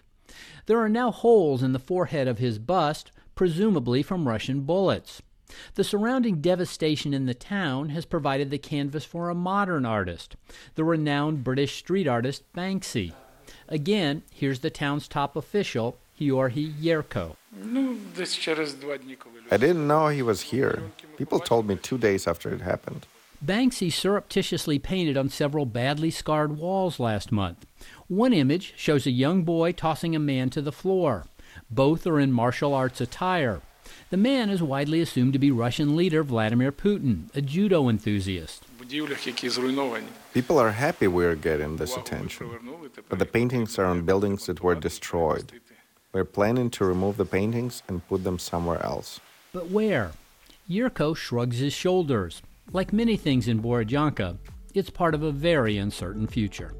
There 0.65 0.79
are 0.79 0.89
now 0.89 1.11
holes 1.11 1.61
in 1.61 1.71
the 1.71 1.79
forehead 1.79 2.27
of 2.27 2.39
his 2.39 2.57
bust, 2.57 3.11
presumably 3.35 4.01
from 4.01 4.27
Russian 4.27 4.61
bullets. 4.61 5.21
The 5.75 5.83
surrounding 5.83 6.41
devastation 6.41 7.13
in 7.13 7.27
the 7.27 7.35
town 7.35 7.89
has 7.89 8.05
provided 8.05 8.49
the 8.49 8.57
canvas 8.57 9.05
for 9.05 9.29
a 9.29 9.35
modern 9.35 9.85
artist, 9.85 10.35
the 10.73 10.83
renowned 10.83 11.43
British 11.43 11.75
street 11.75 12.07
artist 12.07 12.51
Banksy. 12.53 13.13
Again, 13.67 14.23
here's 14.31 14.61
the 14.61 14.71
town's 14.71 15.07
top 15.07 15.35
official, 15.35 15.99
Georgi 16.19 16.71
Yerko. 16.73 17.35
I 19.51 19.57
didn't 19.57 19.87
know 19.87 20.07
he 20.07 20.21
was 20.21 20.41
here. 20.41 20.83
People 21.17 21.39
told 21.39 21.67
me 21.67 21.75
two 21.75 21.97
days 21.97 22.27
after 22.27 22.53
it 22.53 22.61
happened. 22.61 23.05
Banksy 23.43 23.91
surreptitiously 23.91 24.79
painted 24.79 25.17
on 25.17 25.29
several 25.29 25.65
badly 25.65 26.09
scarred 26.09 26.57
walls 26.57 26.99
last 26.99 27.31
month. 27.31 27.65
One 28.07 28.33
image 28.33 28.73
shows 28.75 29.05
a 29.05 29.11
young 29.11 29.43
boy 29.43 29.73
tossing 29.73 30.15
a 30.15 30.19
man 30.19 30.49
to 30.51 30.61
the 30.61 30.71
floor. 30.71 31.25
Both 31.69 32.07
are 32.07 32.19
in 32.19 32.31
martial 32.31 32.73
arts 32.73 33.01
attire. 33.01 33.61
The 34.09 34.17
man 34.17 34.49
is 34.49 34.63
widely 34.63 35.01
assumed 35.01 35.33
to 35.33 35.39
be 35.39 35.51
Russian 35.51 35.95
leader 35.95 36.23
Vladimir 36.23 36.71
Putin, 36.71 37.35
a 37.35 37.41
judo 37.41 37.89
enthusiast. 37.89 38.63
People 40.33 40.57
are 40.59 40.71
happy 40.71 41.07
we're 41.07 41.35
getting 41.35 41.77
this 41.77 41.97
attention, 41.97 42.49
but 43.09 43.19
the 43.19 43.25
paintings 43.25 43.77
are 43.79 43.85
on 43.85 44.05
buildings 44.05 44.45
that 44.45 44.61
were 44.61 44.75
destroyed. 44.75 45.51
We're 46.15 46.23
planning 46.23 46.69
to 46.69 46.85
remove 46.85 47.17
the 47.17 47.25
paintings 47.25 47.83
and 47.89 48.07
put 48.07 48.23
them 48.23 48.39
somewhere 48.39 48.81
else. 48.81 49.19
But 49.51 49.69
where? 49.69 50.11
Yurko 50.69 51.13
shrugs 51.13 51.57
his 51.57 51.73
shoulders. 51.73 52.41
Like 52.71 52.93
many 52.93 53.17
things 53.17 53.49
in 53.49 53.61
Borodyanka, 53.61 54.37
it's 54.73 54.89
part 54.89 55.13
of 55.13 55.23
a 55.23 55.31
very 55.33 55.77
uncertain 55.77 56.25
future. 56.25 56.73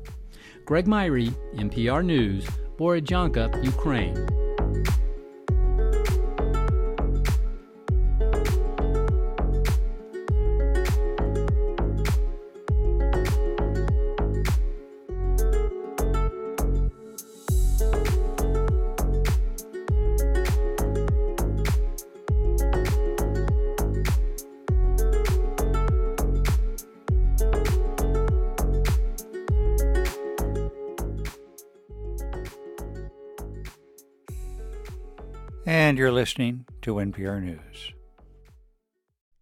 Greg 0.63 0.87
Myre, 0.87 1.33
NPR 1.53 2.05
News, 2.05 2.47
Borodyanka, 2.77 3.61
Ukraine. 3.61 4.15
And 35.85 35.99
you're 35.99 36.11
listening 36.11 36.65
to 36.81 36.95
NPR 36.95 37.43
News. 37.43 37.93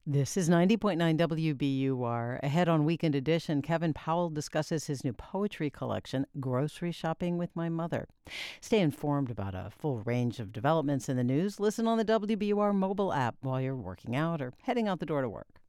This 0.06 0.36
is 0.36 0.50
90.9 0.50 1.18
WBUR. 1.18 2.40
Ahead 2.44 2.68
on 2.68 2.84
Weekend 2.84 3.16
Edition, 3.16 3.62
Kevin 3.62 3.94
Powell 3.94 4.30
discusses 4.30 4.88
his 4.88 5.06
new 5.06 5.14
poetry 5.14 5.70
collection, 5.70 6.26
Grocery 6.42 6.92
Shopping 6.92 7.38
with 7.38 7.56
My 7.56 7.70
Mother. 7.70 8.10
Stay 8.60 8.82
informed 8.82 9.32
about 9.32 9.56
a 9.56 9.72
full 9.72 10.00
range 10.00 10.42
of 10.42 10.52
developments 10.52 11.08
in 11.08 11.16
the 11.16 11.24
news. 11.24 11.62
Listen 11.62 11.88
on 11.88 11.98
the 11.98 12.04
WBUR 12.04 12.76
mobile 12.76 13.14
app 13.14 13.36
while 13.40 13.62
you're 13.62 13.74
working 13.74 14.14
out 14.14 14.42
or 14.42 14.52
heading 14.64 14.86
out 14.86 15.00
the 15.00 15.06
door 15.06 15.22
to 15.22 15.30
work. 15.30 15.62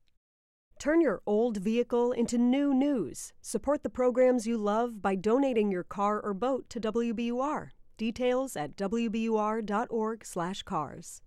Turn 0.80 1.00
your 1.00 1.22
old 1.24 1.58
vehicle 1.58 2.10
into 2.10 2.36
new 2.36 2.74
news. 2.74 3.32
Support 3.40 3.84
the 3.84 3.90
programs 3.90 4.44
you 4.44 4.58
love 4.58 5.00
by 5.00 5.14
donating 5.14 5.70
your 5.70 5.84
car 5.84 6.20
or 6.20 6.34
boat 6.34 6.68
to 6.70 6.80
WBUR. 6.80 7.70
Details 7.96 8.56
at 8.56 8.76
wbur.org/cars. 8.76 11.22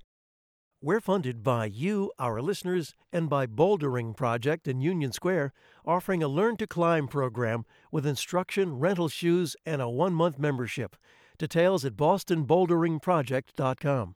We're 0.80 1.02
funded 1.02 1.41
by 1.41 1.65
you, 1.65 2.11
our 2.19 2.39
listeners, 2.39 2.94
and 3.11 3.27
by 3.27 3.48
Bouldering 3.48 4.15
Project 4.15 4.68
in 4.68 4.80
Union 4.80 5.11
Square, 5.11 5.52
offering 5.84 6.22
a 6.22 6.27
Learn 6.27 6.56
to 6.57 6.68
Climb 6.68 7.07
program 7.07 7.65
with 7.91 8.06
instruction, 8.06 8.77
rental 8.77 9.07
shoes, 9.07 9.56
and 9.65 9.81
a 9.81 9.89
one-month 9.89 10.38
membership. 10.38 10.95
Details 11.39 11.84
at 11.84 11.95
bostonboulderingproject.com. 11.95 14.15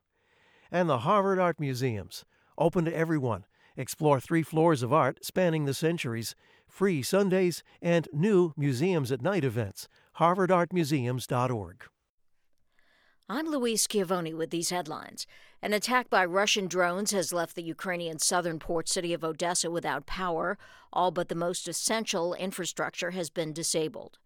And 0.71 0.89
the 0.89 0.99
Harvard 0.99 1.39
Art 1.39 1.59
Museums 1.59 2.23
open 2.59 2.85
to 2.85 2.95
everyone. 2.95 3.45
Explore 3.75 4.19
three 4.19 4.43
floors 4.43 4.83
of 4.83 4.93
art 4.93 5.25
spanning 5.25 5.65
the 5.65 5.73
centuries, 5.73 6.35
free 6.67 7.01
Sundays, 7.01 7.63
and 7.81 8.07
new 8.13 8.53
Museums 8.57 9.11
at 9.11 9.21
Night 9.21 9.43
events. 9.43 9.87
HarvardArtMuseums.org. 10.19 11.85
I'm 13.31 13.45
Louise 13.45 13.83
Schiavone 13.83 14.33
with 14.33 14.49
these 14.49 14.71
headlines. 14.71 15.27
An 15.61 15.71
attack 15.71 16.09
by 16.09 16.25
Russian 16.25 16.67
drones 16.67 17.11
has 17.11 17.31
left 17.31 17.55
the 17.55 17.61
Ukrainian 17.61 18.17
southern 18.17 18.57
port 18.57 18.89
city 18.89 19.13
of 19.13 19.23
Odessa 19.23 19.69
without 19.69 20.07
power. 20.07 20.57
All 20.91 21.11
but 21.11 21.29
the 21.29 21.35
most 21.35 21.67
essential 21.67 22.33
infrastructure 22.33 23.11
has 23.11 23.29
been 23.29 23.53
disabled. 23.53 24.17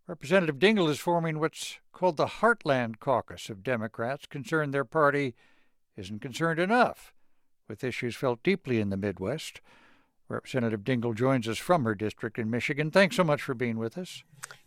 Representative 0.08 0.58
Dingell 0.58 0.90
is 0.90 0.98
forming 0.98 1.38
what's 1.38 1.78
called 1.94 2.18
the 2.18 2.26
Heartland 2.26 2.98
Caucus 3.00 3.48
of 3.48 3.62
Democrats, 3.62 4.26
concerned 4.26 4.74
their 4.74 4.86
party 4.86 5.36
isn't 5.96 6.20
concerned 6.20 6.60
enough 6.60 7.14
with 7.70 7.84
issues 7.84 8.16
felt 8.16 8.44
deeply 8.44 8.80
in 8.80 8.90
the 8.90 8.98
Midwest. 8.98 9.62
Representative 10.28 10.82
Dingell 10.82 11.16
joins 11.16 11.48
us 11.48 11.58
from 11.58 11.86
her 11.86 11.96
district 11.96 12.38
in 12.38 12.50
Michigan. 12.50 12.92
Thanks 12.92 13.16
so 13.16 13.24
much 13.24 13.42
for 13.42 13.54
being 13.54 13.78
with 13.78 13.98
us. 13.98 14.24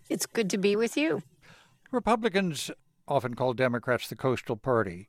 It's 0.08 0.26
good 0.26 0.48
to 0.50 0.58
be 0.58 0.76
with 0.76 0.96
you. 0.96 1.22
Republicans 1.90 2.70
often 3.06 3.34
call 3.34 3.52
Democrats 3.52 4.08
the 4.08 4.16
coastal 4.16 4.56
party. 4.56 5.08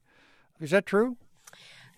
Is 0.60 0.72
that 0.72 0.86
true? 0.86 1.18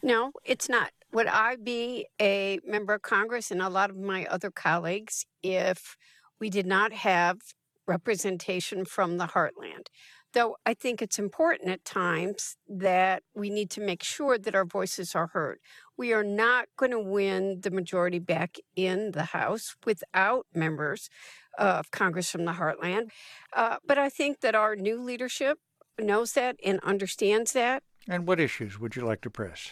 No, 0.03 0.31
it's 0.43 0.69
not. 0.69 0.91
Would 1.11 1.27
I 1.27 1.55
be 1.55 2.07
a 2.21 2.59
member 2.65 2.93
of 2.93 3.01
Congress 3.01 3.49
and 3.49 3.61
a 3.61 3.69
lot 3.69 3.89
of 3.89 3.97
my 3.97 4.25
other 4.25 4.51
colleagues 4.51 5.25
if 5.41 5.97
we 6.39 6.49
did 6.49 6.65
not 6.65 6.93
have 6.93 7.39
representation 7.87 8.85
from 8.85 9.17
the 9.17 9.27
heartland? 9.27 9.87
Though 10.33 10.57
I 10.65 10.73
think 10.73 11.01
it's 11.01 11.17
important 11.17 11.69
at 11.69 11.85
times 11.85 12.57
that 12.67 13.23
we 13.33 13.49
need 13.49 13.69
to 13.71 13.81
make 13.81 14.03
sure 14.03 14.37
that 14.37 14.53
our 14.53 14.65
voices 14.65 15.15
are 15.15 15.27
heard. 15.27 15.59
We 15.97 16.13
are 16.13 16.23
not 16.23 16.67
going 16.77 16.91
to 16.91 16.99
win 16.99 17.61
the 17.61 17.71
majority 17.71 18.19
back 18.19 18.57
in 18.75 19.11
the 19.11 19.25
House 19.25 19.75
without 19.85 20.45
members 20.53 21.09
of 21.57 21.91
Congress 21.91 22.29
from 22.29 22.45
the 22.45 22.53
heartland. 22.53 23.09
Uh, 23.55 23.77
but 23.85 23.97
I 23.97 24.09
think 24.09 24.41
that 24.41 24.55
our 24.55 24.75
new 24.75 25.01
leadership 25.01 25.59
knows 25.99 26.33
that 26.33 26.57
and 26.63 26.79
understands 26.81 27.53
that. 27.53 27.83
And 28.07 28.27
what 28.27 28.39
issues 28.39 28.79
would 28.79 28.95
you 28.95 29.05
like 29.05 29.21
to 29.21 29.29
press? 29.29 29.71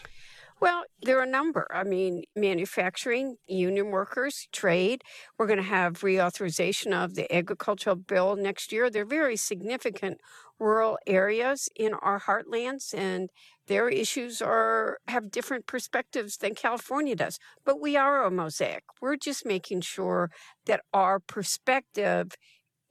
Well, 0.64 0.86
there 1.02 1.20
are 1.20 1.24
a 1.24 1.30
number. 1.30 1.68
I 1.74 1.84
mean, 1.84 2.24
manufacturing, 2.38 3.36
union 3.48 3.92
workers, 3.92 4.48
trade. 4.54 5.02
We're 5.38 5.46
going 5.46 5.58
to 5.58 5.64
have 5.64 6.00
reauthorization 6.00 6.94
of 6.94 7.16
the 7.16 7.30
agricultural 7.36 7.98
bill 7.98 8.38
next 8.38 8.72
year. 8.72 8.90
They're 8.90 9.04
very 9.04 9.36
significant 9.36 10.22
rural 10.58 10.98
areas 11.06 11.68
in 11.76 11.94
our 11.96 12.22
heartlands, 12.22 12.94
and 12.98 13.30
their 13.68 13.90
issues 13.90 14.42
are 14.42 15.00
have 15.10 15.32
different 15.32 15.68
perspectives 15.68 16.38
than 16.38 16.56
California 16.56 17.18
does. 17.18 17.40
But 17.66 17.82
we 17.82 17.98
are 17.98 18.24
a 18.24 18.32
mosaic. 18.32 18.86
We're 19.02 19.18
just 19.18 19.46
making 19.46 19.82
sure 19.82 20.32
that 20.66 20.80
our 20.94 21.20
perspective 21.20 22.36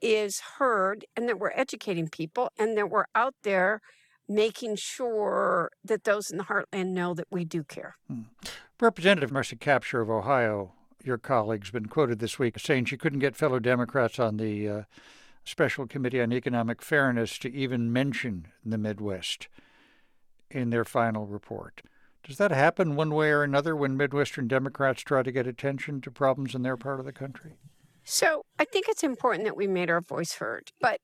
is 0.03 0.40
heard 0.59 1.07
and 1.16 1.27
that 1.27 1.39
we're 1.39 1.53
educating 1.55 2.11
people 2.11 2.51
and 2.59 2.77
that 2.77 2.90
we're 2.90 3.07
out 3.15 3.35
there 3.44 3.81
making 4.35 4.77
sure 4.77 5.71
that 5.85 6.05
those 6.05 6.31
in 6.31 6.39
the 6.39 6.45
heartland 6.45 6.89
know 6.89 7.15
that 7.15 7.27
we 7.31 7.45
do 7.45 7.63
care. 7.63 7.97
Hmm. 8.09 8.23
Representative 8.81 9.31
Marcy 9.31 9.57
Kaptur 9.57 10.03
of 10.03 10.11
Ohio, 10.11 10.73
your 11.05 11.19
colleague's 11.19 11.71
been 11.71 11.87
quoted 11.87 12.19
this 12.19 12.39
week 12.39 12.59
saying 12.59 12.87
she 12.87 12.97
couldn't 12.97 13.21
get 13.21 13.37
fellow 13.37 13.59
Democrats 13.59 14.19
on 14.19 14.37
the 14.37 14.69
uh, 14.69 14.83
Special 15.45 15.87
Committee 15.87 16.21
on 16.21 16.33
Economic 16.33 16.83
Fairness 16.83 17.39
to 17.39 17.53
even 17.53 17.93
mention 17.93 18.49
the 18.65 18.79
Midwest 18.79 19.49
in 20.51 20.71
their 20.71 20.85
final 20.85 21.27
report. 21.27 21.83
Does 22.23 22.37
that 22.37 22.53
happen 22.53 22.95
one 22.95 23.13
way 23.15 23.31
or 23.31 23.43
another 23.43 23.75
when 23.75 23.97
Midwestern 23.97 24.47
Democrats 24.47 25.03
try 25.03 25.23
to 25.23 25.33
get 25.33 25.47
attention 25.47 26.01
to 26.03 26.11
problems 26.11 26.55
in 26.55 26.63
their 26.63 26.77
part 26.77 27.01
of 27.01 27.07
the 27.07 27.13
country? 27.13 27.55
So 28.05 28.45
I 28.59 28.65
think 28.65 28.87
it's 28.89 29.03
important 29.03 29.45
that 29.45 29.57
we 29.57 29.67
made 29.67 29.91
our 29.91 30.01
voice 30.01 30.35
heard. 30.35 30.71
But 30.81 31.01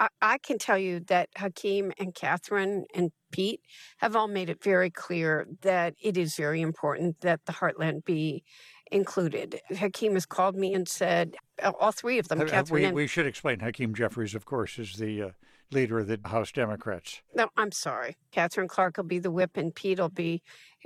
I, 0.00 0.08
I, 0.20 0.38
can 0.38 0.58
tell 0.58 0.78
you 0.78 1.00
that 1.00 1.28
Hakeem 1.36 1.92
and 1.98 2.14
Katherine 2.14 2.84
and 2.94 3.10
Pete 3.30 3.60
have 3.98 4.16
all 4.16 4.28
made 4.28 4.50
it 4.50 4.62
very 4.62 4.90
clear 4.90 5.46
that 5.62 5.94
it 6.02 6.16
is 6.16 6.34
very 6.34 6.60
important 6.60 7.20
that 7.20 7.40
the 7.46 7.52
Heartland 7.52 8.04
be 8.04 8.42
included. 8.90 9.60
Hakeem 9.70 10.14
has 10.14 10.26
called 10.26 10.56
me 10.56 10.74
and 10.74 10.88
said, 10.88 11.36
all 11.80 11.92
three 11.92 12.18
of 12.18 12.28
them, 12.28 12.40
uh, 12.40 12.44
Katherine. 12.46 12.80
We, 12.82 12.84
and, 12.86 12.94
we 12.94 13.06
should 13.06 13.26
explain. 13.26 13.60
Hakeem 13.60 13.94
Jeffries, 13.94 14.34
of 14.34 14.44
course, 14.44 14.78
is 14.78 14.94
the 14.94 15.22
uh, 15.22 15.28
leader 15.70 15.98
of 15.98 16.06
the 16.06 16.18
House 16.24 16.52
Democrats. 16.52 17.20
No, 17.34 17.48
I'm 17.56 17.72
sorry. 17.72 18.16
Katherine 18.32 18.68
Clark 18.68 18.96
will 18.96 19.04
be 19.04 19.18
the 19.18 19.30
whip, 19.30 19.56
and 19.56 19.74
Pete 19.74 19.98
will 19.98 20.08
be 20.08 20.42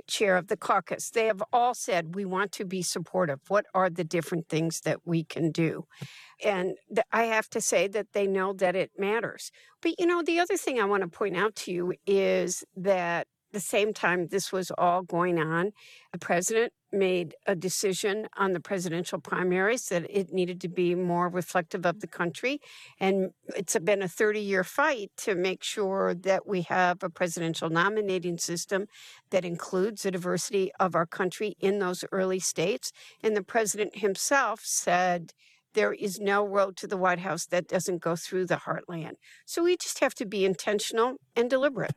chair 0.07 0.37
of 0.37 0.47
the 0.47 0.57
caucus. 0.57 1.09
They 1.09 1.25
have 1.27 1.43
all 1.51 1.73
said 1.73 2.15
we 2.15 2.25
want 2.25 2.51
to 2.53 2.65
be 2.65 2.81
supportive. 2.81 3.39
What 3.47 3.65
are 3.73 3.89
the 3.89 4.03
different 4.03 4.49
things 4.49 4.81
that 4.81 4.99
we 5.05 5.23
can 5.23 5.51
do? 5.51 5.85
And 6.43 6.75
th- 6.93 7.07
I 7.11 7.23
have 7.23 7.49
to 7.51 7.61
say 7.61 7.87
that 7.89 8.13
they 8.13 8.27
know 8.27 8.53
that 8.53 8.75
it 8.75 8.91
matters. 8.97 9.51
But 9.81 9.99
you 9.99 10.05
know, 10.05 10.21
the 10.21 10.39
other 10.39 10.57
thing 10.57 10.79
I 10.79 10.85
want 10.85 11.03
to 11.03 11.09
point 11.09 11.37
out 11.37 11.55
to 11.57 11.71
you 11.71 11.93
is 12.05 12.63
that 12.75 13.27
the 13.53 13.59
same 13.59 13.93
time 13.93 14.27
this 14.27 14.51
was 14.51 14.71
all 14.77 15.03
going 15.03 15.39
on, 15.39 15.71
the 16.11 16.19
president 16.19 16.73
made 16.91 17.35
a 17.47 17.55
decision 17.55 18.27
on 18.37 18.53
the 18.53 18.59
presidential 18.59 19.19
primaries 19.19 19.87
that 19.89 20.05
it 20.09 20.31
needed 20.31 20.61
to 20.61 20.67
be 20.67 20.93
more 20.95 21.29
reflective 21.29 21.85
of 21.85 22.01
the 22.01 22.07
country. 22.07 22.59
And 22.99 23.31
it's 23.55 23.77
been 23.79 24.01
a 24.01 24.07
30 24.07 24.39
year 24.39 24.63
fight 24.63 25.11
to 25.17 25.35
make 25.35 25.63
sure 25.63 26.13
that 26.13 26.45
we 26.45 26.63
have 26.63 27.01
a 27.01 27.09
presidential 27.09 27.69
nominating 27.69 28.37
system 28.37 28.87
that 29.31 29.45
includes 29.45 30.03
the 30.03 30.11
diversity 30.11 30.71
of 30.79 30.95
our 30.95 31.05
country 31.05 31.55
in 31.59 31.79
those 31.79 32.03
early 32.11 32.39
states. 32.39 32.91
And 33.23 33.35
the 33.35 33.43
president 33.43 33.97
himself 33.97 34.61
said, 34.63 35.31
there 35.73 35.93
is 35.93 36.19
no 36.19 36.45
road 36.45 36.77
to 36.77 36.87
the 36.87 36.97
White 36.97 37.19
House 37.19 37.47
that 37.47 37.67
doesn't 37.67 38.01
go 38.01 38.15
through 38.15 38.45
the 38.45 38.57
heartland. 38.57 39.13
So 39.45 39.63
we 39.63 39.75
just 39.75 39.99
have 39.99 40.13
to 40.15 40.25
be 40.25 40.45
intentional 40.45 41.15
and 41.35 41.49
deliberate. 41.49 41.95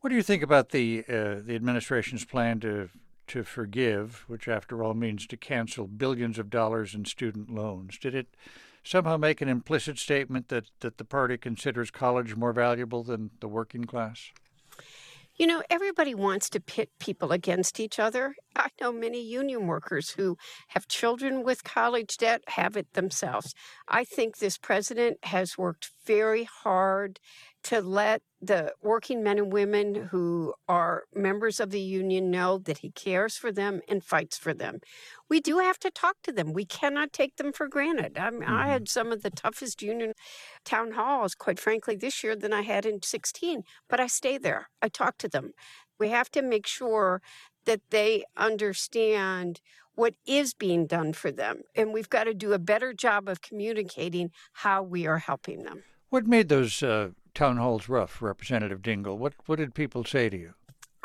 What 0.00 0.08
do 0.08 0.16
you 0.16 0.22
think 0.22 0.42
about 0.42 0.70
the 0.70 1.04
uh, 1.08 1.40
the 1.44 1.54
administration's 1.54 2.24
plan 2.24 2.60
to 2.60 2.88
to 3.28 3.44
forgive, 3.44 4.24
which 4.26 4.48
after 4.48 4.82
all 4.82 4.94
means 4.94 5.26
to 5.28 5.36
cancel 5.36 5.86
billions 5.86 6.38
of 6.38 6.50
dollars 6.50 6.94
in 6.94 7.04
student 7.04 7.50
loans? 7.50 7.98
Did 7.98 8.14
it 8.14 8.34
somehow 8.82 9.16
make 9.18 9.40
an 9.40 9.48
implicit 9.48 9.98
statement 9.98 10.48
that, 10.48 10.64
that 10.80 10.98
the 10.98 11.04
party 11.04 11.36
considers 11.36 11.90
college 11.90 12.34
more 12.34 12.52
valuable 12.52 13.04
than 13.04 13.30
the 13.40 13.46
working 13.46 13.84
class? 13.84 14.30
You 15.36 15.46
know, 15.46 15.62
everybody 15.70 16.14
wants 16.14 16.50
to 16.50 16.60
pit 16.60 16.90
people 16.98 17.30
against 17.30 17.78
each 17.78 17.98
other, 17.98 18.34
I 18.56 18.68
know 18.78 18.92
many 18.92 19.22
union 19.22 19.66
workers 19.66 20.10
who 20.10 20.36
have 20.68 20.86
children 20.86 21.42
with 21.44 21.64
college 21.64 22.18
debt, 22.18 22.42
have 22.48 22.76
it 22.76 22.92
themselves. 22.92 23.54
I 23.88 24.04
think 24.04 24.36
this 24.36 24.58
president 24.58 25.18
has 25.24 25.56
worked 25.56 25.92
very 26.04 26.44
hard 26.44 27.20
to 27.62 27.80
let 27.80 28.22
the 28.40 28.72
working 28.80 29.22
men 29.22 29.38
and 29.38 29.52
women 29.52 30.08
who 30.10 30.54
are 30.66 31.04
members 31.14 31.60
of 31.60 31.70
the 31.70 31.80
union 31.80 32.30
know 32.30 32.58
that 32.58 32.78
he 32.78 32.90
cares 32.90 33.36
for 33.36 33.52
them 33.52 33.80
and 33.86 34.02
fights 34.02 34.38
for 34.38 34.54
them. 34.54 34.78
We 35.28 35.40
do 35.40 35.58
have 35.58 35.78
to 35.80 35.90
talk 35.90 36.16
to 36.22 36.32
them. 36.32 36.52
We 36.52 36.64
cannot 36.64 37.12
take 37.12 37.36
them 37.36 37.52
for 37.52 37.68
granted. 37.68 38.16
I, 38.18 38.30
mean, 38.30 38.42
mm-hmm. 38.42 38.54
I 38.54 38.68
had 38.68 38.88
some 38.88 39.12
of 39.12 39.22
the 39.22 39.30
toughest 39.30 39.82
union 39.82 40.14
town 40.64 40.92
halls, 40.92 41.34
quite 41.34 41.60
frankly, 41.60 41.96
this 41.96 42.24
year 42.24 42.34
than 42.34 42.52
I 42.52 42.62
had 42.62 42.86
in 42.86 43.02
16, 43.02 43.62
but 43.88 44.00
I 44.00 44.06
stay 44.06 44.38
there. 44.38 44.70
I 44.80 44.88
talk 44.88 45.18
to 45.18 45.28
them. 45.28 45.52
We 45.98 46.08
have 46.08 46.30
to 46.30 46.42
make 46.42 46.66
sure 46.66 47.20
that 47.66 47.82
they 47.90 48.24
understand 48.38 49.60
what 49.94 50.14
is 50.26 50.54
being 50.54 50.86
done 50.86 51.12
for 51.12 51.30
them. 51.30 51.60
And 51.76 51.92
we've 51.92 52.08
got 52.08 52.24
to 52.24 52.32
do 52.32 52.54
a 52.54 52.58
better 52.58 52.94
job 52.94 53.28
of 53.28 53.42
communicating 53.42 54.30
how 54.54 54.82
we 54.82 55.06
are 55.06 55.18
helping 55.18 55.64
them. 55.64 55.82
What 56.08 56.26
made 56.26 56.48
those 56.48 56.82
uh, 56.82 57.10
town 57.34 57.56
halls 57.56 57.88
rough, 57.88 58.20
Representative 58.22 58.82
Dingell? 58.82 59.18
What, 59.18 59.34
what 59.46 59.56
did 59.56 59.74
people 59.74 60.04
say 60.04 60.28
to 60.28 60.36
you? 60.36 60.54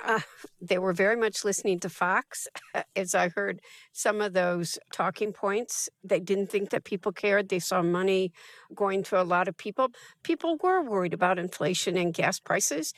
Uh, 0.04 0.20
they 0.62 0.78
were 0.78 0.94
very 0.94 1.16
much 1.16 1.44
listening 1.44 1.80
to 1.80 1.90
Fox. 1.90 2.48
As 2.96 3.16
I 3.16 3.30
heard 3.30 3.62
some 3.92 4.22
of 4.22 4.34
those 4.34 4.78
talking 4.92 5.34
points, 5.34 5.90
they 6.04 6.20
didn't 6.20 6.52
think 6.52 6.70
that 6.70 6.84
people 6.84 7.12
cared. 7.12 7.50
They 7.50 7.60
saw 7.60 7.82
money 7.82 8.32
going 8.74 9.04
to 9.04 9.22
a 9.22 9.24
lot 9.24 9.48
of 9.48 9.58
people. 9.58 9.90
People 10.24 10.58
were 10.62 10.82
worried 10.82 11.14
about 11.14 11.40
inflation 11.40 11.98
and 11.98 12.14
gas 12.14 12.40
prices, 12.40 12.94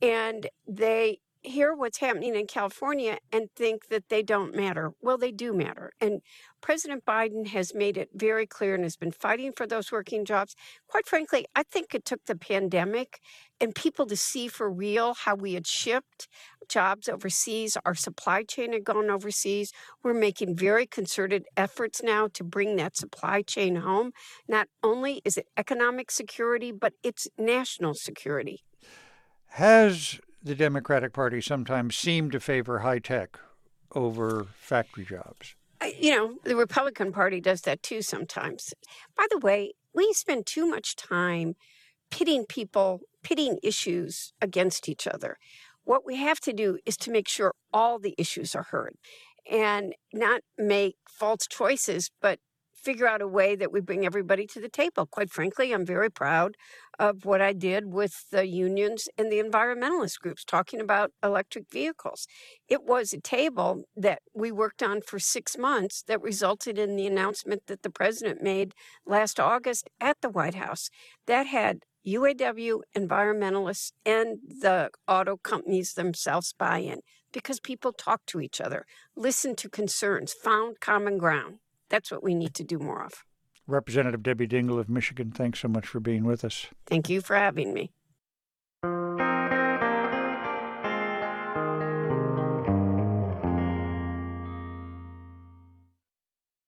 and 0.00 0.48
they 0.66 1.18
hear 1.46 1.74
what's 1.74 1.98
happening 1.98 2.34
in 2.34 2.46
California 2.46 3.18
and 3.32 3.48
think 3.54 3.88
that 3.88 4.08
they 4.08 4.22
don't 4.22 4.54
matter. 4.54 4.92
Well, 5.00 5.16
they 5.16 5.30
do 5.30 5.52
matter. 5.52 5.92
And 6.00 6.20
President 6.60 7.04
Biden 7.04 7.46
has 7.48 7.74
made 7.74 7.96
it 7.96 8.10
very 8.14 8.46
clear 8.46 8.74
and 8.74 8.82
has 8.82 8.96
been 8.96 9.12
fighting 9.12 9.52
for 9.56 9.66
those 9.66 9.92
working 9.92 10.24
jobs. 10.24 10.54
Quite 10.88 11.06
frankly, 11.06 11.46
I 11.54 11.62
think 11.62 11.94
it 11.94 12.04
took 12.04 12.24
the 12.26 12.36
pandemic 12.36 13.20
and 13.60 13.74
people 13.74 14.06
to 14.06 14.16
see 14.16 14.48
for 14.48 14.70
real 14.70 15.14
how 15.14 15.34
we 15.34 15.54
had 15.54 15.66
shipped 15.66 16.28
jobs 16.68 17.08
overseas. 17.08 17.76
Our 17.84 17.94
supply 17.94 18.42
chain 18.42 18.72
had 18.72 18.84
gone 18.84 19.08
overseas. 19.08 19.72
We're 20.02 20.14
making 20.14 20.56
very 20.56 20.86
concerted 20.86 21.44
efforts 21.56 22.02
now 22.02 22.28
to 22.34 22.44
bring 22.44 22.76
that 22.76 22.96
supply 22.96 23.42
chain 23.42 23.76
home. 23.76 24.10
Not 24.48 24.68
only 24.82 25.22
is 25.24 25.36
it 25.36 25.46
economic 25.56 26.10
security, 26.10 26.72
but 26.72 26.94
it's 27.02 27.28
national 27.38 27.94
security. 27.94 28.64
Has 29.50 30.20
the 30.46 30.54
Democratic 30.54 31.12
Party 31.12 31.40
sometimes 31.40 31.96
seem 31.96 32.30
to 32.30 32.38
favor 32.38 32.78
high 32.78 33.00
tech 33.00 33.36
over 33.94 34.46
factory 34.56 35.04
jobs. 35.04 35.56
You 35.98 36.16
know, 36.16 36.34
the 36.44 36.54
Republican 36.54 37.12
Party 37.12 37.40
does 37.40 37.62
that 37.62 37.82
too 37.82 38.00
sometimes. 38.00 38.72
By 39.16 39.26
the 39.28 39.38
way, 39.38 39.72
we 39.92 40.12
spend 40.12 40.46
too 40.46 40.68
much 40.68 40.94
time 40.94 41.54
pitting 42.12 42.44
people, 42.46 43.00
pitting 43.24 43.58
issues 43.62 44.32
against 44.40 44.88
each 44.88 45.08
other. 45.08 45.36
What 45.82 46.06
we 46.06 46.16
have 46.16 46.38
to 46.40 46.52
do 46.52 46.78
is 46.86 46.96
to 46.98 47.10
make 47.10 47.28
sure 47.28 47.52
all 47.72 47.98
the 47.98 48.14
issues 48.16 48.54
are 48.54 48.68
heard 48.70 48.94
and 49.50 49.94
not 50.12 50.42
make 50.56 50.96
false 51.08 51.48
choices, 51.48 52.10
but 52.22 52.38
figure 52.86 53.08
out 53.08 53.20
a 53.20 53.26
way 53.26 53.56
that 53.56 53.72
we 53.72 53.80
bring 53.80 54.06
everybody 54.06 54.46
to 54.46 54.60
the 54.60 54.68
table. 54.68 55.06
Quite 55.06 55.32
frankly, 55.32 55.72
I'm 55.72 55.84
very 55.84 56.08
proud 56.08 56.56
of 57.00 57.24
what 57.24 57.40
I 57.42 57.52
did 57.52 57.92
with 57.92 58.30
the 58.30 58.46
unions 58.46 59.08
and 59.18 59.30
the 59.30 59.42
environmentalist 59.42 60.20
groups 60.20 60.44
talking 60.44 60.80
about 60.80 61.10
electric 61.20 61.68
vehicles. 61.68 62.28
It 62.68 62.84
was 62.84 63.12
a 63.12 63.20
table 63.20 63.82
that 63.96 64.20
we 64.32 64.52
worked 64.52 64.84
on 64.84 65.00
for 65.00 65.18
six 65.18 65.58
months 65.58 66.04
that 66.06 66.22
resulted 66.22 66.78
in 66.78 66.94
the 66.94 67.08
announcement 67.08 67.62
that 67.66 67.82
the 67.82 67.90
president 67.90 68.40
made 68.40 68.72
last 69.04 69.40
August 69.40 69.90
at 70.00 70.18
the 70.22 70.30
White 70.30 70.54
House 70.54 70.88
that 71.26 71.48
had 71.48 71.80
UAW, 72.06 72.82
environmentalists, 72.96 73.90
and 74.04 74.38
the 74.46 74.90
auto 75.08 75.36
companies 75.36 75.94
themselves 75.94 76.54
buy 76.56 76.78
in 76.78 77.00
because 77.32 77.58
people 77.58 77.92
talk 77.92 78.24
to 78.26 78.40
each 78.40 78.60
other, 78.60 78.86
listened 79.16 79.58
to 79.58 79.68
concerns, 79.68 80.32
found 80.32 80.78
common 80.78 81.18
ground. 81.18 81.58
That's 81.88 82.10
what 82.10 82.22
we 82.22 82.34
need 82.34 82.54
to 82.54 82.64
do 82.64 82.78
more 82.78 83.04
of. 83.04 83.24
Representative 83.66 84.22
Debbie 84.22 84.46
Dingell 84.46 84.78
of 84.78 84.88
Michigan, 84.88 85.32
thanks 85.32 85.60
so 85.60 85.68
much 85.68 85.86
for 85.86 85.98
being 85.98 86.24
with 86.24 86.44
us. 86.44 86.66
Thank 86.86 87.08
you 87.08 87.20
for 87.20 87.36
having 87.36 87.74
me. 87.74 87.90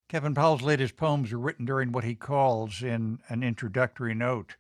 Kevin 0.09 0.35
Powell's 0.35 0.63
latest 0.63 0.97
poems 0.97 1.33
are 1.33 1.39
written 1.39 1.67
during 1.67 1.93
what 1.93 2.03
he 2.03 2.15
calls, 2.15 2.83
in 2.83 3.19
an 3.29 3.43
introductory 3.43 4.15
note, 4.15 4.57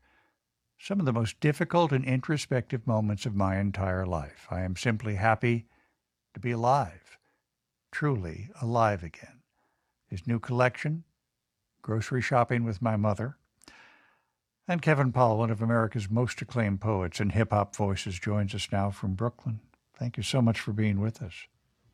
some 0.79 1.01
of 1.01 1.07
the 1.07 1.13
most 1.13 1.41
difficult 1.41 1.91
and 1.91 2.05
introspective 2.05 2.87
moments 2.87 3.25
of 3.25 3.35
my 3.35 3.59
entire 3.59 4.07
life. 4.07 4.47
I 4.51 4.61
am 4.61 4.77
simply 4.77 5.15
happy 5.15 5.67
to 6.35 6.41
be 6.41 6.51
alive, 6.51 7.19
truly 7.91 8.51
alive 8.61 9.03
again 9.03 9.38
his 10.09 10.27
new 10.27 10.39
collection, 10.39 11.05
Grocery 11.83 12.23
Shopping 12.23 12.65
with 12.65 12.83
My 12.83 12.97
Mother. 12.97 13.37
And 14.67 14.83
Kevin 14.83 15.13
Powell, 15.13 15.39
one 15.39 15.51
of 15.51 15.63
America's 15.63 16.11
most 16.11 16.43
acclaimed 16.43 16.81
poets 16.81 17.21
and 17.21 17.33
hip 17.33 17.51
hop 17.51 17.75
voices, 17.75 18.19
joins 18.19 18.55
us 18.55 18.69
now 18.71 18.91
from 18.91 19.15
Brooklyn. 19.15 19.61
Thank 19.99 20.17
you 20.17 20.23
so 20.23 20.43
much 20.43 20.61
for 20.61 20.73
being 20.73 21.01
with 21.01 21.23
us. 21.23 21.35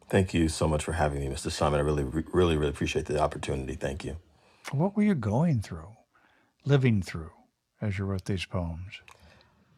Thank 0.09 0.35
you 0.35 0.49
so 0.49 0.69
much 0.69 0.85
for 0.85 0.93
having 0.93 1.20
me, 1.20 1.35
Mr. 1.35 1.51
Simon. 1.51 1.81
I 1.81 1.82
really, 1.82 2.05
really, 2.05 2.57
really 2.57 2.69
appreciate 2.69 3.07
the 3.07 3.20
opportunity. 3.20 3.74
Thank 3.74 4.05
you. 4.05 4.16
What 4.73 4.97
were 4.97 5.03
you 5.03 5.15
going 5.15 5.61
through, 5.61 5.89
living 6.65 7.01
through, 7.01 7.31
as 7.81 7.99
you 7.99 8.05
wrote 8.05 8.24
these 8.24 8.45
poems? 8.45 9.01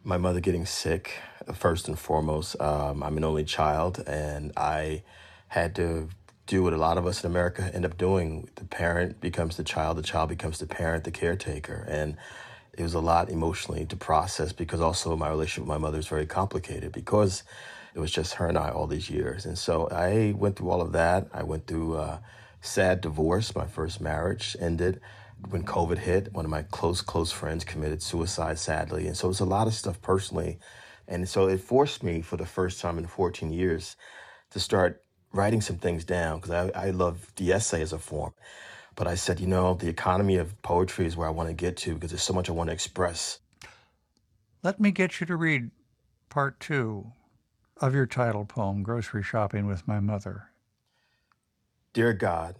My 0.02 0.16
mother 0.16 0.40
getting 0.40 0.66
sick, 0.66 1.14
first 1.52 1.88
and 1.88 1.98
foremost. 1.98 2.60
Um, 2.60 3.02
I'm 3.02 3.16
an 3.16 3.24
only 3.24 3.44
child, 3.44 4.02
and 4.06 4.52
I 4.56 5.02
had 5.48 5.74
to 5.76 6.08
do 6.46 6.62
what 6.62 6.72
a 6.72 6.76
lot 6.76 6.96
of 6.96 7.06
us 7.06 7.24
in 7.24 7.30
America 7.30 7.70
end 7.74 7.84
up 7.84 7.98
doing. 7.98 8.48
The 8.54 8.64
parent 8.64 9.20
becomes 9.20 9.56
the 9.56 9.64
child, 9.64 9.98
the 9.98 10.02
child 10.02 10.28
becomes 10.28 10.58
the 10.58 10.66
parent, 10.66 11.04
the 11.04 11.10
caretaker. 11.10 11.84
And 11.88 12.16
it 12.76 12.82
was 12.82 12.94
a 12.94 13.00
lot 13.00 13.30
emotionally 13.30 13.84
to 13.86 13.96
process 13.96 14.52
because 14.52 14.80
also 14.80 15.16
my 15.16 15.28
relationship 15.28 15.62
with 15.62 15.68
my 15.68 15.78
mother 15.78 15.98
is 15.98 16.06
very 16.06 16.26
complicated 16.26 16.92
because 16.92 17.42
it 17.94 17.98
was 17.98 18.10
just 18.10 18.34
her 18.34 18.46
and 18.46 18.58
I 18.58 18.70
all 18.70 18.86
these 18.86 19.08
years. 19.10 19.46
And 19.46 19.58
so 19.58 19.88
I 19.88 20.34
went 20.36 20.56
through 20.56 20.70
all 20.70 20.82
of 20.82 20.92
that. 20.92 21.28
I 21.32 21.42
went 21.42 21.66
through 21.66 21.96
a 21.96 22.20
sad 22.60 23.00
divorce. 23.00 23.54
My 23.54 23.66
first 23.66 24.00
marriage 24.00 24.56
ended 24.60 25.00
when 25.48 25.64
COVID 25.64 25.98
hit. 25.98 26.32
One 26.32 26.44
of 26.44 26.50
my 26.50 26.62
close, 26.62 27.00
close 27.00 27.32
friends 27.32 27.64
committed 27.64 28.02
suicide, 28.02 28.58
sadly. 28.58 29.06
And 29.06 29.16
so 29.16 29.26
it 29.26 29.28
was 29.28 29.40
a 29.40 29.46
lot 29.46 29.66
of 29.66 29.74
stuff 29.74 30.00
personally. 30.02 30.58
And 31.08 31.28
so 31.28 31.48
it 31.48 31.60
forced 31.60 32.02
me 32.02 32.20
for 32.20 32.36
the 32.36 32.46
first 32.46 32.80
time 32.80 32.98
in 32.98 33.06
14 33.06 33.52
years 33.52 33.96
to 34.50 34.60
start 34.60 35.02
writing 35.36 35.60
some 35.60 35.76
things 35.76 36.04
down 36.04 36.40
because 36.40 36.70
I, 36.74 36.86
I 36.86 36.90
love 36.90 37.32
the 37.36 37.52
essay 37.52 37.82
as 37.82 37.92
a 37.92 37.98
form. 37.98 38.32
But 38.94 39.06
I 39.06 39.14
said, 39.14 39.40
you 39.40 39.46
know, 39.46 39.74
the 39.74 39.88
economy 39.88 40.36
of 40.36 40.60
poetry 40.62 41.06
is 41.06 41.16
where 41.16 41.28
I 41.28 41.30
want 41.30 41.48
to 41.48 41.54
get 41.54 41.76
to 41.78 41.94
because 41.94 42.10
there's 42.10 42.22
so 42.22 42.32
much 42.32 42.48
I 42.48 42.52
want 42.52 42.68
to 42.68 42.74
express. 42.74 43.38
Let 44.62 44.80
me 44.80 44.90
get 44.90 45.20
you 45.20 45.26
to 45.26 45.36
read 45.36 45.70
part 46.30 46.58
two 46.58 47.12
of 47.80 47.94
your 47.94 48.06
title 48.06 48.46
poem, 48.46 48.82
Grocery 48.82 49.22
Shopping 49.22 49.66
with 49.66 49.86
My 49.86 50.00
Mother. 50.00 50.50
Dear 51.92 52.14
God, 52.14 52.56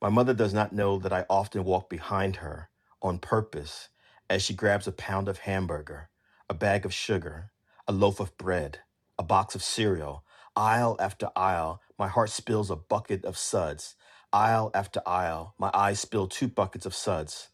my 0.00 0.08
mother 0.08 0.34
does 0.34 0.52
not 0.52 0.72
know 0.72 0.98
that 0.98 1.12
I 1.12 1.24
often 1.30 1.64
walk 1.64 1.88
behind 1.88 2.36
her 2.36 2.70
on 3.00 3.18
purpose 3.18 3.88
as 4.28 4.42
she 4.42 4.54
grabs 4.54 4.88
a 4.88 4.92
pound 4.92 5.28
of 5.28 5.38
hamburger, 5.38 6.08
a 6.50 6.54
bag 6.54 6.84
of 6.84 6.92
sugar, 6.92 7.52
a 7.86 7.92
loaf 7.92 8.18
of 8.18 8.36
bread, 8.36 8.80
a 9.18 9.22
box 9.22 9.54
of 9.54 9.62
cereal, 9.62 10.24
Aisle 10.56 10.96
after 11.00 11.30
aisle, 11.34 11.80
my 11.98 12.08
heart 12.08 12.28
spills 12.28 12.70
a 12.70 12.76
bucket 12.76 13.24
of 13.24 13.38
suds. 13.38 13.94
Aisle 14.34 14.70
after 14.74 15.00
aisle, 15.06 15.54
my 15.58 15.70
eyes 15.72 15.98
spill 15.98 16.26
two 16.26 16.46
buckets 16.46 16.84
of 16.84 16.94
suds. 16.94 17.48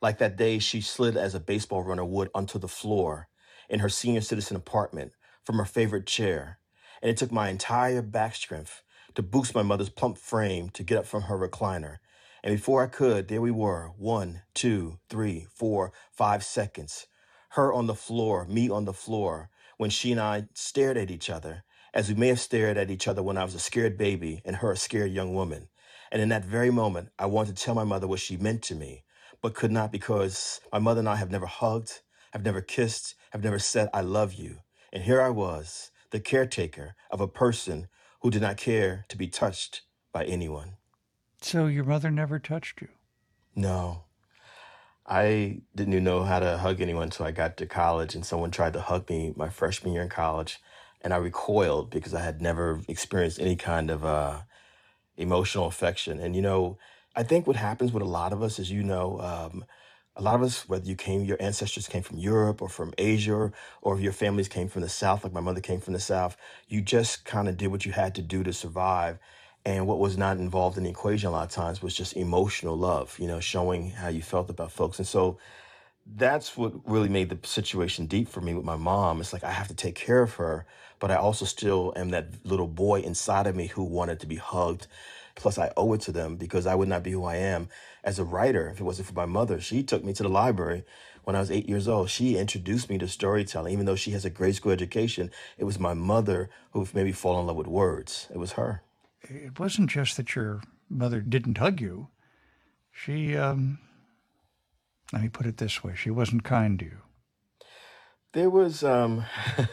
Like 0.00 0.18
that 0.18 0.36
day 0.36 0.60
she 0.60 0.80
slid 0.80 1.16
as 1.16 1.34
a 1.34 1.40
baseball 1.40 1.82
runner 1.82 2.04
would 2.04 2.30
onto 2.32 2.60
the 2.60 2.68
floor 2.68 3.28
in 3.68 3.80
her 3.80 3.88
senior 3.88 4.20
citizen 4.20 4.56
apartment 4.56 5.12
from 5.42 5.58
her 5.58 5.64
favorite 5.64 6.06
chair. 6.06 6.58
And 7.02 7.10
it 7.10 7.16
took 7.16 7.32
my 7.32 7.48
entire 7.48 8.02
back 8.02 8.36
strength 8.36 8.82
to 9.16 9.22
boost 9.22 9.54
my 9.54 9.62
mother's 9.62 9.88
plump 9.90 10.16
frame 10.16 10.70
to 10.70 10.84
get 10.84 10.98
up 10.98 11.06
from 11.06 11.22
her 11.22 11.36
recliner. 11.36 11.98
And 12.44 12.54
before 12.54 12.84
I 12.84 12.86
could, 12.86 13.26
there 13.26 13.40
we 13.40 13.50
were 13.50 13.90
one, 13.98 14.42
two, 14.54 14.98
three, 15.08 15.48
four, 15.52 15.92
five 16.12 16.44
seconds. 16.44 17.06
Her 17.50 17.72
on 17.72 17.88
the 17.88 17.94
floor, 17.96 18.44
me 18.46 18.70
on 18.70 18.84
the 18.84 18.92
floor, 18.92 19.50
when 19.76 19.90
she 19.90 20.12
and 20.12 20.20
I 20.20 20.46
stared 20.54 20.96
at 20.96 21.10
each 21.10 21.28
other 21.28 21.64
as 21.94 22.08
we 22.08 22.14
may 22.16 22.28
have 22.28 22.40
stared 22.40 22.76
at 22.76 22.90
each 22.90 23.06
other 23.06 23.22
when 23.22 23.38
I 23.38 23.44
was 23.44 23.54
a 23.54 23.60
scared 23.60 23.96
baby 23.96 24.42
and 24.44 24.56
her 24.56 24.72
a 24.72 24.76
scared 24.76 25.12
young 25.12 25.32
woman. 25.32 25.68
And 26.10 26.20
in 26.20 26.28
that 26.30 26.44
very 26.44 26.70
moment, 26.70 27.10
I 27.18 27.26
wanted 27.26 27.56
to 27.56 27.62
tell 27.62 27.74
my 27.74 27.84
mother 27.84 28.08
what 28.08 28.20
she 28.20 28.36
meant 28.36 28.62
to 28.64 28.74
me, 28.74 29.04
but 29.40 29.54
could 29.54 29.70
not 29.70 29.92
because 29.92 30.60
my 30.72 30.80
mother 30.80 30.98
and 30.98 31.08
I 31.08 31.16
have 31.16 31.30
never 31.30 31.46
hugged, 31.46 32.00
have 32.32 32.44
never 32.44 32.60
kissed, 32.60 33.14
have 33.30 33.44
never 33.44 33.60
said, 33.60 33.88
I 33.94 34.00
love 34.00 34.34
you. 34.34 34.58
And 34.92 35.04
here 35.04 35.22
I 35.22 35.30
was, 35.30 35.92
the 36.10 36.20
caretaker 36.20 36.96
of 37.10 37.20
a 37.20 37.28
person 37.28 37.88
who 38.20 38.30
did 38.30 38.42
not 38.42 38.56
care 38.56 39.04
to 39.08 39.16
be 39.16 39.28
touched 39.28 39.82
by 40.12 40.24
anyone. 40.24 40.76
So 41.40 41.66
your 41.66 41.84
mother 41.84 42.10
never 42.10 42.38
touched 42.38 42.80
you? 42.80 42.88
No. 43.54 44.04
I 45.06 45.60
didn't 45.76 45.92
even 45.92 46.04
know 46.04 46.22
how 46.22 46.40
to 46.40 46.58
hug 46.58 46.80
anyone 46.80 47.04
until 47.04 47.26
I 47.26 47.30
got 47.30 47.56
to 47.58 47.66
college, 47.66 48.14
and 48.14 48.24
someone 48.24 48.50
tried 48.50 48.72
to 48.72 48.80
hug 48.80 49.08
me 49.10 49.34
my 49.36 49.50
freshman 49.50 49.92
year 49.92 50.02
in 50.02 50.08
college, 50.08 50.58
and 51.04 51.14
I 51.14 51.18
recoiled 51.18 51.90
because 51.90 52.14
I 52.14 52.22
had 52.22 52.42
never 52.42 52.80
experienced 52.88 53.38
any 53.40 53.56
kind 53.56 53.90
of 53.90 54.04
uh, 54.04 54.40
emotional 55.18 55.66
affection. 55.66 56.18
And 56.18 56.34
you 56.34 56.42
know, 56.42 56.78
I 57.14 57.22
think 57.22 57.46
what 57.46 57.56
happens 57.56 57.92
with 57.92 58.02
a 58.02 58.06
lot 58.06 58.32
of 58.32 58.42
us 58.42 58.58
is, 58.58 58.70
you 58.70 58.82
know, 58.82 59.20
um, 59.20 59.64
a 60.16 60.22
lot 60.22 60.36
of 60.36 60.42
us, 60.42 60.68
whether 60.68 60.86
you 60.86 60.96
came, 60.96 61.22
your 61.24 61.36
ancestors 61.40 61.88
came 61.88 62.02
from 62.02 62.18
Europe 62.18 62.62
or 62.62 62.68
from 62.68 62.94
Asia, 62.98 63.52
or 63.82 63.96
if 63.96 64.00
your 64.00 64.12
families 64.12 64.48
came 64.48 64.68
from 64.68 64.82
the 64.82 64.88
South, 64.88 65.24
like 65.24 65.32
my 65.32 65.40
mother 65.40 65.60
came 65.60 65.80
from 65.80 65.92
the 65.94 66.00
South, 66.00 66.36
you 66.68 66.80
just 66.80 67.24
kind 67.24 67.48
of 67.48 67.56
did 67.56 67.68
what 67.68 67.84
you 67.84 67.92
had 67.92 68.14
to 68.14 68.22
do 68.22 68.42
to 68.44 68.52
survive. 68.52 69.18
And 69.66 69.86
what 69.86 69.98
was 69.98 70.16
not 70.18 70.38
involved 70.38 70.76
in 70.78 70.84
the 70.84 70.90
equation 70.90 71.28
a 71.28 71.32
lot 71.32 71.44
of 71.44 71.50
times 71.50 71.82
was 71.82 71.94
just 71.94 72.16
emotional 72.16 72.76
love, 72.76 73.18
you 73.18 73.26
know, 73.26 73.40
showing 73.40 73.90
how 73.90 74.08
you 74.08 74.22
felt 74.22 74.50
about 74.50 74.72
folks. 74.72 74.98
And 74.98 75.08
so 75.08 75.38
that's 76.06 76.56
what 76.56 76.72
really 76.88 77.08
made 77.08 77.30
the 77.30 77.46
situation 77.46 78.06
deep 78.06 78.28
for 78.28 78.40
me 78.40 78.54
with 78.54 78.64
my 78.64 78.76
mom. 78.76 79.20
It's 79.20 79.32
like 79.32 79.44
I 79.44 79.50
have 79.50 79.68
to 79.68 79.74
take 79.74 79.94
care 79.94 80.22
of 80.22 80.34
her, 80.34 80.66
but 80.98 81.10
I 81.10 81.16
also 81.16 81.44
still 81.44 81.92
am 81.96 82.10
that 82.10 82.28
little 82.44 82.68
boy 82.68 83.00
inside 83.00 83.46
of 83.46 83.56
me 83.56 83.68
who 83.68 83.82
wanted 83.82 84.20
to 84.20 84.26
be 84.26 84.36
hugged. 84.36 84.86
Plus, 85.34 85.58
I 85.58 85.72
owe 85.76 85.92
it 85.94 86.00
to 86.02 86.12
them 86.12 86.36
because 86.36 86.66
I 86.66 86.74
would 86.74 86.88
not 86.88 87.02
be 87.02 87.10
who 87.10 87.24
I 87.24 87.36
am 87.36 87.68
as 88.04 88.18
a 88.18 88.24
writer 88.24 88.68
if 88.68 88.80
it 88.80 88.84
wasn't 88.84 89.08
for 89.08 89.14
my 89.14 89.26
mother. 89.26 89.60
She 89.60 89.82
took 89.82 90.04
me 90.04 90.12
to 90.12 90.22
the 90.22 90.28
library 90.28 90.84
when 91.24 91.34
I 91.34 91.40
was 91.40 91.50
eight 91.50 91.68
years 91.68 91.88
old. 91.88 92.10
She 92.10 92.36
introduced 92.36 92.88
me 92.88 92.98
to 92.98 93.08
storytelling. 93.08 93.72
Even 93.72 93.86
though 93.86 93.96
she 93.96 94.12
has 94.12 94.24
a 94.24 94.30
grade 94.30 94.54
school 94.54 94.72
education, 94.72 95.30
it 95.58 95.64
was 95.64 95.80
my 95.80 95.94
mother 95.94 96.50
who 96.72 96.86
made 96.94 97.06
me 97.06 97.12
fall 97.12 97.40
in 97.40 97.46
love 97.46 97.56
with 97.56 97.66
words. 97.66 98.28
It 98.32 98.38
was 98.38 98.52
her 98.52 98.82
it 99.30 99.58
wasn't 99.58 99.90
just 99.90 100.16
that 100.16 100.34
your 100.34 100.62
mother 100.88 101.20
didn't 101.20 101.58
hug 101.58 101.80
you. 101.80 102.08
She, 102.92 103.36
um, 103.36 103.78
let 105.14 105.22
me 105.22 105.28
put 105.28 105.46
it 105.46 105.58
this 105.58 105.84
way, 105.84 105.94
she 105.94 106.10
wasn't 106.10 106.42
kind 106.42 106.76
to 106.80 106.84
you. 106.84 106.98
There 108.32 108.50
was, 108.50 108.82
um, 108.82 109.24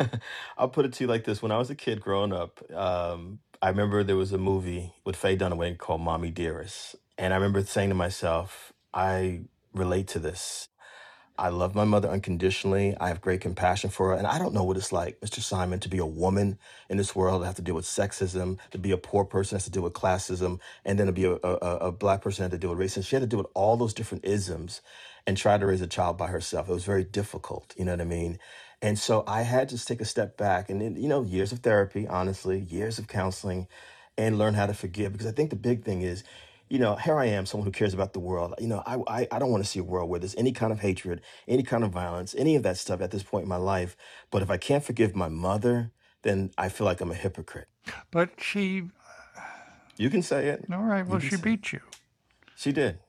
I'll 0.57 0.69
put 0.69 0.85
it 0.85 0.93
to 0.93 1.03
you 1.03 1.07
like 1.07 1.23
this. 1.23 1.41
When 1.41 1.51
I 1.51 1.57
was 1.57 1.71
a 1.71 1.75
kid 1.75 1.99
growing 1.99 2.31
up, 2.31 2.61
um, 2.71 3.39
I 3.59 3.69
remember 3.69 4.03
there 4.03 4.15
was 4.15 4.31
a 4.31 4.37
movie 4.37 4.93
with 5.03 5.15
Faye 5.15 5.35
Dunaway 5.35 5.79
called 5.79 6.01
Mommy 6.01 6.29
Dearest. 6.29 6.95
And 7.17 7.33
I 7.33 7.37
remember 7.37 7.63
saying 7.63 7.89
to 7.89 7.95
myself, 7.95 8.71
I 8.93 9.41
relate 9.73 10.07
to 10.09 10.19
this. 10.19 10.67
I 11.41 11.49
love 11.49 11.73
my 11.75 11.85
mother 11.85 12.07
unconditionally. 12.07 12.95
I 13.01 13.07
have 13.07 13.19
great 13.19 13.41
compassion 13.41 13.89
for 13.89 14.09
her. 14.09 14.13
And 14.13 14.27
I 14.27 14.39
don't 14.39 14.53
know 14.53 14.63
what 14.63 14.77
it's 14.77 14.91
like, 14.93 15.19
Mr. 15.21 15.41
Simon, 15.41 15.79
to 15.79 15.89
be 15.89 15.97
a 15.97 16.05
woman 16.05 16.59
in 16.87 16.97
this 16.97 17.15
world, 17.15 17.41
to 17.41 17.47
have 17.47 17.55
to 17.55 17.63
deal 17.63 17.73
with 17.73 17.85
sexism, 17.85 18.59
to 18.69 18.77
be 18.77 18.91
a 18.91 18.97
poor 18.97 19.25
person, 19.25 19.55
has 19.55 19.65
to 19.65 19.71
deal 19.71 19.81
with 19.81 19.93
classism, 19.93 20.59
and 20.85 20.99
then 20.99 21.07
to 21.07 21.11
be 21.13 21.25
a, 21.25 21.33
a, 21.33 21.55
a 21.87 21.91
black 21.91 22.21
person, 22.21 22.43
had 22.43 22.51
to 22.51 22.59
deal 22.59 22.75
with 22.75 22.79
racism. 22.79 23.07
She 23.07 23.15
had 23.15 23.21
to 23.21 23.27
deal 23.27 23.39
with 23.39 23.51
all 23.55 23.75
those 23.75 23.95
different 23.95 24.23
isms 24.23 24.81
and 25.25 25.35
try 25.35 25.57
to 25.57 25.65
raise 25.65 25.81
a 25.81 25.87
child 25.87 26.15
by 26.15 26.27
herself. 26.27 26.69
It 26.69 26.73
was 26.73 26.85
very 26.85 27.03
difficult, 27.03 27.73
you 27.75 27.85
know 27.85 27.93
what 27.93 28.01
I 28.01 28.05
mean? 28.05 28.37
And 28.83 28.99
so 28.99 29.23
I 29.27 29.41
had 29.41 29.69
to 29.69 29.83
take 29.83 30.01
a 30.01 30.05
step 30.05 30.37
back 30.37 30.69
and, 30.69 30.95
you 30.97 31.07
know, 31.09 31.23
years 31.23 31.51
of 31.51 31.59
therapy, 31.59 32.07
honestly, 32.07 32.59
years 32.59 32.99
of 32.99 33.07
counseling, 33.07 33.67
and 34.15 34.37
learn 34.37 34.53
how 34.53 34.67
to 34.67 34.75
forgive. 34.75 35.11
Because 35.13 35.27
I 35.27 35.31
think 35.31 35.49
the 35.49 35.55
big 35.55 35.83
thing 35.83 36.03
is, 36.03 36.23
you 36.71 36.79
know, 36.79 36.95
here 36.95 37.17
I 37.17 37.25
am, 37.25 37.45
someone 37.45 37.65
who 37.65 37.71
cares 37.73 37.93
about 37.93 38.13
the 38.13 38.21
world. 38.21 38.55
You 38.57 38.67
know, 38.69 38.81
I, 38.85 38.95
I, 39.05 39.27
I 39.29 39.39
don't 39.39 39.51
want 39.51 39.61
to 39.61 39.69
see 39.69 39.79
a 39.79 39.83
world 39.83 40.09
where 40.09 40.21
there's 40.21 40.35
any 40.35 40.53
kind 40.53 40.71
of 40.71 40.79
hatred, 40.79 41.19
any 41.45 41.63
kind 41.63 41.83
of 41.83 41.91
violence, 41.91 42.33
any 42.37 42.55
of 42.55 42.63
that 42.63 42.77
stuff 42.77 43.01
at 43.01 43.11
this 43.11 43.23
point 43.23 43.43
in 43.43 43.49
my 43.49 43.57
life. 43.57 43.97
But 44.31 44.41
if 44.41 44.49
I 44.49 44.55
can't 44.55 44.81
forgive 44.81 45.13
my 45.13 45.27
mother, 45.27 45.91
then 46.21 46.51
I 46.57 46.69
feel 46.69 46.85
like 46.85 47.01
I'm 47.01 47.11
a 47.11 47.15
hypocrite. 47.15 47.67
But 48.09 48.29
she. 48.37 48.83
You 49.97 50.09
can 50.09 50.21
say 50.21 50.47
it. 50.47 50.63
All 50.71 50.83
right. 50.83 51.05
Well, 51.05 51.19
she 51.19 51.35
beat 51.35 51.73
you. 51.73 51.81
She 52.55 52.71
did. 52.71 52.99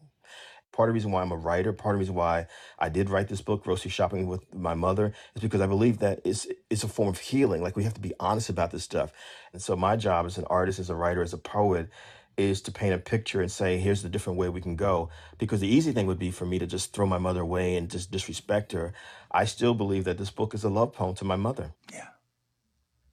Part 0.72 0.88
of 0.88 0.94
the 0.94 0.94
reason 0.94 1.12
why 1.12 1.22
I'm 1.22 1.30
a 1.30 1.36
writer, 1.36 1.72
part 1.72 1.94
of 1.94 1.98
the 1.98 2.00
reason 2.00 2.16
why 2.16 2.48
I 2.80 2.88
did 2.88 3.10
write 3.10 3.28
this 3.28 3.42
book, 3.42 3.62
Grocery 3.62 3.92
Shopping 3.92 4.26
with 4.26 4.52
My 4.52 4.74
Mother, 4.74 5.12
is 5.36 5.42
because 5.42 5.60
I 5.60 5.66
believe 5.66 5.98
that 5.98 6.20
it's, 6.24 6.48
it's 6.68 6.82
a 6.82 6.88
form 6.88 7.10
of 7.10 7.18
healing. 7.18 7.62
Like 7.62 7.76
we 7.76 7.84
have 7.84 7.94
to 7.94 8.00
be 8.00 8.12
honest 8.18 8.48
about 8.48 8.72
this 8.72 8.82
stuff. 8.82 9.12
And 9.52 9.62
so 9.62 9.76
my 9.76 9.94
job 9.94 10.26
as 10.26 10.36
an 10.36 10.46
artist, 10.46 10.80
as 10.80 10.90
a 10.90 10.96
writer, 10.96 11.22
as 11.22 11.32
a 11.32 11.38
poet, 11.38 11.90
is 12.36 12.62
to 12.62 12.72
paint 12.72 12.94
a 12.94 12.98
picture 12.98 13.40
and 13.40 13.50
say, 13.50 13.78
here's 13.78 14.02
the 14.02 14.08
different 14.08 14.38
way 14.38 14.48
we 14.48 14.60
can 14.60 14.76
go. 14.76 15.10
Because 15.38 15.60
the 15.60 15.68
easy 15.68 15.92
thing 15.92 16.06
would 16.06 16.18
be 16.18 16.30
for 16.30 16.46
me 16.46 16.58
to 16.58 16.66
just 16.66 16.92
throw 16.92 17.06
my 17.06 17.18
mother 17.18 17.40
away 17.40 17.76
and 17.76 17.90
just 17.90 18.10
disrespect 18.10 18.72
her. 18.72 18.92
I 19.30 19.44
still 19.44 19.74
believe 19.74 20.04
that 20.04 20.18
this 20.18 20.30
book 20.30 20.54
is 20.54 20.64
a 20.64 20.68
love 20.68 20.92
poem 20.92 21.14
to 21.16 21.24
my 21.24 21.36
mother. 21.36 21.72
Yeah. 21.92 22.08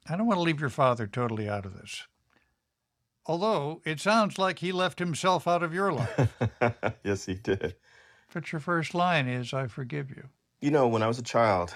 I 0.08 0.16
don't 0.16 0.28
want 0.28 0.38
to 0.38 0.44
leave 0.44 0.60
your 0.60 0.70
father 0.70 1.06
totally 1.06 1.48
out 1.48 1.66
of 1.66 1.76
this. 1.76 2.08
Although 3.26 3.82
it 3.86 4.00
sounds 4.00 4.40
like 4.40 4.60
he 4.60 4.72
left 4.72 4.98
himself 4.98 5.48
out 5.48 5.62
of 5.62 5.74
your 5.74 5.92
life. 5.92 6.34
yes, 7.04 7.26
he 7.26 7.36
did. 7.36 7.76
But 8.34 8.52
your 8.52 8.60
first 8.60 8.96
line 8.96 9.28
is, 9.28 9.54
I 9.54 9.68
forgive 9.68 10.10
you. 10.10 10.30
You 10.62 10.72
know, 10.72 10.88
when 10.88 11.04
I 11.04 11.08
was 11.08 11.20
a 11.20 11.24
child, 11.24 11.74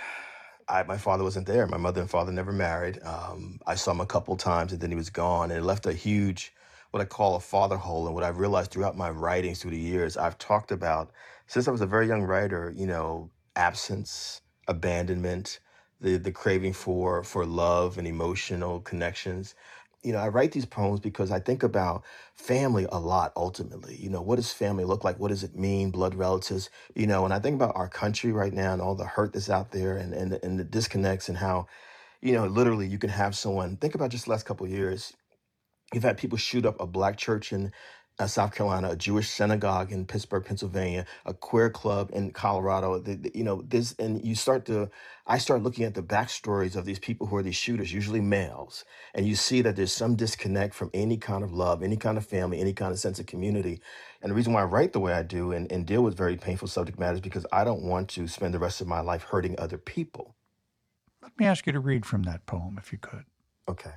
I, 0.68 0.84
my 0.84 0.98
father 0.98 1.24
wasn't 1.24 1.48
there. 1.48 1.68
My 1.68 1.78
mother 1.78 2.02
and 2.02 2.10
father 2.10 2.32
never 2.32 2.52
married. 2.52 2.99
Um, 3.03 3.60
I 3.68 3.76
saw 3.76 3.91
him 3.91 4.02
a 4.02 4.06
couple 4.06 4.36
times 4.36 4.72
and 4.72 4.82
then 4.82 4.90
he 4.90 4.95
was 4.95 5.10
gone. 5.10 5.52
And 5.52 5.60
it 5.60 5.64
left 5.64 5.86
a 5.86 5.94
huge 5.94 6.53
what 6.94 7.02
I 7.02 7.06
call 7.06 7.36
a 7.36 7.40
father 7.40 7.76
hole. 7.76 8.06
And 8.06 8.14
what 8.14 8.24
I've 8.24 8.38
realized 8.38 8.70
throughout 8.72 8.95
my 8.95 9.10
writings 9.10 9.60
through 9.60 9.72
the 9.72 9.80
years, 9.80 10.15
I've 10.15 10.38
talked 10.38 10.72
about 10.72 11.11
since 11.48 11.68
I 11.68 11.72
was 11.72 11.82
a 11.82 11.88
very 11.88 12.07
young 12.07 12.22
writer, 12.22 12.72
you 12.78 12.86
know, 12.86 13.32
absence, 13.56 14.41
abandonment, 14.68 15.60
the 16.02 16.18
the 16.18 16.32
craving 16.32 16.74
for 16.74 17.24
for 17.24 17.48
love 17.48 17.98
and 17.98 18.07
emotional 18.07 18.80
connections. 18.82 19.56
You 20.03 20.14
know, 20.14 20.20
I 20.20 20.28
write 20.28 20.52
these 20.52 20.68
poems 20.68 20.99
because 20.99 21.32
I 21.32 21.40
think 21.40 21.64
about 21.64 22.03
family 22.36 22.86
a 22.91 22.99
lot 22.99 23.34
ultimately. 23.36 23.95
You 23.95 24.11
know, 24.11 24.22
what 24.22 24.36
does 24.36 24.52
family 24.53 24.84
look 24.86 25.03
like? 25.03 25.18
What 25.18 25.30
does 25.30 25.44
it 25.44 25.56
mean? 25.56 25.90
Blood 25.90 26.14
relatives, 26.14 26.70
you 26.94 27.07
know, 27.07 27.26
and 27.26 27.34
I 27.34 27.40
think 27.40 27.56
about 27.56 27.76
our 27.76 27.90
country 27.90 28.32
right 28.32 28.53
now 28.53 28.74
and 28.74 28.82
all 28.82 28.94
the 28.95 29.06
hurt 29.06 29.34
that's 29.34 29.49
out 29.49 29.72
there 29.72 29.98
and 29.98 30.14
and, 30.14 30.34
and 30.44 30.60
the 30.60 30.64
disconnects 30.64 31.28
and 31.28 31.40
how, 31.40 31.65
you 32.22 32.34
know, 32.34 32.45
literally 32.48 32.88
you 32.88 32.99
can 32.99 33.10
have 33.11 33.36
someone 33.36 33.78
think 33.78 33.95
about 33.95 34.11
just 34.11 34.26
the 34.26 34.32
last 34.32 34.45
couple 34.45 34.65
of 34.68 34.72
years 34.72 35.14
You've 35.94 36.03
had 36.03 36.18
people 36.18 36.38
shoot 36.38 36.65
up 36.65 36.80
a 36.82 36.88
black 36.88 37.18
church 37.18 37.53
in 37.53 37.72
uh, 38.20 38.28
South 38.28 38.53
Carolina, 38.53 38.91
a 38.91 38.95
Jewish 38.95 39.30
synagogue 39.30 39.91
in 39.91 40.06
Pittsburgh, 40.06 40.45
Pennsylvania, 40.45 41.06
a 41.26 41.34
queer 41.34 41.70
club 41.70 42.11
in 42.14 42.32
Colorado. 42.32 42.99
The, 42.99 43.15
the- 43.15 43.32
you 43.34 43.44
know 43.44 43.61
this, 43.64 43.95
and 43.99 44.24
you 44.26 44.36
start 44.36 44.65
to. 44.65 44.90
I 45.26 45.38
start 45.38 45.64
looking 45.64 45.86
at 45.86 45.94
the 45.94 46.03
backstories 46.03 46.76
of 46.76 46.86
these 46.86 46.99
people 46.99 47.28
who 47.28 47.36
are 47.38 47.44
these 47.44 47.56
shooters, 47.56 47.94
usually 47.94 48.22
males, 48.22 48.86
and 49.15 49.28
you 49.28 49.36
see 49.36 49.61
that 49.61 49.76
there's 49.76 49.94
some 49.94 50.15
disconnect 50.15 50.74
from 50.74 50.90
any 50.94 51.18
kind 51.18 51.44
of 51.44 51.53
love, 51.53 51.82
any 51.82 51.98
kind 51.98 52.18
of 52.18 52.26
family, 52.26 52.60
any 52.60 52.74
kind 52.74 52.91
of 52.91 52.99
sense 52.99 53.20
of 53.20 53.26
community. 53.26 53.82
And 54.22 54.30
the 54.32 54.36
reason 54.36 54.53
why 54.53 54.61
I 54.61 54.65
write 54.65 54.94
the 54.94 54.99
way 54.99 55.14
I 55.14 55.24
do 55.24 55.52
and, 55.52 55.72
and 55.72 55.86
deal 55.86 56.03
with 56.03 56.18
very 56.18 56.36
painful 56.38 56.68
subject 56.68 56.99
matters 56.99 57.18
is 57.18 57.22
because 57.22 57.45
I 57.52 57.64
don't 57.64 57.84
want 57.84 58.10
to 58.10 58.28
spend 58.28 58.53
the 58.53 58.60
rest 58.60 58.82
of 58.82 58.88
my 58.88 58.99
life 58.99 59.24
hurting 59.24 59.56
other 59.60 59.78
people. 59.78 60.36
Let 61.22 61.38
me 61.40 61.45
ask 61.45 61.65
you 61.65 61.74
to 61.74 61.80
read 61.80 62.06
from 62.06 62.24
that 62.24 62.45
poem, 62.45 62.78
if 62.78 62.91
you 62.91 62.98
could. 62.98 63.24
Okay. 63.68 63.94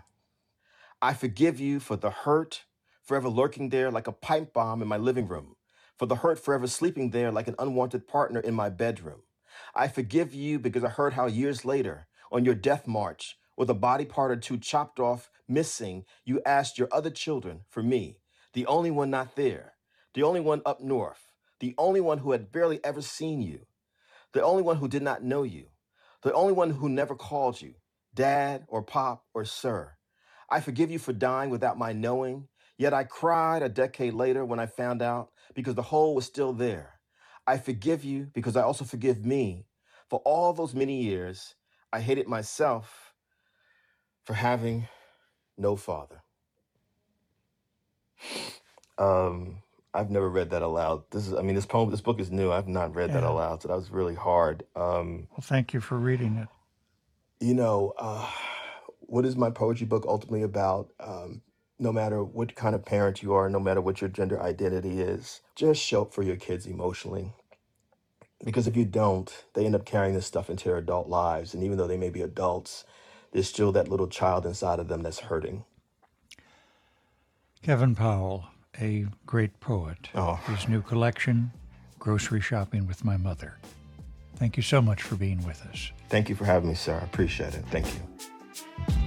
I 1.06 1.14
forgive 1.14 1.60
you 1.60 1.78
for 1.78 1.94
the 1.94 2.10
hurt 2.10 2.64
forever 3.00 3.28
lurking 3.28 3.68
there 3.68 3.92
like 3.92 4.08
a 4.08 4.12
pipe 4.12 4.52
bomb 4.52 4.82
in 4.82 4.88
my 4.88 4.96
living 4.96 5.28
room, 5.28 5.54
for 5.96 6.06
the 6.06 6.16
hurt 6.16 6.36
forever 6.36 6.66
sleeping 6.66 7.10
there 7.10 7.30
like 7.30 7.46
an 7.46 7.54
unwanted 7.60 8.08
partner 8.08 8.40
in 8.40 8.54
my 8.54 8.70
bedroom. 8.70 9.22
I 9.72 9.86
forgive 9.86 10.34
you 10.34 10.58
because 10.58 10.82
I 10.82 10.88
heard 10.88 11.12
how 11.12 11.26
years 11.26 11.64
later, 11.64 12.08
on 12.32 12.44
your 12.44 12.56
death 12.56 12.88
march, 12.88 13.38
with 13.56 13.70
a 13.70 13.74
body 13.74 14.04
part 14.04 14.32
or 14.32 14.36
two 14.36 14.58
chopped 14.58 14.98
off, 14.98 15.30
missing, 15.46 16.06
you 16.24 16.42
asked 16.44 16.76
your 16.76 16.88
other 16.90 17.10
children 17.10 17.60
for 17.68 17.84
me, 17.84 18.18
the 18.52 18.66
only 18.66 18.90
one 18.90 19.08
not 19.08 19.36
there, 19.36 19.74
the 20.14 20.24
only 20.24 20.40
one 20.40 20.60
up 20.66 20.80
north, 20.80 21.30
the 21.60 21.72
only 21.78 22.00
one 22.00 22.18
who 22.18 22.32
had 22.32 22.50
barely 22.50 22.84
ever 22.84 23.00
seen 23.00 23.42
you, 23.42 23.60
the 24.32 24.42
only 24.42 24.64
one 24.64 24.78
who 24.78 24.88
did 24.88 25.04
not 25.04 25.22
know 25.22 25.44
you, 25.44 25.66
the 26.24 26.32
only 26.32 26.52
one 26.52 26.70
who 26.70 26.88
never 26.88 27.14
called 27.14 27.62
you, 27.62 27.74
dad 28.12 28.64
or 28.66 28.82
pop 28.82 29.24
or 29.34 29.44
sir. 29.44 29.95
I 30.48 30.60
forgive 30.60 30.90
you 30.90 30.98
for 30.98 31.12
dying 31.12 31.50
without 31.50 31.78
my 31.78 31.92
knowing, 31.92 32.48
yet 32.78 32.94
I 32.94 33.04
cried 33.04 33.62
a 33.62 33.68
decade 33.68 34.14
later 34.14 34.44
when 34.44 34.60
I 34.60 34.66
found 34.66 35.02
out 35.02 35.30
because 35.54 35.74
the 35.74 35.82
hole 35.82 36.14
was 36.14 36.24
still 36.26 36.52
there. 36.52 37.00
I 37.46 37.58
forgive 37.58 38.04
you 38.04 38.30
because 38.32 38.56
I 38.56 38.62
also 38.62 38.84
forgive 38.84 39.24
me. 39.24 39.66
For 40.08 40.20
all 40.24 40.52
those 40.52 40.74
many 40.74 41.02
years, 41.02 41.54
I 41.92 42.00
hated 42.00 42.28
myself 42.28 43.12
for 44.24 44.34
having 44.34 44.88
no 45.58 45.76
father. 45.76 46.22
Um, 48.98 49.62
I've 49.94 50.10
never 50.10 50.28
read 50.28 50.50
that 50.50 50.62
aloud. 50.62 51.04
This 51.10 51.26
is, 51.26 51.34
I 51.34 51.42
mean, 51.42 51.54
this 51.54 51.66
poem, 51.66 51.90
this 51.90 52.00
book 52.00 52.20
is 52.20 52.30
new. 52.30 52.52
I've 52.52 52.68
not 52.68 52.94
read 52.94 53.12
that 53.12 53.22
Yeah. 53.22 53.30
aloud, 53.30 53.62
so 53.62 53.68
that 53.68 53.76
was 53.76 53.90
really 53.90 54.14
hard. 54.14 54.64
Um, 54.76 55.28
Well, 55.32 55.40
thank 55.42 55.72
you 55.74 55.80
for 55.80 55.96
reading 55.98 56.36
it. 56.36 56.48
you 57.40 57.54
know, 57.54 57.92
uh, 57.98 58.30
what 59.06 59.24
is 59.24 59.36
my 59.36 59.50
poetry 59.50 59.86
book 59.86 60.04
ultimately 60.06 60.42
about? 60.42 60.92
Um, 61.00 61.42
no 61.78 61.92
matter 61.92 62.24
what 62.24 62.54
kind 62.54 62.74
of 62.74 62.84
parent 62.84 63.22
you 63.22 63.34
are, 63.34 63.50
no 63.50 63.60
matter 63.60 63.80
what 63.80 64.00
your 64.00 64.08
gender 64.08 64.40
identity 64.40 65.00
is, 65.00 65.42
just 65.54 65.80
show 65.82 66.02
up 66.02 66.14
for 66.14 66.22
your 66.22 66.36
kids 66.36 66.66
emotionally. 66.66 67.32
Because 68.44 68.66
if 68.66 68.76
you 68.76 68.84
don't, 68.84 69.44
they 69.54 69.66
end 69.66 69.74
up 69.74 69.84
carrying 69.84 70.14
this 70.14 70.26
stuff 70.26 70.50
into 70.50 70.64
their 70.64 70.78
adult 70.78 71.08
lives. 71.08 71.54
And 71.54 71.62
even 71.62 71.78
though 71.78 71.86
they 71.86 71.96
may 71.96 72.10
be 72.10 72.22
adults, 72.22 72.84
there's 73.32 73.48
still 73.48 73.72
that 73.72 73.88
little 73.88 74.08
child 74.08 74.46
inside 74.46 74.78
of 74.78 74.88
them 74.88 75.02
that's 75.02 75.20
hurting. 75.20 75.64
Kevin 77.62 77.94
Powell, 77.94 78.46
a 78.80 79.06
great 79.24 79.58
poet. 79.60 80.10
Oh. 80.14 80.34
His 80.46 80.68
new 80.68 80.82
collection, 80.82 81.50
Grocery 81.98 82.40
Shopping 82.40 82.86
with 82.86 83.04
My 83.04 83.16
Mother. 83.16 83.58
Thank 84.36 84.56
you 84.56 84.62
so 84.62 84.80
much 84.82 85.02
for 85.02 85.16
being 85.16 85.44
with 85.46 85.66
us. 85.66 85.90
Thank 86.08 86.28
you 86.28 86.34
for 86.34 86.44
having 86.44 86.68
me, 86.68 86.74
sir. 86.74 86.98
I 87.00 87.04
appreciate 87.04 87.54
it. 87.54 87.64
Thank 87.70 87.86
you. 87.86 88.00
And 88.58 88.88
you're 88.88 89.05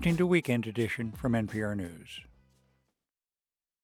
listening 0.00 0.16
to 0.16 0.26
Weekend 0.26 0.66
Edition 0.66 1.12
from 1.12 1.34
NPR 1.34 1.76
News. 1.76 2.22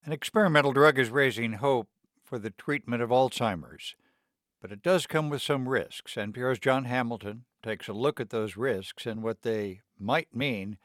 An 0.03 0.15
experimental 0.15 0.73
drug 0.73 0.99
is 0.99 1.11
raising 1.11 1.53
hope 1.53 1.89
for 2.25 2.39
the 2.39 2.49
treatment 2.49 3.03
of 3.03 3.11
Alzheimer's, 3.11 3.97
but 4.63 4.73
it 4.73 4.83
does 4.83 5.07
come 5.07 5.29
with 5.29 5.43
some 5.43 5.69
risks. 5.69 6.15
NPR's 6.15 6.59
Jon 6.59 6.87
Hamilton 6.87 7.45
takes 7.63 7.87
a 7.87 7.93
look 7.93 8.19
at 8.19 8.31
those 8.31 8.57
risks 8.57 9.05
and 9.05 9.23
what 9.23 9.43
they 9.43 9.83
might 9.99 10.35
mean 10.35 10.79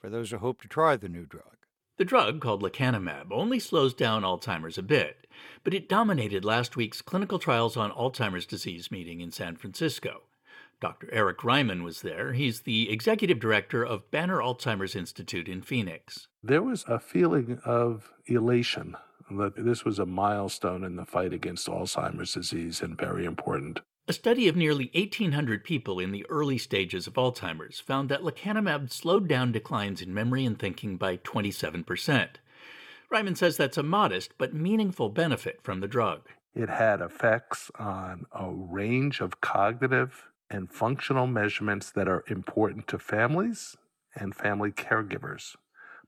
for 0.00 0.08
those 0.08 0.30
who 0.30 0.38
hope 0.38 0.62
to 0.62 0.68
try 0.68 0.96
the 0.96 1.10
new 1.10 1.26
drug. 1.26 1.58
The 1.98 2.06
drug, 2.06 2.40
called 2.40 2.62
lecanemab, 2.62 3.32
only 3.32 3.58
slows 3.58 3.92
down 3.92 4.22
Alzheimer's 4.22 4.78
a 4.78 4.82
bit, 4.82 5.26
but 5.62 5.74
it 5.74 5.90
dominated 5.90 6.42
last 6.42 6.74
week's 6.74 7.02
clinical 7.02 7.38
trials 7.38 7.76
on 7.76 7.90
Alzheimer's 7.90 8.46
disease 8.46 8.90
meeting 8.90 9.20
in 9.20 9.30
San 9.30 9.56
Francisco. 9.56 10.22
Dr. 10.80 11.08
Eric 11.12 11.38
Reiman 11.38 11.82
was 11.84 12.00
there. 12.00 12.32
He's 12.32 12.62
the 12.62 12.90
executive 12.90 13.38
director 13.38 13.84
of 13.84 14.10
Banner 14.10 14.38
Alzheimer's 14.38 14.96
Institute 14.96 15.46
in 15.46 15.60
Phoenix. 15.60 16.28
There 16.42 16.62
was 16.62 16.84
a 16.88 16.98
feeling 16.98 17.60
of 17.66 18.10
elation 18.26 18.96
that 19.30 19.56
this 19.56 19.84
was 19.84 19.98
a 19.98 20.06
milestone 20.06 20.82
in 20.82 20.96
the 20.96 21.04
fight 21.04 21.32
against 21.32 21.68
Alzheimer's 21.68 22.34
disease 22.34 22.80
and 22.80 22.98
very 22.98 23.24
important. 23.24 23.80
A 24.08 24.12
study 24.12 24.48
of 24.48 24.56
nearly 24.56 24.90
1,800 24.94 25.62
people 25.62 26.00
in 26.00 26.10
the 26.10 26.26
early 26.28 26.58
stages 26.58 27.06
of 27.06 27.14
Alzheimer's 27.14 27.78
found 27.78 28.08
that 28.08 28.22
lecanemab 28.22 28.90
slowed 28.90 29.28
down 29.28 29.52
declines 29.52 30.00
in 30.02 30.12
memory 30.12 30.44
and 30.44 30.58
thinking 30.58 30.96
by 30.96 31.18
27%. 31.18 32.28
Reiman 33.12 33.36
says 33.36 33.56
that's 33.56 33.78
a 33.78 33.82
modest 33.82 34.32
but 34.38 34.54
meaningful 34.54 35.10
benefit 35.10 35.60
from 35.62 35.80
the 35.80 35.88
drug. 35.88 36.22
It 36.54 36.68
had 36.68 37.00
effects 37.00 37.70
on 37.78 38.26
a 38.32 38.50
range 38.50 39.20
of 39.20 39.40
cognitive 39.40 40.29
and 40.50 40.70
functional 40.70 41.26
measurements 41.26 41.90
that 41.92 42.08
are 42.08 42.24
important 42.26 42.88
to 42.88 42.98
families 42.98 43.76
and 44.14 44.34
family 44.34 44.72
caregivers. 44.72 45.56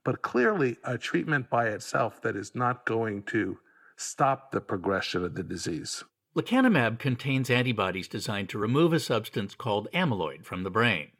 But 0.03 0.21
clearly, 0.21 0.77
a 0.83 0.97
treatment 0.97 1.49
by 1.49 1.67
itself 1.67 2.21
that 2.21 2.35
is 2.35 2.53
not 2.53 2.85
going 2.85 3.23
to 3.23 3.59
stop 3.95 4.51
the 4.51 4.59
progression 4.59 5.23
of 5.23 5.35
the 5.35 5.43
disease. 5.43 6.03
Lecanemab 6.35 6.99
contains 6.99 7.49
antibodies 7.49 8.07
designed 8.07 8.49
to 8.49 8.57
remove 8.57 8.91
a 8.91 8.99
substance 8.99 9.55
called 9.55 9.87
amyloid 9.93 10.43
from 10.43 10.63
the 10.63 10.71
brain. 10.71 11.11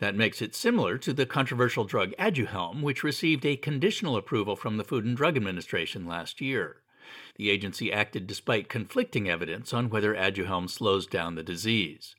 That 0.00 0.14
makes 0.14 0.42
it 0.42 0.54
similar 0.54 0.98
to 0.98 1.12
the 1.12 1.26
controversial 1.26 1.84
drug 1.84 2.12
Aduhelm, 2.18 2.82
which 2.82 3.04
received 3.04 3.46
a 3.46 3.56
conditional 3.56 4.16
approval 4.16 4.56
from 4.56 4.76
the 4.76 4.84
Food 4.84 5.04
and 5.04 5.16
Drug 5.16 5.36
Administration 5.36 6.06
last 6.06 6.40
year. 6.40 6.82
The 7.36 7.50
agency 7.50 7.92
acted 7.92 8.26
despite 8.26 8.68
conflicting 8.68 9.28
evidence 9.28 9.72
on 9.72 9.88
whether 9.88 10.14
Aduhelm 10.14 10.68
slows 10.68 11.06
down 11.06 11.36
the 11.36 11.42
disease. 11.42 12.16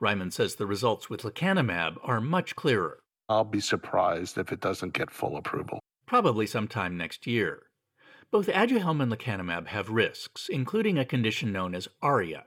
Reiman 0.00 0.32
says 0.32 0.54
the 0.54 0.66
results 0.66 1.10
with 1.10 1.22
lecanemab 1.22 1.96
are 2.02 2.20
much 2.20 2.56
clearer. 2.56 3.02
I'll 3.28 3.44
be 3.44 3.60
surprised 3.60 4.38
if 4.38 4.50
it 4.50 4.60
doesn't 4.60 4.94
get 4.94 5.10
full 5.10 5.36
approval. 5.36 5.80
Probably 6.06 6.46
sometime 6.46 6.96
next 6.96 7.26
year. 7.26 7.64
Both 8.30 8.46
Aduhelm 8.46 9.02
and 9.02 9.12
lecanemab 9.12 9.66
have 9.68 9.90
risks, 9.90 10.48
including 10.48 10.98
a 10.98 11.04
condition 11.04 11.52
known 11.52 11.74
as 11.74 11.88
ARIA. 12.00 12.44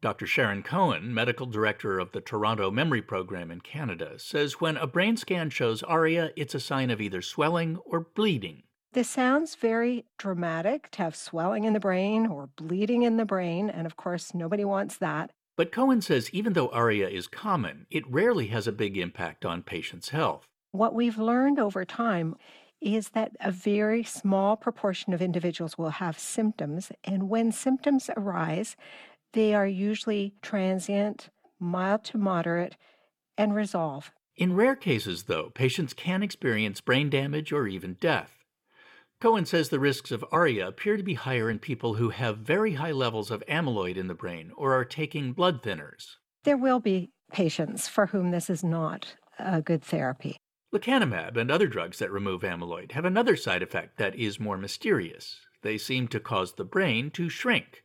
Dr. 0.00 0.26
Sharon 0.26 0.62
Cohen, 0.62 1.12
medical 1.12 1.46
director 1.46 1.98
of 1.98 2.12
the 2.12 2.22
Toronto 2.22 2.70
Memory 2.70 3.02
Program 3.02 3.50
in 3.50 3.60
Canada, 3.60 4.18
says 4.18 4.54
when 4.54 4.78
a 4.78 4.86
brain 4.86 5.16
scan 5.16 5.50
shows 5.50 5.82
ARIA, 5.82 6.30
it's 6.36 6.54
a 6.54 6.60
sign 6.60 6.90
of 6.90 7.00
either 7.02 7.20
swelling 7.20 7.76
or 7.84 8.00
bleeding. 8.00 8.62
This 8.92 9.10
sounds 9.10 9.54
very 9.54 10.06
dramatic 10.18 10.90
to 10.92 11.02
have 11.02 11.14
swelling 11.14 11.64
in 11.64 11.74
the 11.74 11.80
brain 11.80 12.26
or 12.26 12.48
bleeding 12.56 13.02
in 13.02 13.18
the 13.18 13.26
brain, 13.26 13.70
and 13.70 13.86
of 13.86 13.96
course, 13.96 14.34
nobody 14.34 14.64
wants 14.64 14.96
that. 14.96 15.30
But 15.60 15.72
Cohen 15.72 16.00
says 16.00 16.30
even 16.32 16.54
though 16.54 16.70
ARIA 16.70 17.06
is 17.10 17.26
common, 17.26 17.84
it 17.90 18.10
rarely 18.10 18.46
has 18.46 18.66
a 18.66 18.72
big 18.72 18.96
impact 18.96 19.44
on 19.44 19.62
patients' 19.62 20.08
health. 20.08 20.46
What 20.72 20.94
we've 20.94 21.18
learned 21.18 21.58
over 21.58 21.84
time 21.84 22.36
is 22.80 23.10
that 23.10 23.36
a 23.40 23.50
very 23.50 24.02
small 24.02 24.56
proportion 24.56 25.12
of 25.12 25.20
individuals 25.20 25.76
will 25.76 25.90
have 25.90 26.18
symptoms, 26.18 26.92
and 27.04 27.28
when 27.28 27.52
symptoms 27.52 28.08
arise, 28.16 28.74
they 29.34 29.52
are 29.52 29.66
usually 29.66 30.32
transient, 30.40 31.28
mild 31.58 32.04
to 32.04 32.16
moderate, 32.16 32.78
and 33.36 33.54
resolve. 33.54 34.12
In 34.36 34.54
rare 34.54 34.76
cases, 34.76 35.24
though, 35.24 35.50
patients 35.50 35.92
can 35.92 36.22
experience 36.22 36.80
brain 36.80 37.10
damage 37.10 37.52
or 37.52 37.68
even 37.68 37.98
death. 38.00 38.39
Cohen 39.20 39.44
says 39.44 39.68
the 39.68 39.78
risks 39.78 40.10
of 40.10 40.24
ARIA 40.32 40.66
appear 40.66 40.96
to 40.96 41.02
be 41.02 41.12
higher 41.12 41.50
in 41.50 41.58
people 41.58 41.94
who 41.94 42.08
have 42.08 42.38
very 42.38 42.74
high 42.74 42.90
levels 42.90 43.30
of 43.30 43.44
amyloid 43.46 43.98
in 43.98 44.06
the 44.06 44.14
brain 44.14 44.50
or 44.56 44.74
are 44.74 44.84
taking 44.84 45.34
blood 45.34 45.62
thinners. 45.62 46.16
There 46.44 46.56
will 46.56 46.80
be 46.80 47.10
patients 47.30 47.86
for 47.86 48.06
whom 48.06 48.30
this 48.30 48.48
is 48.48 48.64
not 48.64 49.16
a 49.38 49.60
good 49.60 49.82
therapy. 49.82 50.38
Lecanemab 50.72 51.36
and 51.36 51.50
other 51.50 51.66
drugs 51.66 51.98
that 51.98 52.10
remove 52.10 52.40
amyloid 52.40 52.92
have 52.92 53.04
another 53.04 53.36
side 53.36 53.62
effect 53.62 53.98
that 53.98 54.14
is 54.14 54.40
more 54.40 54.56
mysterious. 54.56 55.40
They 55.62 55.76
seem 55.76 56.08
to 56.08 56.20
cause 56.20 56.54
the 56.54 56.64
brain 56.64 57.10
to 57.10 57.28
shrink. 57.28 57.82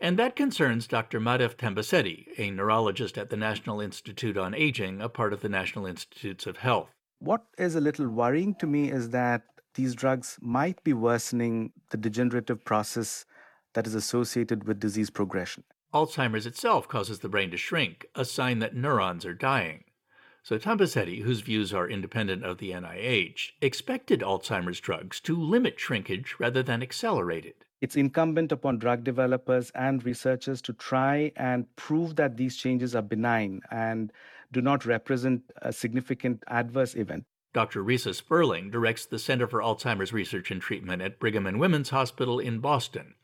And 0.00 0.18
that 0.18 0.34
concerns 0.34 0.88
Dr. 0.88 1.20
Madhav 1.20 1.54
Thambisetty, 1.54 2.26
a 2.36 2.50
neurologist 2.50 3.16
at 3.16 3.30
the 3.30 3.36
National 3.36 3.80
Institute 3.80 4.36
on 4.36 4.54
Aging, 4.54 5.00
a 5.00 5.08
part 5.08 5.32
of 5.32 5.40
the 5.40 5.48
National 5.48 5.86
Institutes 5.86 6.48
of 6.48 6.56
Health. 6.56 6.90
What 7.20 7.44
is 7.56 7.76
a 7.76 7.80
little 7.80 8.08
worrying 8.08 8.56
to 8.56 8.66
me 8.66 8.90
is 8.90 9.10
that 9.10 9.42
these 9.74 9.94
drugs 9.94 10.38
might 10.40 10.82
be 10.84 10.92
worsening 10.92 11.72
the 11.90 11.96
degenerative 11.96 12.64
process 12.64 13.26
that 13.74 13.86
is 13.86 13.94
associated 13.94 14.64
with 14.64 14.80
disease 14.80 15.10
progression. 15.10 15.64
Alzheimer's 15.92 16.46
itself 16.46 16.88
causes 16.88 17.20
the 17.20 17.28
brain 17.28 17.50
to 17.50 17.56
shrink, 17.56 18.06
a 18.14 18.24
sign 18.24 18.58
that 18.60 18.74
neurons 18.74 19.24
are 19.24 19.34
dying. 19.34 19.84
So 20.42 20.58
Thambisetty, 20.58 21.22
whose 21.22 21.40
views 21.40 21.72
are 21.72 21.88
independent 21.88 22.44
of 22.44 22.58
the 22.58 22.72
NIH, 22.72 23.52
expected 23.60 24.20
Alzheimer's 24.20 24.80
drugs 24.80 25.20
to 25.20 25.34
limit 25.36 25.80
shrinkage 25.80 26.34
rather 26.38 26.62
than 26.62 26.82
accelerate 26.82 27.46
it. 27.46 27.64
It's 27.80 27.96
incumbent 27.96 28.52
upon 28.52 28.78
drug 28.78 29.04
developers 29.04 29.70
and 29.74 30.04
researchers 30.04 30.60
to 30.62 30.72
try 30.72 31.32
and 31.36 31.66
prove 31.76 32.16
that 32.16 32.36
these 32.36 32.56
changes 32.56 32.94
are 32.94 33.02
benign 33.02 33.60
and 33.70 34.12
do 34.52 34.60
not 34.60 34.84
represent 34.84 35.42
a 35.62 35.72
significant 35.72 36.42
adverse 36.48 36.94
event. 36.94 37.24
Dr. 37.54 37.84
Reisa 37.84 38.12
Sperling 38.12 38.68
directs 38.68 39.06
the 39.06 39.18
Center 39.18 39.46
for 39.46 39.60
Alzheimer's 39.60 40.12
Research 40.12 40.50
and 40.50 40.60
Treatment 40.60 41.00
at 41.00 41.20
Brigham 41.20 41.46
and 41.46 41.60
Women's 41.60 41.90
Hospital 41.90 42.40
in 42.40 42.58
Boston. 42.58 43.14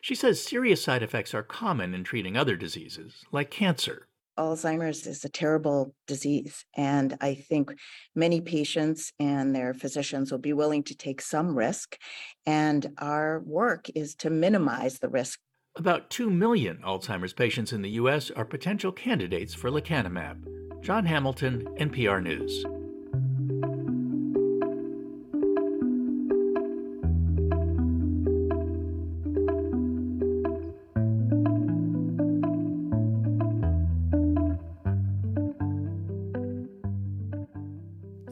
She 0.00 0.16
says 0.16 0.42
serious 0.42 0.82
side 0.82 1.04
effects 1.04 1.32
are 1.34 1.44
common 1.44 1.94
in 1.94 2.02
treating 2.02 2.36
other 2.36 2.56
diseases, 2.56 3.24
like 3.30 3.48
cancer. 3.48 4.08
Alzheimer's 4.36 5.06
is 5.06 5.24
a 5.24 5.28
terrible 5.28 5.94
disease, 6.08 6.64
and 6.76 7.16
I 7.20 7.34
think 7.34 7.72
many 8.14 8.40
patients 8.40 9.12
and 9.20 9.54
their 9.54 9.72
physicians 9.72 10.32
will 10.32 10.38
be 10.38 10.52
willing 10.52 10.82
to 10.84 10.96
take 10.96 11.22
some 11.22 11.56
risk, 11.56 11.96
and 12.44 12.92
our 12.98 13.40
work 13.46 13.88
is 13.94 14.16
to 14.16 14.30
minimize 14.30 14.98
the 14.98 15.08
risk. 15.08 15.38
About 15.76 16.10
2 16.10 16.28
million 16.28 16.78
Alzheimer's 16.84 17.32
patients 17.32 17.72
in 17.72 17.82
the 17.82 17.90
U.S. 17.90 18.30
are 18.32 18.44
potential 18.44 18.90
candidates 18.90 19.54
for 19.54 19.70
lecanemab. 19.70 20.82
Jon 20.82 21.06
Hamilton, 21.06 21.68
NPR 21.78 22.22
News. 22.22 22.64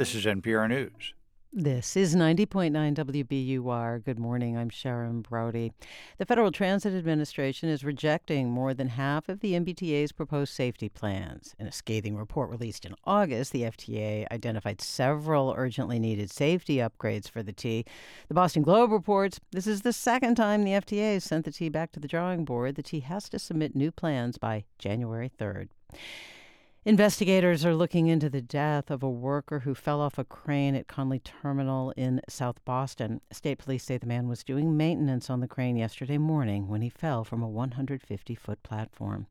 This 0.05 0.16
is 0.16 0.26
NPR 0.26 0.68
News. 0.68 1.14
This 1.51 1.97
is 1.97 2.14
90.9 2.14 2.72
WBUR. 2.94 4.05
Good 4.05 4.18
morning. 4.18 4.55
I'm 4.55 4.68
Sharon 4.68 5.22
Brody. 5.22 5.72
The 6.18 6.26
Federal 6.26 6.52
Transit 6.52 6.93
Administration 6.93 7.70
is 7.70 7.82
rejecting 7.82 8.51
more 8.51 8.74
than 8.74 8.89
half 8.89 9.31
of 9.31 9.40
the 9.40 9.55
MBTA's 9.55 10.12
proposed 10.12 10.52
safety 10.52 10.90
plans. 10.90 11.55
In 11.59 11.66
a 11.66 11.72
scathing 11.72 12.18
report 12.18 12.51
released 12.51 12.85
in 12.85 12.94
August, 13.05 13.52
the 13.52 13.62
FTA 13.62 14.26
identified 14.31 14.82
several 14.82 15.55
urgently 15.56 15.98
needed 15.98 16.31
safety 16.31 16.76
upgrades 16.76 17.31
for 17.31 17.43
the 17.43 17.55
T. 17.55 17.86
The 18.28 18.35
Boston 18.35 18.60
Globe 18.60 18.93
reports 18.93 19.40
this 19.52 19.66
is 19.66 19.81
the 19.81 19.94
second 19.94 20.35
time 20.35 20.64
the 20.64 20.72
FTA 20.72 21.14
has 21.14 21.24
sent 21.24 21.47
the 21.47 21.51
T 21.51 21.70
back 21.70 21.93
to 21.93 22.01
the 22.01 22.09
drawing 22.09 22.44
board. 22.44 22.74
The 22.74 22.82
T 22.82 23.01
has 23.01 23.31
to 23.31 23.39
submit 23.39 23.74
new 23.74 23.90
plans 23.90 24.36
by 24.36 24.64
January 24.78 25.31
3rd. 25.40 25.68
Investigators 26.86 27.65
are 27.65 27.74
looking 27.74 28.09
into 28.09 28.28
the 28.28 28.43
death 28.43 28.90
of 28.90 29.02
a 29.02 29.09
worker 29.09 29.61
who 29.61 29.74
fell 29.74 30.02
off 30.02 30.19
a 30.19 30.24
crane 30.24 30.74
at 30.74 30.86
Conley 30.86 31.19
Terminal 31.19 31.94
in 31.97 32.20
South 32.28 32.62
Boston. 32.66 33.23
State 33.32 33.56
police 33.56 33.85
say 33.85 33.97
the 33.97 34.05
man 34.05 34.28
was 34.28 34.44
doing 34.44 34.77
maintenance 34.77 35.31
on 35.31 35.40
the 35.40 35.48
crane 35.48 35.78
yesterday 35.78 36.19
morning 36.19 36.69
when 36.69 36.82
he 36.82 36.90
fell 36.90 37.24
from 37.24 37.43
a 37.43 37.48
150 37.48 38.35
foot 38.35 38.62
platform. 38.62 39.27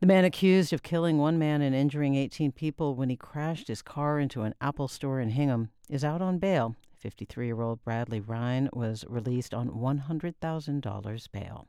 The 0.00 0.08
man 0.08 0.24
accused 0.24 0.72
of 0.72 0.82
killing 0.82 1.18
one 1.18 1.38
man 1.38 1.62
and 1.62 1.72
injuring 1.72 2.16
18 2.16 2.50
people 2.50 2.96
when 2.96 3.10
he 3.10 3.16
crashed 3.16 3.68
his 3.68 3.80
car 3.80 4.18
into 4.18 4.42
an 4.42 4.56
Apple 4.60 4.88
store 4.88 5.20
in 5.20 5.30
Hingham 5.30 5.70
is 5.88 6.02
out 6.02 6.20
on 6.20 6.38
bail. 6.38 6.74
53 6.98 7.46
year 7.46 7.62
old 7.62 7.84
Bradley 7.84 8.18
Ryan 8.18 8.70
was 8.72 9.04
released 9.08 9.54
on 9.54 9.70
$100,000 9.70 11.30
bail. 11.30 11.68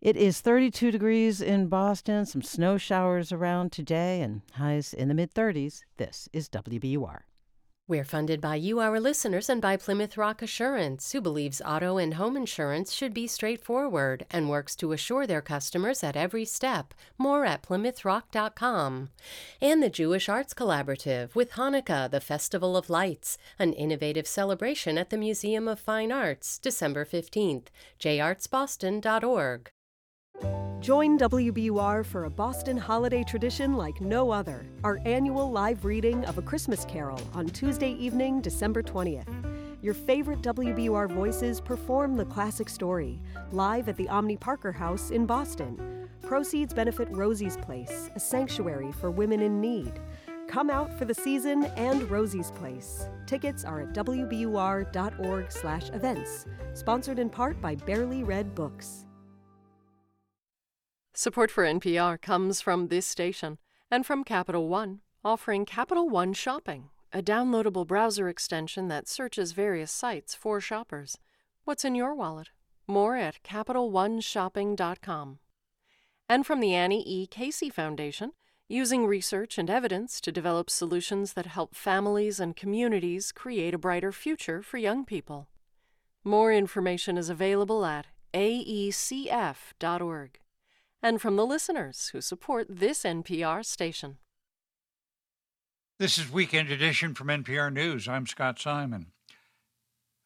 It 0.00 0.16
is 0.16 0.40
32 0.40 0.92
degrees 0.92 1.40
in 1.40 1.66
Boston, 1.66 2.24
some 2.24 2.42
snow 2.42 2.78
showers 2.78 3.32
around 3.32 3.72
today, 3.72 4.20
and 4.20 4.42
highs 4.52 4.94
in 4.94 5.08
the 5.08 5.14
mid 5.14 5.34
30s. 5.34 5.80
This 5.96 6.28
is 6.32 6.48
WBUR. 6.48 7.22
We're 7.88 8.04
funded 8.04 8.40
by 8.40 8.56
you, 8.56 8.78
our 8.78 9.00
listeners, 9.00 9.48
and 9.48 9.60
by 9.60 9.76
Plymouth 9.76 10.16
Rock 10.16 10.40
Assurance, 10.40 11.10
who 11.10 11.20
believes 11.20 11.60
auto 11.64 11.96
and 11.96 12.14
home 12.14 12.36
insurance 12.36 12.92
should 12.92 13.12
be 13.12 13.26
straightforward 13.26 14.24
and 14.30 14.48
works 14.48 14.76
to 14.76 14.92
assure 14.92 15.26
their 15.26 15.40
customers 15.40 16.04
at 16.04 16.14
every 16.14 16.44
step. 16.44 16.94
More 17.16 17.44
at 17.44 17.62
PlymouthRock.com. 17.62 19.08
And 19.60 19.82
the 19.82 19.90
Jewish 19.90 20.28
Arts 20.28 20.54
Collaborative 20.54 21.34
with 21.34 21.52
Hanukkah, 21.52 22.08
the 22.08 22.20
Festival 22.20 22.76
of 22.76 22.88
Lights, 22.88 23.36
an 23.58 23.72
innovative 23.72 24.28
celebration 24.28 24.96
at 24.96 25.10
the 25.10 25.18
Museum 25.18 25.66
of 25.66 25.80
Fine 25.80 26.12
Arts, 26.12 26.58
December 26.58 27.04
15th. 27.04 27.68
jartsboston.org. 27.98 29.72
Join 30.80 31.18
WBUR 31.18 32.06
for 32.06 32.24
a 32.24 32.30
Boston 32.30 32.76
holiday 32.76 33.22
tradition 33.22 33.76
like 33.76 34.00
no 34.00 34.30
other. 34.30 34.66
Our 34.84 35.00
annual 35.04 35.50
live 35.50 35.84
reading 35.84 36.24
of 36.24 36.38
A 36.38 36.42
Christmas 36.42 36.84
Carol 36.84 37.20
on 37.34 37.46
Tuesday 37.46 37.92
evening, 37.92 38.40
December 38.40 38.82
20th. 38.82 39.28
Your 39.82 39.94
favorite 39.94 40.40
WBUR 40.40 41.10
voices 41.10 41.60
perform 41.60 42.16
the 42.16 42.24
classic 42.24 42.68
story 42.68 43.20
live 43.52 43.88
at 43.88 43.96
the 43.96 44.08
Omni 44.08 44.36
Parker 44.36 44.72
House 44.72 45.10
in 45.10 45.26
Boston. 45.26 46.08
Proceeds 46.22 46.72
benefit 46.72 47.08
Rosie's 47.10 47.56
Place, 47.56 48.10
a 48.14 48.20
sanctuary 48.20 48.92
for 48.92 49.10
women 49.10 49.40
in 49.40 49.60
need. 49.60 49.92
Come 50.46 50.70
out 50.70 50.96
for 50.98 51.04
the 51.04 51.14
season 51.14 51.64
and 51.76 52.10
Rosie's 52.10 52.50
Place. 52.52 53.08
Tickets 53.26 53.64
are 53.64 53.80
at 53.80 53.92
wbur.org/events. 53.92 56.46
Sponsored 56.74 57.18
in 57.18 57.28
part 57.28 57.60
by 57.60 57.74
Barely 57.74 58.24
Read 58.24 58.54
Books. 58.54 59.04
Support 61.18 61.50
for 61.50 61.64
NPR 61.64 62.22
comes 62.22 62.60
from 62.60 62.86
this 62.86 63.04
station 63.04 63.58
and 63.90 64.06
from 64.06 64.22
Capital 64.22 64.68
One, 64.68 65.00
offering 65.24 65.64
Capital 65.64 66.08
One 66.08 66.32
Shopping, 66.32 66.90
a 67.12 67.20
downloadable 67.20 67.84
browser 67.84 68.28
extension 68.28 68.86
that 68.86 69.08
searches 69.08 69.50
various 69.50 69.90
sites 69.90 70.36
for 70.36 70.60
shoppers. 70.60 71.18
What's 71.64 71.84
in 71.84 71.96
your 71.96 72.14
wallet? 72.14 72.50
More 72.86 73.16
at 73.16 73.42
CapitalOneShopping.com. 73.42 75.40
And 76.28 76.46
from 76.46 76.60
the 76.60 76.76
Annie 76.76 77.02
E. 77.02 77.26
Casey 77.26 77.68
Foundation, 77.68 78.30
using 78.68 79.04
research 79.04 79.58
and 79.58 79.68
evidence 79.68 80.20
to 80.20 80.30
develop 80.30 80.70
solutions 80.70 81.32
that 81.32 81.46
help 81.46 81.74
families 81.74 82.38
and 82.38 82.54
communities 82.54 83.32
create 83.32 83.74
a 83.74 83.78
brighter 83.78 84.12
future 84.12 84.62
for 84.62 84.78
young 84.78 85.04
people. 85.04 85.48
More 86.22 86.52
information 86.52 87.18
is 87.18 87.28
available 87.28 87.84
at 87.84 88.06
aecf.org 88.32 90.38
and 91.02 91.20
from 91.20 91.36
the 91.36 91.46
listeners 91.46 92.10
who 92.12 92.20
support 92.20 92.66
this 92.68 93.04
NPR 93.04 93.64
station. 93.64 94.18
This 95.98 96.18
is 96.18 96.30
Weekend 96.30 96.70
Edition 96.70 97.14
from 97.14 97.28
NPR 97.28 97.72
News. 97.72 98.08
I'm 98.08 98.26
Scott 98.26 98.58
Simon. 98.58 99.12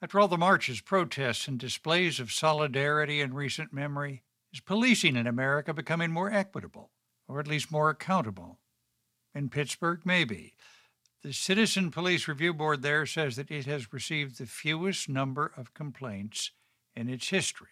After 0.02 0.18
all 0.18 0.28
the 0.28 0.36
marches, 0.36 0.80
protests, 0.80 1.46
and 1.46 1.58
displays 1.58 2.18
of 2.20 2.32
solidarity 2.32 3.20
in 3.20 3.34
recent 3.34 3.72
memory, 3.72 4.22
is 4.52 4.60
policing 4.60 5.16
in 5.16 5.26
America 5.26 5.72
becoming 5.72 6.10
more 6.10 6.30
equitable, 6.30 6.90
or 7.28 7.40
at 7.40 7.46
least 7.46 7.70
more 7.70 7.88
accountable? 7.88 8.58
In 9.34 9.48
Pittsburgh, 9.48 10.00
maybe. 10.04 10.54
The 11.22 11.32
Citizen 11.32 11.90
Police 11.90 12.26
Review 12.26 12.52
Board 12.52 12.82
there 12.82 13.06
says 13.06 13.36
that 13.36 13.50
it 13.50 13.64
has 13.66 13.92
received 13.92 14.38
the 14.38 14.46
fewest 14.46 15.08
number 15.08 15.52
of 15.56 15.72
complaints 15.72 16.50
in 16.96 17.08
its 17.08 17.28
history. 17.28 17.68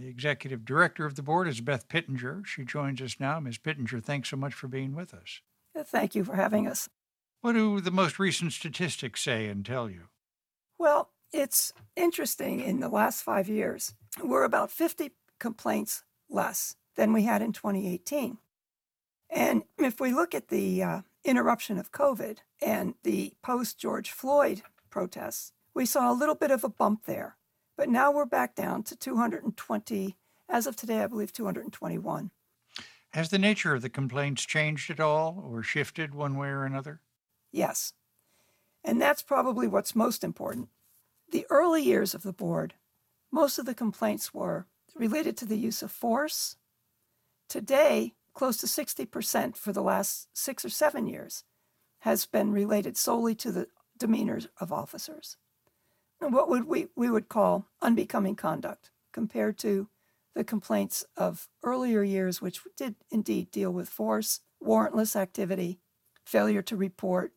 The 0.00 0.08
executive 0.08 0.64
director 0.64 1.04
of 1.04 1.16
the 1.16 1.22
board 1.22 1.46
is 1.46 1.60
Beth 1.60 1.86
Pittinger. 1.86 2.42
She 2.46 2.64
joins 2.64 3.02
us 3.02 3.20
now. 3.20 3.38
Ms. 3.38 3.58
Pittinger, 3.58 4.00
thanks 4.00 4.30
so 4.30 4.36
much 4.38 4.54
for 4.54 4.66
being 4.66 4.94
with 4.94 5.12
us. 5.12 5.42
Thank 5.76 6.14
you 6.14 6.24
for 6.24 6.36
having 6.36 6.66
us. 6.66 6.88
What 7.42 7.52
do 7.52 7.82
the 7.82 7.90
most 7.90 8.18
recent 8.18 8.54
statistics 8.54 9.20
say 9.20 9.46
and 9.46 9.64
tell 9.64 9.90
you? 9.90 10.04
Well, 10.78 11.10
it's 11.34 11.74
interesting. 11.96 12.60
In 12.60 12.80
the 12.80 12.88
last 12.88 13.22
five 13.22 13.46
years, 13.46 13.92
we're 14.24 14.44
about 14.44 14.70
50 14.70 15.10
complaints 15.38 16.02
less 16.30 16.76
than 16.96 17.12
we 17.12 17.24
had 17.24 17.42
in 17.42 17.52
2018. 17.52 18.38
And 19.28 19.64
if 19.76 20.00
we 20.00 20.14
look 20.14 20.34
at 20.34 20.48
the 20.48 20.82
uh, 20.82 21.00
interruption 21.26 21.76
of 21.76 21.92
COVID 21.92 22.38
and 22.62 22.94
the 23.02 23.34
post 23.42 23.78
George 23.78 24.10
Floyd 24.10 24.62
protests, 24.88 25.52
we 25.74 25.84
saw 25.84 26.10
a 26.10 26.16
little 26.16 26.34
bit 26.34 26.50
of 26.50 26.64
a 26.64 26.70
bump 26.70 27.04
there. 27.04 27.36
But 27.80 27.88
now 27.88 28.12
we're 28.12 28.26
back 28.26 28.54
down 28.54 28.82
to 28.82 28.94
220. 28.94 30.14
As 30.50 30.66
of 30.66 30.76
today, 30.76 31.02
I 31.02 31.06
believe 31.06 31.32
221. 31.32 32.30
Has 33.14 33.30
the 33.30 33.38
nature 33.38 33.74
of 33.74 33.80
the 33.80 33.88
complaints 33.88 34.44
changed 34.44 34.90
at 34.90 35.00
all 35.00 35.42
or 35.50 35.62
shifted 35.62 36.14
one 36.14 36.36
way 36.36 36.48
or 36.48 36.66
another? 36.66 37.00
Yes. 37.50 37.94
And 38.84 39.00
that's 39.00 39.22
probably 39.22 39.66
what's 39.66 39.96
most 39.96 40.22
important. 40.22 40.68
The 41.30 41.46
early 41.48 41.82
years 41.82 42.12
of 42.12 42.22
the 42.22 42.34
board, 42.34 42.74
most 43.32 43.58
of 43.58 43.64
the 43.64 43.72
complaints 43.72 44.34
were 44.34 44.66
related 44.94 45.38
to 45.38 45.46
the 45.46 45.56
use 45.56 45.80
of 45.80 45.90
force. 45.90 46.56
Today, 47.48 48.12
close 48.34 48.58
to 48.58 48.66
60% 48.66 49.56
for 49.56 49.72
the 49.72 49.82
last 49.82 50.28
six 50.34 50.66
or 50.66 50.68
seven 50.68 51.06
years 51.06 51.44
has 52.00 52.26
been 52.26 52.52
related 52.52 52.98
solely 52.98 53.34
to 53.36 53.50
the 53.50 53.68
demeanor 53.96 54.40
of 54.60 54.70
officers 54.70 55.38
what 56.20 56.48
would 56.48 56.64
we, 56.64 56.88
we 56.96 57.10
would 57.10 57.28
call 57.28 57.66
unbecoming 57.80 58.36
conduct 58.36 58.90
compared 59.12 59.58
to 59.58 59.88
the 60.34 60.44
complaints 60.44 61.04
of 61.16 61.48
earlier 61.62 62.02
years, 62.02 62.40
which 62.40 62.60
did 62.76 62.94
indeed 63.10 63.50
deal 63.50 63.70
with 63.70 63.88
force, 63.88 64.40
warrantless 64.62 65.16
activity, 65.16 65.80
failure 66.24 66.62
to 66.62 66.76
report. 66.76 67.32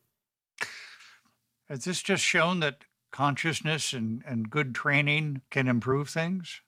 Has 1.68 1.84
this 1.84 2.02
just 2.02 2.22
shown 2.22 2.60
that 2.60 2.84
consciousness 3.10 3.92
and, 3.92 4.22
and 4.26 4.50
good 4.50 4.74
training 4.74 5.40
can 5.50 5.66
improve 5.66 6.08
things? 6.08 6.60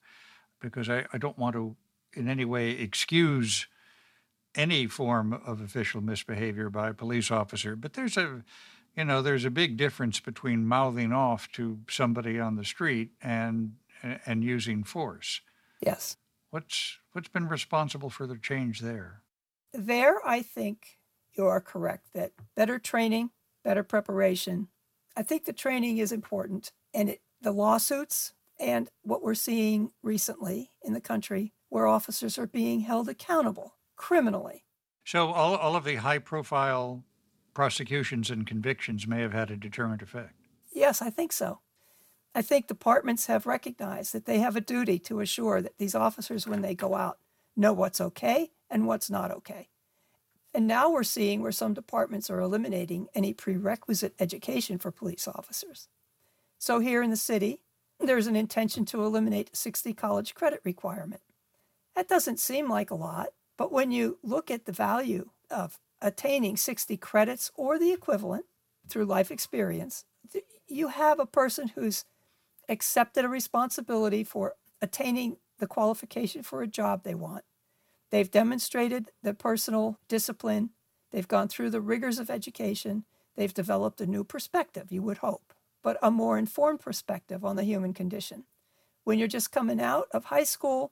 Because 0.59 0.89
I, 0.89 1.05
I 1.13 1.17
don't 1.17 1.37
want 1.37 1.55
to 1.55 1.75
in 2.13 2.27
any 2.27 2.45
way 2.45 2.71
excuse 2.71 3.67
any 4.55 4.87
form 4.87 5.33
of 5.33 5.61
official 5.61 6.01
misbehavior 6.01 6.69
by 6.69 6.89
a 6.89 6.93
police 6.93 7.29
officer, 7.29 7.75
but 7.75 7.93
there's 7.93 8.17
a 8.17 8.43
you 8.97 9.05
know, 9.05 9.21
there's 9.21 9.45
a 9.45 9.51
big 9.51 9.77
difference 9.77 10.19
between 10.19 10.65
mouthing 10.65 11.13
off 11.13 11.51
to 11.53 11.79
somebody 11.87 12.39
on 12.39 12.55
the 12.55 12.65
street 12.65 13.11
and 13.21 13.75
and 14.25 14.43
using 14.43 14.83
force. 14.83 15.41
Yes. 15.81 16.17
What's 16.49 16.97
what's 17.11 17.29
been 17.29 17.47
responsible 17.47 18.09
for 18.09 18.25
the 18.25 18.37
change 18.37 18.79
there? 18.79 19.21
There, 19.71 20.19
I 20.25 20.41
think 20.41 20.97
you 21.37 21.45
are 21.45 21.61
correct 21.61 22.13
that 22.13 22.31
better 22.55 22.79
training, 22.79 23.29
better 23.63 23.83
preparation. 23.83 24.69
I 25.15 25.21
think 25.21 25.45
the 25.45 25.53
training 25.53 25.99
is 25.99 26.11
important, 26.11 26.71
and 26.93 27.09
it, 27.09 27.21
the 27.41 27.51
lawsuits 27.51 28.33
and 28.59 28.89
what 29.03 29.21
we're 29.21 29.35
seeing 29.35 29.91
recently 30.01 30.71
in 30.81 30.93
the 30.93 31.01
country, 31.01 31.53
where 31.69 31.85
officers 31.85 32.39
are 32.39 32.47
being 32.47 32.79
held 32.79 33.07
accountable 33.07 33.75
criminally. 33.95 34.63
So 35.05 35.31
all 35.31 35.55
all 35.55 35.75
of 35.75 35.83
the 35.83 35.95
high 35.95 36.19
profile 36.19 37.03
prosecutions 37.57 38.29
and 38.29 38.45
convictions 38.45 39.07
may 39.07 39.19
have 39.19 39.33
had 39.33 39.49
a 39.49 39.57
deterrent 39.57 40.03
effect. 40.03 40.35
Yes, 40.71 41.01
I 41.01 41.09
think 41.09 41.33
so. 41.33 41.57
I 42.35 42.43
think 42.43 42.67
departments 42.67 43.25
have 43.25 43.47
recognized 43.47 44.13
that 44.13 44.27
they 44.27 44.37
have 44.37 44.55
a 44.55 44.61
duty 44.61 44.99
to 44.99 45.21
assure 45.21 45.59
that 45.63 45.79
these 45.79 45.95
officers, 45.95 46.45
when 46.45 46.61
they 46.61 46.75
go 46.75 46.93
out, 46.93 47.17
know 47.55 47.73
what's 47.73 47.99
okay 47.99 48.51
and 48.69 48.85
what's 48.85 49.09
not 49.09 49.31
okay. 49.31 49.69
And 50.53 50.67
now 50.67 50.91
we're 50.91 51.01
seeing 51.01 51.41
where 51.41 51.51
some 51.51 51.73
departments 51.73 52.29
are 52.29 52.41
eliminating 52.41 53.07
any 53.15 53.33
prerequisite 53.33 54.13
education 54.19 54.77
for 54.77 54.91
police 54.91 55.27
officers. 55.27 55.87
So 56.59 56.77
here 56.77 57.01
in 57.01 57.09
the 57.09 57.17
city, 57.17 57.61
there's 57.99 58.27
an 58.27 58.35
intention 58.35 58.85
to 58.85 59.03
eliminate 59.03 59.57
60 59.57 59.95
college 59.95 60.35
credit 60.35 60.61
requirement. 60.63 61.21
That 61.95 62.07
doesn't 62.07 62.39
seem 62.39 62.69
like 62.69 62.91
a 62.91 62.95
lot, 62.95 63.29
but 63.57 63.71
when 63.71 63.89
you 63.89 64.19
look 64.21 64.51
at 64.51 64.65
the 64.65 64.71
value 64.71 65.31
of 65.49 65.79
attaining 66.01 66.57
60 66.57 66.97
credits 66.97 67.51
or 67.55 67.79
the 67.79 67.91
equivalent 67.91 68.45
through 68.87 69.05
life 69.05 69.31
experience, 69.31 70.05
you 70.67 70.89
have 70.89 71.19
a 71.19 71.25
person 71.25 71.69
who's 71.69 72.05
accepted 72.69 73.25
a 73.25 73.29
responsibility 73.29 74.23
for 74.23 74.55
attaining 74.81 75.37
the 75.59 75.67
qualification 75.67 76.43
for 76.43 76.61
a 76.61 76.67
job 76.67 77.03
they 77.03 77.15
want. 77.15 77.43
They've 78.09 78.29
demonstrated 78.29 79.11
the 79.23 79.33
personal 79.33 79.99
discipline. 80.07 80.71
They've 81.11 81.27
gone 81.27 81.47
through 81.47 81.71
the 81.71 81.81
rigors 81.81 82.19
of 82.19 82.29
education. 82.29 83.05
They've 83.35 83.53
developed 83.53 84.01
a 84.01 84.05
new 84.05 84.23
perspective, 84.23 84.91
you 84.91 85.01
would 85.03 85.19
hope, 85.19 85.53
but 85.83 85.97
a 86.01 86.11
more 86.11 86.37
informed 86.37 86.79
perspective 86.79 87.43
on 87.45 87.55
the 87.55 87.63
human 87.63 87.93
condition. 87.93 88.45
When 89.03 89.19
you're 89.19 89.27
just 89.27 89.51
coming 89.51 89.79
out 89.79 90.07
of 90.11 90.25
high 90.25 90.43
school 90.43 90.91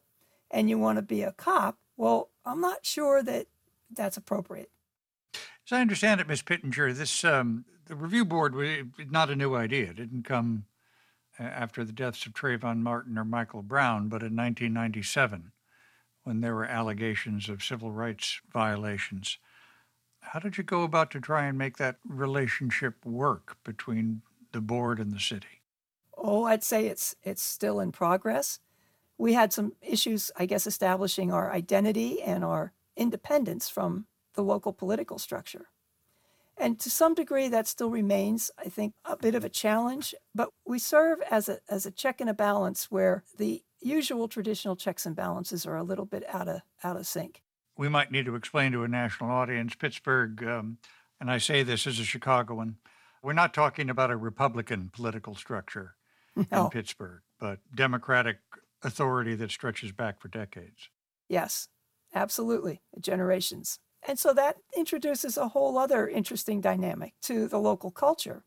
and 0.51 0.69
you 0.69 0.77
want 0.77 0.97
to 0.97 1.01
be 1.01 1.21
a 1.21 1.31
cop, 1.31 1.77
well, 1.97 2.29
I'm 2.45 2.61
not 2.61 2.85
sure 2.85 3.23
that 3.23 3.47
that's 3.91 4.17
appropriate. 4.17 4.69
As 5.67 5.75
I 5.75 5.81
understand 5.81 6.21
it, 6.21 6.27
Ms. 6.27 6.43
Pittinger, 6.43 6.93
this 6.93 7.23
um, 7.23 7.65
the 7.87 7.95
review 7.95 8.23
board 8.23 8.53
was 8.53 8.85
not 9.09 9.31
a 9.31 9.35
new 9.35 9.55
idea. 9.55 9.89
It 9.89 9.95
didn't 9.95 10.23
come 10.23 10.65
uh, 11.39 11.43
after 11.43 11.83
the 11.83 11.91
deaths 11.91 12.25
of 12.25 12.33
Trayvon 12.33 12.79
Martin 12.79 13.17
or 13.17 13.25
Michael 13.25 13.63
Brown, 13.63 14.07
but 14.07 14.21
in 14.21 14.35
1997 14.35 15.51
when 16.23 16.41
there 16.41 16.55
were 16.55 16.65
allegations 16.65 17.49
of 17.49 17.63
civil 17.63 17.91
rights 17.91 18.41
violations. 18.51 19.37
How 20.19 20.39
did 20.39 20.57
you 20.57 20.63
go 20.63 20.83
about 20.83 21.11
to 21.11 21.19
try 21.19 21.45
and 21.45 21.57
make 21.57 21.77
that 21.77 21.97
relationship 22.03 23.05
work 23.05 23.57
between 23.63 24.23
the 24.51 24.61
board 24.61 24.99
and 24.99 25.11
the 25.11 25.19
city? 25.19 25.61
Oh, 26.17 26.45
I'd 26.45 26.63
say 26.63 26.87
it's 26.87 27.15
it's 27.23 27.41
still 27.41 27.79
in 27.79 27.91
progress. 27.91 28.59
We 29.17 29.33
had 29.33 29.53
some 29.53 29.73
issues, 29.81 30.31
I 30.35 30.45
guess, 30.45 30.67
establishing 30.67 31.31
our 31.31 31.51
identity 31.51 32.21
and 32.21 32.43
our 32.43 32.73
independence 32.97 33.69
from 33.69 34.07
the 34.35 34.43
local 34.43 34.73
political 34.73 35.17
structure. 35.17 35.67
And 36.57 36.79
to 36.79 36.89
some 36.89 37.13
degree, 37.13 37.49
that 37.49 37.67
still 37.67 37.89
remains, 37.89 38.49
I 38.57 38.69
think, 38.69 38.93
a 39.03 39.17
bit 39.17 39.35
of 39.35 39.43
a 39.43 39.49
challenge. 39.49 40.15
But 40.33 40.49
we 40.65 40.79
serve 40.79 41.19
as 41.29 41.49
a, 41.49 41.59
as 41.69 41.85
a 41.85 41.91
check 41.91 42.21
and 42.21 42.29
a 42.29 42.33
balance 42.33 42.89
where 42.89 43.23
the 43.37 43.63
usual 43.81 44.27
traditional 44.27 44.75
checks 44.75 45.05
and 45.05 45.15
balances 45.15 45.65
are 45.65 45.75
a 45.75 45.83
little 45.83 46.05
bit 46.05 46.23
out 46.29 46.47
of, 46.47 46.61
out 46.83 46.95
of 46.95 47.05
sync. 47.05 47.41
We 47.77 47.89
might 47.89 48.11
need 48.11 48.25
to 48.25 48.35
explain 48.35 48.71
to 48.71 48.83
a 48.83 48.87
national 48.87 49.31
audience 49.31 49.75
Pittsburgh, 49.75 50.41
um, 50.43 50.77
and 51.19 51.29
I 51.29 51.39
say 51.39 51.61
this 51.61 51.85
as 51.85 51.99
a 51.99 52.05
Chicagoan, 52.05 52.77
we're 53.21 53.33
not 53.33 53.53
talking 53.53 53.89
about 53.89 54.11
a 54.11 54.17
Republican 54.17 54.91
political 54.93 55.35
structure 55.35 55.95
no. 56.51 56.65
in 56.65 56.69
Pittsburgh, 56.69 57.21
but 57.37 57.59
Democratic 57.73 58.37
authority 58.81 59.35
that 59.35 59.51
stretches 59.51 59.91
back 59.91 60.21
for 60.21 60.29
decades. 60.29 60.89
Yes, 61.27 61.67
absolutely, 62.13 62.81
generations. 63.01 63.79
And 64.07 64.19
so 64.19 64.33
that 64.33 64.57
introduces 64.77 65.37
a 65.37 65.49
whole 65.49 65.77
other 65.77 66.07
interesting 66.07 66.61
dynamic 66.61 67.13
to 67.23 67.47
the 67.47 67.59
local 67.59 67.91
culture 67.91 68.43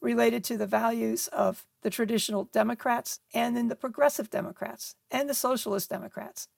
related 0.00 0.42
to 0.44 0.56
the 0.56 0.66
values 0.66 1.28
of 1.28 1.64
the 1.82 1.90
traditional 1.90 2.44
Democrats 2.44 3.20
and 3.34 3.56
then 3.56 3.68
the 3.68 3.76
progressive 3.76 4.30
Democrats 4.30 4.94
and 5.10 5.28
the 5.28 5.34
socialist 5.34 5.90
Democrats. 5.90 6.48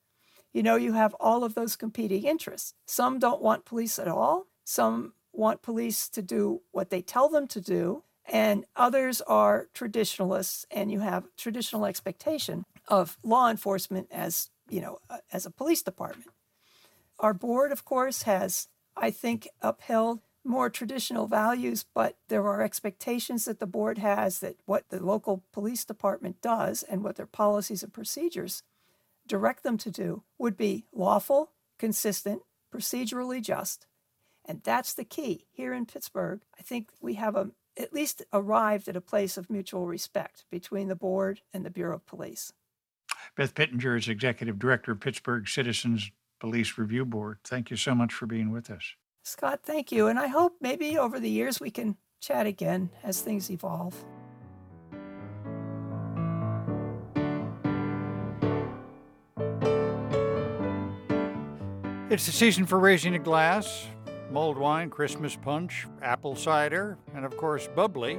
You 0.52 0.62
know, 0.62 0.76
you 0.76 0.92
have 0.92 1.14
all 1.18 1.44
of 1.44 1.54
those 1.54 1.76
competing 1.76 2.24
interests. 2.24 2.74
Some 2.86 3.18
don't 3.18 3.42
want 3.42 3.64
police 3.64 3.98
at 3.98 4.08
all, 4.08 4.46
some 4.64 5.14
want 5.32 5.62
police 5.62 6.08
to 6.10 6.22
do 6.22 6.60
what 6.72 6.90
they 6.90 7.00
tell 7.02 7.28
them 7.28 7.46
to 7.48 7.60
do, 7.60 8.04
and 8.30 8.64
others 8.76 9.20
are 9.22 9.68
traditionalists, 9.74 10.66
and 10.70 10.92
you 10.92 11.00
have 11.00 11.24
traditional 11.36 11.86
expectation 11.86 12.64
of 12.86 13.18
law 13.22 13.50
enforcement 13.50 14.08
as, 14.10 14.50
you 14.68 14.80
know, 14.80 14.98
uh, 15.08 15.18
as 15.32 15.46
a 15.46 15.50
police 15.50 15.82
department. 15.82 16.30
Our 17.22 17.32
board, 17.32 17.70
of 17.70 17.84
course, 17.84 18.22
has, 18.22 18.68
I 18.96 19.12
think, 19.12 19.48
upheld 19.62 20.20
more 20.44 20.68
traditional 20.68 21.28
values, 21.28 21.84
but 21.94 22.16
there 22.26 22.44
are 22.48 22.62
expectations 22.62 23.44
that 23.44 23.60
the 23.60 23.66
board 23.66 23.98
has 23.98 24.40
that 24.40 24.56
what 24.66 24.88
the 24.88 25.00
local 25.00 25.44
police 25.52 25.84
department 25.84 26.42
does 26.42 26.82
and 26.82 27.04
what 27.04 27.14
their 27.14 27.26
policies 27.26 27.84
and 27.84 27.92
procedures 27.92 28.64
direct 29.28 29.62
them 29.62 29.78
to 29.78 29.90
do 29.90 30.24
would 30.36 30.56
be 30.56 30.84
lawful, 30.92 31.52
consistent, 31.78 32.42
procedurally 32.74 33.40
just. 33.40 33.86
And 34.44 34.60
that's 34.64 34.92
the 34.92 35.04
key. 35.04 35.46
Here 35.52 35.72
in 35.72 35.86
Pittsburgh, 35.86 36.40
I 36.58 36.62
think 36.62 36.88
we 37.00 37.14
have 37.14 37.36
a, 37.36 37.50
at 37.76 37.92
least 37.92 38.22
arrived 38.32 38.88
at 38.88 38.96
a 38.96 39.00
place 39.00 39.36
of 39.36 39.48
mutual 39.48 39.86
respect 39.86 40.44
between 40.50 40.88
the 40.88 40.96
board 40.96 41.40
and 41.54 41.64
the 41.64 41.70
Bureau 41.70 41.94
of 41.94 42.06
Police. 42.06 42.52
Beth 43.36 43.54
Pittinger 43.54 43.94
is 43.94 44.08
Executive 44.08 44.58
Director 44.58 44.90
of 44.90 45.00
Pittsburgh 45.00 45.48
Citizens 45.48 46.10
Police 46.42 46.76
Review 46.76 47.04
Board. 47.04 47.38
Thank 47.44 47.70
you 47.70 47.76
so 47.76 47.94
much 47.94 48.12
for 48.12 48.26
being 48.26 48.50
with 48.50 48.68
us. 48.68 48.96
Scott, 49.22 49.60
thank 49.62 49.92
you. 49.92 50.08
And 50.08 50.18
I 50.18 50.26
hope 50.26 50.56
maybe 50.60 50.98
over 50.98 51.20
the 51.20 51.30
years 51.30 51.60
we 51.60 51.70
can 51.70 51.96
chat 52.20 52.46
again 52.46 52.90
as 53.04 53.20
things 53.20 53.48
evolve. 53.48 53.94
It's 62.10 62.26
the 62.26 62.32
season 62.32 62.66
for 62.66 62.80
raising 62.80 63.14
a 63.14 63.20
glass, 63.20 63.86
mulled 64.32 64.58
wine, 64.58 64.90
Christmas 64.90 65.36
punch, 65.36 65.86
apple 66.02 66.34
cider, 66.34 66.98
and 67.14 67.24
of 67.24 67.36
course, 67.36 67.68
bubbly. 67.68 68.14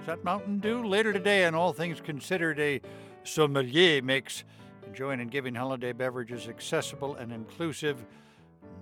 Is 0.00 0.06
that 0.06 0.24
Mountain 0.24 0.58
Dew? 0.58 0.84
Later 0.84 1.12
today, 1.12 1.44
on 1.44 1.54
All 1.54 1.72
Things 1.72 2.00
Considered, 2.00 2.58
a 2.58 2.80
sommelier 3.22 4.02
makes 4.02 4.42
enjoying 4.86 5.20
and 5.20 5.30
giving 5.30 5.54
holiday 5.54 5.92
beverages 5.92 6.48
accessible 6.48 7.16
and 7.16 7.32
inclusive. 7.32 8.04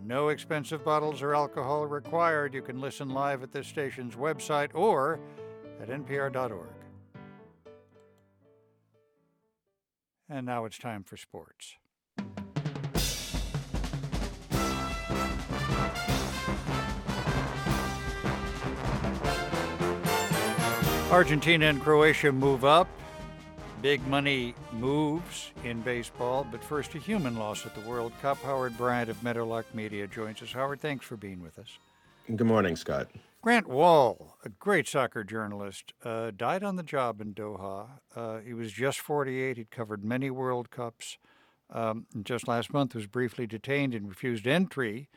No 0.04 0.28
expensive 0.28 0.84
bottles 0.84 1.22
or 1.22 1.34
alcohol 1.34 1.86
required. 1.86 2.54
You 2.54 2.62
can 2.62 2.80
listen 2.80 3.08
live 3.10 3.42
at 3.42 3.52
this 3.52 3.66
station's 3.66 4.16
website 4.16 4.70
or 4.74 5.20
at 5.80 5.88
npr.org. 5.88 6.68
And 10.28 10.46
now 10.46 10.64
it's 10.64 10.78
time 10.78 11.02
for 11.02 11.16
sports. 11.16 11.76
Argentina 21.10 21.66
and 21.66 21.82
Croatia 21.82 22.30
move 22.30 22.64
up. 22.64 22.88
Big 23.82 24.06
money 24.08 24.54
moves 24.72 25.52
in 25.64 25.80
baseball, 25.80 26.46
but 26.50 26.62
first 26.62 26.94
a 26.94 26.98
human 26.98 27.36
loss 27.36 27.64
at 27.64 27.74
the 27.74 27.80
World 27.88 28.12
Cup. 28.20 28.36
Howard 28.42 28.76
Bryant 28.76 29.08
of 29.08 29.22
Meadowlark 29.22 29.74
Media 29.74 30.06
joins 30.06 30.42
us. 30.42 30.52
Howard, 30.52 30.82
thanks 30.82 31.06
for 31.06 31.16
being 31.16 31.40
with 31.40 31.58
us. 31.58 31.78
Good 32.26 32.46
morning, 32.46 32.76
Scott. 32.76 33.08
Grant 33.40 33.66
Wahl, 33.66 34.36
a 34.44 34.50
great 34.50 34.86
soccer 34.86 35.24
journalist, 35.24 35.94
uh, 36.04 36.30
died 36.30 36.62
on 36.62 36.76
the 36.76 36.82
job 36.82 37.22
in 37.22 37.32
Doha. 37.32 37.86
Uh, 38.14 38.40
he 38.40 38.52
was 38.52 38.70
just 38.70 39.00
48. 39.00 39.56
He'd 39.56 39.70
covered 39.70 40.04
many 40.04 40.30
World 40.30 40.70
Cups. 40.70 41.16
Um, 41.70 42.04
just 42.22 42.46
last 42.46 42.74
month 42.74 42.94
was 42.94 43.06
briefly 43.06 43.46
detained 43.46 43.94
and 43.94 44.10
refused 44.10 44.46
entry 44.46 45.08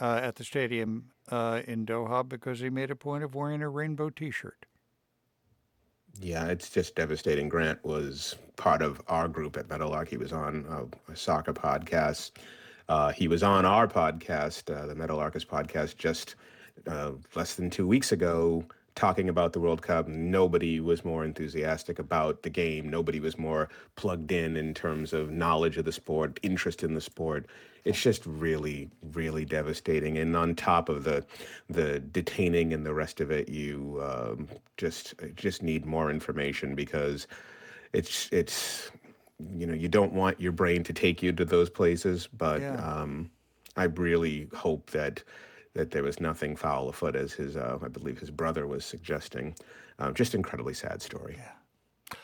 uh, 0.00 0.20
at 0.22 0.36
the 0.36 0.44
stadium 0.44 1.06
uh, 1.28 1.62
in 1.66 1.84
Doha 1.84 2.28
because 2.28 2.60
he 2.60 2.70
made 2.70 2.92
a 2.92 2.96
point 2.96 3.24
of 3.24 3.34
wearing 3.34 3.62
a 3.62 3.68
rainbow 3.68 4.10
T-shirt. 4.10 4.66
Yeah, 6.20 6.46
it's 6.46 6.70
just 6.70 6.94
devastating. 6.94 7.48
Grant 7.48 7.84
was 7.84 8.36
part 8.56 8.82
of 8.82 9.02
our 9.08 9.28
group 9.28 9.56
at 9.56 9.68
Meadowlark. 9.68 10.08
He 10.08 10.16
was 10.16 10.32
on 10.32 10.64
a, 10.68 11.12
a 11.12 11.16
soccer 11.16 11.52
podcast. 11.52 12.32
Uh, 12.88 13.12
he 13.12 13.28
was 13.28 13.42
on 13.42 13.64
our 13.64 13.86
podcast, 13.86 14.74
uh, 14.74 14.86
the 14.86 14.94
Meadowlarkers 14.94 15.44
podcast, 15.44 15.96
just 15.96 16.36
uh, 16.86 17.12
less 17.34 17.54
than 17.54 17.68
two 17.68 17.86
weeks 17.86 18.12
ago, 18.12 18.64
talking 18.94 19.28
about 19.28 19.52
the 19.52 19.60
World 19.60 19.82
Cup. 19.82 20.08
Nobody 20.08 20.80
was 20.80 21.04
more 21.04 21.24
enthusiastic 21.24 21.98
about 21.98 22.42
the 22.42 22.50
game. 22.50 22.88
Nobody 22.88 23.20
was 23.20 23.36
more 23.36 23.68
plugged 23.96 24.32
in 24.32 24.56
in 24.56 24.72
terms 24.72 25.12
of 25.12 25.30
knowledge 25.30 25.76
of 25.76 25.84
the 25.84 25.92
sport, 25.92 26.38
interest 26.42 26.82
in 26.82 26.94
the 26.94 27.00
sport 27.00 27.46
it's 27.86 28.02
just 28.02 28.26
really, 28.26 28.90
really 29.12 29.44
devastating. 29.44 30.18
And 30.18 30.36
on 30.36 30.56
top 30.56 30.88
of 30.88 31.04
the 31.04 31.24
the 31.70 32.00
detaining 32.00 32.72
and 32.72 32.84
the 32.84 32.92
rest 32.92 33.20
of 33.20 33.30
it, 33.30 33.48
you 33.48 34.02
um, 34.02 34.48
just 34.76 35.14
just 35.36 35.62
need 35.62 35.86
more 35.86 36.10
information 36.10 36.74
because 36.74 37.28
it's 37.92 38.28
it's 38.32 38.90
you 39.56 39.66
know 39.66 39.74
you 39.74 39.88
don't 39.88 40.12
want 40.12 40.40
your 40.40 40.50
brain 40.50 40.82
to 40.82 40.92
take 40.92 41.22
you 41.22 41.32
to 41.32 41.44
those 41.44 41.70
places, 41.70 42.28
but 42.36 42.60
yeah. 42.60 42.74
um, 42.74 43.30
I 43.76 43.84
really 43.84 44.48
hope 44.52 44.90
that 44.90 45.22
that 45.74 45.92
there 45.92 46.02
was 46.02 46.18
nothing 46.18 46.56
foul 46.56 46.88
afoot, 46.88 47.14
as 47.14 47.34
his 47.34 47.56
uh, 47.56 47.78
I 47.80 47.88
believe 47.88 48.18
his 48.18 48.32
brother 48.32 48.66
was 48.66 48.84
suggesting. 48.84 49.54
Um, 50.00 50.12
just 50.12 50.34
incredibly 50.34 50.74
sad 50.74 51.00
story. 51.02 51.36
Yeah. 51.38 52.18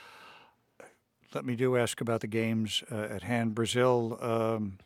Let 1.32 1.46
me 1.46 1.54
do 1.54 1.76
ask 1.78 2.00
about 2.00 2.20
the 2.20 2.26
games 2.26 2.82
uh, 2.90 2.96
at 2.96 3.22
hand. 3.22 3.54
Brazil. 3.54 4.18
Um 4.20 4.78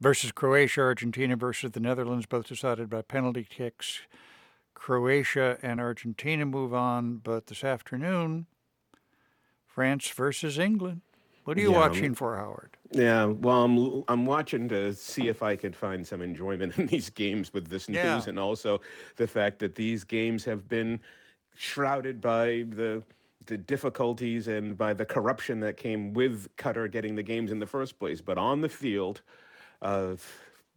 versus 0.00 0.32
Croatia, 0.32 0.80
Argentina 0.82 1.36
versus 1.36 1.72
the 1.72 1.80
Netherlands, 1.80 2.26
both 2.26 2.48
decided 2.48 2.88
by 2.88 3.02
penalty 3.02 3.44
kicks. 3.48 4.00
Croatia 4.74 5.58
and 5.62 5.78
Argentina 5.80 6.46
move 6.46 6.72
on, 6.72 7.16
but 7.16 7.46
this 7.48 7.62
afternoon, 7.62 8.46
France 9.66 10.08
versus 10.10 10.58
England. 10.58 11.02
What 11.44 11.56
are 11.58 11.60
you 11.60 11.72
Yeah, 11.72 11.78
watching 11.78 12.04
I'm- 12.04 12.14
for, 12.14 12.36
Howard? 12.36 12.76
Yeah, 12.92 13.26
well, 13.26 13.64
I'm 13.64 14.04
I'm 14.08 14.26
watching 14.26 14.68
to 14.70 14.92
see 14.94 15.28
if 15.28 15.42
I 15.42 15.54
could 15.56 15.76
find 15.76 16.06
some 16.06 16.22
enjoyment 16.22 16.74
in 16.78 16.86
these 16.86 17.10
games 17.10 17.52
with 17.52 17.68
this 17.68 17.88
news, 17.88 17.96
Yeah. 17.98 18.22
and 18.26 18.38
also 18.38 18.80
the 19.16 19.26
fact 19.26 19.58
that 19.60 19.74
these 19.74 20.02
games 20.04 20.44
have 20.44 20.68
been 20.68 21.00
shrouded 21.54 22.20
by 22.20 22.64
the 22.68 23.02
the 23.46 23.56
difficulties 23.58 24.48
and 24.48 24.76
by 24.76 24.92
the 24.92 25.04
corruption 25.04 25.60
that 25.60 25.76
came 25.76 26.12
with 26.12 26.54
Qatar 26.56 26.90
getting 26.90 27.14
the 27.16 27.22
games 27.22 27.50
in 27.50 27.58
the 27.58 27.66
first 27.66 27.98
place. 27.98 28.20
But 28.20 28.38
on 28.38 28.60
the 28.60 28.68
field, 28.68 29.22
uh, 29.82 30.16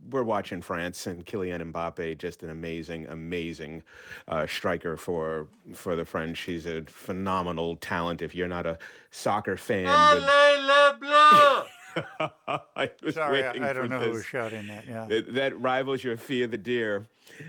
we're 0.10 0.24
watching 0.24 0.62
France 0.62 1.08
and 1.08 1.26
Kylian 1.26 1.72
Mbappe, 1.72 2.18
just 2.18 2.44
an 2.44 2.50
amazing, 2.50 3.08
amazing 3.08 3.84
uh, 4.28 4.46
striker 4.48 4.98
for 4.98 5.48
for 5.74 5.96
the 5.96 6.04
French. 6.04 6.42
He's 6.42 6.66
a 6.66 6.82
phenomenal 6.84 7.78
talent. 7.78 8.22
If 8.22 8.36
you're 8.36 8.50
not 8.50 8.66
a 8.66 8.78
soccer 9.12 9.56
fan, 9.58 9.86
but- 9.86 11.68
I 12.76 12.90
was 13.04 13.14
Sorry, 13.16 13.44
I- 13.44 13.48
waiting 13.50 13.64
I 13.64 13.72
don't 13.74 13.84
for 13.84 13.90
know 13.90 14.00
who 14.00 14.12
was 14.12 14.26
shouting 14.26 14.68
that, 14.68 14.88
yeah. 14.88 15.06
That, 15.06 15.34
that 15.36 15.60
rivals 15.62 16.04
your 16.04 16.18
fear 16.18 16.48
the 16.48 16.58
deer. 16.58 17.06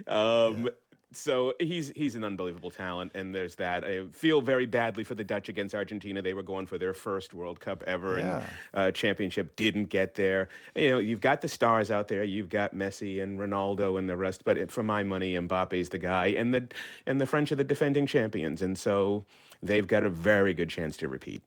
Um, 0.06 0.68
So 1.16 1.54
he's 1.60 1.92
he's 1.96 2.14
an 2.14 2.24
unbelievable 2.24 2.70
talent, 2.70 3.12
and 3.14 3.34
there's 3.34 3.54
that. 3.56 3.84
I 3.84 4.06
feel 4.12 4.40
very 4.40 4.66
badly 4.66 5.04
for 5.04 5.14
the 5.14 5.24
Dutch 5.24 5.48
against 5.48 5.74
Argentina. 5.74 6.22
They 6.22 6.34
were 6.34 6.42
going 6.42 6.66
for 6.66 6.78
their 6.78 6.94
first 6.94 7.34
World 7.34 7.60
Cup 7.60 7.82
ever, 7.86 8.18
Yeah. 8.18 8.36
and 8.36 8.44
uh, 8.88 8.90
championship 8.92 9.56
didn't 9.56 9.86
get 9.86 10.14
there. 10.14 10.48
You 10.74 10.90
know, 10.90 10.98
you've 10.98 11.20
got 11.20 11.40
the 11.40 11.48
stars 11.48 11.90
out 11.90 12.08
there. 12.08 12.24
You've 12.24 12.48
got 12.48 12.74
Messi 12.74 13.22
and 13.22 13.38
Ronaldo 13.38 13.98
and 13.98 14.08
the 14.08 14.16
rest. 14.16 14.44
But 14.44 14.58
it, 14.58 14.70
for 14.70 14.82
my 14.82 15.02
money, 15.02 15.34
Mbappe's 15.34 15.88
the 15.90 15.98
guy, 15.98 16.26
and 16.28 16.54
the 16.54 16.68
and 17.06 17.20
the 17.20 17.26
French 17.26 17.52
are 17.52 17.56
the 17.56 17.64
defending 17.64 18.06
champions, 18.06 18.62
and 18.62 18.78
so 18.78 19.24
they've 19.64 19.86
got 19.86 20.04
a 20.04 20.10
very 20.10 20.54
good 20.54 20.68
chance 20.68 20.96
to 20.98 21.08
repeat. 21.08 21.42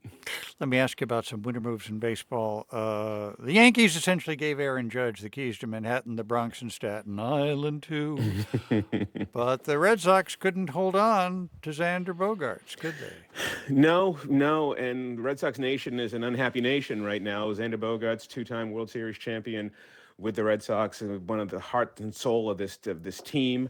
Let 0.58 0.68
me 0.68 0.78
ask 0.78 1.00
you 1.00 1.04
about 1.04 1.24
some 1.24 1.42
winter 1.42 1.60
moves 1.60 1.88
in 1.88 1.98
baseball. 1.98 2.66
Uh, 2.70 3.32
the 3.38 3.52
Yankees 3.52 3.96
essentially 3.96 4.36
gave 4.36 4.58
Aaron 4.58 4.90
Judge 4.90 5.20
the 5.20 5.30
keys 5.30 5.56
to 5.58 5.66
Manhattan, 5.66 6.16
the 6.16 6.24
Bronx, 6.24 6.60
and 6.60 6.72
Staten 6.72 7.18
Island, 7.18 7.84
too. 7.84 8.18
but 9.32 9.64
the 9.64 9.78
Red 9.78 10.00
Sox 10.00 10.34
couldn't 10.34 10.70
hold 10.70 10.96
on 10.96 11.48
to 11.62 11.70
Xander 11.70 12.08
Bogaerts, 12.08 12.76
could 12.76 12.94
they? 13.00 13.72
No, 13.72 14.18
no, 14.28 14.74
and 14.74 15.22
Red 15.22 15.38
Sox 15.38 15.58
Nation 15.58 16.00
is 16.00 16.12
an 16.12 16.24
unhappy 16.24 16.60
nation 16.60 17.04
right 17.04 17.22
now. 17.22 17.46
Xander 17.52 17.76
Bogaerts, 17.76 18.26
two-time 18.26 18.72
World 18.72 18.90
Series 18.90 19.16
champion 19.16 19.70
with 20.18 20.34
the 20.34 20.42
Red 20.42 20.62
Sox, 20.62 21.00
uh, 21.00 21.18
one 21.26 21.38
of 21.38 21.48
the 21.48 21.60
heart 21.60 22.00
and 22.00 22.12
soul 22.12 22.50
of 22.50 22.58
this 22.58 22.78
of 22.86 23.04
this 23.04 23.20
team, 23.20 23.68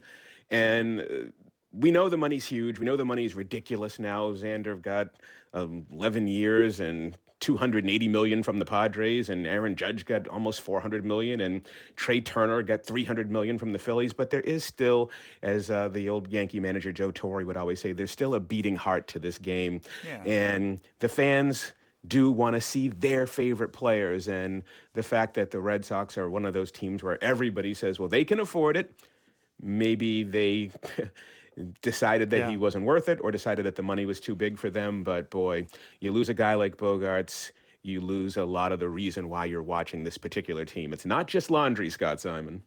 and. 0.50 1.32
We 1.72 1.90
know 1.90 2.08
the 2.08 2.16
money's 2.16 2.46
huge. 2.46 2.78
We 2.78 2.86
know 2.86 2.96
the 2.96 3.04
money's 3.04 3.34
ridiculous 3.34 3.98
now. 3.98 4.32
Xander 4.32 4.80
got 4.80 5.08
um, 5.52 5.86
11 5.92 6.26
years 6.26 6.80
and 6.80 7.16
280 7.40 8.08
million 8.08 8.42
from 8.42 8.58
the 8.58 8.64
Padres, 8.64 9.28
and 9.28 9.46
Aaron 9.46 9.76
Judge 9.76 10.04
got 10.04 10.26
almost 10.26 10.60
400 10.62 11.04
million, 11.04 11.40
and 11.42 11.62
Trea 11.94 12.20
Turner 12.20 12.62
got 12.62 12.84
300 12.84 13.30
million 13.30 13.58
from 13.58 13.72
the 13.72 13.78
Phillies. 13.78 14.12
But 14.12 14.30
there 14.30 14.40
is 14.40 14.64
still, 14.64 15.10
as 15.42 15.70
uh, 15.70 15.88
the 15.88 16.08
old 16.08 16.28
Yankee 16.28 16.58
manager 16.58 16.90
Joe 16.90 17.12
Torre 17.12 17.44
would 17.44 17.56
always 17.56 17.80
say, 17.80 17.92
there's 17.92 18.10
still 18.10 18.34
a 18.34 18.40
beating 18.40 18.74
heart 18.74 19.06
to 19.08 19.18
this 19.20 19.38
game, 19.38 19.80
Yeah. 20.04 20.22
and 20.24 20.80
the 20.98 21.08
fans 21.08 21.72
do 22.08 22.30
want 22.32 22.54
to 22.54 22.60
see 22.60 22.88
their 22.88 23.26
favorite 23.26 23.72
players. 23.72 24.26
And 24.28 24.62
the 24.94 25.02
fact 25.02 25.34
that 25.34 25.50
the 25.50 25.60
Red 25.60 25.84
Sox 25.84 26.16
are 26.18 26.30
one 26.30 26.44
of 26.44 26.54
those 26.54 26.72
teams 26.72 27.02
where 27.04 27.22
everybody 27.22 27.74
says, 27.74 27.98
well, 28.00 28.08
they 28.08 28.24
can 28.24 28.40
afford 28.40 28.76
it. 28.76 28.92
Maybe 29.62 30.22
they 30.24 30.70
decided 31.82 32.30
that 32.30 32.38
Yeah. 32.38 32.50
he 32.50 32.56
wasn't 32.56 32.84
worth 32.84 33.08
it 33.08 33.18
or 33.22 33.30
decided 33.30 33.64
that 33.66 33.76
the 33.76 33.82
money 33.82 34.06
was 34.06 34.20
too 34.20 34.34
big 34.34 34.58
for 34.58 34.70
them. 34.70 35.02
But 35.02 35.30
boy, 35.30 35.66
you 36.00 36.12
lose 36.12 36.28
a 36.28 36.34
guy 36.34 36.54
like 36.54 36.76
Bogaerts, 36.76 37.50
you 37.82 38.00
lose 38.00 38.36
a 38.36 38.44
lot 38.44 38.72
of 38.72 38.80
the 38.80 38.88
reason 38.88 39.28
why 39.28 39.44
you're 39.46 39.62
watching 39.62 40.04
this 40.04 40.18
particular 40.18 40.64
team. 40.64 40.92
It's 40.92 41.06
not 41.06 41.26
just 41.26 41.50
laundry, 41.50 41.90
Scott 41.90 42.20
Simon. 42.20 42.62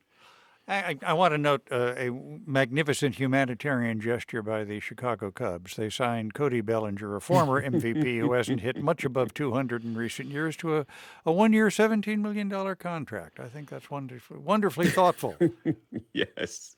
I, 0.68 0.98
I, 1.06 1.14
want 1.14 1.34
to 1.34 1.38
note 1.38 1.68
uh, 1.72 1.96
a 1.98 2.12
magnificent 2.46 3.16
humanitarian 3.16 4.00
gesture 4.00 4.42
by 4.42 4.64
the 4.64 4.80
Chicago 4.80 5.32
Cubs. 5.32 5.76
They 5.76 5.90
signed 5.90 6.34
Cody 6.34 6.62
Bellinger, 6.62 7.16
a 7.16 7.22
former 7.22 7.62
MVP 7.70 8.20
who 8.20 8.34
hasn't 8.34 8.62
hit 8.62 8.78
much 8.78 9.04
above 9.04 9.34
200 9.34 9.84
in 9.84 9.96
recent 9.96 10.30
years, 10.30 10.56
to 10.58 10.78
a, 10.78 10.86
a 11.26 11.32
one 11.32 11.52
year, 11.52 11.68
$17 11.70 12.20
million 12.20 12.50
contract. 12.76 13.40
I 13.40 13.48
think 13.48 13.70
that's 13.70 13.90
wonderfully, 13.90 14.40
wonderfully 14.40 14.90
thoughtful. 14.90 15.36
yes, 16.14 16.78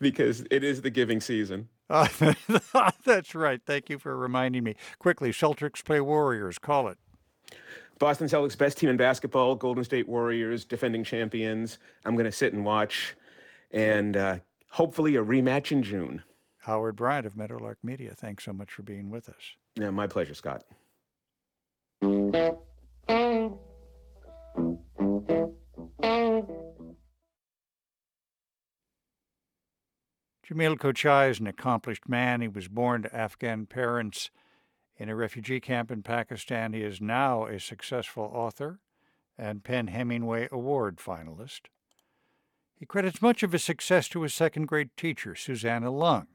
because 0.00 0.44
it 0.50 0.64
is 0.64 0.80
the 0.82 0.90
giving 0.90 1.20
season. 1.20 1.68
Uh, 1.90 2.08
that's 3.04 3.34
right. 3.34 3.60
Thank 3.64 3.90
you 3.90 3.98
for 3.98 4.16
reminding 4.16 4.64
me. 4.64 4.74
Quickly, 4.98 5.30
Celtics 5.30 5.84
play 5.84 6.00
Warriors. 6.00 6.58
Call 6.58 6.88
it. 6.88 6.98
Boston 7.98 8.28
Celtics 8.28 8.56
best 8.56 8.78
team 8.78 8.90
in 8.90 8.96
basketball, 8.96 9.54
Golden 9.54 9.84
State 9.84 10.08
Warriors, 10.08 10.64
defending 10.64 11.04
champions. 11.04 11.78
I'm 12.04 12.14
going 12.14 12.26
to 12.26 12.32
sit 12.32 12.52
and 12.52 12.64
watch, 12.64 13.16
and 13.70 14.16
uh, 14.16 14.38
hopefully 14.70 15.16
a 15.16 15.24
rematch 15.24 15.72
in 15.72 15.82
June. 15.82 16.22
Howard 16.58 16.96
Bryant 16.96 17.26
of 17.26 17.36
Meadowlark 17.36 17.78
Media, 17.82 18.14
thanks 18.14 18.44
so 18.44 18.52
much 18.52 18.70
for 18.72 18.82
being 18.82 19.10
with 19.10 19.28
us. 19.28 19.56
Yeah, 19.74 19.90
my 19.90 20.06
pleasure, 20.06 20.34
Scott. 20.34 20.64
Jamil 30.48 30.78
Kochai 30.78 31.30
is 31.30 31.40
an 31.40 31.46
accomplished 31.46 32.08
man. 32.08 32.40
He 32.40 32.48
was 32.48 32.68
born 32.68 33.02
to 33.02 33.14
Afghan 33.14 33.66
parents 33.66 34.30
in 34.98 35.08
a 35.08 35.14
refugee 35.14 35.60
camp 35.60 35.90
in 35.90 36.02
Pakistan. 36.02 36.72
He 36.72 36.82
is 36.82 37.00
now 37.00 37.46
a 37.46 37.60
successful 37.60 38.30
author 38.34 38.80
and 39.38 39.62
PEN 39.62 39.86
Hemingway 39.86 40.48
Award 40.50 40.96
finalist. 40.96 41.62
He 42.74 42.86
credits 42.86 43.22
much 43.22 43.42
of 43.42 43.52
his 43.52 43.64
success 43.64 44.08
to 44.08 44.22
his 44.22 44.34
second 44.34 44.66
grade 44.66 44.90
teacher, 44.96 45.34
Susanna 45.34 45.90
Lung. 45.90 46.26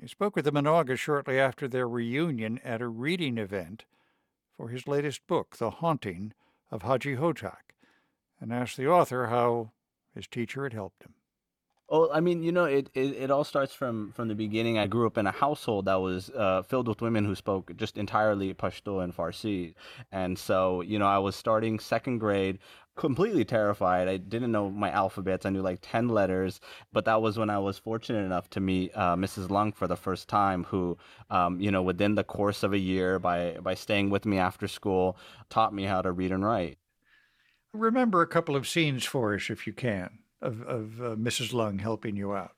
He 0.00 0.08
spoke 0.08 0.34
with 0.34 0.46
him 0.46 0.56
in 0.56 0.66
August 0.66 1.02
shortly 1.02 1.38
after 1.38 1.68
their 1.68 1.88
reunion 1.88 2.58
at 2.64 2.82
a 2.82 2.88
reading 2.88 3.38
event 3.38 3.84
for 4.56 4.68
his 4.68 4.88
latest 4.88 5.26
book, 5.26 5.56
The 5.56 5.70
Haunting 5.70 6.32
of 6.70 6.82
Hajji 6.82 7.16
Hotak, 7.16 7.74
and 8.40 8.52
asked 8.52 8.76
the 8.76 8.88
author 8.88 9.26
how 9.26 9.70
his 10.14 10.26
teacher 10.26 10.64
had 10.64 10.72
helped 10.72 11.04
him. 11.04 11.14
Oh, 11.94 12.10
I 12.12 12.18
mean, 12.18 12.42
you 12.42 12.50
know, 12.50 12.64
it, 12.64 12.90
it, 12.94 13.14
it 13.14 13.30
all 13.30 13.44
starts 13.44 13.72
from, 13.72 14.10
from 14.10 14.26
the 14.26 14.34
beginning. 14.34 14.78
I 14.78 14.88
grew 14.88 15.06
up 15.06 15.16
in 15.16 15.28
a 15.28 15.30
household 15.30 15.84
that 15.84 16.00
was 16.00 16.28
uh, 16.30 16.62
filled 16.62 16.88
with 16.88 17.00
women 17.00 17.24
who 17.24 17.36
spoke 17.36 17.70
just 17.76 17.96
entirely 17.96 18.52
Pashto 18.52 19.04
and 19.04 19.16
Farsi. 19.16 19.74
And 20.10 20.36
so, 20.36 20.80
you 20.80 20.98
know, 20.98 21.06
I 21.06 21.18
was 21.18 21.36
starting 21.36 21.78
second 21.78 22.18
grade, 22.18 22.58
completely 22.96 23.44
terrified. 23.44 24.08
I 24.08 24.16
didn't 24.16 24.50
know 24.50 24.70
my 24.70 24.90
alphabets. 24.90 25.46
I 25.46 25.50
knew 25.50 25.62
like 25.62 25.78
10 25.82 26.08
letters. 26.08 26.60
But 26.92 27.04
that 27.04 27.22
was 27.22 27.38
when 27.38 27.48
I 27.48 27.60
was 27.60 27.78
fortunate 27.78 28.24
enough 28.24 28.50
to 28.50 28.60
meet 28.60 28.90
uh, 28.96 29.14
Mrs. 29.14 29.48
Lung 29.48 29.70
for 29.70 29.86
the 29.86 29.94
first 29.94 30.26
time, 30.26 30.64
who, 30.64 30.98
um, 31.30 31.60
you 31.60 31.70
know, 31.70 31.82
within 31.82 32.16
the 32.16 32.24
course 32.24 32.64
of 32.64 32.72
a 32.72 32.78
year, 32.78 33.20
by, 33.20 33.58
by 33.62 33.74
staying 33.74 34.10
with 34.10 34.26
me 34.26 34.36
after 34.36 34.66
school, 34.66 35.16
taught 35.48 35.72
me 35.72 35.84
how 35.84 36.02
to 36.02 36.10
read 36.10 36.32
and 36.32 36.44
write. 36.44 36.76
Remember 37.72 38.20
a 38.20 38.26
couple 38.26 38.56
of 38.56 38.66
scenes 38.66 39.04
for 39.04 39.32
us, 39.32 39.48
if 39.48 39.64
you 39.64 39.72
can, 39.72 40.18
of, 40.44 40.62
of 40.62 41.00
uh, 41.00 41.04
Mrs. 41.16 41.52
Lung 41.52 41.78
helping 41.78 42.16
you 42.16 42.34
out. 42.34 42.52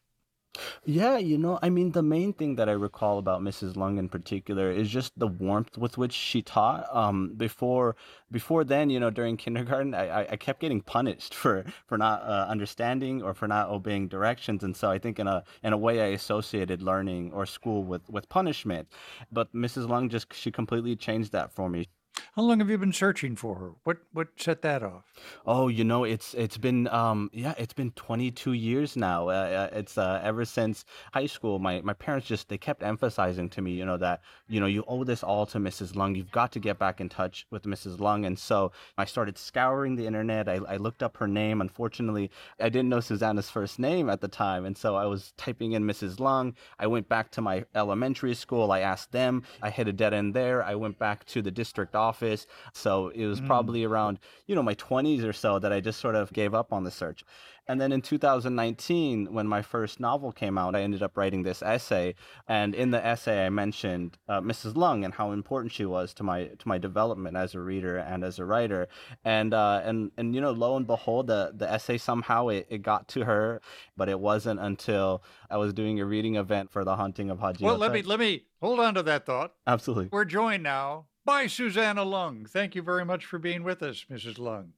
Yeah, 0.84 1.18
you 1.18 1.38
know, 1.38 1.58
I 1.62 1.70
mean, 1.70 1.92
the 1.92 2.02
main 2.02 2.32
thing 2.32 2.56
that 2.56 2.68
I 2.68 2.72
recall 2.72 3.18
about 3.18 3.42
Mrs. 3.42 3.76
Lung 3.76 3.98
in 3.98 4.08
particular 4.08 4.70
is 4.70 4.88
just 4.88 5.12
the 5.18 5.26
warmth 5.26 5.76
with 5.76 5.98
which 5.98 6.12
she 6.12 6.42
taught. 6.42 6.86
Um, 6.94 7.34
before, 7.36 7.96
before 8.30 8.64
then, 8.64 8.90
you 8.90 9.00
know, 9.00 9.10
during 9.10 9.36
kindergarten, 9.36 9.94
I, 9.94 10.26
I, 10.30 10.36
kept 10.36 10.60
getting 10.60 10.80
punished 10.80 11.34
for 11.42 11.64
for 11.86 11.98
not 11.98 12.22
uh, 12.22 12.46
understanding 12.48 13.22
or 13.22 13.34
for 13.34 13.48
not 13.48 13.68
obeying 13.68 14.08
directions, 14.08 14.64
and 14.64 14.76
so 14.76 14.90
I 14.90 14.98
think 14.98 15.18
in 15.18 15.26
a 15.26 15.44
in 15.62 15.72
a 15.72 15.78
way 15.78 16.00
I 16.00 16.06
associated 16.06 16.82
learning 16.82 17.32
or 17.32 17.46
school 17.46 17.84
with 17.84 18.08
with 18.08 18.28
punishment. 18.28 18.88
But 19.30 19.52
Mrs. 19.54 19.88
Lung 19.88 20.08
just 20.08 20.32
she 20.32 20.50
completely 20.50 20.96
changed 20.96 21.32
that 21.32 21.52
for 21.52 21.68
me. 21.68 21.88
How 22.36 22.42
long 22.42 22.58
have 22.58 22.68
you 22.68 22.76
been 22.76 22.92
searching 22.92 23.34
for 23.34 23.54
her? 23.56 23.72
What 23.84 23.98
what 24.12 24.28
set 24.36 24.62
that 24.62 24.82
off? 24.82 25.04
Oh, 25.46 25.68
you 25.68 25.84
know, 25.84 26.04
it's 26.04 26.34
it's 26.34 26.58
been 26.58 26.86
um 26.88 27.30
yeah, 27.32 27.54
it's 27.56 27.72
been 27.72 27.92
22 27.92 28.52
years 28.52 28.94
now. 28.94 29.28
Uh, 29.28 29.68
uh, 29.72 29.78
it's 29.78 29.96
uh, 29.96 30.20
ever 30.22 30.44
since 30.44 30.84
high 31.14 31.26
school. 31.26 31.58
My 31.58 31.80
my 31.80 31.94
parents 31.94 32.26
just 32.26 32.48
they 32.48 32.58
kept 32.58 32.82
emphasizing 32.82 33.48
to 33.50 33.62
me, 33.62 33.72
you 33.72 33.86
know, 33.86 33.96
that 33.96 34.20
you 34.48 34.60
know 34.60 34.66
you 34.66 34.84
owe 34.86 35.04
this 35.04 35.22
all 35.22 35.46
to 35.46 35.58
Mrs. 35.58 35.96
Lung. 35.96 36.14
You've 36.14 36.30
got 36.30 36.52
to 36.52 36.60
get 36.60 36.78
back 36.78 37.00
in 37.00 37.08
touch 37.08 37.46
with 37.50 37.62
Mrs. 37.62 38.00
Lung. 38.00 38.26
And 38.26 38.38
so 38.38 38.72
I 38.98 39.04
started 39.04 39.38
scouring 39.38 39.96
the 39.96 40.06
internet. 40.06 40.48
I 40.48 40.60
I 40.68 40.76
looked 40.76 41.02
up 41.02 41.16
her 41.16 41.28
name. 41.28 41.60
Unfortunately, 41.60 42.30
I 42.60 42.68
didn't 42.68 42.90
know 42.90 43.00
Susanna's 43.00 43.50
first 43.50 43.78
name 43.78 44.10
at 44.10 44.20
the 44.20 44.28
time, 44.28 44.66
and 44.66 44.76
so 44.76 44.94
I 44.94 45.06
was 45.06 45.32
typing 45.38 45.72
in 45.72 45.84
Mrs. 45.84 46.20
Lung. 46.20 46.54
I 46.78 46.86
went 46.86 47.08
back 47.08 47.30
to 47.32 47.40
my 47.40 47.64
elementary 47.74 48.34
school. 48.34 48.72
I 48.72 48.80
asked 48.80 49.12
them. 49.12 49.42
I 49.62 49.70
hit 49.70 49.88
a 49.88 49.92
dead 49.92 50.12
end 50.12 50.34
there. 50.34 50.62
I 50.62 50.74
went 50.74 50.98
back 50.98 51.24
to 51.26 51.40
the 51.40 51.50
district 51.50 51.94
office 51.94 52.05
office. 52.06 52.46
So 52.72 53.08
it 53.08 53.26
was 53.26 53.40
mm. 53.40 53.46
probably 53.46 53.84
around, 53.84 54.18
you 54.46 54.54
know, 54.54 54.62
my 54.62 54.74
20s 54.74 55.24
or 55.24 55.32
so 55.32 55.58
that 55.58 55.72
I 55.72 55.80
just 55.80 56.00
sort 56.00 56.14
of 56.14 56.32
gave 56.32 56.54
up 56.54 56.72
on 56.72 56.84
the 56.84 56.90
search. 56.90 57.24
And 57.68 57.80
then 57.80 57.90
in 57.90 58.00
2019, 58.00 59.32
when 59.32 59.48
my 59.48 59.60
first 59.60 59.98
novel 59.98 60.30
came 60.30 60.56
out, 60.56 60.76
I 60.76 60.82
ended 60.82 61.02
up 61.02 61.16
writing 61.16 61.42
this 61.42 61.62
essay. 61.62 62.14
And 62.46 62.74
in 62.74 62.92
the 62.92 63.04
essay, 63.04 63.44
I 63.44 63.50
mentioned 63.50 64.18
uh, 64.28 64.40
Mrs. 64.40 64.76
Lung 64.76 65.04
and 65.04 65.12
how 65.12 65.32
important 65.32 65.72
she 65.72 65.84
was 65.84 66.14
to 66.14 66.22
my 66.22 66.44
to 66.44 66.68
my 66.68 66.78
development 66.78 67.36
as 67.36 67.54
a 67.54 67.60
reader 67.60 67.96
and 67.98 68.22
as 68.22 68.38
a 68.38 68.44
writer. 68.44 68.88
And 69.24 69.52
uh, 69.52 69.80
and 69.84 70.12
and 70.16 70.34
you 70.34 70.40
know, 70.40 70.52
lo 70.52 70.76
and 70.76 70.86
behold, 70.86 71.26
the 71.26 71.52
the 71.54 71.70
essay 71.70 71.98
somehow 71.98 72.48
it, 72.48 72.66
it 72.70 72.82
got 72.82 73.08
to 73.08 73.24
her, 73.24 73.60
but 73.96 74.08
it 74.08 74.20
wasn't 74.20 74.60
until 74.60 75.22
I 75.50 75.56
was 75.56 75.72
doing 75.72 75.98
a 75.98 76.04
reading 76.04 76.36
event 76.36 76.70
for 76.70 76.84
the 76.84 76.94
Haunting 76.94 77.30
of 77.30 77.38
Hajji. 77.38 77.62
Well, 77.62 77.78
let 77.78 77.92
me 77.92 78.02
let 78.02 78.20
me 78.20 78.44
hold 78.60 78.78
on 78.78 78.94
to 78.94 79.02
that 79.02 79.26
thought. 79.26 79.54
Absolutely. 79.66 80.08
We're 80.12 80.24
joined 80.24 80.62
now 80.62 81.06
by 81.26 81.48
Susanna 81.48 82.04
Lung. 82.04 82.46
Thank 82.46 82.74
you 82.76 82.82
very 82.82 83.04
much 83.04 83.26
for 83.26 83.38
being 83.38 83.64
with 83.64 83.82
us, 83.82 84.06
Mrs. 84.10 84.38
Lung. 84.38 84.72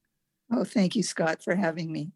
Oh, 0.51 0.65
thank 0.65 0.97
you, 0.97 1.03
Scott, 1.03 1.43
for 1.45 1.55
having 1.55 1.93
me. 1.93 2.11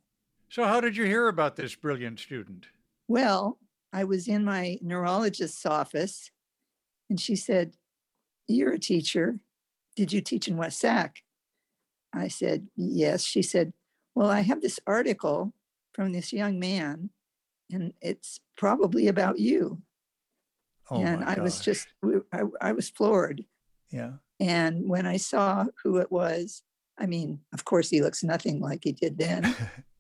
So, 0.48 0.64
how 0.64 0.80
did 0.80 0.96
you 0.96 1.04
hear 1.04 1.28
about 1.28 1.54
this 1.54 1.74
brilliant 1.74 2.18
student? 2.18 2.66
Well, 3.06 3.58
I 3.92 4.04
was 4.04 4.26
in 4.26 4.44
my 4.44 4.78
neurologist's 4.82 5.66
office 5.66 6.30
and 7.10 7.20
she 7.20 7.36
said, 7.36 7.74
You're 8.48 8.72
a 8.72 8.78
teacher. 8.78 9.38
Did 9.94 10.12
you 10.12 10.22
teach 10.22 10.48
in 10.48 10.56
West 10.56 10.80
Sac? 10.80 11.22
I 12.14 12.28
said, 12.28 12.68
Yes. 12.74 13.22
She 13.22 13.42
said, 13.42 13.74
Well, 14.14 14.30
I 14.30 14.40
have 14.40 14.62
this 14.62 14.80
article 14.86 15.52
from 15.92 16.12
this 16.12 16.32
young 16.32 16.58
man 16.58 17.10
and 17.70 17.92
it's 18.00 18.40
probably 18.56 19.08
about 19.08 19.38
you. 19.38 19.82
Oh 20.90 21.02
and 21.02 21.22
I 21.24 21.40
was 21.40 21.60
just, 21.60 21.86
I, 22.32 22.42
I 22.60 22.72
was 22.72 22.88
floored. 22.88 23.44
Yeah. 23.92 24.12
And 24.40 24.88
when 24.88 25.06
I 25.06 25.18
saw 25.18 25.66
who 25.82 25.98
it 25.98 26.10
was, 26.10 26.62
I 26.98 27.06
mean, 27.06 27.40
of 27.52 27.64
course, 27.64 27.88
he 27.90 28.02
looks 28.02 28.24
nothing 28.24 28.60
like 28.60 28.80
he 28.82 28.92
did 28.92 29.18
then. 29.18 29.54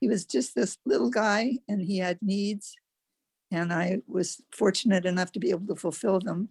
he 0.00 0.08
was 0.08 0.24
just 0.24 0.54
this 0.54 0.78
little 0.84 1.10
guy 1.10 1.58
and 1.68 1.80
he 1.80 1.98
had 1.98 2.18
needs 2.22 2.74
and 3.50 3.72
i 3.72 3.98
was 4.06 4.40
fortunate 4.52 5.06
enough 5.06 5.32
to 5.32 5.40
be 5.40 5.50
able 5.50 5.66
to 5.66 5.76
fulfill 5.76 6.20
them 6.20 6.48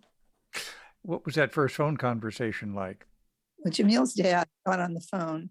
what 1.02 1.26
was 1.26 1.36
that 1.36 1.54
first 1.54 1.76
phone 1.76 1.98
conversation 1.98 2.74
like 2.74 3.06
when 3.58 3.74
jamil's 3.74 4.14
dad 4.14 4.48
got 4.66 4.80
on 4.80 4.94
the 4.94 5.02
phone 5.02 5.50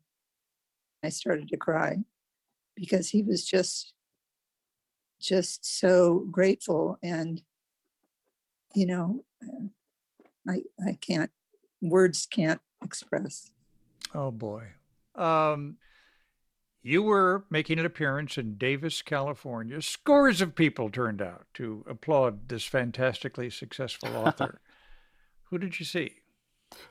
i 1.02 1.08
started 1.08 1.48
to 1.48 1.56
cry 1.56 1.96
because 2.76 3.08
he 3.10 3.22
was 3.22 3.44
just 3.44 3.92
just 5.20 5.64
so 5.64 6.26
grateful 6.30 6.98
and 7.02 7.42
you 8.74 8.86
know 8.86 9.24
i 10.48 10.62
i 10.86 10.98
can't 11.00 11.30
words 11.80 12.26
can't 12.26 12.60
express 12.82 13.50
oh 14.14 14.30
boy 14.30 14.64
um 15.14 15.76
you 16.86 17.02
were 17.02 17.46
making 17.48 17.78
an 17.78 17.86
appearance 17.86 18.36
in 18.36 18.58
Davis, 18.58 19.00
California. 19.00 19.80
Scores 19.80 20.42
of 20.42 20.54
people 20.54 20.90
turned 20.90 21.22
out 21.22 21.46
to 21.54 21.82
applaud 21.88 22.50
this 22.50 22.66
fantastically 22.66 23.48
successful 23.48 24.10
author. 24.14 24.60
Who 25.44 25.56
did 25.56 25.80
you 25.80 25.86
see? 25.86 26.16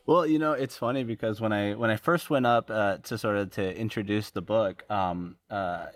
Well, 0.08 0.26
you 0.26 0.40
know, 0.40 0.54
it's 0.54 0.78
funny 0.78 1.04
because 1.04 1.40
when 1.40 1.54
I 1.54 1.76
when 1.76 1.92
I 1.92 1.98
first 1.98 2.30
went 2.30 2.46
up 2.48 2.72
uh, 2.72 2.98
to 3.04 3.18
sort 3.18 3.38
of 3.38 3.52
to 3.52 3.78
introduce 3.78 4.32
the 4.32 4.42
book, 4.42 4.84
um, 4.90 5.36
uh, 5.50 5.88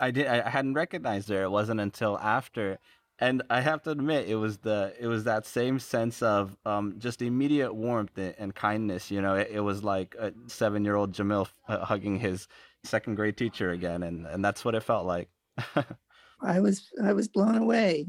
I 0.00 0.10
did 0.10 0.26
I 0.26 0.48
hadn't 0.48 0.74
recognized 0.74 1.30
her. 1.30 1.44
It 1.44 1.50
wasn't 1.50 1.80
until 1.80 2.18
after, 2.18 2.78
and 3.20 3.42
I 3.50 3.60
have 3.60 3.82
to 3.82 3.90
admit, 3.90 4.28
it 4.28 4.36
was 4.36 4.58
the 4.58 4.94
it 4.98 5.08
was 5.08 5.24
that 5.24 5.44
same 5.44 5.80
sense 5.80 6.22
of 6.22 6.56
um, 6.64 6.94
just 6.98 7.20
immediate 7.20 7.74
warmth 7.74 8.16
and 8.16 8.54
kindness. 8.54 9.10
You 9.10 9.20
know, 9.20 9.34
it, 9.34 9.48
it 9.52 9.60
was 9.60 9.82
like 9.82 10.14
a 10.18 10.32
seven 10.46 10.84
year 10.84 10.94
old 10.94 11.12
Jamil 11.12 11.48
uh, 11.66 11.84
hugging 11.84 12.20
his 12.20 12.46
second 12.84 13.16
grade 13.16 13.36
teacher 13.36 13.70
again, 13.70 14.04
and 14.04 14.26
and 14.26 14.44
that's 14.44 14.64
what 14.64 14.76
it 14.76 14.84
felt 14.84 15.04
like. 15.04 15.28
I 16.40 16.60
was 16.60 16.88
I 17.02 17.12
was 17.12 17.26
blown 17.26 17.56
away. 17.56 18.06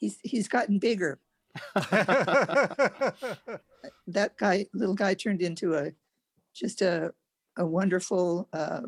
He's 0.00 0.18
he's 0.22 0.48
gotten 0.48 0.78
bigger. 0.78 1.18
that 1.74 3.14
guy, 4.38 4.66
little 4.74 4.94
guy, 4.94 5.14
turned 5.14 5.40
into 5.40 5.74
a 5.74 5.92
just 6.54 6.82
a 6.82 7.14
a 7.56 7.64
wonderful 7.64 8.48
uh, 8.52 8.82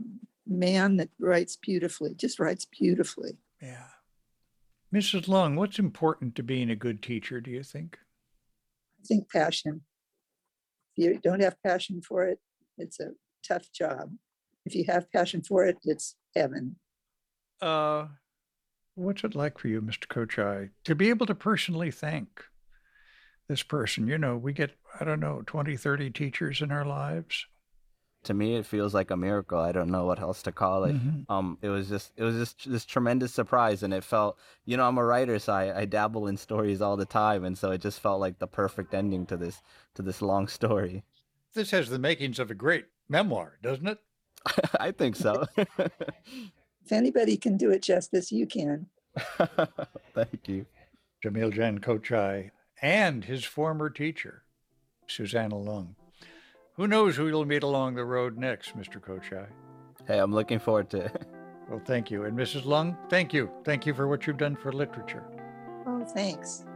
man 0.47 0.99
that 0.99 1.09
writes 1.19 1.57
beautifully. 1.57 2.15
Just 2.15 2.39
writes 2.39 2.67
beautifully. 2.67 3.39
Yeah. 3.63 3.87
Mrs. 4.95 5.27
Long, 5.27 5.57
what's 5.57 5.79
important 5.79 6.37
to 6.37 6.43
being 6.43 6.71
a 6.71 6.77
good 6.77 7.03
teacher, 7.03 7.41
do 7.41 7.51
you 7.51 7.63
think? 7.63 7.99
I 9.03 9.07
think 9.07 9.31
passion. 9.31 9.83
If 10.97 11.05
you 11.05 11.19
don't 11.21 11.43
have 11.43 11.57
passion 11.67 12.01
for 12.01 12.25
it, 12.25 12.39
it's 12.79 13.01
a 13.01 13.11
tough 13.47 13.73
job 13.73 14.11
if 14.67 14.75
you 14.75 14.85
have 14.89 15.11
passion 15.13 15.43
for 15.43 15.65
it, 15.65 15.79
it's 15.85 16.17
heaven. 16.35 16.77
Uh, 17.61 18.07
what's 18.95 19.25
it 19.25 19.35
like 19.35 19.59
for 19.59 19.69
you, 19.69 19.81
Mr. 19.83 20.07
Kochai, 20.07 20.71
to 20.85 20.95
be 20.95 21.11
able 21.11 21.27
to 21.27 21.35
personally 21.35 21.91
thank 21.91 22.45
this 23.49 23.63
person? 23.63 24.09
You 24.09 24.19
know, 24.19 24.37
we 24.37 24.53
get, 24.53 24.73
I 24.99 25.05
don't 25.05 25.21
know, 25.21 25.43
20, 25.47 25.77
30 25.77 26.11
teachers 26.11 26.63
in 26.63 26.71
our 26.71 26.85
lives. 26.85 27.47
To 28.25 28.35
me, 28.35 28.57
it 28.57 28.67
feels 28.67 28.95
like 28.95 29.11
a 29.11 29.17
miracle. 29.17 29.59
I 29.59 29.73
don't 29.73 29.91
know 29.91 30.07
what 30.07 30.21
else 30.21 30.43
to 30.43 30.53
call 30.53 30.85
it. 30.85 30.95
Mm-hmm. 30.95 31.33
Um, 31.33 31.59
it 31.63 31.69
was 31.69 31.89
just, 31.89 32.13
it 32.17 32.25
was 32.25 32.37
just 32.37 32.71
this 32.71 32.85
tremendous 32.85 33.33
surprise, 33.33 33.83
and 33.83 33.93
it 33.93 34.05
felt, 34.05 34.39
you 34.65 34.77
know, 34.77 34.87
I'm 34.87 34.99
a 34.99 35.05
writer, 35.05 35.39
so 35.39 35.53
I, 35.53 35.81
I 35.81 35.85
dabble 35.85 36.27
in 36.27 36.37
stories 36.37 36.81
all 36.81 36.97
the 36.97 37.05
time, 37.05 37.45
and 37.45 37.57
so 37.57 37.71
it 37.71 37.81
just 37.81 38.01
felt 38.01 38.21
like 38.21 38.39
the 38.39 38.47
perfect 38.47 38.95
ending 38.95 39.27
to 39.27 39.37
this, 39.37 39.63
to 39.95 40.03
this 40.03 40.23
long 40.23 40.49
story. 40.49 41.05
This 41.55 41.71
has 41.71 41.89
the 41.89 41.99
makings 41.99 42.39
of 42.39 42.51
a 42.51 42.55
great 42.55 42.87
memoir, 43.09 43.59
doesn't 43.63 43.87
it? 43.87 43.99
I 44.81 44.91
think 44.91 45.17
so. 45.17 45.47
if 45.57 46.91
anybody 46.91 47.37
can 47.37 47.57
do 47.57 47.71
it 47.71 47.83
justice, 47.83 48.33
you 48.33 48.47
can. 48.47 48.87
Thank 50.15 50.49
you. 50.49 50.67
Jamil 51.25 51.53
Jan 51.53 51.79
Kochai 51.79 52.51
and 52.83 53.25
his 53.25 53.45
former 53.45 53.89
teacher, 53.89 54.43
Susanna 55.07 55.57
Lung. 55.57 55.97
Who 56.77 56.89
knows 56.89 57.17
who 57.17 57.29
you'll 57.29 57.45
meet 57.45 57.63
along 57.63 57.95
the 57.95 58.05
road 58.05 58.37
next, 58.37 58.77
Mr. 58.77 59.01
Kochai? 59.01 59.47
Hey, 60.09 60.19
I'm 60.19 60.33
looking 60.35 60.59
forward 60.59 60.91
to 60.91 61.05
it. 61.05 61.27
Well, 61.71 61.81
thank 61.87 62.11
you. 62.11 62.25
And 62.25 62.37
Mrs. 62.37 62.67
Lung, 62.67 62.97
thank 63.09 63.33
you. 63.33 63.51
Thank 63.65 63.87
you 63.87 63.95
for 63.95 64.07
what 64.07 64.27
you've 64.27 64.37
done 64.37 64.55
for 64.57 64.73
literature. 64.73 65.25
Oh, 65.87 66.05
thanks. 66.05 66.67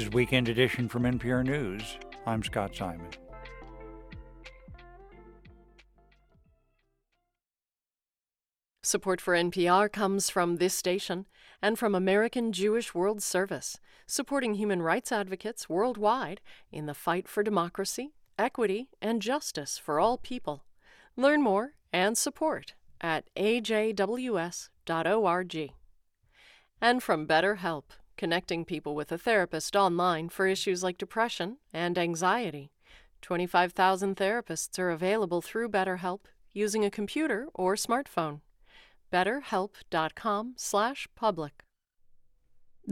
This 0.00 0.06
is 0.06 0.14
Weekend 0.14 0.48
Edition 0.48 0.88
from 0.88 1.02
NPR 1.02 1.44
News. 1.44 1.98
I'm 2.24 2.42
Scott 2.42 2.74
Simon. 2.74 3.10
Support 8.82 9.20
for 9.20 9.34
NPR 9.34 9.92
comes 9.92 10.30
from 10.30 10.56
this 10.56 10.72
station 10.72 11.26
and 11.60 11.78
from 11.78 11.94
American 11.94 12.50
Jewish 12.50 12.94
World 12.94 13.22
Service, 13.22 13.78
supporting 14.06 14.54
human 14.54 14.80
rights 14.80 15.12
advocates 15.12 15.68
worldwide 15.68 16.40
in 16.72 16.86
the 16.86 16.94
fight 16.94 17.28
for 17.28 17.42
democracy, 17.42 18.14
equity, 18.38 18.88
and 19.02 19.20
justice 19.20 19.76
for 19.76 20.00
all 20.00 20.16
people. 20.16 20.64
Learn 21.14 21.42
more 21.42 21.74
and 21.92 22.16
support 22.16 22.72
at 23.02 23.26
ajws.org. 23.36 23.98
And 26.80 27.02
from 27.02 27.26
BetterHelp 27.26 27.82
connecting 28.20 28.64
people 28.66 28.94
with 28.94 29.10
a 29.10 29.16
therapist 29.16 29.74
online 29.74 30.28
for 30.28 30.46
issues 30.46 30.82
like 30.82 30.98
depression 30.98 31.56
and 31.72 31.96
anxiety. 31.96 32.70
25,000 33.22 34.14
therapists 34.14 34.78
are 34.78 34.90
available 34.90 35.40
through 35.40 35.70
BetterHelp 35.70 36.20
using 36.52 36.84
a 36.84 36.90
computer 36.90 37.48
or 37.54 37.76
smartphone. 37.76 38.42
betterhelp.com/public. 39.10 41.64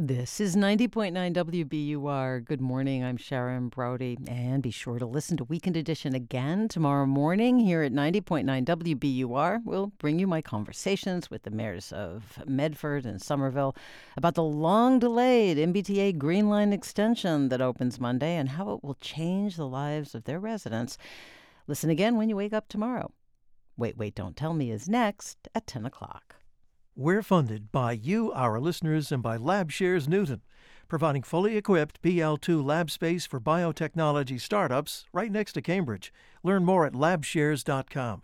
This 0.00 0.38
is 0.38 0.54
90.9 0.54 1.10
WBUR. 1.34 2.44
Good 2.44 2.60
morning. 2.60 3.02
I'm 3.02 3.16
Sharon 3.16 3.68
Brody. 3.68 4.16
And 4.28 4.62
be 4.62 4.70
sure 4.70 5.00
to 5.00 5.04
listen 5.04 5.36
to 5.38 5.42
Weekend 5.42 5.76
Edition 5.76 6.14
again 6.14 6.68
tomorrow 6.68 7.04
morning 7.04 7.58
here 7.58 7.82
at 7.82 7.90
90.9 7.90 8.64
WBUR. 8.64 9.62
We'll 9.64 9.88
bring 9.98 10.20
you 10.20 10.28
my 10.28 10.40
conversations 10.40 11.32
with 11.32 11.42
the 11.42 11.50
mayors 11.50 11.90
of 11.90 12.38
Medford 12.46 13.06
and 13.06 13.20
Somerville 13.20 13.74
about 14.16 14.36
the 14.36 14.44
long 14.44 15.00
delayed 15.00 15.56
MBTA 15.56 16.16
Green 16.16 16.48
Line 16.48 16.72
extension 16.72 17.48
that 17.48 17.60
opens 17.60 17.98
Monday 17.98 18.36
and 18.36 18.50
how 18.50 18.70
it 18.74 18.84
will 18.84 18.98
change 19.00 19.56
the 19.56 19.66
lives 19.66 20.14
of 20.14 20.22
their 20.22 20.38
residents. 20.38 20.96
Listen 21.66 21.90
again 21.90 22.16
when 22.16 22.28
you 22.28 22.36
wake 22.36 22.52
up 22.52 22.68
tomorrow. 22.68 23.10
Wait, 23.76 23.96
Wait, 23.96 24.14
Don't 24.14 24.36
Tell 24.36 24.54
Me 24.54 24.70
is 24.70 24.88
next 24.88 25.48
at 25.56 25.66
10 25.66 25.84
o'clock. 25.84 26.37
We're 27.00 27.22
funded 27.22 27.70
by 27.70 27.92
you, 27.92 28.32
our 28.32 28.58
listeners, 28.58 29.12
and 29.12 29.22
by 29.22 29.38
LabShares 29.38 30.08
Newton, 30.08 30.42
providing 30.88 31.22
fully 31.22 31.56
equipped 31.56 32.02
BL2 32.02 32.64
lab 32.64 32.90
space 32.90 33.24
for 33.24 33.38
biotechnology 33.38 34.40
startups 34.40 35.06
right 35.12 35.30
next 35.30 35.52
to 35.52 35.62
Cambridge. 35.62 36.12
Learn 36.42 36.64
more 36.64 36.86
at 36.86 36.94
labshares.com. 36.94 38.22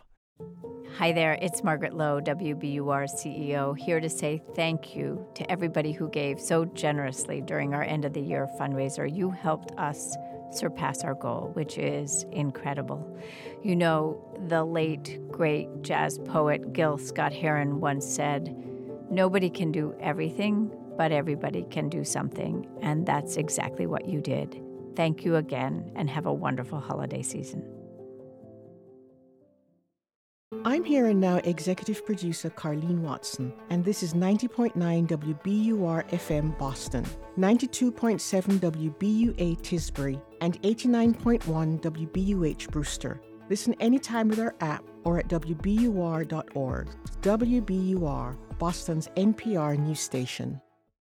Hi 0.99 1.13
there, 1.13 1.39
it's 1.41 1.63
Margaret 1.63 1.95
Low, 1.95 2.21
WBUR 2.21 3.07
CEO, 3.07 3.79
here 3.79 4.01
to 4.01 4.11
say 4.11 4.43
thank 4.57 4.97
you 4.97 5.25
to 5.37 5.49
everybody 5.49 5.93
who 5.93 6.11
gave 6.11 6.41
so 6.41 6.65
generously 6.65 7.41
during 7.43 7.75
our 7.75 7.85
end 7.85 8.05
of 8.05 8.13
the 8.13 8.21
year 8.21 8.49
fundraiser. 8.59 9.09
You 9.09 9.31
helped 9.31 9.71
us 9.79 10.17
surpass 10.57 11.05
our 11.05 11.15
goal, 11.15 11.51
which 11.55 11.79
is 11.79 12.25
incredible. 12.33 13.19
You 13.63 13.77
know, 13.77 14.21
the 14.49 14.65
late, 14.65 15.21
great 15.31 15.69
jazz 15.83 16.19
poet 16.19 16.73
Gil 16.73 16.99
Scott 16.99 17.33
Heron 17.33 17.81
once 17.81 18.07
said, 18.07 18.55
Nobody 19.11 19.51
can 19.51 19.71
do 19.71 19.95
everything, 20.01 20.71
but 20.97 21.13
everybody 21.13 21.65
can 21.71 21.89
do 21.89 22.05
something. 22.05 22.67
And 22.83 23.07
that's 23.07 23.37
exactly 23.37 23.87
what 23.87 24.07
you 24.07 24.21
did. 24.21 24.61
Thank 24.97 25.25
you 25.25 25.37
again, 25.37 25.93
and 25.95 26.09
have 26.09 26.27
a 26.27 26.33
wonderful 26.33 26.81
holiday 26.81 27.23
season. 27.23 27.65
I'm 30.67 30.85
here 30.85 31.09
and 31.09 31.21
now 31.21 31.37
executive 31.45 32.07
producer 32.07 32.49
Carleen 32.49 33.01
Watson, 33.01 33.53
and 33.69 33.85
this 33.85 34.03
is 34.03 34.15
90.9 34.15 34.73
WBUR 35.07 36.09
FM 36.09 36.57
Boston, 36.57 37.05
92.7 37.37 38.61
WBUA 38.61 39.59
Tisbury, 39.61 40.23
and 40.45 40.61
89.1 40.63 41.81
WBUH 41.81 42.71
Brewster. 42.71 43.19
Listen 43.49 43.75
anytime 43.81 44.29
with 44.29 44.39
our 44.39 44.55
app 44.61 44.85
or 45.05 45.19
at 45.19 45.29
WBUR.org. 45.29 46.89
WBUR, 47.23 48.37
Boston's 48.59 49.09
NPR 49.17 49.79
news 49.79 50.01
station. 50.01 50.61